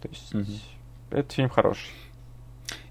То 0.00 0.08
есть 0.08 0.34
mm-hmm. 0.34 1.18
этот 1.18 1.32
фильм 1.32 1.50
хороший. 1.50 1.90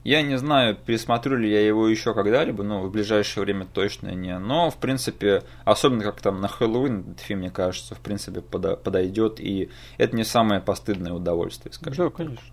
Я 0.03 0.21
не 0.21 0.37
знаю, 0.37 0.75
пересмотрю 0.75 1.37
ли 1.37 1.49
я 1.49 1.65
его 1.65 1.87
еще 1.87 2.13
когда-либо, 2.13 2.63
ну, 2.63 2.81
в 2.81 2.91
ближайшее 2.91 3.43
время 3.43 3.65
точно 3.65 4.09
не. 4.09 4.37
Но, 4.37 4.69
в 4.69 4.77
принципе, 4.77 5.43
особенно 5.63 6.03
как 6.03 6.19
там 6.21 6.41
на 6.41 6.47
Хэллоуин 6.47 7.01
этот 7.01 7.19
фильм, 7.21 7.39
мне 7.39 7.51
кажется, 7.51 7.95
в 7.95 7.99
принципе, 7.99 8.41
подойдет. 8.41 9.39
И 9.39 9.69
это 9.97 10.15
не 10.15 10.23
самое 10.23 10.61
постыдное 10.61 11.13
удовольствие, 11.13 11.71
скажем. 11.73 12.05
Да, 12.05 12.11
конечно. 12.11 12.43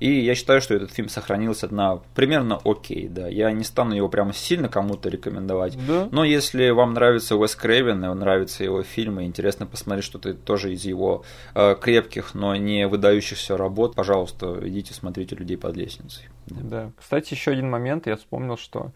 И 0.00 0.20
я 0.20 0.34
считаю, 0.34 0.60
что 0.60 0.74
этот 0.74 0.90
фильм 0.90 1.08
сохранился 1.08 1.72
на 1.72 1.96
примерно 2.14 2.60
окей, 2.64 3.08
да. 3.08 3.28
Я 3.28 3.52
не 3.52 3.64
стану 3.64 3.94
его 3.94 4.08
прямо 4.08 4.32
сильно 4.32 4.68
кому-то 4.68 5.08
рекомендовать. 5.08 5.76
Да. 5.86 6.08
Но 6.10 6.24
если 6.24 6.70
вам 6.70 6.94
нравится 6.94 7.36
Уэс 7.36 7.54
Крейвен, 7.54 8.04
и 8.04 8.14
нравятся 8.14 8.64
его 8.64 8.82
фильмы, 8.82 9.26
интересно 9.26 9.66
посмотреть 9.66 10.06
что-то 10.06 10.34
тоже 10.34 10.72
из 10.72 10.84
его 10.84 11.24
э, 11.54 11.76
крепких, 11.80 12.34
но 12.34 12.56
не 12.56 12.86
выдающихся 12.86 13.56
работ, 13.56 13.94
пожалуйста, 13.94 14.58
идите 14.62 14.94
смотрите 14.94 15.36
людей 15.36 15.58
под 15.58 15.76
лестницей. 15.76 16.24
Да. 16.50 16.60
да. 16.62 16.90
Кстати, 16.96 17.34
еще 17.34 17.52
один 17.52 17.70
момент, 17.70 18.06
я 18.06 18.16
вспомнил, 18.16 18.56
что 18.56 18.92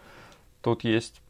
тут 0.62 0.84
есть 0.84 1.22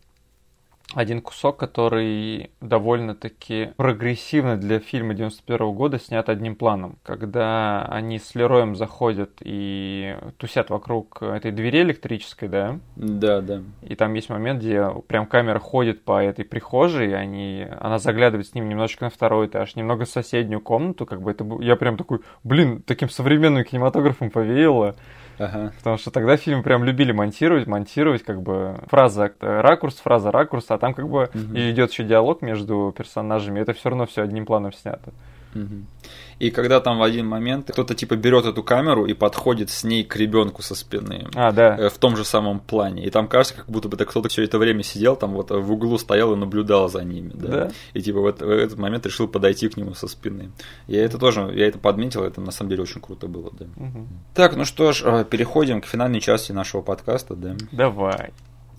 один 0.94 1.22
кусок, 1.22 1.56
который 1.56 2.50
довольно-таки 2.60 3.72
прогрессивно 3.76 4.56
для 4.56 4.78
фильма 4.78 5.14
91 5.14 5.72
года 5.72 5.98
снят 5.98 6.28
одним 6.28 6.54
планом. 6.54 6.98
Когда 7.02 7.84
они 7.86 8.18
с 8.18 8.34
Лероем 8.34 8.76
заходят 8.76 9.30
и 9.40 10.16
тусят 10.36 10.70
вокруг 10.70 11.22
этой 11.22 11.50
двери 11.50 11.82
электрической, 11.82 12.48
да? 12.48 12.78
Да, 12.96 13.40
да. 13.40 13.62
И 13.82 13.94
там 13.94 14.12
есть 14.14 14.28
момент, 14.28 14.60
где 14.60 14.86
прям 15.06 15.26
камера 15.26 15.58
ходит 15.58 16.04
по 16.04 16.22
этой 16.22 16.44
прихожей, 16.44 17.16
они, 17.16 17.66
она 17.80 17.98
заглядывает 17.98 18.46
с 18.46 18.54
ним 18.54 18.68
немножечко 18.68 19.04
на 19.04 19.10
второй 19.10 19.46
этаж, 19.46 19.76
немного 19.76 20.04
в 20.04 20.08
соседнюю 20.08 20.60
комнату, 20.60 21.06
как 21.06 21.22
бы 21.22 21.30
это 21.30 21.46
я 21.60 21.76
прям 21.76 21.96
такой, 21.96 22.20
блин, 22.44 22.82
таким 22.82 23.08
современным 23.08 23.64
кинематографом 23.64 24.30
повеяло. 24.30 24.96
Ага. 25.42 25.72
Потому 25.78 25.96
что 25.96 26.10
тогда 26.10 26.36
фильм 26.36 26.62
прям 26.62 26.84
любили 26.84 27.12
монтировать, 27.12 27.66
монтировать, 27.66 28.22
как 28.22 28.42
бы 28.42 28.78
фраза 28.88 29.32
ракурс, 29.40 29.96
фраза 29.96 30.30
ракурс, 30.30 30.66
а 30.68 30.78
там 30.78 30.94
как 30.94 31.08
бы 31.08 31.24
угу. 31.24 31.54
и 31.54 31.70
идет 31.70 31.90
еще 31.90 32.04
диалог 32.04 32.42
между 32.42 32.94
персонажами, 32.96 33.60
это 33.60 33.72
все 33.72 33.90
равно 33.90 34.06
все 34.06 34.22
одним 34.22 34.46
планом 34.46 34.72
снято. 34.72 35.12
Угу. 35.54 36.01
И 36.42 36.50
когда 36.50 36.80
там 36.80 36.98
в 36.98 37.04
один 37.04 37.28
момент 37.28 37.70
кто-то 37.70 37.94
типа 37.94 38.16
берет 38.16 38.46
эту 38.46 38.64
камеру 38.64 39.06
и 39.06 39.14
подходит 39.14 39.70
с 39.70 39.84
ней 39.84 40.02
к 40.02 40.16
ребенку 40.16 40.60
со 40.60 40.74
спины. 40.74 41.28
А, 41.36 41.52
да. 41.52 41.76
Э, 41.78 41.88
в 41.88 41.98
том 41.98 42.16
же 42.16 42.24
самом 42.24 42.58
плане. 42.58 43.04
И 43.04 43.10
там 43.10 43.28
кажется, 43.28 43.54
как 43.54 43.66
будто 43.66 43.88
бы 43.88 43.96
кто-то 43.96 44.28
все 44.28 44.42
это 44.42 44.58
время 44.58 44.82
сидел, 44.82 45.14
там 45.14 45.34
вот 45.34 45.52
в 45.52 45.72
углу 45.72 45.98
стоял 45.98 46.32
и 46.32 46.36
наблюдал 46.36 46.88
за 46.88 47.04
ними. 47.04 47.30
Да. 47.32 47.48
да. 47.48 47.70
И 47.94 48.02
типа 48.02 48.18
вот 48.18 48.40
в 48.40 48.50
этот 48.50 48.76
момент 48.76 49.06
решил 49.06 49.28
подойти 49.28 49.68
к 49.68 49.76
нему 49.76 49.94
со 49.94 50.08
спины. 50.08 50.50
Я 50.88 51.04
это 51.04 51.16
тоже, 51.16 51.48
я 51.54 51.68
это 51.68 51.78
подметил, 51.78 52.24
это 52.24 52.40
на 52.40 52.50
самом 52.50 52.70
деле 52.70 52.82
очень 52.82 53.00
круто 53.00 53.28
было, 53.28 53.52
да. 53.56 53.66
Угу. 53.76 54.06
Так, 54.34 54.56
ну 54.56 54.64
что 54.64 54.90
ж, 54.90 55.02
э, 55.04 55.24
переходим 55.24 55.80
к 55.80 55.86
финальной 55.86 56.20
части 56.20 56.50
нашего 56.50 56.82
подкаста, 56.82 57.36
да. 57.36 57.54
Давай. 57.70 58.32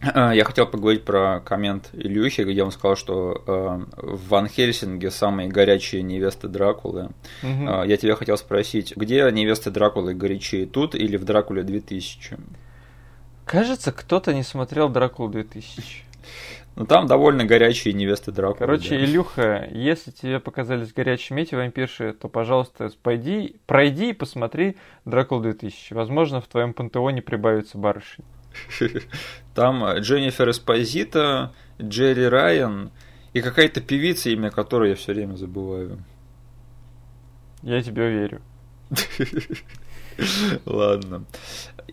Э, 0.03 0.31
я 0.33 0.43
хотел 0.43 0.67
поговорить 0.67 1.03
про 1.03 1.41
коммент 1.41 1.89
Илюхи, 1.93 2.41
где 2.41 2.63
он 2.63 2.71
сказал, 2.71 2.95
что 2.95 3.43
э, 3.45 3.85
в 3.97 4.29
Ван 4.29 4.47
Хельсинге 4.47 5.11
самые 5.11 5.49
горячие 5.49 6.01
невесты 6.01 6.47
Дракулы. 6.47 7.09
Угу. 7.41 7.69
Э, 7.69 7.87
я 7.87 7.97
тебя 7.97 8.15
хотел 8.15 8.37
спросить, 8.37 8.95
где 8.95 9.29
невесты 9.31 9.71
Дракулы 9.71 10.13
горячие, 10.13 10.65
тут 10.65 10.95
или 10.95 11.17
в 11.17 11.23
Дракуле 11.23 11.63
2000? 11.63 12.37
Кажется, 13.45 13.91
кто-то 13.91 14.33
не 14.33 14.43
смотрел 14.43 14.89
Дракулу 14.89 15.29
2000. 15.29 16.03
Ну 16.75 16.87
там 16.87 17.05
довольно 17.05 17.45
горячие 17.45 17.93
невесты 17.93 18.31
Дракулы. 18.31 18.57
Короче, 18.57 18.97
да. 18.97 19.05
Илюха, 19.05 19.69
если 19.71 20.09
тебе 20.09 20.39
показались 20.39 20.91
горячими 20.91 21.41
эти 21.41 21.53
вампирши, 21.53 22.13
то, 22.13 22.29
пожалуйста, 22.29 22.89
пойди, 23.03 23.57
пройди 23.67 24.09
и 24.09 24.13
посмотри 24.13 24.77
Дракулу 25.05 25.41
2000. 25.41 25.93
Возможно, 25.93 26.41
в 26.41 26.47
твоем 26.47 26.73
пантеоне 26.73 27.21
прибавится 27.21 27.77
барышень. 27.77 28.23
Там 29.55 29.85
Дженнифер 29.99 30.49
Эспозита, 30.49 31.53
Джерри 31.81 32.27
Райан 32.27 32.91
и 33.33 33.41
какая-то 33.41 33.81
певица, 33.81 34.29
имя 34.29 34.49
которой 34.49 34.91
я 34.91 34.95
все 34.95 35.13
время 35.13 35.35
забываю. 35.35 36.03
Я 37.61 37.81
тебе 37.81 38.09
верю. 38.09 38.41
Ладно. 40.65 41.25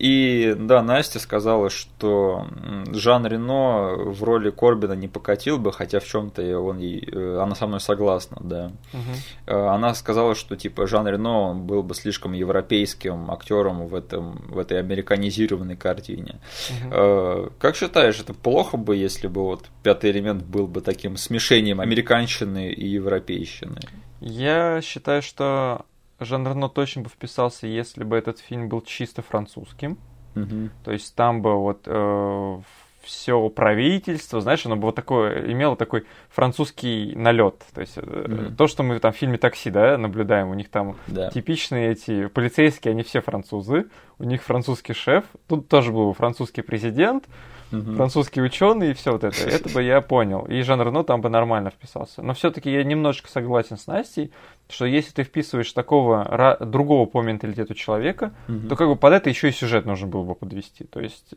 И 0.01 0.55
да, 0.57 0.81
Настя 0.81 1.19
сказала, 1.19 1.69
что 1.69 2.47
Жан 2.91 3.27
Рено 3.27 3.93
в 3.97 4.23
роли 4.23 4.49
Корбина 4.49 4.93
не 4.93 5.07
покатил 5.07 5.59
бы, 5.59 5.71
хотя 5.71 5.99
в 5.99 6.05
чем-то 6.05 6.59
он 6.59 6.79
ей, 6.79 7.07
э, 7.07 7.37
она 7.39 7.53
со 7.53 7.67
мной 7.67 7.79
согласна, 7.81 8.37
да. 8.41 8.71
Угу. 8.93 9.55
Она 9.55 9.93
сказала, 9.93 10.33
что 10.33 10.55
типа 10.55 10.87
Жан 10.87 11.07
Рено 11.07 11.53
был 11.53 11.83
бы 11.83 11.93
слишком 11.93 12.33
европейским 12.33 13.29
актером 13.29 13.85
в 13.85 13.93
этом 13.93 14.41
в 14.47 14.57
этой 14.57 14.79
американизированной 14.79 15.75
картине. 15.75 16.39
Угу. 16.87 17.51
Как 17.59 17.75
считаешь, 17.75 18.19
это 18.19 18.33
плохо 18.33 18.77
бы, 18.77 18.95
если 18.95 19.27
бы 19.27 19.43
вот 19.43 19.65
пятый 19.83 20.09
элемент 20.09 20.41
был 20.41 20.65
бы 20.65 20.81
таким 20.81 21.15
смешением 21.15 21.79
американщины 21.79 22.71
и 22.71 22.87
европейщины? 22.87 23.81
Я 24.19 24.81
считаю, 24.81 25.21
что 25.21 25.85
Жан 26.25 26.47
Рено 26.47 26.69
точно 26.69 27.03
бы 27.03 27.09
вписался, 27.09 27.67
если 27.67 28.03
бы 28.03 28.17
этот 28.17 28.39
фильм 28.39 28.69
был 28.69 28.81
чисто 28.81 29.21
французским. 29.21 29.97
Угу. 30.35 30.69
То 30.83 30.91
есть 30.91 31.15
там 31.15 31.41
бы 31.41 31.55
вот 31.55 31.81
э, 31.85 32.59
все 33.03 33.49
правительство, 33.49 34.41
знаешь, 34.41 34.65
оно 34.65 34.75
бы 34.75 34.83
вот 34.83 34.95
такое, 34.95 35.51
имело 35.51 35.75
такой 35.75 36.05
французский 36.29 37.13
налет. 37.15 37.63
То 37.73 37.81
есть 37.81 37.97
mm 37.97 38.55
то, 38.55 38.67
что 38.67 38.83
мы 38.83 38.99
там 38.99 39.11
в 39.11 39.17
фильме 39.17 39.37
«Такси», 39.37 39.69
да, 39.69 39.97
наблюдаем, 39.97 40.49
у 40.49 40.53
них 40.53 40.69
там 40.69 40.97
да. 41.07 41.29
типичные 41.29 41.91
эти 41.91 42.27
полицейские, 42.27 42.91
они 42.91 43.03
все 43.03 43.21
французы, 43.21 43.87
у 44.19 44.23
них 44.23 44.43
французский 44.43 44.93
шеф, 44.93 45.25
тут 45.47 45.67
тоже 45.67 45.91
был 45.91 46.13
французский 46.13 46.61
президент, 46.61 47.25
угу. 47.71 47.93
французский 47.95 48.41
ученый 48.41 48.91
и 48.91 48.93
все 48.93 49.11
вот 49.11 49.23
это. 49.23 49.35
Это 49.49 49.69
бы 49.69 49.83
я 49.83 50.01
понял. 50.01 50.45
И 50.45 50.61
Жан 50.61 50.81
Рено 50.81 51.03
там 51.03 51.21
бы 51.21 51.29
нормально 51.29 51.71
вписался. 51.71 52.21
Но 52.21 52.33
все-таки 52.33 52.71
я 52.71 52.83
немножечко 52.83 53.29
согласен 53.29 53.77
с 53.77 53.87
Настей, 53.87 54.31
что 54.69 54.85
если 54.85 55.11
ты 55.11 55.23
вписываешь 55.23 55.71
такого 55.71 56.57
другого 56.59 57.05
по 57.05 57.21
менталитету 57.21 57.73
человека, 57.73 58.33
угу. 58.47 58.69
то 58.69 58.75
как 58.75 58.87
бы 58.87 58.95
под 58.95 59.13
это 59.13 59.29
еще 59.29 59.49
и 59.49 59.51
сюжет 59.51 59.85
нужно 59.85 60.07
было 60.07 60.23
бы 60.23 60.35
подвести. 60.35 60.85
То 60.85 60.99
есть 60.99 61.33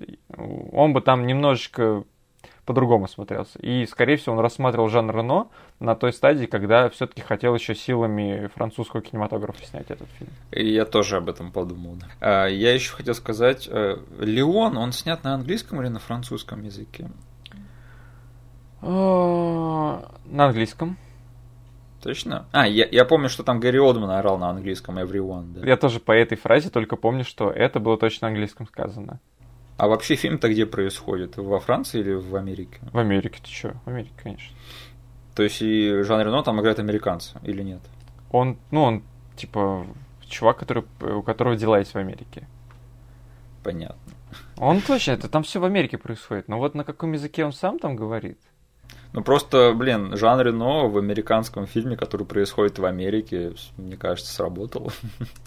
он 0.73 0.93
бы 0.93 1.01
там 1.01 1.27
немножечко 1.27 2.05
по-другому 2.65 3.09
смотрелся. 3.09 3.59
И, 3.59 3.87
скорее 3.87 4.17
всего, 4.17 4.35
он 4.35 4.41
рассматривал 4.41 4.89
Жан 4.89 5.11
Рено 5.11 5.49
на 5.81 5.95
той 5.95 6.13
стадии, 6.13 6.47
когда 6.47 6.89
все-таки 6.89 7.23
хотел 7.23 7.55
еще 7.55 7.75
силами 7.75 8.51
французского 8.55 9.03
кинематографа 9.03 9.65
снять 9.65 9.91
этот 9.91 10.09
фильм. 10.19 10.31
И 10.51 10.73
я 10.73 10.85
тоже 10.85 11.17
об 11.17 11.29
этом 11.29 11.53
подумал. 11.53 11.97
Да. 11.97 12.07
А, 12.21 12.47
я 12.47 12.73
еще 12.73 12.93
хотел 12.93 13.15
сказать, 13.15 13.69
э, 13.71 13.97
Леон, 14.19 14.77
он 14.77 14.93
снят 14.93 15.23
на 15.25 15.35
английском 15.35 15.81
или 15.83 15.89
на 15.89 15.99
французском 15.99 16.63
языке? 16.63 17.11
А, 18.81 20.13
на 20.25 20.47
английском. 20.47 20.97
Точно? 22.03 22.47
А, 22.53 22.69
я, 22.69 22.87
я 22.91 23.07
помню, 23.07 23.31
что 23.31 23.43
там 23.43 23.61
Гэри 23.61 23.79
Олдман 23.79 24.11
орал 24.11 24.37
на 24.37 24.51
английском 24.51 24.99
Everyone, 24.99 25.55
да. 25.55 25.67
Я 25.67 25.79
тоже 25.79 26.01
по 26.01 26.13
этой 26.13 26.37
фразе 26.37 26.69
только 26.69 26.97
помню, 26.97 27.25
что 27.25 27.51
это 27.51 27.81
было 27.81 27.97
точно 27.97 28.27
на 28.27 28.33
английском 28.33 28.67
сказано. 28.67 29.21
А 29.77 29.89
вообще 29.89 30.15
фильм-то 30.15 30.49
где 30.49 30.67
происходит? 30.67 31.37
Во 31.37 31.59
Франции 31.59 32.01
или 32.01 32.13
в 32.13 32.37
Америке? 32.37 32.79
В 32.93 32.99
Америке, 32.99 33.41
ты 33.43 33.49
чё? 33.49 33.73
В 33.85 33.89
Америке, 33.89 34.13
конечно. 34.23 34.55
То 35.35 35.43
есть 35.43 35.61
и 35.63 36.03
Жан 36.03 36.21
Рено 36.21 36.43
там 36.43 36.61
играет 36.61 36.79
американца 36.79 37.41
или 37.43 37.63
нет? 37.63 37.81
Он, 38.31 38.57
ну, 38.71 38.83
он, 38.83 39.03
типа, 39.37 39.87
чувак, 40.29 40.59
который, 40.59 40.85
у 41.01 41.23
которого 41.23 41.57
дела 41.57 41.79
есть 41.81 41.93
в 41.93 41.99
Америке. 41.99 42.47
Понятно. 43.65 44.13
Он 44.59 44.81
точно, 44.81 45.13
это 45.13 45.29
там 45.29 45.43
все 45.43 45.59
в 45.59 45.65
Америке 45.65 45.99
происходит. 45.99 46.49
Но 46.49 46.59
вот 46.59 46.75
на 46.75 46.85
каком 46.85 47.13
языке 47.13 47.45
он 47.45 47.53
сам 47.53 47.79
там 47.79 47.97
говорит? 47.97 48.39
Ну 49.13 49.23
просто, 49.23 49.73
блин, 49.75 50.17
Жан 50.17 50.41
Рено 50.41 50.89
в 50.89 50.99
американском 50.99 51.67
фильме, 51.67 51.97
который 51.97 52.27
происходит 52.27 52.79
в 52.79 52.85
Америке, 52.85 53.55
мне 53.77 53.97
кажется, 53.97 54.33
сработал. 54.33 54.93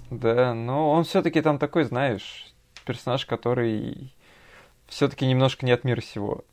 Да, 0.09 0.53
но 0.53 0.91
он 0.91 1.03
все-таки 1.03 1.41
там 1.41 1.59
такой, 1.59 1.83
знаешь, 1.83 2.53
персонаж, 2.85 3.25
который 3.25 4.13
все-таки 4.87 5.25
немножко 5.25 5.65
не 5.65 5.71
от 5.71 5.83
мира 5.83 6.01
сего. 6.01 6.43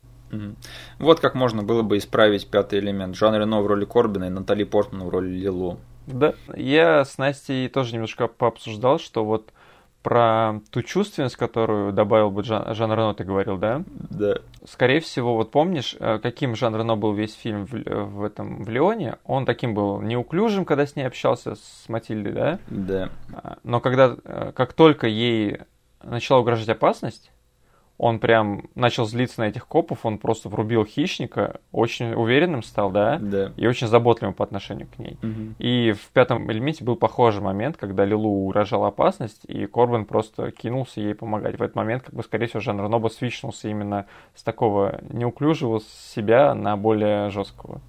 Вот 0.99 1.19
как 1.19 1.35
можно 1.35 1.63
было 1.63 1.81
бы 1.81 1.97
исправить 1.97 2.47
пятый 2.49 2.79
элемент. 2.79 3.15
Жан 3.15 3.35
Рено 3.35 3.61
в 3.61 3.67
роли 3.67 3.85
Корбина 3.85 4.25
и 4.25 4.29
Натали 4.29 4.63
Портман 4.63 5.03
в 5.03 5.09
роли 5.09 5.29
Лилу. 5.29 5.79
Да, 6.07 6.33
я 6.55 7.03
с 7.03 7.17
Настей 7.17 7.67
тоже 7.69 7.93
немножко 7.93 8.27
пообсуждал, 8.27 8.99
что 8.99 9.25
вот 9.25 9.51
про 10.03 10.61
ту 10.69 10.83
чувственность, 10.83 11.35
которую 11.35 11.91
добавил 11.91 12.29
бы 12.29 12.43
Жан, 12.43 12.75
Жан 12.75 12.91
Рено, 12.91 13.15
ты 13.15 13.23
говорил, 13.23 13.57
да? 13.57 13.83
Да. 13.87 14.35
Скорее 14.63 14.99
всего, 14.99 15.35
вот 15.35 15.49
помнишь, 15.49 15.95
э, 15.99 16.19
каким 16.21 16.55
Жан 16.55 16.75
Рено 16.75 16.95
был 16.95 17.13
весь 17.13 17.33
фильм 17.33 17.65
в, 17.65 17.71
в 17.71 18.23
этом 18.23 18.63
в 18.63 18.69
Леоне? 18.69 19.15
Он 19.25 19.47
таким 19.47 19.73
был 19.73 19.99
неуклюжим, 20.01 20.63
когда 20.63 20.85
с 20.85 20.95
ней 20.95 21.07
общался 21.07 21.55
с 21.55 21.85
Матильдой, 21.87 22.33
да? 22.33 22.59
Да. 22.67 23.09
А, 23.33 23.57
но 23.63 23.79
когда, 23.79 24.15
э, 24.23 24.51
как 24.53 24.73
только 24.73 25.07
ей 25.07 25.61
начала 26.03 26.41
угрожать 26.41 26.69
опасность, 26.69 27.31
он 27.97 28.19
прям 28.19 28.69
начал 28.75 29.05
злиться 29.05 29.39
на 29.39 29.45
этих 29.45 29.67
копов, 29.67 30.05
он 30.05 30.17
просто 30.17 30.49
врубил 30.49 30.85
хищника, 30.85 31.61
очень 31.71 32.13
уверенным 32.13 32.61
стал, 32.61 32.91
да, 32.91 33.17
да. 33.19 33.53
и 33.55 33.67
очень 33.67 33.87
заботливым 33.87 34.33
по 34.33 34.43
отношению 34.43 34.87
к 34.87 34.99
ней. 34.99 35.17
Угу. 35.23 35.55
И 35.59 35.93
в 35.93 36.09
пятом 36.09 36.51
элементе 36.51 36.83
был 36.83 36.97
похожий 36.97 37.41
момент, 37.41 37.77
когда 37.77 38.03
Лилу 38.03 38.45
угрожала 38.45 38.89
опасность, 38.89 39.45
и 39.47 39.65
Корбан 39.65 40.05
просто 40.05 40.51
кинулся 40.51 40.99
ей 40.99 41.15
помогать. 41.15 41.57
В 41.57 41.61
этот 41.61 41.75
момент, 41.75 42.03
как 42.03 42.13
бы, 42.13 42.23
скорее 42.23 42.47
всего, 42.47 42.59
Жан 42.59 42.79
Рено 42.79 43.09
свичнулся 43.09 43.69
именно 43.69 44.07
с 44.35 44.43
такого 44.43 44.99
неуклюжего 45.09 45.79
себя 46.13 46.53
на 46.53 46.75
более 46.75 47.29
жесткого. 47.29 47.81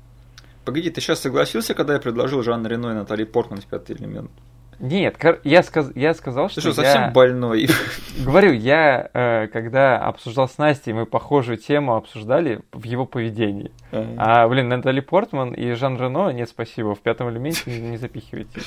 Погоди, 0.64 0.90
ты 0.90 1.00
сейчас 1.00 1.20
согласился, 1.20 1.74
когда 1.74 1.94
я 1.94 2.00
предложил 2.00 2.42
Жанна 2.42 2.66
Рено 2.66 2.90
и 2.90 2.94
Натали 2.94 3.24
Портман 3.24 3.60
в 3.60 3.66
пятый 3.66 3.96
элемент? 3.96 4.30
Нет, 4.78 5.16
я, 5.44 5.62
сказ, 5.62 5.90
я 5.94 6.12
сказал, 6.12 6.48
что. 6.48 6.56
Ты 6.56 6.72
что, 6.72 6.82
совсем 6.82 7.02
я... 7.02 7.10
больной? 7.10 7.68
Говорю, 8.18 8.52
я, 8.52 9.10
э, 9.12 9.46
когда 9.48 9.98
обсуждал 9.98 10.48
с 10.48 10.58
Настей, 10.58 10.92
мы 10.92 11.06
похожую 11.06 11.56
тему 11.56 11.96
обсуждали 11.96 12.60
в 12.72 12.84
его 12.84 13.06
поведении. 13.06 13.72
А, 13.90 14.46
блин, 14.48 14.68
Натали 14.68 15.00
Портман 15.00 15.52
и 15.52 15.72
Жан 15.72 15.96
Рено, 15.96 16.30
нет, 16.30 16.48
спасибо, 16.48 16.94
в 16.94 17.00
пятом 17.00 17.30
элементе 17.30 17.62
не, 17.66 17.80
не 17.80 17.96
запихивайте. 17.96 18.60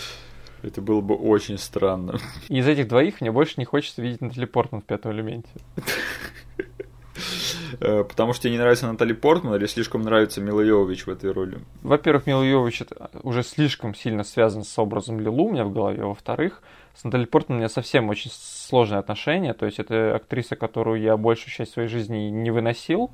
Это 0.64 0.81
было 0.81 1.02
бы 1.02 1.15
очень 1.15 1.57
странно. 1.57 2.18
И 2.49 2.57
из 2.57 2.68
этих 2.68 2.88
двоих 2.88 3.22
мне 3.22 3.31
больше 3.31 3.53
не 3.57 3.65
хочется 3.65 4.02
видеть 4.02 4.22
Натали 4.22 4.45
Портман 4.45 4.81
в 4.81 4.86
пятом 4.86 5.11
элементе. 5.11 5.49
Э, 7.79 8.03
потому 8.03 8.33
что 8.33 8.43
тебе 8.43 8.53
не 8.53 8.57
нравится 8.57 8.87
Натали 8.87 9.13
Портман 9.13 9.55
или 9.55 9.65
слишком 9.65 10.01
нравится 10.01 10.41
Мила 10.41 10.61
Йовович 10.61 11.05
в 11.05 11.09
этой 11.09 11.31
роли? 11.31 11.59
Во-первых, 11.81 12.27
Мила 12.27 12.43
Йовович 12.43 12.83
уже 13.23 13.43
слишком 13.43 13.95
сильно 13.95 14.23
связан 14.23 14.63
с 14.63 14.79
образом 14.79 15.19
Лилу 15.19 15.45
у 15.45 15.51
меня 15.51 15.63
в 15.63 15.73
голове. 15.73 16.03
Во-вторых, 16.03 16.61
с 16.95 17.03
Натали 17.03 17.25
Портман 17.25 17.57
у 17.57 17.59
меня 17.59 17.69
совсем 17.69 18.09
очень 18.09 18.31
сложные 18.33 18.99
отношения. 18.99 19.53
То 19.53 19.65
есть 19.65 19.79
это 19.79 20.15
актриса, 20.15 20.55
которую 20.55 21.01
я 21.01 21.17
большую 21.17 21.51
часть 21.51 21.73
своей 21.73 21.87
жизни 21.87 22.29
не 22.29 22.51
выносил. 22.51 23.11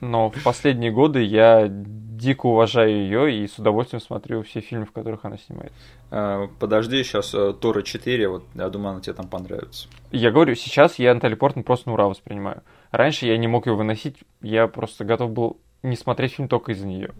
Но 0.00 0.30
в 0.30 0.42
последние 0.42 0.90
годы 0.90 1.22
я 1.22 1.66
дико 1.68 2.46
уважаю 2.46 2.90
ее 2.90 3.34
и 3.34 3.46
с 3.46 3.58
удовольствием 3.58 4.00
смотрю 4.00 4.42
все 4.42 4.60
фильмы, 4.60 4.84
в 4.84 4.92
которых 4.92 5.24
она 5.24 5.38
снимается. 5.38 5.78
А, 6.10 6.48
подожди, 6.58 7.02
сейчас 7.02 7.34
э, 7.34 7.54
Тора 7.54 7.82
4, 7.82 8.28
вот 8.28 8.44
я 8.54 8.68
думаю, 8.68 8.92
она 8.92 9.00
тебе 9.00 9.14
там 9.14 9.28
понравится. 9.28 9.88
Я 10.10 10.30
говорю, 10.30 10.54
сейчас 10.54 10.98
я 10.98 11.14
Натали 11.14 11.34
Портман 11.34 11.64
просто 11.64 11.88
на 11.88 11.94
ура 11.94 12.08
воспринимаю. 12.08 12.62
Раньше 12.90 13.26
я 13.26 13.36
не 13.36 13.46
мог 13.46 13.66
ее 13.66 13.74
выносить, 13.74 14.16
я 14.40 14.66
просто 14.66 15.04
готов 15.04 15.30
был 15.30 15.60
не 15.82 15.96
смотреть 15.96 16.34
фильм 16.34 16.48
только 16.48 16.72
из-за 16.72 16.86
нее. 16.86 17.12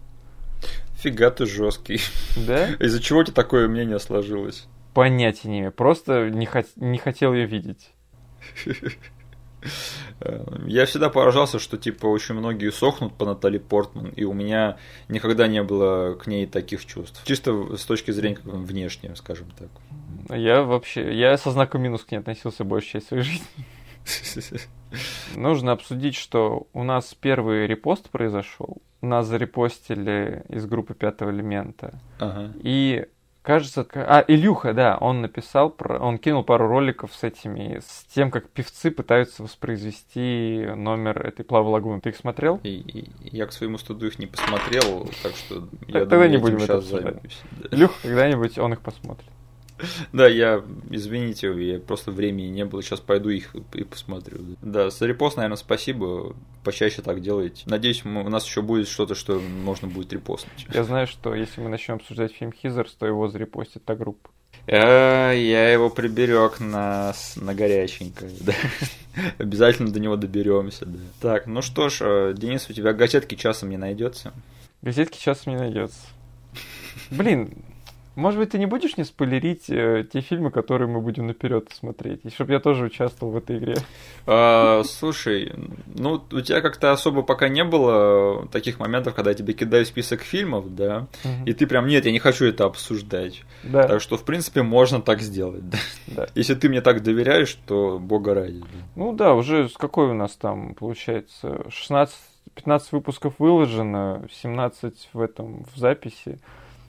Фига 0.94 1.30
ты 1.30 1.46
жесткий. 1.46 2.00
Да? 2.36 2.68
Из-за 2.80 3.00
чего 3.00 3.20
у 3.20 3.24
тебя 3.24 3.34
такое 3.34 3.68
мнение 3.68 3.98
сложилось? 3.98 4.66
Понятия 4.92 5.48
не 5.48 5.60
имею. 5.60 5.72
Просто 5.72 6.28
не, 6.28 6.44
хот... 6.44 6.66
не 6.76 6.98
хотел 6.98 7.32
ее 7.32 7.46
видеть. 7.46 7.90
Я 10.66 10.86
всегда 10.86 11.10
поражался, 11.10 11.58
что 11.58 11.76
типа 11.76 12.06
очень 12.06 12.34
многие 12.34 12.70
сохнут 12.72 13.14
по 13.14 13.26
Натали 13.26 13.58
Портман, 13.58 14.08
и 14.10 14.24
у 14.24 14.32
меня 14.32 14.78
никогда 15.08 15.46
не 15.46 15.62
было 15.62 16.14
к 16.14 16.26
ней 16.26 16.46
таких 16.46 16.84
чувств. 16.86 17.22
Чисто 17.24 17.76
с 17.76 17.84
точки 17.84 18.10
зрения 18.10 18.36
как 18.36 18.46
внешнего, 18.46 19.14
скажем 19.14 19.48
так. 19.58 19.68
Я 20.36 20.62
вообще, 20.62 21.14
я 21.14 21.36
со 21.36 21.50
знаком 21.50 21.82
минус 21.82 22.04
к 22.04 22.10
ней 22.10 22.18
относился 22.18 22.64
большую 22.64 22.92
часть 22.92 23.08
своей 23.08 23.22
жизни. 23.22 23.46
Нужно 25.36 25.72
обсудить, 25.72 26.16
что 26.16 26.66
у 26.72 26.82
нас 26.82 27.14
первый 27.14 27.66
репост 27.66 28.10
произошел. 28.10 28.78
Нас 29.00 29.26
зарепостили 29.26 30.44
из 30.48 30.66
группы 30.66 30.94
пятого 30.94 31.30
элемента. 31.30 31.98
Ага. 32.18 32.52
И 32.62 33.06
кажется, 33.42 33.86
а, 33.94 34.24
Илюха, 34.26 34.74
да, 34.74 34.98
он 35.00 35.22
написал, 35.22 35.70
про, 35.70 35.98
он 35.98 36.18
кинул 36.18 36.44
пару 36.44 36.68
роликов 36.68 37.14
с 37.14 37.24
этими, 37.24 37.80
с 37.80 38.04
тем, 38.14 38.30
как 38.30 38.48
певцы 38.50 38.90
пытаются 38.90 39.42
воспроизвести 39.42 40.66
номер 40.76 41.26
этой 41.26 41.44
Плавы 41.44 41.70
Лагуны. 41.70 42.00
Ты 42.00 42.10
их 42.10 42.16
смотрел? 42.16 42.60
И, 42.62 42.68
и, 42.68 43.10
я 43.36 43.46
к 43.46 43.52
своему 43.52 43.78
студу 43.78 44.06
их 44.06 44.18
не 44.18 44.26
посмотрел, 44.26 45.08
так 45.22 45.32
что 45.34 45.68
я 45.86 46.00
Тогда 46.00 46.16
думаю, 46.16 46.30
не 46.30 46.36
будем 46.36 46.60
сейчас 46.60 46.84
займусь. 46.84 47.40
Да. 47.52 47.76
Илюха 47.76 47.94
когда-нибудь 48.02 48.58
он 48.58 48.74
их 48.74 48.80
посмотрит. 48.80 49.30
Да, 50.12 50.28
я, 50.28 50.62
извините, 50.90 51.52
я 51.58 51.78
просто 51.78 52.10
времени 52.10 52.48
не 52.48 52.64
было, 52.64 52.82
сейчас 52.82 53.00
пойду 53.00 53.30
их 53.30 53.54
и 53.74 53.84
посмотрю. 53.84 54.38
Да, 54.62 54.90
с 54.90 55.00
репост, 55.00 55.36
наверное, 55.36 55.56
спасибо, 55.56 56.34
почаще 56.64 57.02
так 57.02 57.20
делайте. 57.20 57.62
Надеюсь, 57.66 58.04
у 58.04 58.08
нас 58.08 58.46
еще 58.46 58.62
будет 58.62 58.88
что-то, 58.88 59.14
что 59.14 59.40
можно 59.40 59.88
будет 59.88 60.12
репостнуть. 60.12 60.66
Я 60.72 60.84
знаю, 60.84 61.06
что 61.06 61.34
если 61.34 61.60
мы 61.60 61.68
начнем 61.68 61.96
обсуждать 61.96 62.32
фильм 62.32 62.52
Хизерс, 62.52 62.92
то 62.94 63.06
его 63.06 63.28
зарепостит 63.28 63.84
та 63.84 63.94
группа. 63.94 64.30
Я, 64.66 65.32
я 65.32 65.72
его 65.72 65.90
приберег 65.90 66.60
на, 66.60 67.12
на 67.36 67.54
горяченько. 67.54 68.26
Да. 68.40 68.54
Обязательно 69.38 69.90
до 69.90 70.00
него 70.00 70.16
доберемся. 70.16 70.86
Да. 70.86 70.98
Так, 71.20 71.46
ну 71.46 71.62
что 71.62 71.88
ж, 71.88 71.98
э, 72.02 72.34
Денис, 72.36 72.68
у 72.68 72.72
тебя 72.72 72.92
газетки 72.92 73.34
часом 73.34 73.70
не 73.70 73.76
найдется? 73.76 74.32
Газетки 74.82 75.18
часом 75.18 75.54
не 75.54 75.58
найдется. 75.58 75.98
Блин, 77.10 77.54
может 78.20 78.38
быть, 78.38 78.50
ты 78.50 78.58
не 78.58 78.66
будешь 78.66 78.96
не 78.96 79.04
спойлерить 79.04 79.68
э, 79.68 80.04
те 80.12 80.20
фильмы, 80.20 80.50
которые 80.50 80.88
мы 80.88 81.00
будем 81.00 81.26
наперед 81.26 81.68
смотреть, 81.72 82.20
и 82.24 82.30
чтобы 82.30 82.52
я 82.52 82.60
тоже 82.60 82.84
участвовал 82.84 83.32
в 83.32 83.36
этой 83.36 83.58
игре? 83.58 83.76
А, 84.26 84.82
слушай, 84.84 85.52
ну 85.86 86.22
у 86.30 86.40
тебя 86.40 86.60
как-то 86.60 86.92
особо 86.92 87.22
пока 87.22 87.48
не 87.48 87.64
было 87.64 88.46
таких 88.48 88.78
моментов, 88.78 89.14
когда 89.14 89.30
я 89.30 89.36
тебе 89.36 89.54
кидаю 89.54 89.84
список 89.86 90.20
фильмов, 90.20 90.74
да, 90.74 91.08
угу. 91.24 91.46
и 91.46 91.52
ты 91.52 91.66
прям 91.66 91.86
нет, 91.86 92.06
я 92.06 92.12
не 92.12 92.18
хочу 92.18 92.44
это 92.44 92.66
обсуждать. 92.66 93.42
Да. 93.64 93.88
Так 93.88 94.00
что, 94.00 94.16
в 94.16 94.24
принципе, 94.24 94.62
можно 94.62 95.00
так 95.00 95.20
сделать. 95.20 95.68
Да? 95.68 95.78
Да. 96.06 96.26
Если 96.34 96.54
ты 96.54 96.68
мне 96.68 96.80
так 96.80 97.02
доверяешь, 97.02 97.56
то 97.66 97.98
бога 97.98 98.34
ради. 98.34 98.60
Да. 98.60 98.66
Ну 98.96 99.12
да, 99.12 99.34
уже 99.34 99.68
с 99.68 99.74
какой 99.74 100.10
у 100.10 100.14
нас 100.14 100.32
там 100.36 100.74
получается 100.74 101.64
16 101.70 102.14
15 102.54 102.92
выпусков 102.92 103.34
выложено, 103.38 104.26
17 104.30 105.10
в 105.12 105.20
этом 105.20 105.64
в 105.72 105.78
записи. 105.78 106.38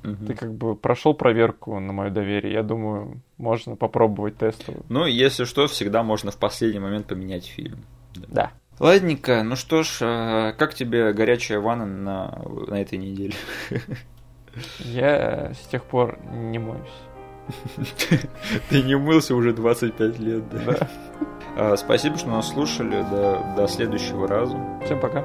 Угу. 0.03 0.25
Ты 0.27 0.33
как 0.33 0.53
бы 0.53 0.75
прошел 0.75 1.13
проверку 1.13 1.79
на 1.79 1.93
мое 1.93 2.09
доверие. 2.09 2.53
Я 2.53 2.63
думаю, 2.63 3.21
можно 3.37 3.75
попробовать 3.75 4.37
тестово. 4.37 4.77
Ну, 4.89 5.05
если 5.05 5.45
что, 5.45 5.67
всегда 5.67 6.03
можно 6.03 6.31
в 6.31 6.37
последний 6.37 6.79
момент 6.79 7.07
поменять 7.07 7.45
фильм. 7.45 7.79
Да. 8.15 8.27
да. 8.29 8.51
Ладненько, 8.79 9.43
ну 9.43 9.55
что 9.55 9.83
ж, 9.83 9.99
а 10.01 10.53
как 10.53 10.73
тебе 10.73 11.13
горячая 11.13 11.59
ванна 11.59 11.85
на, 11.85 12.41
на 12.67 12.81
этой 12.81 12.97
неделе? 12.97 13.35
Я 14.79 15.53
с 15.53 15.67
тех 15.67 15.83
пор 15.83 16.19
не 16.31 16.57
моюсь. 16.57 16.81
Ты 18.69 18.81
не 18.81 18.97
мылся 18.97 19.35
уже 19.35 19.53
25 19.53 20.19
лет, 20.19 20.49
да? 20.49 20.59
Да. 20.65 20.89
А, 21.57 21.77
спасибо, 21.77 22.17
что 22.17 22.29
нас 22.29 22.49
слушали. 22.49 23.01
До, 23.09 23.53
до 23.55 23.67
следующего 23.67 24.27
раза. 24.27 24.57
Всем 24.85 24.99
пока. 24.99 25.23